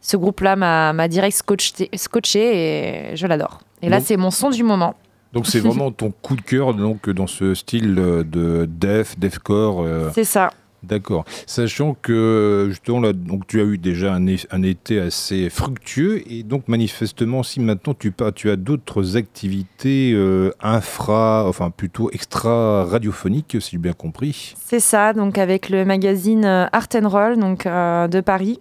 ce 0.00 0.16
groupe-là 0.16 0.56
m'a 0.56 1.08
direct 1.08 1.36
scotché, 1.36 1.88
scotché 1.96 3.12
et 3.12 3.16
je 3.16 3.26
l'adore. 3.26 3.60
Et 3.82 3.88
là, 3.88 4.00
c'est 4.00 4.16
mon 4.16 4.30
son 4.30 4.50
du 4.50 4.62
moment. 4.62 4.94
Donc 5.32 5.46
c'est 5.46 5.60
vraiment 5.66 5.90
ton 5.90 6.10
coup 6.10 6.36
de 6.36 6.40
cœur 6.42 6.74
donc 6.74 7.08
dans 7.10 7.26
ce 7.26 7.54
style 7.54 7.94
de 7.94 8.66
death, 8.68 9.18
deathcore. 9.18 9.82
euh, 9.82 10.10
C'est 10.14 10.24
ça. 10.24 10.50
D'accord. 10.82 11.24
Sachant 11.46 11.96
que 12.00 12.66
justement 12.70 13.00
donc 13.12 13.46
tu 13.46 13.60
as 13.60 13.64
eu 13.64 13.78
déjà 13.78 14.14
un, 14.14 14.62
été 14.62 15.00
assez 15.00 15.50
fructueux 15.50 16.22
et 16.30 16.42
donc 16.42 16.68
manifestement 16.68 17.42
si 17.42 17.60
maintenant 17.60 17.94
tu 17.94 18.12
pas 18.12 18.32
tu 18.32 18.50
as 18.50 18.56
d'autres 18.56 19.16
activités 19.16 20.12
euh, 20.14 20.52
infra, 20.60 21.46
enfin 21.48 21.70
plutôt 21.70 22.10
extra 22.12 22.84
radiophoniques 22.84 23.56
si 23.60 23.72
j'ai 23.72 23.78
bien 23.78 23.92
compris. 23.92 24.54
C'est 24.62 24.80
ça, 24.80 25.12
donc 25.12 25.38
avec 25.38 25.68
le 25.68 25.84
magazine 25.84 26.44
euh, 26.44 26.66
Art 26.72 26.88
and 26.94 27.08
Roll 27.08 27.38
donc, 27.38 27.66
euh, 27.66 28.08
de 28.08 28.20
Paris. 28.20 28.60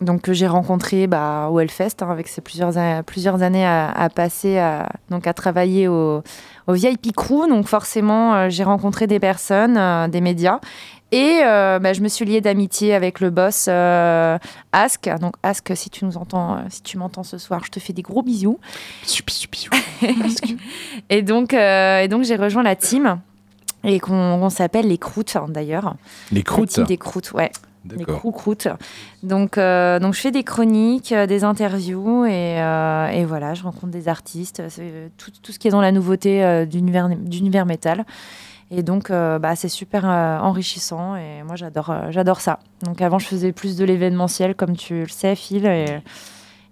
Donc, 0.00 0.22
que 0.22 0.32
j'ai 0.32 0.46
rencontré 0.46 1.06
bah, 1.06 1.48
au 1.50 1.60
Hellfest, 1.60 2.02
hein, 2.02 2.10
avec 2.10 2.28
ses 2.28 2.40
plusieurs, 2.40 2.72
plusieurs 3.04 3.42
années 3.42 3.64
à, 3.64 3.90
à 3.90 4.08
passer, 4.08 4.58
à, 4.58 4.88
donc 5.08 5.26
à 5.26 5.32
travailler 5.32 5.88
au, 5.88 6.22
au 6.66 6.72
VIP 6.72 7.14
Crew. 7.14 7.48
Donc, 7.48 7.66
forcément, 7.66 8.34
euh, 8.34 8.48
j'ai 8.50 8.64
rencontré 8.64 9.06
des 9.06 9.20
personnes, 9.20 9.76
euh, 9.76 10.08
des 10.08 10.20
médias. 10.20 10.60
Et 11.12 11.42
euh, 11.44 11.78
bah, 11.78 11.92
je 11.92 12.00
me 12.00 12.08
suis 12.08 12.24
liée 12.24 12.40
d'amitié 12.40 12.92
avec 12.92 13.20
le 13.20 13.30
boss 13.30 13.68
Ask. 13.68 15.08
Donc, 15.20 15.34
Ask, 15.44 15.70
si 15.76 15.90
tu 15.90 16.04
nous 16.04 16.16
entends, 16.16 16.58
si 16.70 16.82
tu 16.82 16.98
m'entends 16.98 17.22
ce 17.22 17.38
soir, 17.38 17.62
je 17.64 17.70
te 17.70 17.78
fais 17.78 17.92
des 17.92 18.02
gros 18.02 18.22
bisous. 18.22 18.58
et 21.10 21.22
donc, 21.22 21.52
et 21.52 22.08
donc 22.08 22.24
j'ai 22.24 22.34
rejoint 22.34 22.64
la 22.64 22.74
team 22.74 23.20
et 23.84 24.00
qu'on 24.00 24.50
s'appelle 24.50 24.88
les 24.88 24.98
Croûtes 24.98 25.36
hein, 25.36 25.46
d'ailleurs. 25.48 25.94
Les 26.32 26.38
La 26.38 26.44
Croûtes 26.44 26.70
team 26.70 26.84
des 26.84 26.96
Croûtes, 26.96 27.32
ouais. 27.32 27.52
Crou 28.06 28.32
Croûtes. 28.32 28.68
Donc, 29.22 29.58
euh, 29.58 29.98
donc 29.98 30.14
je 30.14 30.20
fais 30.20 30.30
des 30.30 30.44
chroniques, 30.44 31.12
euh, 31.12 31.26
des 31.26 31.44
interviews 31.44 32.24
et, 32.24 32.60
euh, 32.60 33.08
et 33.08 33.24
voilà, 33.24 33.54
je 33.54 33.62
rencontre 33.62 33.92
des 33.92 34.08
artistes, 34.08 34.62
tout, 35.16 35.30
tout 35.42 35.52
ce 35.52 35.58
qui 35.58 35.68
est 35.68 35.70
dans 35.70 35.80
la 35.80 35.92
nouveauté 35.92 36.66
d'univers 36.66 37.08
d'univers 37.08 37.66
métal. 37.66 38.04
Et 38.70 38.82
donc, 38.82 39.10
euh, 39.10 39.38
bah, 39.38 39.56
c'est 39.56 39.68
super 39.68 40.08
euh, 40.08 40.38
enrichissant 40.38 41.16
et 41.16 41.42
moi, 41.44 41.54
j'adore 41.54 41.90
euh, 41.90 42.10
j'adore 42.10 42.40
ça. 42.40 42.58
Donc, 42.82 43.02
avant, 43.02 43.18
je 43.18 43.26
faisais 43.26 43.52
plus 43.52 43.76
de 43.76 43.84
l'événementiel, 43.84 44.54
comme 44.54 44.76
tu 44.76 45.00
le 45.00 45.08
sais, 45.08 45.36
Phil. 45.36 45.66
Et 45.66 45.86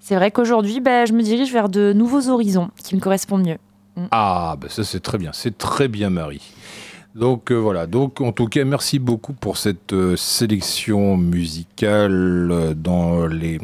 c'est 0.01 0.17
vrai 0.17 0.31
qu'aujourd'hui, 0.31 0.81
bah, 0.81 1.05
je 1.05 1.13
me 1.13 1.23
dirige 1.23 1.53
vers 1.53 1.69
de 1.69 1.93
nouveaux 1.93 2.29
horizons 2.29 2.71
qui 2.83 2.97
me 2.97 3.01
correspondent 3.01 3.47
mieux. 3.47 3.59
Ah 4.11 4.57
bah 4.59 4.69
ça 4.71 4.85
c'est 4.85 5.01
très 5.01 5.19
bien, 5.19 5.33
c'est 5.35 5.59
très 5.59 5.87
bien 5.87 6.09
Marie. 6.09 6.41
Donc 7.15 7.51
euh, 7.53 7.57
voilà, 7.57 7.87
donc 7.87 8.23
en 8.23 8.33
tout 8.33 8.47
cas 8.47 8.65
merci 8.65 8.99
beaucoup 8.99 9.35
pour 9.35 9.59
cette 9.59 9.93
euh, 9.93 10.17
sélection 10.17 11.19
musicale 11.19 12.49
euh, 12.51 12.73
dans 12.75 13.27
les, 13.27 13.59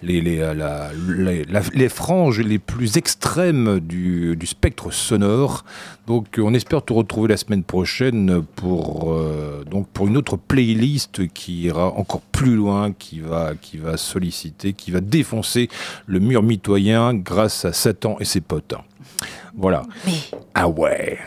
les, 0.00 0.20
les, 0.20 0.36
la- 0.54 0.90
les, 1.08 1.42
la- 1.44 1.60
les 1.74 1.88
franges 1.88 2.38
les 2.40 2.60
plus 2.60 2.96
extrêmes 2.96 3.80
du, 3.80 4.36
du 4.36 4.46
spectre 4.46 4.92
sonore. 4.92 5.64
Donc 6.06 6.38
on 6.38 6.54
espère 6.54 6.84
te 6.84 6.92
retrouver 6.92 7.28
la 7.30 7.36
semaine 7.36 7.64
prochaine 7.64 8.42
pour, 8.54 9.12
donc 9.68 9.88
pour 9.88 10.06
une 10.06 10.16
autre 10.16 10.36
playlist 10.36 11.26
qui 11.32 11.62
ira 11.62 11.88
encore 11.94 12.20
plus 12.20 12.54
loin, 12.54 12.92
qui 12.92 13.18
va, 13.18 13.54
qui 13.60 13.76
va 13.78 13.96
solliciter, 13.96 14.72
qui 14.72 14.92
va 14.92 15.00
défoncer 15.00 15.68
le 16.06 16.20
mur 16.20 16.44
mitoyen 16.44 17.12
grâce 17.12 17.64
à 17.64 17.72
Satan 17.72 18.18
et 18.20 18.24
ses 18.24 18.40
potes. 18.40 18.74
Voilà. 19.56 19.82
Ah 20.54 20.68
ouais. 20.68 21.18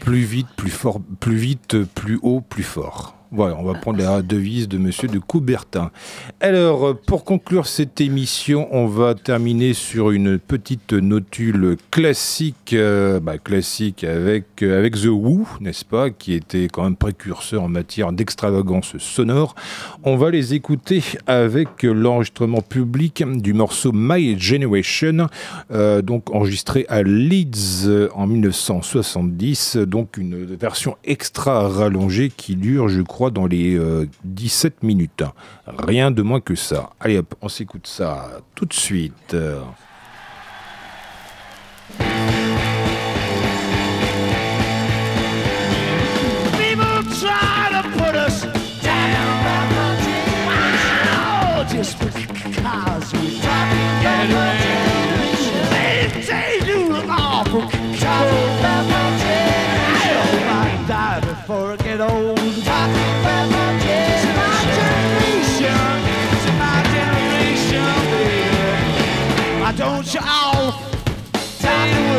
Plus 0.00 0.24
vite, 0.24 0.48
plus 0.56 0.70
fort, 0.70 1.00
plus 1.20 1.36
vite, 1.36 1.84
plus 1.94 2.18
haut, 2.22 2.40
plus 2.40 2.62
fort. 2.62 3.13
On 3.36 3.64
va 3.64 3.74
prendre 3.74 3.98
la 3.98 4.22
devise 4.22 4.68
de 4.68 4.78
Monsieur 4.78 5.08
de 5.08 5.18
Coubertin. 5.18 5.90
Alors, 6.40 6.96
pour 6.96 7.24
conclure 7.24 7.66
cette 7.66 8.00
émission, 8.00 8.68
on 8.70 8.86
va 8.86 9.14
terminer 9.16 9.74
sur 9.74 10.12
une 10.12 10.38
petite 10.38 10.92
notule 10.92 11.76
classique, 11.90 12.72
euh, 12.74 13.18
bah, 13.18 13.38
classique 13.38 14.04
avec, 14.04 14.62
euh, 14.62 14.78
avec 14.78 14.94
The 14.94 15.06
Who, 15.06 15.48
n'est-ce 15.60 15.84
pas, 15.84 16.10
qui 16.10 16.32
était 16.32 16.68
quand 16.72 16.84
même 16.84 16.94
précurseur 16.94 17.64
en 17.64 17.68
matière 17.68 18.12
d'extravagance 18.12 18.98
sonore. 18.98 19.56
On 20.04 20.16
va 20.16 20.30
les 20.30 20.54
écouter 20.54 21.02
avec 21.26 21.82
l'enregistrement 21.82 22.60
public 22.60 23.24
du 23.40 23.52
morceau 23.52 23.90
My 23.92 24.38
Generation, 24.38 25.26
euh, 25.72 26.02
donc 26.02 26.32
enregistré 26.32 26.86
à 26.88 27.02
Leeds 27.02 28.08
en 28.14 28.28
1970, 28.28 29.78
donc 29.78 30.18
une 30.18 30.44
version 30.54 30.96
extra 31.02 31.68
rallongée 31.68 32.30
qui 32.34 32.54
dure, 32.54 32.88
je 32.88 33.02
crois, 33.02 33.23
dans 33.30 33.46
les 33.46 33.74
euh, 33.74 34.08
17 34.24 34.82
minutes. 34.82 35.24
Rien 35.66 36.10
de 36.10 36.22
moins 36.22 36.40
que 36.40 36.54
ça. 36.54 36.90
Allez 37.00 37.18
hop, 37.18 37.34
on 37.40 37.48
s'écoute 37.48 37.86
ça 37.86 38.40
tout 38.54 38.66
de 38.66 38.72
suite. 38.72 39.36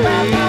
Talk 0.06 0.45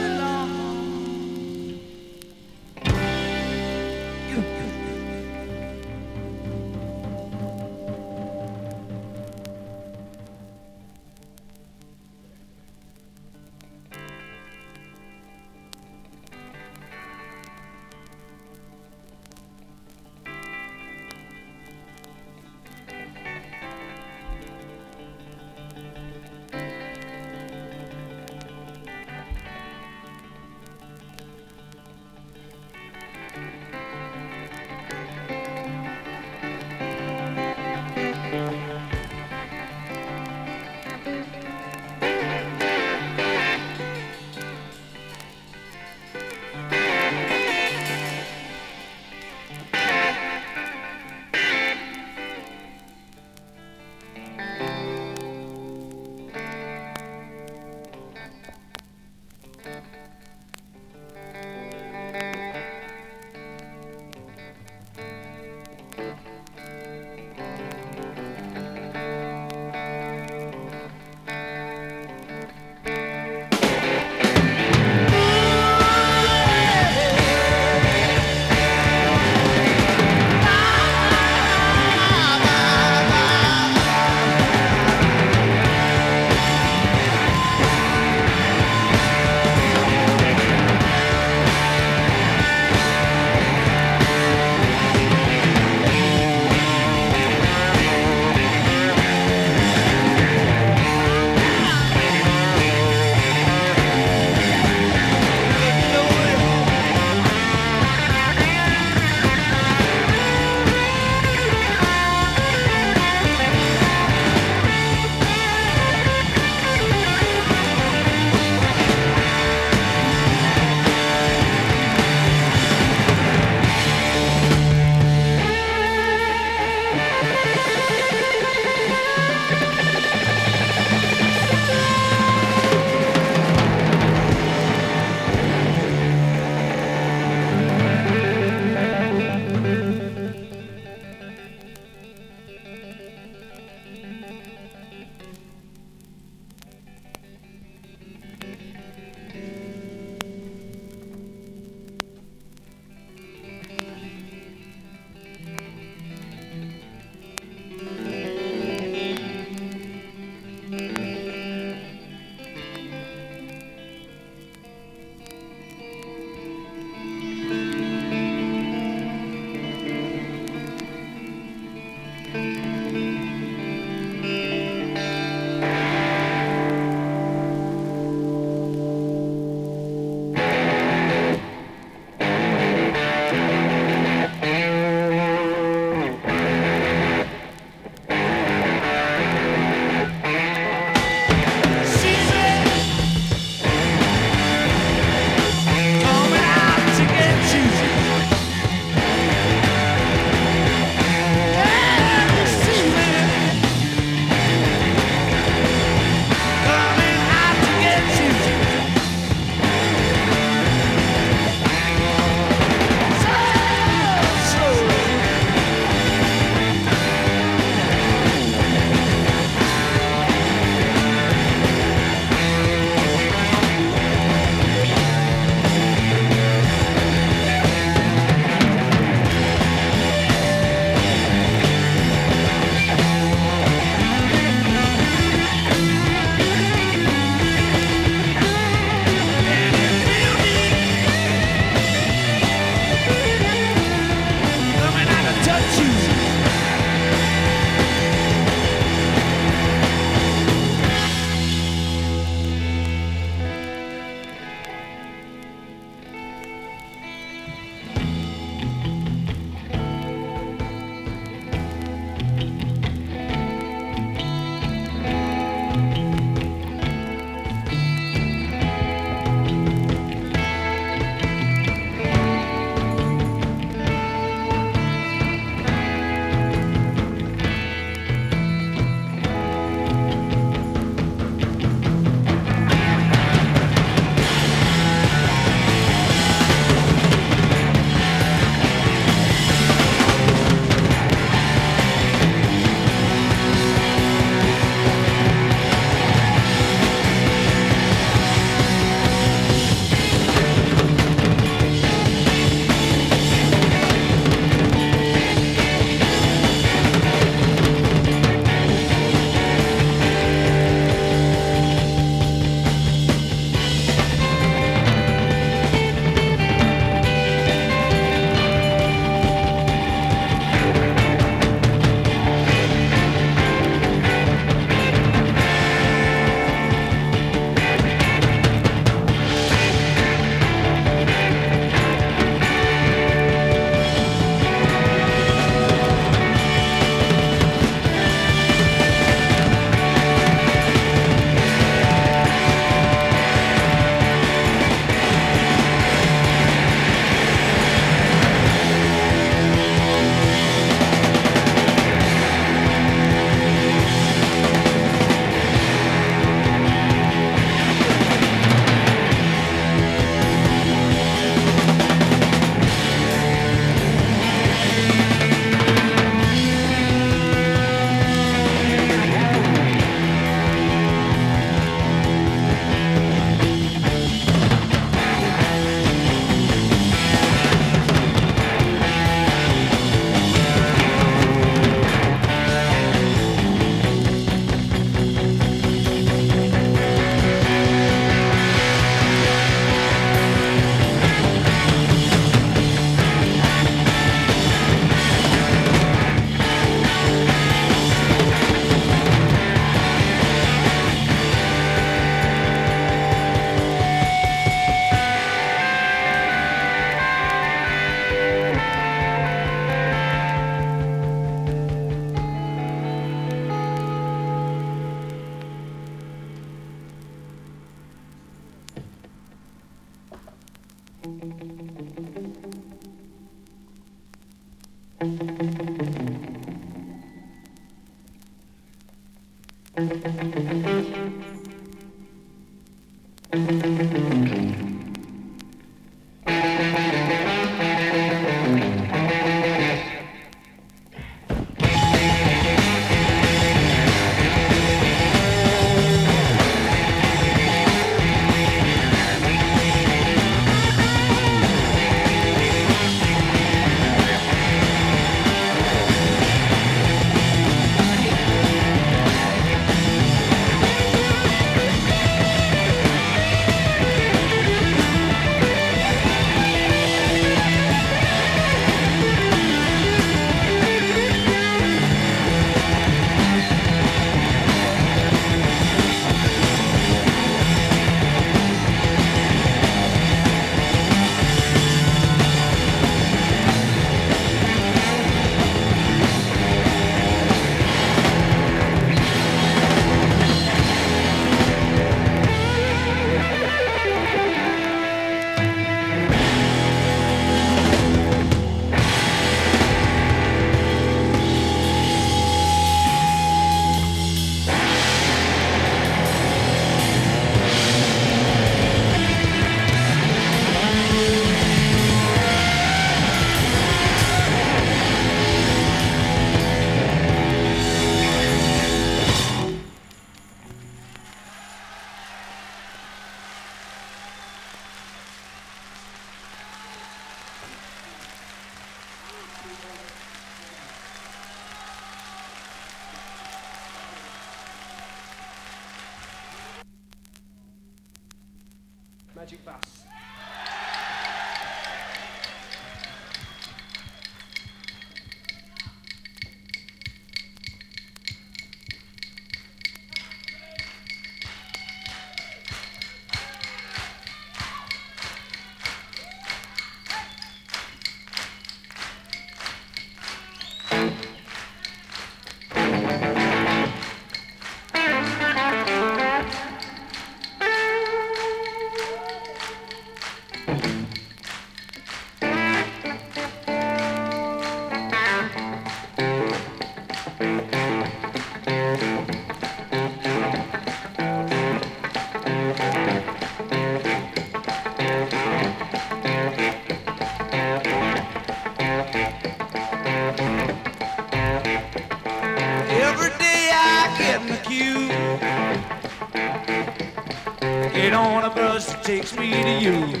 takes 598.91 599.15
me 599.15 599.31
to 599.31 599.61
you. 599.61 600.00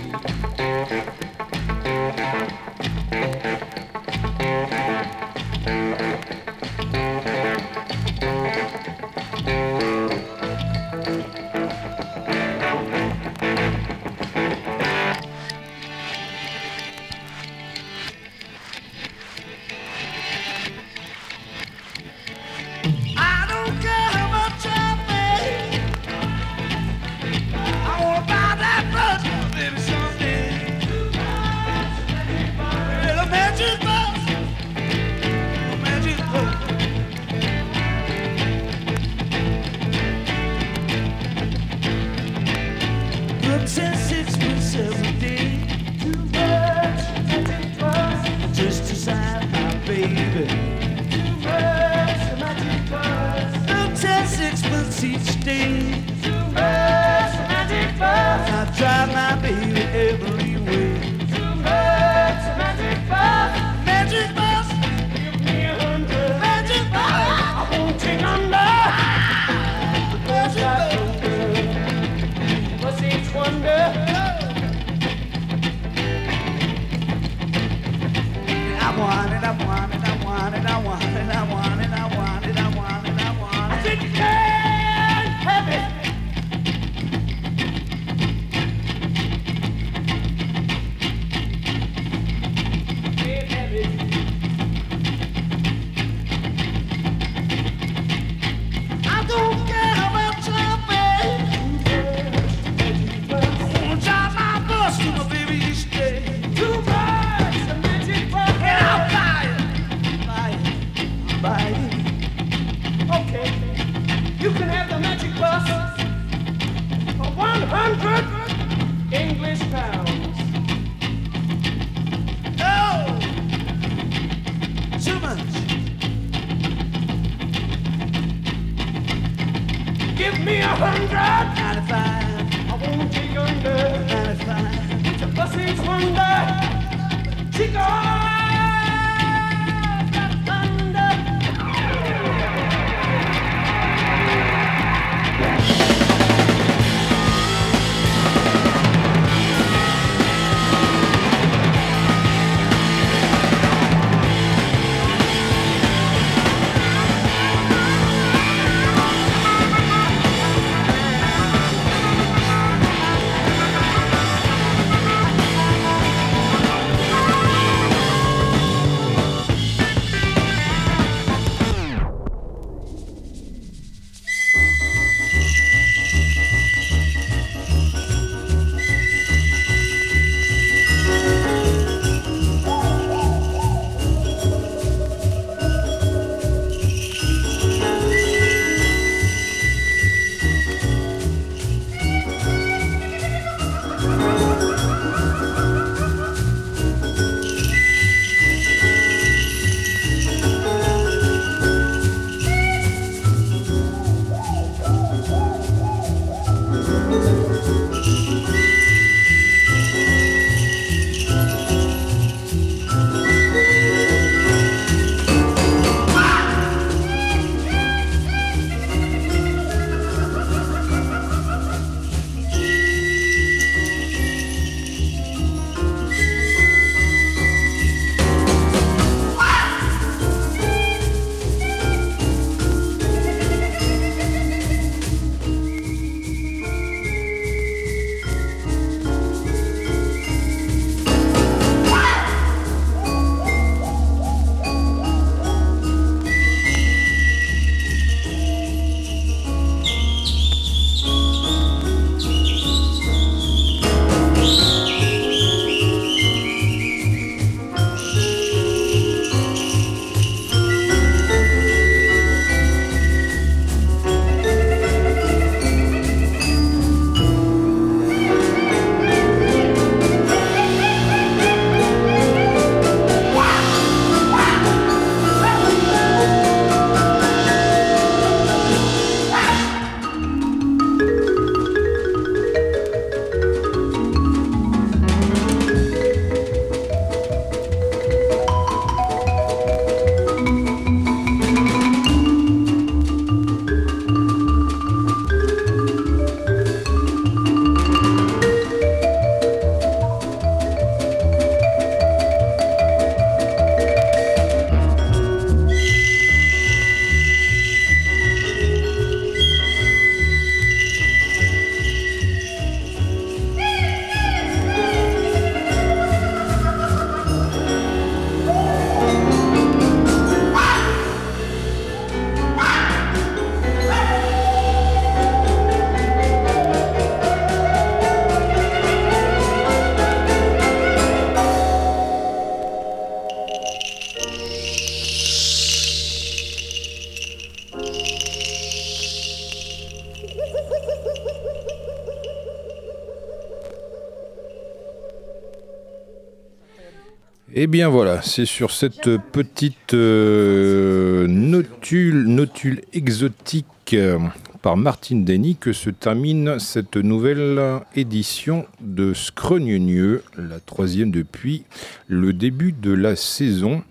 Eh 347.63 347.67
bien 347.67 347.89
voilà, 347.89 348.23
c'est 348.23 348.47
sur 348.47 348.71
cette 348.71 349.17
petite 349.31 349.93
euh, 349.93 351.27
notule, 351.27 352.81
exotique 352.91 353.93
euh, 353.93 354.17
par 354.63 354.77
Martine 354.77 355.23
Denny 355.23 355.57
que 355.57 355.71
se 355.71 355.91
termine 355.91 356.57
cette 356.57 356.97
nouvelle 356.97 357.61
édition 357.95 358.65
de 358.79 359.13
Scrogneux, 359.13 360.23
la 360.39 360.59
troisième 360.59 361.11
depuis 361.11 361.63
le 362.07 362.33
début 362.33 362.71
de 362.71 362.93
la 362.93 363.15
saison. 363.15 363.83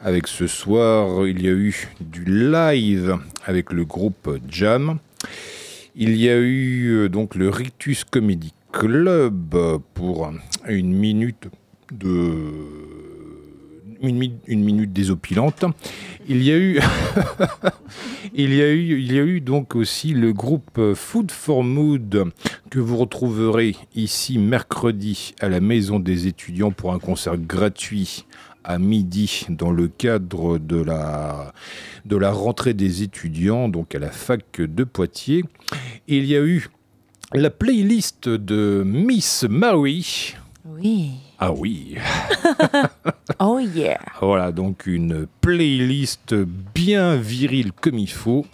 Avec 0.00 0.26
ce 0.26 0.46
soir, 0.46 1.28
il 1.28 1.42
y 1.42 1.48
a 1.48 1.52
eu 1.52 1.90
du 2.00 2.24
live 2.24 3.18
avec 3.44 3.74
le 3.74 3.84
groupe 3.84 4.38
Jam. 4.48 5.00
Il 5.96 6.16
y 6.16 6.30
a 6.30 6.38
eu 6.38 6.92
euh, 6.92 7.08
donc 7.10 7.34
le 7.34 7.50
Rictus 7.50 8.04
Comedy 8.04 8.54
Club 8.72 9.54
pour 9.92 10.32
une 10.66 10.94
minute 10.94 11.48
de 11.90 12.91
une, 14.02 14.16
mi- 14.16 14.34
une 14.46 14.62
minute 14.64 14.92
désopilante. 14.92 15.64
Il 16.28 16.42
y 16.42 16.52
a 16.52 16.56
eu, 16.58 16.80
il 18.34 18.54
y 18.54 18.62
a 18.62 18.70
eu, 18.70 18.98
il 18.98 19.12
y 19.12 19.18
a 19.18 19.22
eu 19.22 19.40
donc 19.40 19.74
aussi 19.76 20.12
le 20.12 20.32
groupe 20.32 20.80
Food 20.94 21.30
for 21.30 21.62
Mood 21.64 22.24
que 22.70 22.78
vous 22.78 22.96
retrouverez 22.96 23.76
ici 23.94 24.38
mercredi 24.38 25.34
à 25.40 25.48
la 25.48 25.60
Maison 25.60 25.98
des 26.00 26.26
étudiants 26.26 26.70
pour 26.70 26.92
un 26.92 26.98
concert 26.98 27.36
gratuit 27.36 28.24
à 28.64 28.78
midi 28.78 29.46
dans 29.48 29.72
le 29.72 29.88
cadre 29.88 30.58
de 30.58 30.76
la, 30.80 31.52
de 32.04 32.16
la 32.16 32.30
rentrée 32.30 32.74
des 32.74 33.02
étudiants, 33.02 33.68
donc 33.68 33.94
à 33.94 33.98
la 33.98 34.10
fac 34.10 34.60
de 34.60 34.84
Poitiers. 34.84 35.44
Il 36.06 36.24
y 36.26 36.36
a 36.36 36.40
eu 36.42 36.68
la 37.34 37.50
playlist 37.50 38.28
de 38.28 38.84
Miss 38.86 39.44
Maui. 39.48 40.34
Oui. 40.64 41.10
Ah 41.44 41.50
oui. 41.50 41.96
Oh 43.40 43.58
yeah. 43.58 43.98
Voilà, 44.20 44.52
donc 44.52 44.86
une 44.86 45.26
playlist 45.40 46.34
bien 46.34 47.16
virile 47.16 47.72
comme 47.72 47.98
il 47.98 48.10
faut. 48.10 48.46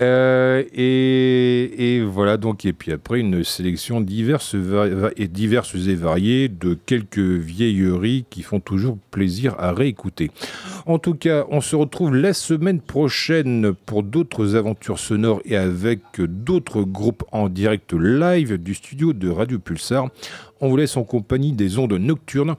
Euh, 0.00 0.64
et, 0.72 2.02
voilà 2.02 2.36
donc 2.36 2.64
et 2.64 2.72
puis 2.72 2.90
après 2.90 3.20
une 3.20 3.44
sélection 3.44 4.00
va- 4.00 5.10
et 5.16 5.28
diverses 5.28 5.74
et 5.74 5.94
variées 5.94 6.48
de 6.48 6.74
quelques 6.74 7.18
vieilleries 7.18 8.24
qui 8.28 8.42
font 8.42 8.58
toujours 8.60 8.98
plaisir 9.10 9.54
à 9.58 9.72
réécouter. 9.72 10.30
En 10.86 10.98
tout 10.98 11.14
cas, 11.14 11.46
on 11.48 11.60
se 11.60 11.76
retrouve 11.76 12.14
la 12.14 12.32
semaine 12.32 12.80
prochaine 12.80 13.72
pour 13.86 14.02
d'autres 14.02 14.56
aventures 14.56 14.98
sonores 14.98 15.40
et 15.44 15.56
avec 15.56 16.00
d'autres 16.18 16.82
groupes 16.82 17.24
en 17.32 17.48
direct 17.48 17.92
live 17.92 18.58
du 18.58 18.74
studio 18.74 19.12
de 19.12 19.28
Radio 19.28 19.58
Pulsar. 19.58 20.08
On 20.60 20.68
vous 20.68 20.76
laisse 20.76 20.96
en 20.96 21.04
compagnie 21.04 21.52
des 21.52 21.78
ondes 21.78 21.92
nocturnes, 21.92 22.54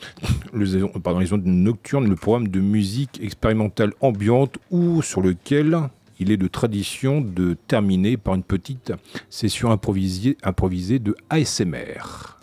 pardon, 1.03 1.19
les 1.19 1.33
ondes 1.33 1.45
nocturnes, 1.45 2.07
le 2.07 2.15
programme 2.15 2.47
de 2.47 2.59
musique 2.59 3.19
expérimentale 3.21 3.93
ambiante 3.99 4.57
ou 4.71 5.01
sur 5.01 5.21
lequel 5.21 5.77
il 6.19 6.31
est 6.31 6.37
de 6.37 6.47
tradition 6.47 7.21
de 7.21 7.57
terminer 7.67 8.17
par 8.17 8.35
une 8.35 8.43
petite 8.43 8.93
session 9.29 9.71
improvisée, 9.71 10.37
improvisée 10.43 10.99
de 10.99 11.15
ASMR. 11.29 12.35